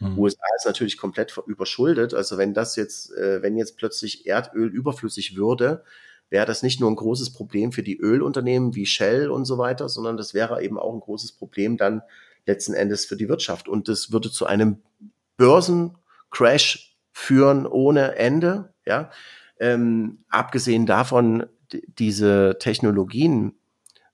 Mhm. 0.00 0.18
USA 0.18 0.44
ist 0.58 0.66
natürlich 0.66 0.98
komplett 0.98 1.34
überschuldet, 1.46 2.12
also 2.12 2.36
wenn 2.36 2.52
das 2.52 2.76
jetzt, 2.76 3.10
äh, 3.14 3.40
wenn 3.40 3.56
jetzt 3.56 3.78
plötzlich 3.78 4.26
Erdöl 4.26 4.68
überflüssig 4.68 5.34
würde, 5.34 5.84
wäre 6.28 6.44
das 6.46 6.62
nicht 6.62 6.78
nur 6.78 6.90
ein 6.90 6.96
großes 6.96 7.32
Problem 7.32 7.72
für 7.72 7.82
die 7.82 7.98
Ölunternehmen 7.98 8.74
wie 8.74 8.86
Shell 8.86 9.30
und 9.30 9.46
so 9.46 9.56
weiter, 9.56 9.88
sondern 9.88 10.18
das 10.18 10.34
wäre 10.34 10.62
eben 10.62 10.78
auch 10.78 10.92
ein 10.92 11.00
großes 11.00 11.32
Problem 11.32 11.78
dann 11.78 12.02
letzten 12.44 12.74
Endes 12.74 13.06
für 13.06 13.16
die 13.16 13.30
Wirtschaft 13.30 13.66
und 13.66 13.88
das 13.88 14.12
würde 14.12 14.30
zu 14.30 14.44
einem 14.44 14.82
Börsen 15.38 15.96
Crash 16.32 16.96
führen 17.12 17.66
ohne 17.66 18.16
Ende. 18.16 18.74
Ja, 18.84 19.10
ähm, 19.60 20.24
abgesehen 20.28 20.86
davon, 20.86 21.46
diese 21.72 22.56
Technologien, 22.58 23.54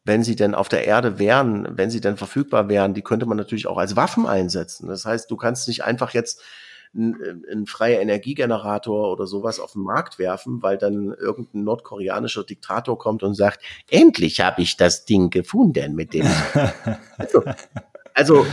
wenn 0.05 0.23
sie 0.23 0.37
denn 0.37 0.55
auf 0.55 0.69
der 0.69 0.87
Erde 0.87 1.19
wären, 1.19 1.67
wenn 1.71 1.91
sie 1.91 2.01
denn 2.01 2.17
verfügbar 2.17 2.69
wären, 2.69 2.95
die 2.95 3.03
könnte 3.03 3.27
man 3.27 3.37
natürlich 3.37 3.67
auch 3.67 3.79
als 3.79 3.97
Waffen 3.97 4.27
einsetzen. 4.27 4.89
Das 4.89 5.05
heißt, 5.05 5.31
du 5.31 5.37
kannst 5.37 5.69
nicht 5.69 5.85
einfach 5.85 6.13
jetzt 6.13 6.43
einen, 6.95 7.45
einen 7.51 7.67
freier 7.67 8.01
Energiegenerator 8.01 9.13
oder 9.13 9.27
sowas 9.27 9.61
auf 9.61 9.73
den 9.73 9.83
Markt 9.83 10.19
werfen, 10.19 10.63
weil 10.63 10.79
dann 10.79 11.13
irgendein 11.13 11.65
nordkoreanischer 11.65 12.45
Diktator 12.45 12.99
kommt 12.99 13.23
und 13.23 13.35
sagt, 13.35 13.63
endlich 13.91 14.41
habe 14.41 14.63
ich 14.63 14.77
das 14.77 15.05
Ding 15.05 15.31
gefunden 15.31 15.95
mit 15.95 16.15
dem. 16.15 16.27
also, 17.19 17.45
also 18.15 18.47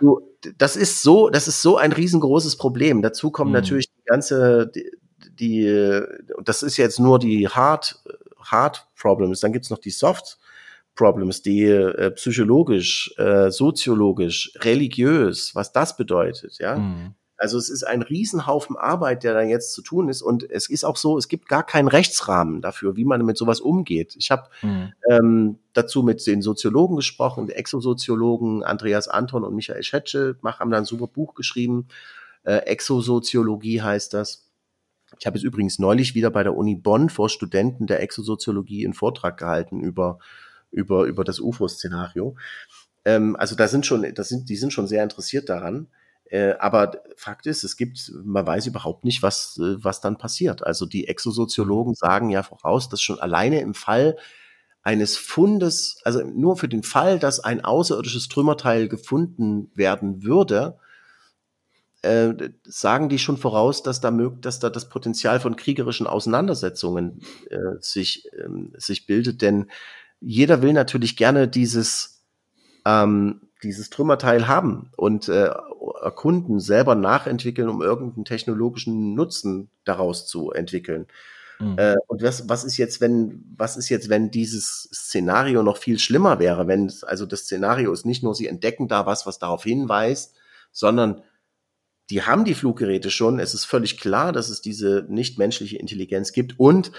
du, 0.00 0.20
das 0.58 0.76
ist 0.76 1.02
so, 1.02 1.30
das 1.30 1.48
ist 1.48 1.62
so 1.62 1.76
ein 1.76 1.92
riesengroßes 1.92 2.56
Problem. 2.56 3.02
Dazu 3.02 3.30
kommen 3.30 3.50
mhm. 3.50 3.56
natürlich 3.56 3.88
die 3.88 4.04
ganze, 4.04 4.70
die, 4.74 4.90
die, 5.38 6.00
das 6.44 6.62
ist 6.62 6.76
jetzt 6.76 7.00
nur 7.00 7.18
die 7.18 7.48
Hard, 7.48 8.02
Hard 8.40 8.86
Problems. 8.96 9.40
Dann 9.40 9.52
gibt's 9.52 9.70
noch 9.70 9.78
die 9.78 9.90
Soft 9.90 10.38
Problems, 10.94 11.40
die 11.40 11.64
äh, 11.64 12.10
psychologisch, 12.10 13.14
äh, 13.16 13.50
soziologisch, 13.50 14.52
religiös, 14.60 15.54
was 15.54 15.72
das 15.72 15.96
bedeutet, 15.96 16.58
ja. 16.58 16.76
Mhm. 16.76 17.14
Also 17.42 17.58
es 17.58 17.68
ist 17.68 17.82
ein 17.82 18.02
Riesenhaufen 18.02 18.76
Arbeit, 18.76 19.24
der 19.24 19.34
da 19.34 19.42
jetzt 19.42 19.72
zu 19.72 19.82
tun 19.82 20.08
ist. 20.08 20.22
Und 20.22 20.48
es 20.48 20.70
ist 20.70 20.84
auch 20.84 20.96
so, 20.96 21.18
es 21.18 21.26
gibt 21.26 21.48
gar 21.48 21.66
keinen 21.66 21.88
Rechtsrahmen 21.88 22.62
dafür, 22.62 22.94
wie 22.94 23.04
man 23.04 23.24
mit 23.24 23.36
sowas 23.36 23.58
umgeht. 23.58 24.14
Ich 24.14 24.30
habe 24.30 24.48
mhm. 24.62 24.92
ähm, 25.10 25.58
dazu 25.72 26.04
mit 26.04 26.24
den 26.24 26.40
Soziologen 26.40 26.94
gesprochen, 26.94 27.48
den 27.48 27.56
Exosoziologen 27.56 28.62
Andreas 28.62 29.08
Anton 29.08 29.42
und 29.42 29.56
Michael 29.56 29.82
Schetsche, 29.82 30.36
haben 30.44 30.70
da 30.70 30.78
ein 30.78 30.84
super 30.84 31.08
Buch 31.08 31.34
geschrieben. 31.34 31.88
Äh, 32.44 32.58
Exosoziologie 32.58 33.82
heißt 33.82 34.14
das. 34.14 34.48
Ich 35.18 35.26
habe 35.26 35.36
es 35.36 35.42
übrigens 35.42 35.80
neulich 35.80 36.14
wieder 36.14 36.30
bei 36.30 36.44
der 36.44 36.56
Uni 36.56 36.76
Bonn 36.76 37.10
vor 37.10 37.28
Studenten 37.28 37.88
der 37.88 38.00
Exosoziologie 38.02 38.84
einen 38.84 38.94
Vortrag 38.94 39.36
gehalten 39.36 39.80
über, 39.80 40.20
über, 40.70 41.06
über 41.06 41.24
das 41.24 41.40
UFO-Szenario. 41.40 42.36
Ähm, 43.04 43.34
also 43.34 43.56
da 43.56 43.66
sind 43.66 43.84
schon, 43.84 44.06
das 44.14 44.28
sind, 44.28 44.48
die 44.48 44.54
sind 44.56 44.72
schon 44.72 44.86
sehr 44.86 45.02
interessiert 45.02 45.48
daran. 45.48 45.88
Äh, 46.32 46.54
aber 46.58 47.02
Fakt 47.14 47.46
ist, 47.46 47.62
es 47.62 47.76
gibt, 47.76 48.10
man 48.24 48.46
weiß 48.46 48.66
überhaupt 48.66 49.04
nicht, 49.04 49.22
was, 49.22 49.58
äh, 49.58 49.84
was 49.84 50.00
dann 50.00 50.16
passiert. 50.16 50.66
Also 50.66 50.86
die 50.86 51.06
Exosoziologen 51.06 51.94
sagen 51.94 52.30
ja 52.30 52.42
voraus, 52.42 52.88
dass 52.88 53.02
schon 53.02 53.20
alleine 53.20 53.60
im 53.60 53.74
Fall 53.74 54.16
eines 54.82 55.18
Fundes, 55.18 56.00
also 56.04 56.22
nur 56.24 56.56
für 56.56 56.68
den 56.68 56.84
Fall, 56.84 57.18
dass 57.18 57.38
ein 57.38 57.62
außerirdisches 57.62 58.28
Trümmerteil 58.28 58.88
gefunden 58.88 59.70
werden 59.74 60.22
würde, 60.22 60.78
äh, 62.00 62.32
sagen 62.64 63.10
die 63.10 63.18
schon 63.18 63.36
voraus, 63.36 63.82
dass 63.82 64.00
da, 64.00 64.10
dass 64.10 64.58
da 64.58 64.70
das 64.70 64.88
Potenzial 64.88 65.38
von 65.38 65.54
kriegerischen 65.54 66.06
Auseinandersetzungen 66.06 67.20
äh, 67.50 67.58
sich, 67.80 68.26
ähm, 68.42 68.72
sich 68.78 69.04
bildet. 69.04 69.42
Denn 69.42 69.70
jeder 70.18 70.62
will 70.62 70.72
natürlich 70.72 71.18
gerne 71.18 71.46
dieses, 71.46 72.24
ähm, 72.86 73.42
dieses 73.62 73.90
Trümmerteil 73.90 74.48
haben 74.48 74.90
und 74.96 75.28
äh, 75.28 75.50
erkunden, 76.02 76.60
selber 76.60 76.94
nachentwickeln, 76.94 77.68
um 77.68 77.82
irgendeinen 77.82 78.24
technologischen 78.24 79.14
Nutzen 79.14 79.70
daraus 79.84 80.26
zu 80.26 80.50
entwickeln. 80.50 81.06
Mhm. 81.58 81.78
Äh, 81.78 81.96
und 82.08 82.22
was, 82.22 82.48
was 82.48 82.64
ist 82.64 82.76
jetzt, 82.76 83.00
wenn, 83.00 83.44
was 83.56 83.76
ist 83.76 83.88
jetzt, 83.88 84.08
wenn 84.08 84.30
dieses 84.30 84.88
Szenario 84.92 85.62
noch 85.62 85.76
viel 85.76 85.98
schlimmer 85.98 86.38
wäre? 86.38 86.66
Wenn, 86.66 86.92
also 87.02 87.26
das 87.26 87.42
Szenario 87.42 87.92
ist 87.92 88.04
nicht 88.04 88.22
nur, 88.22 88.34
sie 88.34 88.48
entdecken 88.48 88.88
da 88.88 89.06
was, 89.06 89.26
was 89.26 89.38
darauf 89.38 89.62
hinweist, 89.62 90.36
sondern 90.72 91.22
die 92.10 92.22
haben 92.22 92.44
die 92.44 92.54
Fluggeräte 92.54 93.10
schon. 93.10 93.38
Es 93.38 93.54
ist 93.54 93.64
völlig 93.64 93.98
klar, 93.98 94.32
dass 94.32 94.48
es 94.48 94.60
diese 94.60 95.06
nichtmenschliche 95.08 95.78
Intelligenz 95.78 96.32
gibt 96.32 96.58
und 96.58 96.92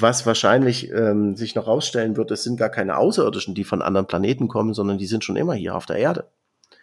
was 0.00 0.26
wahrscheinlich 0.26 0.92
ähm, 0.92 1.34
sich 1.34 1.56
noch 1.56 1.66
rausstellen 1.66 2.16
wird, 2.16 2.30
es 2.30 2.44
sind 2.44 2.56
gar 2.56 2.68
keine 2.68 2.98
Außerirdischen, 2.98 3.54
die 3.54 3.64
von 3.64 3.82
anderen 3.82 4.06
Planeten 4.06 4.46
kommen, 4.46 4.72
sondern 4.72 4.98
die 4.98 5.06
sind 5.06 5.24
schon 5.24 5.36
immer 5.36 5.54
hier 5.54 5.74
auf 5.74 5.86
der 5.86 5.96
Erde. 5.96 6.30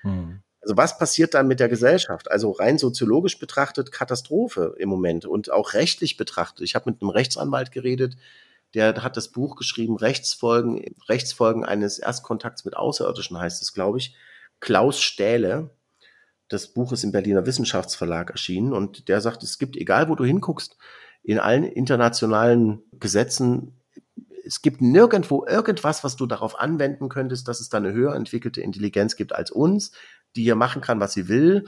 Hm. 0.01 0.41
Also 0.65 0.77
was 0.77 0.97
passiert 0.97 1.35
dann 1.35 1.47
mit 1.47 1.59
der 1.59 1.69
Gesellschaft? 1.69 2.31
Also 2.31 2.49
rein 2.49 2.79
soziologisch 2.79 3.37
betrachtet 3.37 3.91
Katastrophe 3.91 4.73
im 4.79 4.89
Moment 4.89 5.27
und 5.27 5.51
auch 5.51 5.73
rechtlich 5.73 6.17
betrachtet. 6.17 6.61
Ich 6.61 6.73
habe 6.73 6.89
mit 6.89 7.03
einem 7.03 7.11
Rechtsanwalt 7.11 7.71
geredet, 7.71 8.17
der 8.73 9.03
hat 9.03 9.15
das 9.15 9.27
Buch 9.27 9.57
geschrieben, 9.57 9.95
Rechtsfolgen, 9.95 10.83
Rechtsfolgen 11.07 11.63
eines 11.63 11.99
Erstkontakts 11.99 12.65
mit 12.65 12.75
Außerirdischen 12.75 13.37
heißt 13.37 13.61
es, 13.61 13.73
glaube 13.73 13.99
ich. 13.99 14.15
Klaus 14.59 14.99
Stähle. 14.99 15.69
Das 16.47 16.73
Buch 16.73 16.91
ist 16.91 17.03
im 17.03 17.11
Berliner 17.11 17.45
Wissenschaftsverlag 17.45 18.31
erschienen 18.31 18.73
und 18.73 19.07
der 19.07 19.21
sagt, 19.21 19.43
es 19.43 19.59
gibt, 19.59 19.77
egal 19.77 20.09
wo 20.09 20.15
du 20.15 20.25
hinguckst, 20.25 20.77
in 21.21 21.37
allen 21.37 21.63
internationalen 21.63 22.81
Gesetzen, 22.93 23.79
es 24.43 24.63
gibt 24.63 24.81
nirgendwo 24.81 25.45
irgendwas, 25.47 26.03
was 26.03 26.15
du 26.15 26.25
darauf 26.25 26.59
anwenden 26.59 27.07
könntest, 27.07 27.47
dass 27.47 27.59
es 27.59 27.69
da 27.69 27.77
eine 27.77 27.93
höher 27.93 28.15
entwickelte 28.15 28.61
Intelligenz 28.61 29.15
gibt 29.15 29.33
als 29.33 29.51
uns, 29.51 29.91
die 30.35 30.43
hier 30.43 30.55
machen 30.55 30.81
kann, 30.81 30.99
was 30.99 31.13
sie 31.13 31.27
will, 31.27 31.65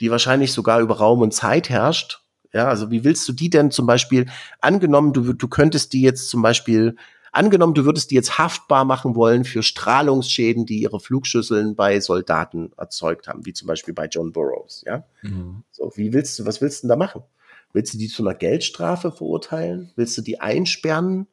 die 0.00 0.10
wahrscheinlich 0.10 0.52
sogar 0.52 0.80
über 0.80 0.96
Raum 0.98 1.20
und 1.20 1.32
Zeit 1.32 1.68
herrscht. 1.68 2.20
Ja, 2.52 2.68
also 2.68 2.90
wie 2.90 3.04
willst 3.04 3.28
du 3.28 3.32
die 3.32 3.50
denn 3.50 3.70
zum 3.70 3.86
Beispiel, 3.86 4.26
angenommen, 4.60 5.12
du, 5.12 5.32
du 5.32 5.48
könntest 5.48 5.92
die 5.92 6.02
jetzt 6.02 6.30
zum 6.30 6.42
Beispiel, 6.42 6.96
angenommen, 7.32 7.74
du 7.74 7.84
würdest 7.84 8.10
die 8.10 8.14
jetzt 8.14 8.38
haftbar 8.38 8.84
machen 8.84 9.14
wollen 9.14 9.44
für 9.44 9.62
Strahlungsschäden, 9.62 10.64
die 10.64 10.80
ihre 10.80 11.00
Flugschüsseln 11.00 11.76
bei 11.76 12.00
Soldaten 12.00 12.72
erzeugt 12.76 13.28
haben, 13.28 13.44
wie 13.44 13.52
zum 13.52 13.68
Beispiel 13.68 13.94
bei 13.94 14.06
John 14.06 14.32
Burroughs, 14.32 14.82
ja. 14.86 15.04
Mhm. 15.22 15.64
So, 15.70 15.92
wie 15.96 16.12
willst 16.12 16.38
du, 16.38 16.46
was 16.46 16.60
willst 16.60 16.82
du 16.82 16.86
denn 16.86 16.90
da 16.90 16.96
machen? 16.96 17.22
Willst 17.72 17.92
du 17.92 17.98
die 17.98 18.08
zu 18.08 18.22
einer 18.22 18.34
Geldstrafe 18.34 19.12
verurteilen? 19.12 19.92
Willst 19.96 20.16
du 20.16 20.22
die 20.22 20.40
einsperren? 20.40 21.26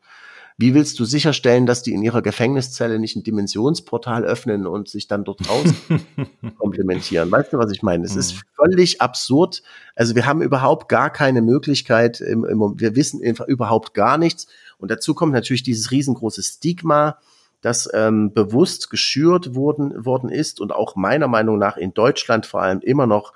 Wie 0.58 0.74
willst 0.74 1.00
du 1.00 1.06
sicherstellen, 1.06 1.66
dass 1.66 1.82
die 1.82 1.94
in 1.94 2.04
ihrer 2.04 2.22
Gefängniszelle 2.22 3.00
nicht 3.00 3.16
ein 3.16 3.24
Dimensionsportal 3.24 4.24
öffnen 4.24 4.68
und 4.68 4.88
sich 4.88 5.08
dann 5.08 5.24
dort 5.24 5.50
raus 5.50 5.74
komplementieren? 6.60 7.32
Weißt 7.32 7.54
du, 7.54 7.58
was 7.58 7.72
ich 7.72 7.82
meine? 7.82 8.06
Es 8.06 8.16
ist 8.16 8.44
völlig 8.56 9.02
absurd. 9.02 9.64
Also 9.96 10.16
wir 10.16 10.26
haben 10.26 10.42
überhaupt 10.42 10.90
gar 10.90 11.10
keine 11.10 11.42
Möglichkeit, 11.42 12.22
im, 12.22 12.46
im, 12.46 12.80
wir 12.80 12.96
wissen 12.96 13.22
überhaupt 13.22 13.94
gar 13.94 14.18
nichts. 14.18 14.48
Und 14.78 14.92
dazu 14.92 15.16
kommt 15.16 15.34
natürlich 15.34 15.64
dieses 15.64 15.92
riesengroße 15.92 16.44
Stigma, 16.44 17.18
das 17.62 17.90
ähm, 17.94 18.34
bewusst 18.34 18.90
geschürt 18.90 19.56
worden, 19.56 20.06
worden 20.06 20.30
ist 20.30 20.60
und 20.60 20.74
auch 20.74 20.96
meiner 20.96 21.28
Meinung 21.28 21.58
nach 21.58 21.78
in 21.78 21.94
Deutschland 21.94 22.46
vor 22.46 22.62
allem 22.62 22.82
immer 22.82 23.08
noch 23.08 23.34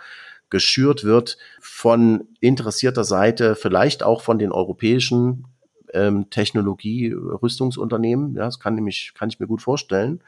geschürt 0.49 1.03
wird 1.03 1.37
von 1.59 2.27
interessierter 2.39 3.03
Seite, 3.03 3.55
vielleicht 3.55 4.03
auch 4.03 4.21
von 4.21 4.37
den 4.37 4.51
europäischen 4.51 5.45
ähm, 5.93 6.29
Technologie-Rüstungsunternehmen. 6.29 8.35
Ja, 8.35 8.45
das 8.45 8.59
kann 8.59 8.75
nämlich, 8.75 9.13
kann 9.17 9.29
ich 9.29 9.39
mir 9.39 9.47
gut 9.47 9.61
vorstellen, 9.61 10.21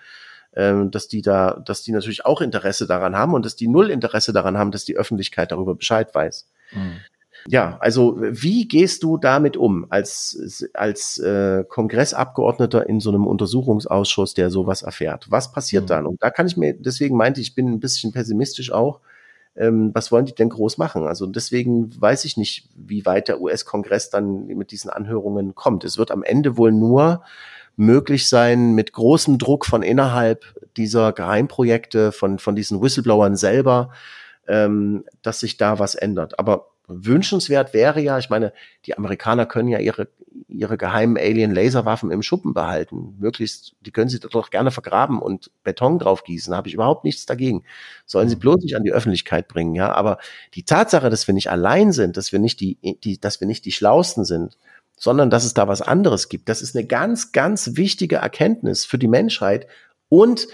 ähm, 0.56 0.92
dass 0.92 1.08
die 1.08 1.22
da, 1.22 1.62
dass 1.66 1.84
die 1.84 1.92
natürlich 1.92 2.26
auch 2.26 2.42
Interesse 2.42 2.88
daran 2.88 3.16
haben 3.16 3.34
und 3.34 3.46
dass 3.46 3.56
die 3.56 3.68
null 3.68 3.90
Interesse 3.90 4.34
daran 4.34 4.58
haben, 4.58 4.72
dass 4.72 4.86
die 4.86 4.98
Öffentlichkeit 4.98 5.52
darüber 5.52 5.76
Bescheid 5.76 6.14
weiß. 6.14 6.48
Mhm. 6.72 7.00
Ja, 7.48 7.78
also 7.80 8.18
wie 8.20 8.68
gehst 8.68 9.04
du 9.04 9.18
damit 9.18 9.56
um 9.56 9.86
als, 9.90 10.68
als 10.74 11.18
äh, 11.20 11.64
Kongressabgeordneter 11.68 12.90
in 12.90 13.00
so 13.00 13.10
einem 13.10 13.26
Untersuchungsausschuss, 13.26 14.34
der 14.34 14.50
sowas 14.50 14.82
erfährt? 14.82 15.28
Was 15.30 15.52
passiert 15.52 15.84
mhm. 15.84 15.88
dann? 15.88 16.06
Und 16.08 16.22
da 16.22 16.32
kann 16.32 16.48
ich 16.48 16.58
mir, 16.58 16.74
deswegen 16.74 17.16
meinte 17.16 17.42
ich, 17.42 17.56
bin 17.56 17.72
ein 17.72 17.80
bisschen 17.80 18.12
pessimistisch 18.12 18.72
auch, 18.72 19.00
ähm, 19.56 19.92
was 19.94 20.12
wollen 20.12 20.26
die 20.26 20.36
denn 20.36 20.50
groß 20.50 20.78
machen? 20.78 21.06
Also 21.06 21.26
deswegen 21.26 21.90
weiß 22.00 22.26
ich 22.26 22.38
nicht, 22.38 22.70
wie 22.76 23.06
weit 23.06 23.28
der 23.28 23.42
US-Kongress 23.42 24.10
dann 24.10 24.48
mit 24.48 24.72
diesen 24.72 24.90
Anhörungen 24.90 25.56
kommt. 25.56 25.84
Es 25.84 25.98
wird 25.98 26.12
am 26.12 26.24
Ende 26.24 26.58
wohl 26.58 26.72
nur 26.72 27.24
möglich 27.76 28.28
sein, 28.28 28.74
mit 28.74 28.94
großem 28.94 29.38
Druck 29.38 29.66
von 29.66 29.84
innerhalb 29.84 30.44
dieser 30.76 31.14
Geheimprojekte, 31.14 32.12
von, 32.12 32.38
von 32.38 32.56
diesen 32.56 32.82
Whistleblowern 32.82 33.36
selber, 33.36 33.92
ähm, 34.48 35.06
dass 35.22 35.40
sich 35.40 35.58
da 35.58 35.80
was 35.80 35.96
ändert. 35.96 36.40
Aber 36.40 36.68
wünschenswert 36.90 37.74
wäre 37.74 38.02
ja, 38.02 38.18
ich 38.18 38.30
meine, 38.30 38.54
die 38.86 38.98
Amerikaner 38.98 39.46
können 39.46 39.70
ja 39.70 39.80
ihre, 39.80 40.10
ihre 40.48 40.78
geheimen 40.78 41.18
Alien-Laserwaffen 41.18 42.12
im 42.12 42.22
Schuppen 42.22 42.54
behalten. 42.54 43.16
Möglichst, 43.20 43.76
die 43.82 43.92
können 43.92 44.10
sie 44.10 44.20
doch 44.20 44.50
gerne 44.50 44.72
vergraben 44.72 45.22
und 45.22 45.52
Beton 45.64 46.00
draufgießen. 46.00 46.52
Da 46.52 46.58
habe 46.58 46.68
ich 46.68 46.74
überhaupt 46.74 47.06
nichts 47.06 47.26
dagegen. 47.26 47.64
Sollen 48.06 48.30
sie 48.30 48.36
mhm. 48.36 48.42
bloß 48.42 48.64
nicht 48.64 48.76
an 48.76 48.84
die 48.84 48.92
Öffentlichkeit 48.92 49.48
bringen, 49.48 49.76
ja. 49.76 49.94
Aber 49.94 50.18
die 50.56 50.64
Tatsache, 50.64 51.10
dass 51.10 51.28
wir 51.28 51.34
nicht 51.34 51.50
allein 51.50 51.92
sind, 51.92 52.18
dass 52.18 52.32
wir 52.32 52.40
nicht 52.40 52.60
die, 52.60 52.78
die, 53.04 53.20
dass 53.20 53.40
wir 53.40 53.48
nicht 53.48 53.66
die 53.66 53.72
Schlausten 53.72 54.26
sind, 54.26 54.58
sondern 54.98 55.30
dass 55.30 55.46
es 55.46 55.54
da 55.54 55.68
was 55.68 55.82
anderes 55.82 56.28
gibt, 56.28 56.50
das 56.50 56.62
ist 56.62 56.76
eine 56.76 56.86
ganz, 56.86 57.32
ganz 57.32 57.78
wichtige 57.78 58.18
Erkenntnis 58.18 58.86
für 58.86 58.98
die 58.98 59.08
Menschheit 59.08 59.68
und 60.10 60.48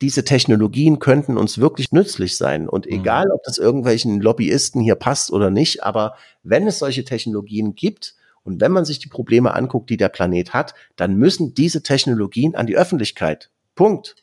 diese 0.00 0.24
Technologien 0.24 0.98
könnten 0.98 1.36
uns 1.36 1.58
wirklich 1.58 1.92
nützlich 1.92 2.36
sein. 2.36 2.68
Und 2.68 2.86
mhm. 2.86 2.92
egal, 2.92 3.30
ob 3.30 3.42
das 3.44 3.58
irgendwelchen 3.58 4.20
Lobbyisten 4.20 4.80
hier 4.80 4.94
passt 4.94 5.30
oder 5.30 5.50
nicht, 5.50 5.82
aber 5.82 6.14
wenn 6.42 6.66
es 6.66 6.78
solche 6.78 7.04
Technologien 7.04 7.74
gibt 7.74 8.14
und 8.42 8.60
wenn 8.60 8.72
man 8.72 8.84
sich 8.84 8.98
die 8.98 9.08
Probleme 9.08 9.54
anguckt, 9.54 9.90
die 9.90 9.98
der 9.98 10.08
Planet 10.08 10.54
hat, 10.54 10.74
dann 10.96 11.16
müssen 11.16 11.54
diese 11.54 11.82
Technologien 11.82 12.54
an 12.54 12.66
die 12.66 12.76
Öffentlichkeit. 12.76 13.50
Punkt. 13.74 14.16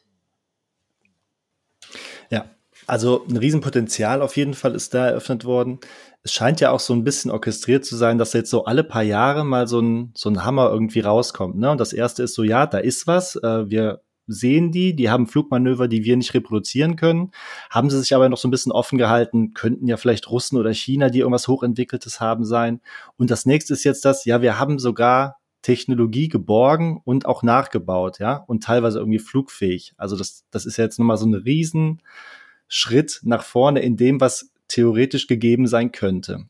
Ja, 2.31 2.45
also 2.87 3.25
ein 3.29 3.37
Riesenpotenzial 3.37 4.21
auf 4.21 4.35
jeden 4.35 4.55
Fall 4.55 4.73
ist 4.73 4.93
da 4.95 5.07
eröffnet 5.07 5.45
worden. 5.45 5.79
Es 6.23 6.33
scheint 6.33 6.59
ja 6.59 6.71
auch 6.71 6.79
so 6.79 6.93
ein 6.93 7.03
bisschen 7.03 7.29
orchestriert 7.29 7.85
zu 7.85 7.95
sein, 7.95 8.17
dass 8.17 8.33
jetzt 8.33 8.49
so 8.49 8.65
alle 8.65 8.83
paar 8.83 9.03
Jahre 9.03 9.45
mal 9.45 9.67
so 9.67 9.79
ein, 9.79 10.11
so 10.15 10.29
ein 10.29 10.43
Hammer 10.43 10.71
irgendwie 10.71 11.01
rauskommt. 11.01 11.57
Ne? 11.57 11.69
Und 11.69 11.79
das 11.79 11.93
erste 11.93 12.23
ist 12.23 12.33
so, 12.33 12.43
ja, 12.43 12.65
da 12.65 12.79
ist 12.79 13.05
was. 13.05 13.35
Äh, 13.35 13.69
wir 13.69 14.01
sehen 14.27 14.71
die, 14.71 14.95
die 14.95 15.09
haben 15.09 15.27
Flugmanöver, 15.27 15.87
die 15.87 16.03
wir 16.03 16.17
nicht 16.17 16.33
reproduzieren 16.33 16.95
können, 16.95 17.31
haben 17.69 17.89
sie 17.89 17.99
sich 17.99 18.13
aber 18.13 18.29
noch 18.29 18.37
so 18.37 18.47
ein 18.47 18.51
bisschen 18.51 18.71
offen 18.71 18.97
gehalten, 18.97 19.53
könnten 19.53 19.87
ja 19.87 19.97
vielleicht 19.97 20.29
Russen 20.29 20.57
oder 20.57 20.73
China, 20.73 21.09
die 21.09 21.19
irgendwas 21.19 21.47
Hochentwickeltes 21.47 22.19
haben 22.19 22.45
sein. 22.45 22.81
Und 23.17 23.31
das 23.31 23.45
nächste 23.45 23.73
ist 23.73 23.83
jetzt 23.83 24.05
das, 24.05 24.25
ja, 24.25 24.41
wir 24.41 24.59
haben 24.59 24.79
sogar 24.79 25.37
Technologie 25.61 26.27
geborgen 26.27 27.01
und 27.03 27.25
auch 27.25 27.43
nachgebaut, 27.43 28.19
ja, 28.19 28.37
und 28.47 28.63
teilweise 28.63 28.99
irgendwie 28.99 29.19
flugfähig. 29.19 29.93
Also 29.97 30.15
das, 30.15 30.45
das 30.51 30.65
ist 30.65 30.77
ja 30.77 30.83
jetzt 30.83 30.99
nochmal 30.99 31.17
so 31.17 31.25
ein 31.25 31.33
Riesenschritt 31.33 33.21
nach 33.23 33.43
vorne 33.43 33.81
in 33.81 33.97
dem, 33.97 34.21
was 34.21 34.51
theoretisch 34.67 35.27
gegeben 35.27 35.67
sein 35.67 35.91
könnte. 35.91 36.45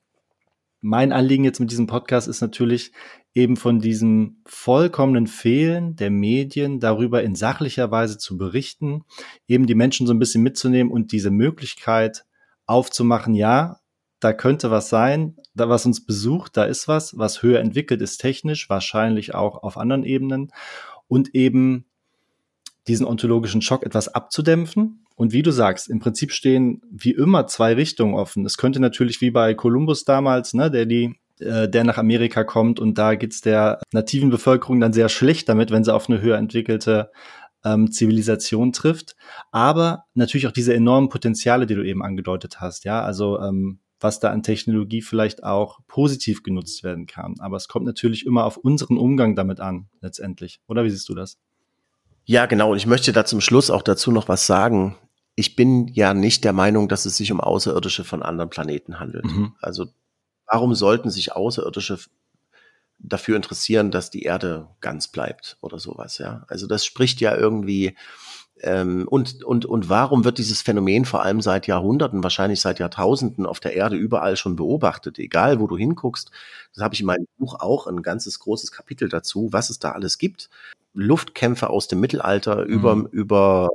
Mein 0.82 1.12
Anliegen 1.12 1.44
jetzt 1.44 1.60
mit 1.60 1.72
diesem 1.72 1.88
Podcast 1.88 2.28
ist 2.28 2.42
natürlich, 2.42 2.92
eben 3.38 3.56
von 3.56 3.80
diesem 3.80 4.38
vollkommenen 4.48 5.28
Fehlen 5.28 5.96
der 5.96 6.10
Medien 6.10 6.80
darüber 6.80 7.22
in 7.22 7.36
sachlicher 7.36 7.92
Weise 7.92 8.18
zu 8.18 8.36
berichten, 8.36 9.04
eben 9.48 9.68
die 9.68 9.76
Menschen 9.76 10.08
so 10.08 10.14
ein 10.14 10.18
bisschen 10.18 10.42
mitzunehmen 10.42 10.92
und 10.92 11.12
diese 11.12 11.30
Möglichkeit 11.30 12.26
aufzumachen, 12.66 13.36
ja, 13.36 13.80
da 14.20 14.34
könnte 14.34 14.72
was 14.72 14.90
sein, 14.90 15.38
da 15.54 15.70
was 15.70 15.86
uns 15.86 16.04
besucht, 16.04 16.58
da 16.58 16.64
ist 16.64 16.88
was, 16.88 17.16
was 17.16 17.44
höher 17.44 17.60
entwickelt 17.60 18.02
ist 18.02 18.18
technisch, 18.18 18.72
wahrscheinlich 18.72 19.36
auch 19.36 19.62
auf 19.62 19.78
anderen 19.78 20.04
Ebenen 20.04 20.52
und 21.08 21.36
eben 21.36 21.86
diesen 22.88 23.06
ontologischen 23.06 23.62
Schock 23.62 23.86
etwas 23.86 24.08
abzudämpfen. 24.08 25.06
Und 25.16 25.32
wie 25.32 25.44
du 25.44 25.52
sagst, 25.52 25.90
im 25.90 26.00
Prinzip 26.00 26.32
stehen 26.32 26.82
wie 26.90 27.12
immer 27.12 27.46
zwei 27.46 27.74
Richtungen 27.74 28.16
offen. 28.16 28.46
Es 28.48 28.58
könnte 28.58 28.80
natürlich 28.80 29.22
wie 29.22 29.32
bei 29.32 29.54
Kolumbus 29.54 30.06
damals, 30.06 30.56
ne, 30.56 30.72
der 30.72 30.88
die 30.88 31.20
äh, 31.40 31.70
der 31.70 31.84
nach 31.84 31.98
Amerika 31.98 32.44
kommt 32.44 32.80
und 32.80 32.98
da 32.98 33.16
geht's 33.16 33.42
der 33.42 33.82
nativen 33.92 34.30
Bevölkerung 34.30 34.80
dann 34.80 34.94
sehr 34.94 35.10
schlecht 35.10 35.50
damit, 35.50 35.72
wenn 35.72 35.84
sie 35.84 35.94
auf 35.94 36.10
eine 36.10 36.22
höher 36.22 36.38
entwickelte 36.38 37.12
ähm, 37.64 37.92
Zivilisation 37.92 38.74
trifft. 38.74 39.16
Aber 39.52 40.06
natürlich 40.14 40.48
auch 40.48 40.52
diese 40.52 40.74
enormen 40.74 41.10
Potenziale, 41.10 41.66
die 41.66 41.76
du 41.76 41.84
eben 41.84 42.04
angedeutet 42.04 42.60
hast, 42.60 42.86
ja, 42.86 43.02
also 43.02 43.40
ähm, 43.40 43.80
was 44.00 44.20
da 44.20 44.32
an 44.32 44.44
Technologie 44.44 45.02
vielleicht 45.02 45.44
auch 45.44 45.80
positiv 45.88 46.44
genutzt 46.44 46.84
werden 46.84 47.08
kann. 47.08 47.36
Aber 47.40 47.58
es 47.58 47.68
kommt 47.68 47.86
natürlich 47.86 48.26
immer 48.26 48.46
auf 48.46 48.58
unseren 48.58 48.98
Umgang 48.98 49.36
damit 49.36 49.60
an, 49.60 49.88
letztendlich. 50.02 50.60
Oder 50.68 50.84
wie 50.84 50.90
siehst 50.90 51.10
du 51.10 51.16
das? 51.16 51.38
Ja, 52.26 52.46
genau. 52.46 52.72
Und 52.72 52.78
ich 52.78 52.86
möchte 52.86 53.12
da 53.12 53.26
zum 53.26 53.42
Schluss 53.42 53.72
auch 53.72 53.82
dazu 53.82 54.12
noch 54.12 54.28
was 54.28 54.46
sagen. 54.46 54.96
Ich 55.36 55.56
bin 55.56 55.88
ja 55.88 56.14
nicht 56.14 56.44
der 56.44 56.54
Meinung, 56.54 56.90
dass 56.90 57.06
es 57.06 57.18
sich 57.18 57.32
um 57.32 57.40
Außerirdische 57.40 58.04
von 58.04 58.22
anderen 58.22 58.50
Planeten 58.50 59.00
handelt. 59.00 59.26
Mhm. 59.26 59.56
Also 59.62 59.88
warum 60.48 60.76
sollten 60.76 61.10
sich 61.10 61.34
Außerirdische 61.34 62.00
dafür 63.00 63.36
interessieren, 63.36 63.92
dass 63.92 64.10
die 64.10 64.24
Erde 64.24 64.70
ganz 64.82 65.08
bleibt 65.08 65.58
oder 65.62 65.80
sowas, 65.80 66.18
ja. 66.18 66.46
Also 66.48 66.68
das 66.68 66.86
spricht 66.86 67.22
ja 67.22 67.36
irgendwie 67.36 67.96
ähm, 68.62 69.08
und, 69.08 69.44
und, 69.44 69.66
und 69.66 69.90
warum 69.90 70.24
wird 70.26 70.40
dieses 70.40 70.62
Phänomen 70.62 71.06
vor 71.06 71.22
allem 71.22 71.42
seit 71.42 71.68
Jahrhunderten, 71.68 72.24
wahrscheinlich 72.24 72.62
seit 72.62 72.80
Jahrtausenden 72.80 73.46
auf 73.46 73.60
der 73.60 73.74
Erde 73.74 73.96
überall 73.96 74.36
schon 74.36 74.56
beobachtet, 74.56 75.20
egal 75.20 75.60
wo 75.60 75.68
du 75.68 75.78
hinguckst. 75.78 76.32
Das 76.74 76.84
habe 76.84 76.96
ich 76.96 77.02
in 77.02 77.06
meinem 77.06 77.28
Buch 77.38 77.60
auch 77.60 77.88
ein 77.88 78.02
ganzes 78.02 78.40
großes 78.40 78.72
Kapitel 78.72 79.10
dazu, 79.10 79.50
was 79.52 79.70
es 79.70 79.80
da 79.80 79.92
alles 79.92 80.18
gibt. 80.18 80.50
Luftkämpfe 80.94 81.70
aus 81.70 81.88
dem 81.88 82.00
Mittelalter 82.00 82.66
mhm. 82.66 82.72
über, 82.72 83.08
über, 83.12 83.70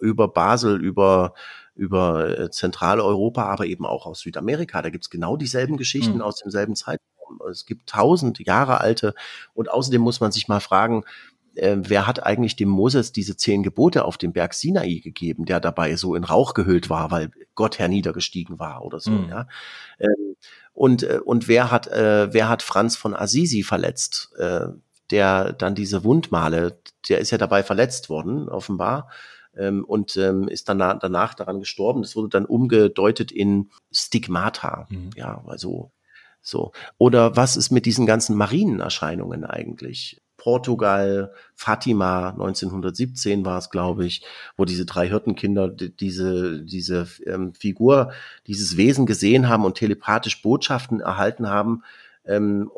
über 0.00 0.28
Basel, 0.28 0.80
über, 0.80 1.34
über 1.78 2.38
äh, 2.38 2.50
Zentraleuropa, 2.50 3.44
aber 3.44 3.66
eben 3.66 3.86
auch 3.86 4.04
aus 4.04 4.20
Südamerika. 4.20 4.82
Da 4.82 4.90
gibt's 4.90 5.10
genau 5.10 5.36
dieselben 5.36 5.76
Geschichten 5.76 6.16
mhm. 6.16 6.22
aus 6.22 6.36
demselben 6.36 6.74
Zeitraum. 6.74 7.40
Es 7.50 7.66
gibt 7.66 7.88
tausend 7.88 8.40
Jahre 8.40 8.80
alte. 8.80 9.14
Und 9.54 9.70
außerdem 9.70 10.02
muss 10.02 10.20
man 10.20 10.32
sich 10.32 10.48
mal 10.48 10.60
fragen, 10.60 11.04
äh, 11.54 11.76
wer 11.78 12.06
hat 12.06 12.24
eigentlich 12.24 12.56
dem 12.56 12.68
Moses 12.68 13.12
diese 13.12 13.36
zehn 13.36 13.62
Gebote 13.62 14.04
auf 14.04 14.18
dem 14.18 14.32
Berg 14.32 14.54
Sinai 14.54 15.00
gegeben, 15.02 15.44
der 15.44 15.60
dabei 15.60 15.94
so 15.94 16.16
in 16.16 16.24
Rauch 16.24 16.52
gehüllt 16.54 16.90
war, 16.90 17.12
weil 17.12 17.30
Gott 17.54 17.78
herniedergestiegen 17.78 18.58
war 18.58 18.84
oder 18.84 18.98
so, 18.98 19.12
mhm. 19.12 19.28
ja. 19.28 19.46
Ähm, 20.00 20.36
und, 20.72 21.04
äh, 21.04 21.20
und 21.24 21.46
wer 21.46 21.70
hat, 21.70 21.86
äh, 21.86 22.32
wer 22.32 22.48
hat 22.48 22.62
Franz 22.62 22.96
von 22.96 23.14
Assisi 23.14 23.62
verletzt, 23.62 24.32
äh, 24.38 24.66
der 25.10 25.52
dann 25.52 25.74
diese 25.74 26.04
Wundmale, 26.04 26.80
der 27.08 27.18
ist 27.18 27.30
ja 27.30 27.38
dabei 27.38 27.62
verletzt 27.62 28.10
worden, 28.10 28.48
offenbar, 28.48 29.08
ähm, 29.58 29.84
und 29.84 30.16
ähm, 30.16 30.48
ist 30.48 30.68
dann 30.68 30.78
danach 30.78 31.34
daran 31.34 31.60
gestorben. 31.60 32.02
Das 32.02 32.16
wurde 32.16 32.28
dann 32.28 32.46
umgedeutet 32.46 33.32
in 33.32 33.70
Stigmata, 33.92 34.86
mhm. 34.90 35.10
ja, 35.16 35.42
also 35.46 35.90
so. 36.40 36.72
Oder 36.96 37.36
was 37.36 37.56
ist 37.56 37.70
mit 37.70 37.84
diesen 37.84 38.06
ganzen 38.06 38.36
Marienerscheinungen 38.36 39.44
eigentlich? 39.44 40.22
Portugal, 40.38 41.32
Fatima, 41.56 42.30
1917 42.30 43.44
war 43.44 43.58
es, 43.58 43.70
glaube 43.70 44.06
ich, 44.06 44.24
wo 44.56 44.64
diese 44.64 44.86
drei 44.86 45.08
Hirtenkinder 45.08 45.68
diese, 45.68 46.62
diese 46.64 47.08
ähm, 47.26 47.52
Figur, 47.54 48.12
dieses 48.46 48.76
Wesen 48.76 49.04
gesehen 49.04 49.48
haben 49.48 49.64
und 49.64 49.74
telepathisch 49.74 50.40
Botschaften 50.40 51.00
erhalten 51.00 51.50
haben, 51.50 51.82
ähm, 52.24 52.70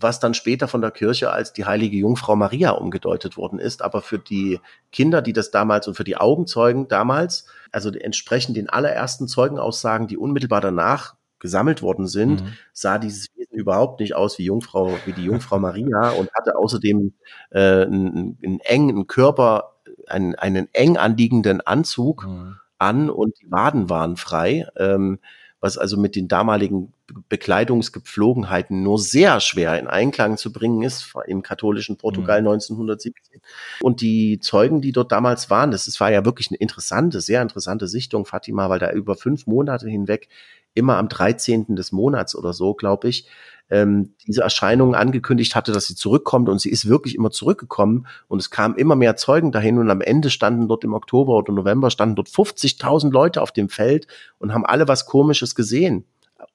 was 0.00 0.20
dann 0.20 0.34
später 0.34 0.68
von 0.68 0.80
der 0.80 0.90
Kirche 0.90 1.30
als 1.30 1.52
die 1.52 1.64
heilige 1.64 1.96
Jungfrau 1.96 2.36
Maria 2.36 2.70
umgedeutet 2.70 3.36
worden 3.36 3.58
ist. 3.58 3.82
Aber 3.82 4.02
für 4.02 4.18
die 4.18 4.60
Kinder, 4.92 5.22
die 5.22 5.32
das 5.32 5.50
damals 5.50 5.88
und 5.88 5.94
für 5.94 6.04
die 6.04 6.16
Augenzeugen 6.16 6.88
damals, 6.88 7.46
also 7.72 7.90
entsprechend 7.90 8.56
den 8.56 8.68
allerersten 8.68 9.28
Zeugenaussagen, 9.28 10.06
die 10.06 10.16
unmittelbar 10.16 10.60
danach 10.60 11.14
gesammelt 11.40 11.82
worden 11.82 12.06
sind, 12.06 12.42
mhm. 12.42 12.52
sah 12.72 12.98
dieses 12.98 13.28
Wesen 13.36 13.56
überhaupt 13.56 14.00
nicht 14.00 14.14
aus 14.14 14.38
wie 14.38 14.44
Jungfrau, 14.44 14.96
wie 15.04 15.12
die 15.12 15.24
Jungfrau 15.24 15.58
Maria 15.60 16.10
und 16.10 16.30
hatte 16.34 16.56
außerdem 16.56 17.14
äh, 17.50 17.82
einen, 17.82 18.38
einen 18.42 18.60
engen 18.60 19.06
Körper, 19.06 19.74
einen, 20.06 20.34
einen 20.34 20.68
eng 20.72 20.96
anliegenden 20.96 21.60
Anzug 21.60 22.26
mhm. 22.26 22.56
an 22.78 23.10
und 23.10 23.40
die 23.40 23.50
Waden 23.50 23.90
waren 23.90 24.16
frei, 24.16 24.66
ähm, 24.76 25.18
was 25.60 25.76
also 25.76 25.96
mit 25.96 26.14
den 26.14 26.28
damaligen 26.28 26.92
Bekleidungsgepflogenheiten 27.28 28.82
nur 28.82 28.98
sehr 28.98 29.40
schwer 29.40 29.78
in 29.78 29.86
Einklang 29.88 30.36
zu 30.36 30.52
bringen 30.52 30.82
ist 30.82 31.14
im 31.26 31.42
katholischen 31.42 31.96
Portugal 31.96 32.40
mhm. 32.42 32.48
1917. 32.48 33.40
Und 33.80 34.00
die 34.00 34.38
Zeugen, 34.40 34.80
die 34.80 34.92
dort 34.92 35.10
damals 35.10 35.50
waren, 35.50 35.70
das, 35.70 35.86
das 35.86 35.98
war 36.00 36.12
ja 36.12 36.24
wirklich 36.24 36.48
eine 36.50 36.58
interessante, 36.58 37.20
sehr 37.20 37.42
interessante 37.42 37.88
Sichtung, 37.88 38.24
Fatima, 38.24 38.68
weil 38.68 38.78
da 38.78 38.90
über 38.92 39.16
fünf 39.16 39.46
Monate 39.46 39.88
hinweg 39.88 40.28
immer 40.74 40.96
am 40.96 41.08
13. 41.08 41.74
des 41.74 41.92
Monats 41.92 42.36
oder 42.36 42.52
so, 42.52 42.74
glaube 42.74 43.08
ich, 43.08 43.26
ähm, 43.70 44.14
diese 44.26 44.42
Erscheinung 44.42 44.94
angekündigt 44.94 45.54
hatte, 45.54 45.72
dass 45.72 45.86
sie 45.86 45.94
zurückkommt 45.94 46.48
und 46.48 46.60
sie 46.60 46.70
ist 46.70 46.88
wirklich 46.88 47.14
immer 47.14 47.30
zurückgekommen 47.30 48.06
und 48.28 48.40
es 48.40 48.50
kamen 48.50 48.76
immer 48.76 48.96
mehr 48.96 49.16
Zeugen 49.16 49.52
dahin 49.52 49.78
und 49.78 49.90
am 49.90 50.00
Ende 50.00 50.30
standen 50.30 50.68
dort 50.68 50.84
im 50.84 50.94
Oktober 50.94 51.34
oder 51.34 51.52
November 51.52 51.90
standen 51.90 52.16
dort 52.16 52.28
50.000 52.28 53.10
Leute 53.10 53.42
auf 53.42 53.52
dem 53.52 53.68
Feld 53.68 54.06
und 54.38 54.54
haben 54.54 54.66
alle 54.66 54.88
was 54.88 55.06
Komisches 55.06 55.54
gesehen. 55.54 56.04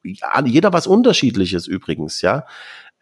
Jeder 0.03 0.74
was 0.74 0.88
Unterschiedliches 0.88 1.68
übrigens, 1.68 2.22
ja. 2.22 2.45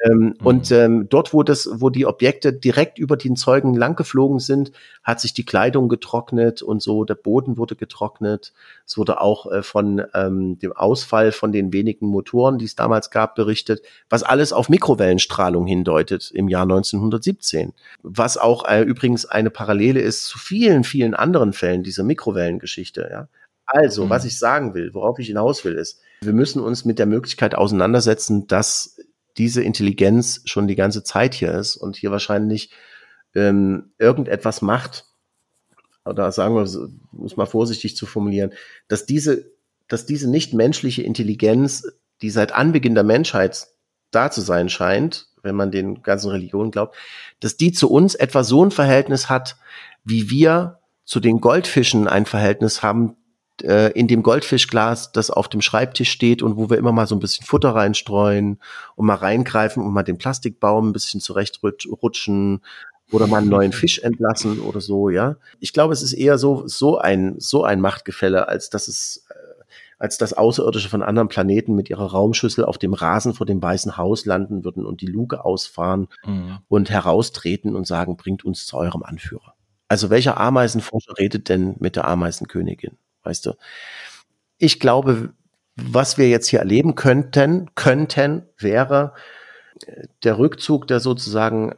Ähm, 0.04 0.18
mhm. 0.18 0.36
Und 0.44 0.72
ähm, 0.72 1.08
dort, 1.10 1.34
wo 1.34 1.44
das, 1.44 1.70
wo 1.72 1.90
die 1.90 2.06
Objekte 2.06 2.54
direkt 2.54 2.98
über 2.98 3.18
den 3.18 3.36
Zeugen 3.36 3.76
langgeflogen 3.76 4.40
sind, 4.40 4.72
hat 5.04 5.22
sich 5.22 5.34
die 5.34 5.46
Kleidung 5.46 5.90
getrocknet 5.90 6.62
und 6.62 6.82
so, 6.82 7.04
der 7.04 7.16
Boden 7.16 7.58
wurde 7.58 7.76
getrocknet. 7.76 8.54
Es 8.86 8.98
wurde 8.98 9.22
auch 9.22 9.52
äh, 9.52 9.62
von 9.62 10.02
ähm, 10.14 10.58
dem 10.60 10.72
Ausfall 10.74 11.32
von 11.32 11.52
den 11.52 11.72
wenigen 11.72 12.08
Motoren, 12.08 12.58
die 12.58 12.66
es 12.66 12.76
damals 12.76 13.12
gab, 13.12 13.36
berichtet, 13.36 13.82
was 14.10 14.24
alles 14.24 14.54
auf 14.54 14.70
Mikrowellenstrahlung 14.70 15.68
hindeutet 15.68 16.32
im 16.32 16.48
Jahr 16.50 16.64
1917. 16.64 17.74
Was 18.02 18.38
auch 18.38 18.68
äh, 18.68 18.82
übrigens 18.82 19.26
eine 19.26 19.52
Parallele 19.52 20.02
ist 20.02 20.26
zu 20.26 20.40
vielen, 20.40 20.84
vielen 20.84 21.14
anderen 21.14 21.54
Fällen 21.54 21.84
dieser 21.84 22.04
Mikrowellengeschichte. 22.04 23.08
Ja? 23.12 23.28
Also, 23.66 24.06
mhm. 24.06 24.10
was 24.10 24.26
ich 24.26 24.38
sagen 24.38 24.74
will, 24.74 24.94
worauf 24.94 25.20
ich 25.20 25.28
hinaus 25.28 25.64
will, 25.64 25.76
ist, 25.76 26.02
wir 26.22 26.34
müssen 26.34 26.62
uns 26.62 26.86
mit 26.86 27.00
der 27.00 27.08
Möglichkeit 27.08 27.56
auseinandersetzen, 27.56 28.46
dass 28.48 28.98
diese 29.38 29.64
Intelligenz 29.64 30.42
schon 30.46 30.68
die 30.68 30.76
ganze 30.76 31.04
Zeit 31.04 31.34
hier 31.34 31.54
ist 31.54 31.78
und 31.78 31.96
hier 31.96 32.12
wahrscheinlich 32.12 32.72
ähm, 33.34 33.92
irgendetwas 33.98 34.62
macht, 34.62 35.06
oder 36.06 36.32
sagen 36.32 36.56
wir, 36.56 36.90
muss 37.12 37.38
mal 37.38 37.46
vorsichtig 37.46 37.96
zu 37.96 38.06
formulieren, 38.06 38.54
dass 38.88 39.06
diese, 39.06 39.52
dass 39.88 40.06
diese 40.06 40.30
nicht-menschliche 40.30 41.04
Intelligenz, 41.04 41.88
die 42.22 42.30
seit 42.30 42.54
Anbeginn 42.54 42.96
der 42.96 43.04
Menschheit 43.04 43.68
da 44.10 44.32
zu 44.32 44.42
sein 44.42 44.70
scheint, 44.70 45.28
wenn 45.44 45.56
man 45.56 45.72
den 45.72 46.04
ganzen 46.04 46.32
Religionen 46.32 46.72
glaubt, 46.72 46.96
dass 47.40 47.58
die 47.58 47.72
zu 47.72 47.90
uns 47.90 48.16
etwa 48.16 48.44
so 48.44 48.64
ein 48.64 48.72
Verhältnis 48.72 49.30
hat, 49.30 49.58
wie 50.04 50.30
wir 50.30 50.80
zu 51.06 51.20
den 51.20 51.42
Goldfischen 51.42 52.08
ein 52.08 52.26
Verhältnis 52.26 52.84
haben, 52.84 53.16
äh, 53.64 53.90
in 53.90 54.08
dem 54.08 54.24
Goldfischglas, 54.24 55.12
das 55.12 55.32
auf 55.32 55.50
dem 55.50 55.62
Schreibtisch 55.62 56.12
steht 56.12 56.42
und 56.42 56.58
wo 56.58 56.70
wir 56.70 56.78
immer 56.78 56.92
mal 56.92 57.08
so 57.08 57.16
ein 57.16 57.20
bisschen 57.20 57.46
Futter 57.46 57.76
reinstreuen 57.76 58.60
und 58.96 59.06
mal 59.06 59.16
reingreifen 59.16 59.84
und 59.84 59.94
mal 59.94 60.04
den 60.04 60.18
Plastikbaum 60.18 60.90
ein 60.90 60.94
bisschen 60.94 61.22
zurechtrutschen 61.22 62.62
oder 63.12 63.28
mal 63.28 63.40
einen 63.40 63.50
neuen 63.50 63.74
Fisch 63.74 64.00
entlassen 64.00 64.62
oder 64.62 64.82
so, 64.82 65.10
ja. 65.10 65.36
Ich 65.60 65.74
glaube, 65.74 65.94
es 65.94 66.02
ist 66.02 66.14
eher 66.14 66.38
so, 66.38 66.68
so 66.68 66.98
ein, 66.98 67.36
so 67.40 67.64
ein 67.64 67.82
Machtgefälle, 67.82 68.48
als 68.48 68.70
dass 68.70 68.88
es, 68.88 69.26
äh, 69.30 69.64
als 70.00 70.18
dass 70.18 70.34
Außerirdische 70.34 70.90
von 70.90 71.04
anderen 71.04 71.28
Planeten 71.28 71.76
mit 71.76 71.90
ihrer 71.90 72.12
Raumschüssel 72.12 72.64
auf 72.64 72.78
dem 72.78 72.94
Rasen 72.94 73.34
vor 73.34 73.46
dem 73.46 73.62
Weißen 73.62 73.98
Haus 73.98 74.26
landen 74.26 74.64
würden 74.64 74.86
und 74.86 75.02
die 75.02 75.08
Luke 75.08 75.44
ausfahren 75.44 76.08
mhm. 76.26 76.60
und 76.70 76.90
heraustreten 76.90 77.76
und 77.76 77.86
sagen, 77.86 78.18
bringt 78.18 78.46
uns 78.46 78.66
zu 78.66 78.78
eurem 78.78 79.04
Anführer. 79.04 79.54
Also 79.88 80.10
welcher 80.10 80.40
Ameisenforscher 80.40 81.18
redet 81.18 81.50
denn 81.50 81.76
mit 81.80 81.98
der 81.98 82.08
Ameisenkönigin? 82.08 82.98
Weißt 83.24 83.46
du. 83.46 83.54
Ich 84.58 84.80
glaube, 84.80 85.34
was 85.76 86.18
wir 86.18 86.30
jetzt 86.30 86.48
hier 86.48 86.60
erleben 86.60 86.96
könnten, 86.96 87.70
könnten, 87.76 88.44
wäre 88.58 89.14
äh, 89.86 90.08
der 90.24 90.38
Rückzug 90.38 90.88
der 90.88 91.00
sozusagen 91.00 91.76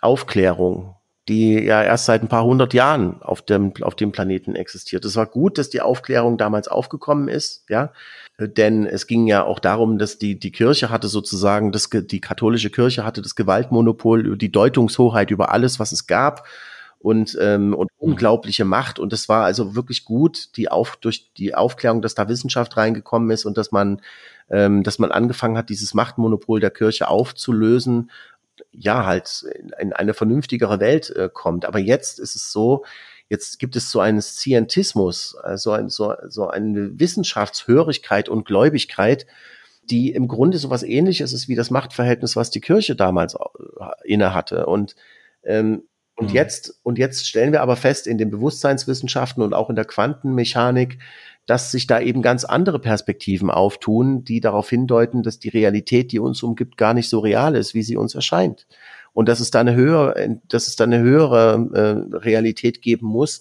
Aufklärung, 0.00 0.96
die 1.28 1.54
ja 1.54 1.82
erst 1.82 2.06
seit 2.06 2.22
ein 2.22 2.28
paar 2.28 2.44
hundert 2.44 2.74
Jahren 2.74 3.22
auf 3.22 3.42
dem, 3.42 3.72
auf 3.82 3.94
dem 3.94 4.12
Planeten 4.12 4.54
existiert. 4.54 5.04
Es 5.04 5.16
war 5.16 5.26
gut, 5.26 5.58
dass 5.58 5.70
die 5.70 5.80
Aufklärung 5.80 6.38
damals 6.38 6.68
aufgekommen 6.68 7.28
ist, 7.28 7.64
ja, 7.68 7.92
denn 8.38 8.86
es 8.86 9.06
ging 9.06 9.26
ja 9.26 9.44
auch 9.44 9.58
darum, 9.58 9.98
dass 9.98 10.18
die, 10.18 10.38
die 10.38 10.52
Kirche 10.52 10.90
hatte 10.90 11.08
sozusagen, 11.08 11.72
das, 11.72 11.88
die 11.90 12.20
katholische 12.20 12.70
Kirche 12.70 13.04
hatte 13.04 13.22
das 13.22 13.34
Gewaltmonopol, 13.34 14.36
die 14.36 14.52
Deutungshoheit 14.52 15.30
über 15.30 15.52
alles, 15.52 15.80
was 15.80 15.92
es 15.92 16.06
gab 16.06 16.46
und, 16.98 17.36
ähm, 17.40 17.74
und 17.74 17.90
mhm. 17.92 18.10
unglaubliche 18.10 18.64
Macht. 18.64 18.98
Und 18.98 19.12
es 19.12 19.28
war 19.28 19.44
also 19.44 19.74
wirklich 19.74 20.04
gut, 20.04 20.56
die 20.56 20.68
auf, 20.68 20.96
durch 20.96 21.32
die 21.34 21.54
Aufklärung, 21.54 22.02
dass 22.02 22.14
da 22.14 22.28
Wissenschaft 22.28 22.76
reingekommen 22.76 23.30
ist 23.30 23.44
und 23.44 23.56
dass 23.56 23.72
man, 23.72 24.00
ähm, 24.50 24.82
dass 24.82 24.98
man 24.98 25.12
angefangen 25.12 25.56
hat, 25.56 25.68
dieses 25.68 25.94
Machtmonopol 25.94 26.60
der 26.60 26.70
Kirche 26.70 27.08
aufzulösen, 27.08 28.10
ja, 28.72 29.06
halt 29.06 29.44
in, 29.58 29.70
in 29.78 29.92
eine 29.92 30.14
vernünftigere 30.14 30.80
Welt 30.80 31.10
äh, 31.10 31.28
kommt. 31.32 31.64
Aber 31.64 31.78
jetzt 31.78 32.18
ist 32.18 32.34
es 32.34 32.52
so, 32.52 32.84
Jetzt 33.28 33.58
gibt 33.58 33.74
es 33.74 33.90
so 33.90 33.98
einen 33.98 34.22
Scientismus, 34.22 35.36
also 35.36 35.72
ein, 35.72 35.88
so, 35.88 36.14
so 36.28 36.48
eine 36.48 36.98
Wissenschaftshörigkeit 37.00 38.28
und 38.28 38.44
Gläubigkeit, 38.44 39.26
die 39.90 40.12
im 40.12 40.28
Grunde 40.28 40.58
so 40.58 40.70
was 40.70 40.84
ähnliches 40.84 41.32
ist 41.32 41.48
wie 41.48 41.56
das 41.56 41.70
Machtverhältnis, 41.70 42.36
was 42.36 42.50
die 42.50 42.60
Kirche 42.60 42.94
damals 42.94 43.34
äh, 43.34 43.38
inne 44.04 44.32
hatte. 44.32 44.66
Und, 44.66 44.94
ähm, 45.42 45.82
und 46.16 46.30
mhm. 46.30 46.34
jetzt, 46.34 46.80
und 46.82 46.98
jetzt 46.98 47.26
stellen 47.26 47.52
wir 47.52 47.62
aber 47.62 47.76
fest 47.76 48.06
in 48.06 48.18
den 48.18 48.30
Bewusstseinswissenschaften 48.30 49.42
und 49.42 49.54
auch 49.54 49.70
in 49.70 49.76
der 49.76 49.84
Quantenmechanik, 49.84 50.98
dass 51.46 51.70
sich 51.70 51.86
da 51.86 52.00
eben 52.00 52.22
ganz 52.22 52.44
andere 52.44 52.80
Perspektiven 52.80 53.50
auftun, 53.50 54.24
die 54.24 54.40
darauf 54.40 54.68
hindeuten, 54.68 55.22
dass 55.22 55.38
die 55.38 55.48
Realität, 55.48 56.10
die 56.10 56.18
uns 56.18 56.42
umgibt, 56.42 56.76
gar 56.76 56.94
nicht 56.94 57.08
so 57.08 57.20
real 57.20 57.54
ist, 57.54 57.74
wie 57.74 57.82
sie 57.82 57.96
uns 57.96 58.14
erscheint 58.14 58.66
und 59.16 59.30
dass 59.30 59.40
es 59.40 59.50
da 59.50 59.60
eine 59.60 59.74
höhere, 59.74 60.40
dass 60.46 60.68
es 60.68 60.76
da 60.76 60.84
eine 60.84 60.98
höhere 60.98 61.70
äh, 61.72 62.16
Realität 62.18 62.82
geben 62.82 63.06
muss, 63.06 63.40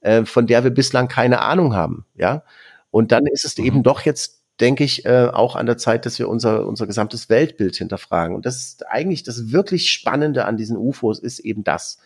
äh, 0.00 0.24
von 0.24 0.46
der 0.46 0.62
wir 0.62 0.70
bislang 0.70 1.08
keine 1.08 1.40
Ahnung 1.40 1.74
haben, 1.74 2.06
ja. 2.14 2.44
Und 2.92 3.10
dann 3.10 3.26
ist 3.26 3.44
es 3.44 3.58
mhm. 3.58 3.64
eben 3.64 3.82
doch 3.82 4.02
jetzt, 4.02 4.44
denke 4.60 4.84
ich, 4.84 5.04
äh, 5.04 5.26
auch 5.32 5.56
an 5.56 5.66
der 5.66 5.78
Zeit, 5.78 6.06
dass 6.06 6.20
wir 6.20 6.28
unser 6.28 6.64
unser 6.64 6.86
gesamtes 6.86 7.28
Weltbild 7.28 7.74
hinterfragen. 7.74 8.36
Und 8.36 8.46
das 8.46 8.56
ist 8.58 8.86
eigentlich 8.86 9.24
das 9.24 9.50
wirklich 9.50 9.90
Spannende 9.90 10.44
an 10.44 10.56
diesen 10.56 10.76
UFOs 10.76 11.18
ist 11.18 11.40
eben 11.40 11.64
das, 11.64 11.98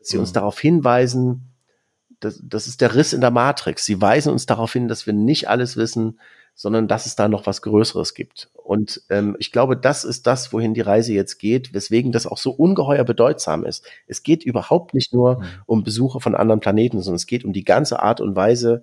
dass 0.00 0.08
sie 0.08 0.16
mhm. 0.16 0.22
uns 0.22 0.32
darauf 0.32 0.58
hinweisen, 0.58 1.46
das, 2.18 2.40
das 2.42 2.66
ist 2.66 2.80
der 2.80 2.94
Riss 2.94 3.12
in 3.12 3.20
der 3.20 3.30
Matrix. 3.30 3.86
Sie 3.86 4.00
weisen 4.00 4.32
uns 4.32 4.44
darauf 4.44 4.72
hin, 4.72 4.88
dass 4.88 5.06
wir 5.06 5.14
nicht 5.14 5.48
alles 5.48 5.76
wissen, 5.76 6.18
sondern 6.54 6.88
dass 6.88 7.06
es 7.06 7.16
da 7.16 7.28
noch 7.28 7.46
was 7.46 7.62
Größeres 7.62 8.12
gibt. 8.12 8.50
Und 8.54 9.02
ähm, 9.08 9.36
ich 9.38 9.52
glaube, 9.52 9.76
das 9.76 10.04
ist 10.04 10.26
das, 10.26 10.52
wohin 10.52 10.74
die 10.74 10.82
Reise 10.82 11.14
jetzt 11.14 11.38
geht, 11.38 11.72
weswegen 11.72 12.12
das 12.12 12.26
auch 12.26 12.36
so 12.36 12.50
ungeheuer 12.50 13.04
bedeutsam 13.04 13.64
ist. 13.64 13.86
Es 14.06 14.22
geht 14.22 14.44
überhaupt 14.44 14.92
nicht 14.92 15.14
nur 15.14 15.40
mhm. 15.40 15.44
um 15.64 15.84
Besuche 15.84 16.20
von 16.20 16.34
anderen 16.34 16.60
Planeten, 16.60 17.00
sondern 17.00 17.16
es 17.16 17.26
geht 17.26 17.44
um 17.44 17.54
die 17.54 17.64
ganze 17.64 18.02
Art 18.02 18.20
und 18.20 18.36
Weise, 18.36 18.82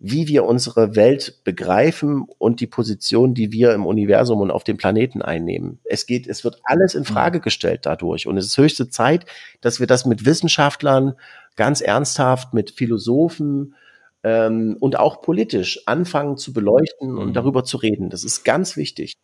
wie 0.00 0.26
wir 0.26 0.44
unsere 0.44 0.96
Welt 0.96 1.44
begreifen 1.44 2.24
und 2.38 2.60
die 2.60 2.66
Position, 2.66 3.34
die 3.34 3.52
wir 3.52 3.74
im 3.74 3.86
Universum 3.86 4.40
und 4.40 4.50
auf 4.50 4.64
dem 4.64 4.78
Planeten 4.78 5.22
einnehmen. 5.22 5.78
Es 5.84 6.06
geht, 6.06 6.26
es 6.26 6.42
wird 6.42 6.60
alles 6.64 6.94
in 6.94 7.02
mhm. 7.02 7.06
Frage 7.06 7.40
gestellt 7.40 7.84
dadurch. 7.84 8.26
Und 8.26 8.36
es 8.38 8.46
ist 8.46 8.58
höchste 8.58 8.88
Zeit, 8.88 9.26
dass 9.60 9.78
wir 9.78 9.86
das 9.86 10.06
mit 10.06 10.24
Wissenschaftlern 10.24 11.14
ganz 11.54 11.82
ernsthaft, 11.82 12.54
mit 12.54 12.70
Philosophen, 12.70 13.74
ähm, 14.22 14.76
und 14.80 14.98
auch 14.98 15.22
politisch 15.22 15.80
anfangen 15.86 16.36
zu 16.36 16.52
beleuchten 16.52 17.16
und 17.16 17.28
mhm. 17.28 17.32
darüber 17.32 17.64
zu 17.64 17.76
reden. 17.76 18.10
Das 18.10 18.24
ist 18.24 18.44
ganz 18.44 18.76
wichtig. 18.76 19.14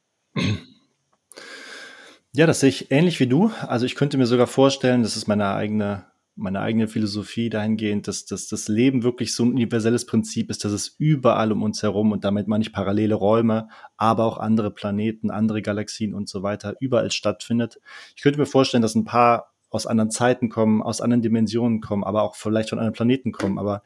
Ja, 2.32 2.46
das 2.46 2.60
sehe 2.60 2.68
ich 2.68 2.90
ähnlich 2.90 3.20
wie 3.20 3.26
du. 3.26 3.50
Also 3.66 3.86
ich 3.86 3.94
könnte 3.94 4.18
mir 4.18 4.26
sogar 4.26 4.46
vorstellen, 4.46 5.02
das 5.02 5.16
ist 5.16 5.26
meine 5.26 5.48
eigene, 5.48 6.04
meine 6.36 6.60
eigene 6.60 6.86
Philosophie 6.86 7.48
dahingehend, 7.48 8.06
dass, 8.06 8.26
dass 8.26 8.46
das 8.46 8.68
Leben 8.68 9.02
wirklich 9.02 9.34
so 9.34 9.44
ein 9.44 9.52
universelles 9.52 10.04
Prinzip 10.04 10.50
ist, 10.50 10.64
dass 10.64 10.72
es 10.72 10.94
überall 10.98 11.50
um 11.50 11.62
uns 11.62 11.82
herum 11.82 12.12
und 12.12 12.24
damit 12.24 12.46
meine 12.46 12.62
ich 12.62 12.72
parallele 12.72 13.14
Räume, 13.14 13.68
aber 13.96 14.24
auch 14.24 14.38
andere 14.38 14.70
Planeten, 14.70 15.30
andere 15.30 15.62
Galaxien 15.62 16.14
und 16.14 16.28
so 16.28 16.42
weiter 16.42 16.74
überall 16.78 17.10
stattfindet. 17.10 17.80
Ich 18.14 18.22
könnte 18.22 18.38
mir 18.38 18.46
vorstellen, 18.46 18.82
dass 18.82 18.94
ein 18.94 19.04
paar 19.04 19.54
aus 19.70 19.86
anderen 19.86 20.10
Zeiten 20.10 20.48
kommen, 20.48 20.82
aus 20.82 21.00
anderen 21.00 21.22
Dimensionen 21.22 21.80
kommen, 21.80 22.04
aber 22.04 22.22
auch 22.22 22.36
vielleicht 22.36 22.70
von 22.70 22.78
anderen 22.78 22.94
Planeten 22.94 23.32
kommen. 23.32 23.58
Aber 23.58 23.82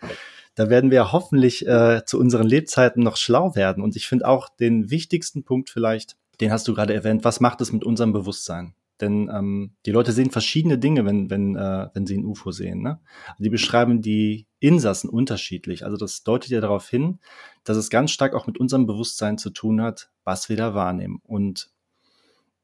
da 0.54 0.68
werden 0.68 0.90
wir 0.90 1.12
hoffentlich 1.12 1.66
äh, 1.66 2.04
zu 2.04 2.18
unseren 2.18 2.46
Lebzeiten 2.46 3.02
noch 3.02 3.16
schlau 3.16 3.54
werden. 3.54 3.82
Und 3.82 3.96
ich 3.96 4.06
finde 4.06 4.26
auch 4.26 4.48
den 4.48 4.90
wichtigsten 4.90 5.44
Punkt 5.44 5.70
vielleicht, 5.70 6.16
den 6.40 6.52
hast 6.52 6.66
du 6.68 6.74
gerade 6.74 6.94
erwähnt, 6.94 7.24
was 7.24 7.40
macht 7.40 7.60
es 7.60 7.72
mit 7.72 7.84
unserem 7.84 8.12
Bewusstsein? 8.12 8.74
Denn 9.00 9.30
ähm, 9.32 9.72
die 9.86 9.92
Leute 9.92 10.12
sehen 10.12 10.30
verschiedene 10.30 10.78
Dinge, 10.78 11.04
wenn, 11.04 11.30
wenn, 11.30 11.56
äh, 11.56 11.88
wenn 11.94 12.06
sie 12.06 12.16
ein 12.16 12.24
UFO 12.24 12.50
sehen. 12.50 12.82
Ne? 12.82 13.00
Die 13.38 13.48
beschreiben 13.48 14.02
die 14.02 14.46
Insassen 14.58 15.08
unterschiedlich. 15.08 15.84
Also 15.84 15.96
das 15.96 16.22
deutet 16.22 16.50
ja 16.50 16.60
darauf 16.60 16.88
hin, 16.88 17.18
dass 17.64 17.76
es 17.76 17.90
ganz 17.90 18.10
stark 18.10 18.34
auch 18.34 18.46
mit 18.46 18.58
unserem 18.58 18.86
Bewusstsein 18.86 19.38
zu 19.38 19.50
tun 19.50 19.80
hat, 19.80 20.10
was 20.24 20.48
wir 20.48 20.56
da 20.56 20.74
wahrnehmen. 20.74 21.20
Und 21.24 21.70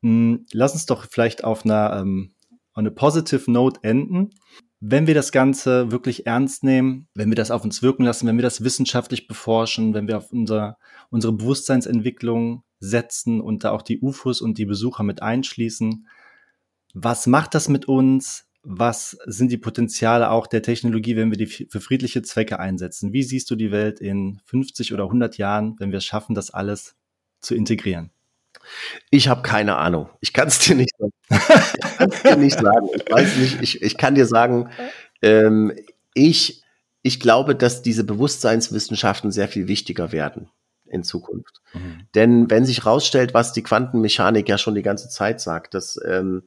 mh, 0.03 0.11
hm, 0.11 0.47
lass 0.53 0.75
uns 0.75 0.87
doch 0.87 1.07
vielleicht 1.09 1.45
auf 1.45 1.65
einer 1.65 1.97
ähm, 2.01 2.33
on 2.75 2.87
a 2.87 2.91
positive 2.91 3.51
note 3.51 3.81
enden 3.83 4.31
wenn 4.81 5.07
wir 5.07 5.15
das 5.15 5.33
Ganze 5.33 5.91
wirklich 5.91 6.27
ernst 6.27 6.63
nehmen, 6.63 7.09
wenn 7.15 7.31
wir 7.31 7.37
das 7.37 7.51
auf 7.51 7.65
uns 7.65 7.83
wirken 7.83 8.05
lassen, 8.05 8.27
wenn 8.27 8.37
wir 8.37 8.43
das 8.43 8.63
wissenschaftlich 8.63 9.27
beforschen, 9.27 9.95
wenn 9.95 10.07
wir 10.07 10.19
auf 10.19 10.33
unser, 10.33 10.79
unsere 11.11 11.33
Bewusstseinsentwicklung 11.33 12.63
setzen 12.79 13.41
und 13.41 13.65
da 13.65 13.71
auch 13.71 13.83
die 13.83 14.01
UFOs 14.01 14.41
und 14.41 14.59
die 14.59 14.67
Besucher 14.67 15.03
mit 15.03 15.23
einschließen, 15.23 16.07
was 16.99 17.27
macht 17.27 17.55
das 17.55 17.69
mit 17.69 17.87
uns? 17.87 18.47
Was 18.63 19.19
sind 19.27 19.53
die 19.53 19.59
Potenziale 19.59 20.31
auch 20.31 20.47
der 20.47 20.63
Technologie, 20.63 21.15
wenn 21.15 21.31
wir 21.31 21.37
die 21.37 21.47
für 21.47 21.81
friedliche 21.81 22.23
Zwecke 22.23 22.59
einsetzen? 22.59 23.13
Wie 23.13 23.23
siehst 23.23 23.51
du 23.51 23.55
die 23.55 23.71
Welt 23.71 24.01
in 24.01 24.41
50 24.47 24.95
oder 24.95 25.05
100 25.05 25.37
Jahren, 25.37 25.77
wenn 25.79 25.91
wir 25.91 25.99
es 25.99 26.07
schaffen, 26.07 26.35
das 26.35 26.51
alles 26.51 26.97
zu 27.41 27.55
integrieren? 27.55 28.11
Ich 29.11 29.29
habe 29.29 29.43
keine 29.43 29.77
Ahnung. 29.77 30.09
Ich 30.21 30.33
kann 30.33 30.49
es 30.49 30.59
dir 30.59 30.75
nicht 30.75 30.91
sagen. 30.99 31.13
Ich 31.29 32.23
kann 32.23 32.41
dir 32.41 32.45
nicht 32.45 32.59
sagen. 32.59 32.89
Ich 32.95 33.13
weiß 33.13 33.37
nicht. 33.37 33.61
Ich, 33.61 33.83
ich 33.83 33.99
kann 33.99 34.15
dir 34.15 34.27
sagen, 34.27 34.71
ähm, 35.21 35.73
ich, 36.15 36.63
ich 37.03 37.21
glaube, 37.21 37.55
dass 37.55 37.83
diese 37.83 38.05
Bewusstseinswissenschaften 38.05 39.31
sehr 39.33 39.49
viel 39.49 39.69
wichtiger 39.69 40.13
werden 40.13 40.49
in 40.87 41.05
Zukunft. 41.05 41.61
Mhm. 41.75 42.07
Denn 42.15 42.51
wenn 42.51 42.65
sich 42.65 42.85
herausstellt, 42.85 43.35
was 43.35 43.53
die 43.53 43.63
Quantenmechanik 43.63 44.49
ja 44.49 44.57
schon 44.57 44.75
die 44.75 44.83
ganze 44.83 45.11
Zeit 45.11 45.43
sagt, 45.43 45.75
dass 45.75 46.01
ähm, 46.09 46.45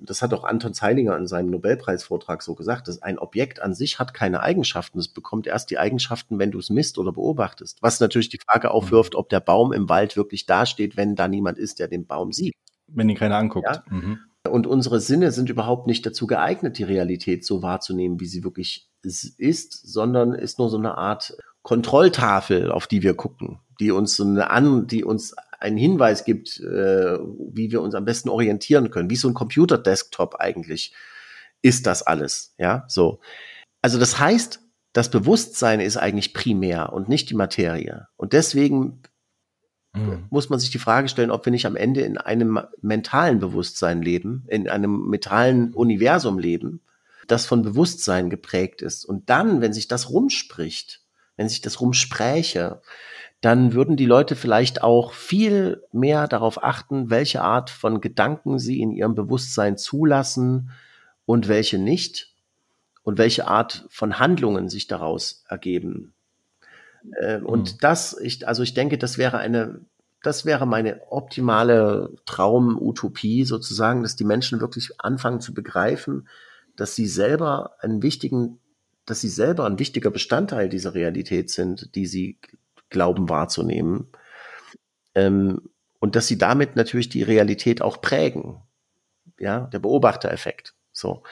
das 0.00 0.22
hat 0.22 0.32
auch 0.34 0.44
Anton 0.44 0.74
Zeilinger 0.74 1.16
in 1.16 1.26
seinem 1.26 1.50
Nobelpreisvortrag 1.50 2.42
so 2.42 2.54
gesagt, 2.54 2.88
dass 2.88 3.02
ein 3.02 3.18
Objekt 3.18 3.60
an 3.60 3.74
sich 3.74 3.98
hat 3.98 4.14
keine 4.14 4.40
Eigenschaften. 4.40 4.98
Es 4.98 5.08
bekommt 5.08 5.46
erst 5.46 5.70
die 5.70 5.78
Eigenschaften, 5.78 6.38
wenn 6.38 6.50
du 6.50 6.58
es 6.58 6.70
misst 6.70 6.98
oder 6.98 7.12
beobachtest. 7.12 7.78
Was 7.82 8.00
natürlich 8.00 8.28
die 8.28 8.40
Frage 8.46 8.70
aufwirft, 8.70 9.14
ob 9.14 9.28
der 9.28 9.40
Baum 9.40 9.72
im 9.72 9.88
Wald 9.88 10.16
wirklich 10.16 10.46
dasteht, 10.46 10.96
wenn 10.96 11.16
da 11.16 11.28
niemand 11.28 11.58
ist, 11.58 11.78
der 11.78 11.88
den 11.88 12.06
Baum 12.06 12.32
sieht. 12.32 12.54
Wenn 12.88 13.08
ihn 13.08 13.16
keiner 13.16 13.36
anguckt. 13.36 13.68
Ja? 13.68 13.82
Mhm. 13.88 14.18
Und 14.48 14.66
unsere 14.66 15.00
Sinne 15.00 15.32
sind 15.32 15.50
überhaupt 15.50 15.86
nicht 15.86 16.06
dazu 16.06 16.26
geeignet, 16.26 16.78
die 16.78 16.84
Realität 16.84 17.44
so 17.44 17.62
wahrzunehmen, 17.62 18.20
wie 18.20 18.26
sie 18.26 18.44
wirklich 18.44 18.88
ist, 19.02 19.86
sondern 19.86 20.34
ist 20.34 20.58
nur 20.58 20.70
so 20.70 20.78
eine 20.78 20.96
Art 20.96 21.36
Kontrolltafel, 21.62 22.70
auf 22.70 22.86
die 22.86 23.02
wir 23.02 23.14
gucken, 23.14 23.58
die 23.80 23.90
uns 23.90 24.14
so 24.14 24.24
eine 24.24 24.50
an, 24.50 24.86
die 24.86 25.02
uns 25.02 25.34
einen 25.58 25.76
Hinweis 25.76 26.24
gibt, 26.24 26.60
äh, 26.60 27.18
wie 27.52 27.70
wir 27.70 27.82
uns 27.82 27.94
am 27.94 28.04
besten 28.04 28.28
orientieren 28.28 28.90
können, 28.90 29.10
wie 29.10 29.16
so 29.16 29.28
ein 29.28 29.34
Computer-Desktop 29.34 30.36
eigentlich 30.36 30.94
ist 31.62 31.86
das 31.86 32.02
alles, 32.02 32.54
ja, 32.58 32.84
so. 32.88 33.20
Also 33.82 33.98
das 33.98 34.18
heißt, 34.18 34.60
das 34.92 35.10
Bewusstsein 35.10 35.80
ist 35.80 35.96
eigentlich 35.96 36.32
primär 36.32 36.92
und 36.92 37.08
nicht 37.08 37.28
die 37.28 37.34
Materie. 37.34 38.08
Und 38.16 38.32
deswegen 38.32 39.02
mhm. 39.94 40.26
muss 40.30 40.48
man 40.48 40.58
sich 40.58 40.70
die 40.70 40.78
Frage 40.78 41.08
stellen, 41.08 41.30
ob 41.30 41.44
wir 41.44 41.50
nicht 41.50 41.66
am 41.66 41.76
Ende 41.76 42.00
in 42.00 42.18
einem 42.18 42.60
mentalen 42.80 43.38
Bewusstsein 43.38 44.00
leben, 44.00 44.44
in 44.48 44.68
einem 44.68 45.08
mentalen 45.08 45.74
Universum 45.74 46.38
leben, 46.38 46.80
das 47.26 47.46
von 47.46 47.62
Bewusstsein 47.62 48.30
geprägt 48.30 48.80
ist. 48.80 49.04
Und 49.04 49.28
dann, 49.28 49.60
wenn 49.60 49.72
sich 49.72 49.88
das 49.88 50.10
rumspricht, 50.10 51.02
wenn 51.36 51.48
sich 51.48 51.60
das 51.60 51.80
rumspräche, 51.80 52.80
dann 53.40 53.74
würden 53.74 53.96
die 53.96 54.06
Leute 54.06 54.34
vielleicht 54.34 54.82
auch 54.82 55.12
viel 55.12 55.82
mehr 55.92 56.26
darauf 56.26 56.62
achten, 56.62 57.10
welche 57.10 57.42
Art 57.42 57.70
von 57.70 58.00
Gedanken 58.00 58.58
sie 58.58 58.80
in 58.80 58.90
ihrem 58.90 59.14
Bewusstsein 59.14 59.76
zulassen 59.76 60.70
und 61.26 61.48
welche 61.48 61.78
nicht 61.78 62.34
und 63.02 63.18
welche 63.18 63.46
Art 63.46 63.86
von 63.90 64.18
Handlungen 64.18 64.68
sich 64.68 64.86
daraus 64.86 65.44
ergeben. 65.48 66.14
Äh, 67.20 67.40
und 67.40 67.74
mhm. 67.74 67.78
das, 67.80 68.18
ich, 68.18 68.48
also 68.48 68.62
ich 68.62 68.74
denke, 68.74 68.98
das 68.98 69.18
wäre 69.18 69.38
eine, 69.38 69.80
das 70.22 70.44
wäre 70.44 70.66
meine 70.66 71.00
optimale 71.10 72.14
Traumutopie 72.24 73.44
sozusagen, 73.44 74.02
dass 74.02 74.16
die 74.16 74.24
Menschen 74.24 74.60
wirklich 74.60 75.00
anfangen 75.00 75.40
zu 75.40 75.54
begreifen, 75.54 76.28
dass 76.74 76.94
sie 76.94 77.06
selber 77.06 77.76
einen 77.80 78.02
wichtigen, 78.02 78.58
dass 79.04 79.20
sie 79.20 79.28
selber 79.28 79.66
ein 79.66 79.78
wichtiger 79.78 80.10
Bestandteil 80.10 80.68
dieser 80.68 80.94
Realität 80.94 81.50
sind, 81.50 81.94
die 81.94 82.06
sie 82.06 82.38
glauben 82.90 83.28
wahrzunehmen. 83.28 84.08
Ähm, 85.14 85.70
und 85.98 86.16
dass 86.16 86.26
sie 86.26 86.38
damit 86.38 86.76
natürlich 86.76 87.08
die 87.08 87.22
Realität 87.22 87.82
auch 87.82 88.00
prägen. 88.00 88.62
Ja, 89.38 89.60
der 89.60 89.78
Beobachtereffekt. 89.80 90.74
So. 90.92 91.22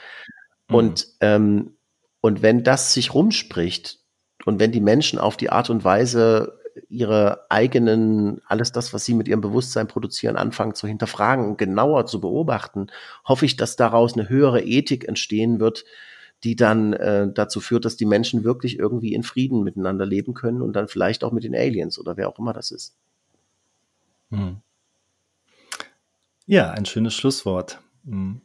Mhm. 0.67 0.75
Und, 0.75 1.07
ähm, 1.21 1.77
und 2.21 2.41
wenn 2.41 2.63
das 2.63 2.93
sich 2.93 3.13
rumspricht 3.13 3.99
und 4.45 4.59
wenn 4.59 4.71
die 4.71 4.81
Menschen 4.81 5.19
auf 5.19 5.37
die 5.37 5.49
Art 5.49 5.69
und 5.69 5.83
Weise 5.83 6.59
ihre 6.89 7.49
eigenen, 7.49 8.41
alles 8.45 8.71
das, 8.71 8.93
was 8.93 9.05
sie 9.05 9.13
mit 9.13 9.27
ihrem 9.27 9.41
Bewusstsein 9.41 9.87
produzieren, 9.87 10.35
anfangen 10.35 10.75
zu 10.75 10.87
hinterfragen 10.87 11.45
und 11.45 11.57
genauer 11.57 12.05
zu 12.05 12.19
beobachten, 12.19 12.87
hoffe 13.25 13.45
ich, 13.45 13.55
dass 13.55 13.75
daraus 13.75 14.13
eine 14.13 14.29
höhere 14.29 14.61
Ethik 14.61 15.07
entstehen 15.07 15.59
wird, 15.59 15.85
die 16.43 16.55
dann 16.55 16.93
äh, 16.93 17.27
dazu 17.33 17.59
führt, 17.59 17.85
dass 17.85 17.97
die 17.97 18.05
Menschen 18.05 18.43
wirklich 18.43 18.77
irgendwie 18.77 19.13
in 19.13 19.23
Frieden 19.23 19.63
miteinander 19.63 20.05
leben 20.05 20.33
können 20.33 20.61
und 20.61 20.73
dann 20.73 20.87
vielleicht 20.87 21.23
auch 21.23 21.31
mit 21.31 21.43
den 21.43 21.55
Aliens 21.55 21.97
oder 21.99 22.17
wer 22.17 22.29
auch 22.29 22.39
immer 22.39 22.53
das 22.53 22.71
ist. 22.71 22.95
Hm. 24.29 24.57
Ja, 26.45 26.71
ein 26.71 26.85
schönes 26.85 27.15
Schlusswort. 27.15 27.79
Hm. 28.05 28.41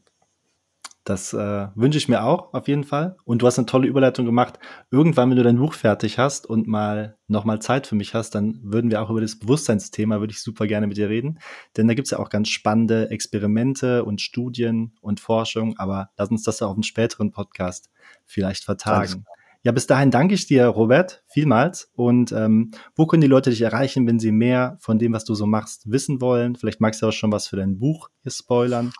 Das 1.10 1.32
äh, 1.32 1.66
wünsche 1.74 1.98
ich 1.98 2.08
mir 2.08 2.22
auch 2.22 2.54
auf 2.54 2.68
jeden 2.68 2.84
Fall. 2.84 3.16
Und 3.24 3.42
du 3.42 3.46
hast 3.48 3.58
eine 3.58 3.66
tolle 3.66 3.88
Überleitung 3.88 4.26
gemacht. 4.26 4.60
Irgendwann, 4.92 5.28
wenn 5.28 5.36
du 5.36 5.42
dein 5.42 5.58
Buch 5.58 5.74
fertig 5.74 6.18
hast 6.18 6.46
und 6.46 6.68
mal 6.68 7.18
nochmal 7.26 7.60
Zeit 7.60 7.88
für 7.88 7.96
mich 7.96 8.14
hast, 8.14 8.36
dann 8.36 8.60
würden 8.62 8.92
wir 8.92 9.02
auch 9.02 9.10
über 9.10 9.20
das 9.20 9.36
Bewusstseinsthema, 9.36 10.20
würde 10.20 10.30
ich 10.30 10.40
super 10.40 10.68
gerne 10.68 10.86
mit 10.86 10.96
dir 10.96 11.08
reden. 11.08 11.40
Denn 11.76 11.88
da 11.88 11.94
gibt 11.94 12.06
es 12.06 12.12
ja 12.12 12.20
auch 12.20 12.30
ganz 12.30 12.48
spannende 12.48 13.10
Experimente 13.10 14.04
und 14.04 14.20
Studien 14.20 14.94
und 15.00 15.18
Forschung. 15.18 15.76
Aber 15.78 16.10
lass 16.16 16.30
uns 16.30 16.44
das 16.44 16.60
ja 16.60 16.68
auf 16.68 16.74
einen 16.74 16.84
späteren 16.84 17.32
Podcast 17.32 17.90
vielleicht 18.24 18.62
vertagen. 18.62 19.24
Ja, 19.64 19.72
bis 19.72 19.88
dahin 19.88 20.12
danke 20.12 20.34
ich 20.34 20.46
dir, 20.46 20.66
Robert, 20.66 21.24
vielmals. 21.26 21.90
Und 21.96 22.30
ähm, 22.30 22.70
wo 22.94 23.06
können 23.06 23.20
die 23.20 23.26
Leute 23.26 23.50
dich 23.50 23.62
erreichen, 23.62 24.06
wenn 24.06 24.20
sie 24.20 24.30
mehr 24.30 24.78
von 24.78 25.00
dem, 25.00 25.12
was 25.12 25.24
du 25.24 25.34
so 25.34 25.46
machst, 25.46 25.90
wissen 25.90 26.20
wollen? 26.20 26.54
Vielleicht 26.54 26.80
magst 26.80 27.02
du 27.02 27.08
auch 27.08 27.12
schon 27.12 27.32
was 27.32 27.48
für 27.48 27.56
dein 27.56 27.80
Buch 27.80 28.10
hier 28.22 28.30
spoilern. 28.30 28.92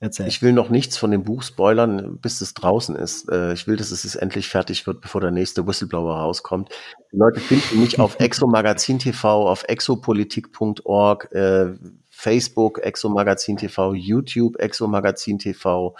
Erzähl. 0.00 0.28
Ich 0.28 0.42
will 0.42 0.52
noch 0.52 0.70
nichts 0.70 0.96
von 0.96 1.10
dem 1.10 1.24
Buch 1.24 1.42
spoilern, 1.42 2.18
bis 2.18 2.40
es 2.40 2.54
draußen 2.54 2.94
ist. 2.94 3.28
Äh, 3.30 3.52
ich 3.52 3.66
will, 3.66 3.76
dass 3.76 3.90
es 3.90 4.14
endlich 4.14 4.48
fertig 4.48 4.86
wird, 4.86 5.00
bevor 5.00 5.20
der 5.20 5.32
nächste 5.32 5.66
Whistleblower 5.66 6.18
rauskommt. 6.18 6.68
Die 7.12 7.16
Leute 7.16 7.40
finden 7.40 7.80
mich 7.80 7.98
auf 7.98 8.16
Exomagazin 8.20 9.00
TV, 9.00 9.48
auf 9.48 9.64
exopolitik.org, 9.64 11.32
äh, 11.32 11.74
Facebook 12.10 12.78
Exomagazin 12.78 13.56
TV, 13.56 13.94
YouTube 13.94 14.56
Exomagazin 14.60 15.40
TV, 15.40 15.96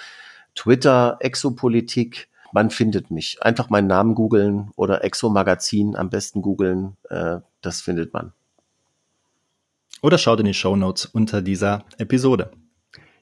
Twitter 0.54 1.16
Exopolitik. 1.18 2.28
Man 2.52 2.70
findet 2.70 3.10
mich. 3.10 3.42
Einfach 3.42 3.68
meinen 3.68 3.88
Namen 3.88 4.14
googeln 4.14 4.70
oder 4.76 5.02
Exomagazin 5.02 5.96
am 5.96 6.08
besten 6.08 6.40
googeln. 6.40 6.96
Äh, 7.10 7.38
das 7.62 7.80
findet 7.80 8.14
man. 8.14 8.32
Oder 10.02 10.18
schaut 10.18 10.38
in 10.38 10.46
die 10.46 10.54
Show 10.54 10.76
Notes 10.76 11.04
unter 11.04 11.42
dieser 11.42 11.84
Episode. 11.98 12.52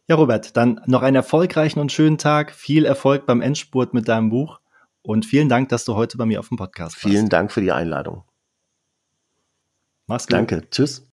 Ja, 0.09 0.15
Robert, 0.15 0.57
dann 0.57 0.81
noch 0.87 1.03
einen 1.03 1.17
erfolgreichen 1.17 1.81
und 1.81 1.91
schönen 1.91 2.17
Tag. 2.17 2.53
Viel 2.53 2.85
Erfolg 2.85 3.27
beim 3.27 3.41
Endspurt 3.41 3.93
mit 3.93 4.07
deinem 4.07 4.31
Buch. 4.31 4.61
Und 5.03 5.27
vielen 5.27 5.49
Dank, 5.49 5.69
dass 5.69 5.85
du 5.85 5.97
heute 5.97 6.17
bei 6.17 6.27
mir 6.27 6.39
auf 6.39 6.49
dem 6.49 6.57
Podcast 6.57 6.95
warst. 6.95 7.09
Vielen 7.09 7.29
Dank 7.29 7.51
für 7.51 7.61
die 7.61 7.73
Einladung. 7.73 8.23
Mach's 10.07 10.29
gut. 10.29 10.35
Danke. 10.35 10.63
Tschüss. 10.71 11.09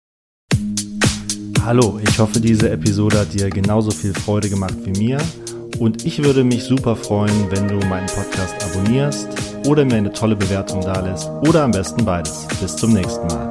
Hallo, 1.63 2.01
ich 2.05 2.19
hoffe, 2.19 2.41
diese 2.41 2.69
Episode 2.69 3.19
hat 3.19 3.33
dir 3.33 3.49
genauso 3.49 3.91
viel 3.91 4.13
Freude 4.13 4.49
gemacht 4.49 4.75
wie 4.83 4.99
mir. 4.99 5.21
Und 5.79 6.05
ich 6.05 6.21
würde 6.21 6.43
mich 6.43 6.65
super 6.65 6.97
freuen, 6.97 7.49
wenn 7.49 7.69
du 7.69 7.85
meinen 7.87 8.07
Podcast 8.07 8.61
abonnierst 8.65 9.29
oder 9.67 9.85
mir 9.85 9.95
eine 9.95 10.11
tolle 10.11 10.35
Bewertung 10.35 10.81
dalässt 10.81 11.29
oder 11.47 11.63
am 11.63 11.71
besten 11.71 12.03
beides. 12.03 12.45
Bis 12.59 12.75
zum 12.75 12.91
nächsten 12.91 13.25
Mal. 13.27 13.50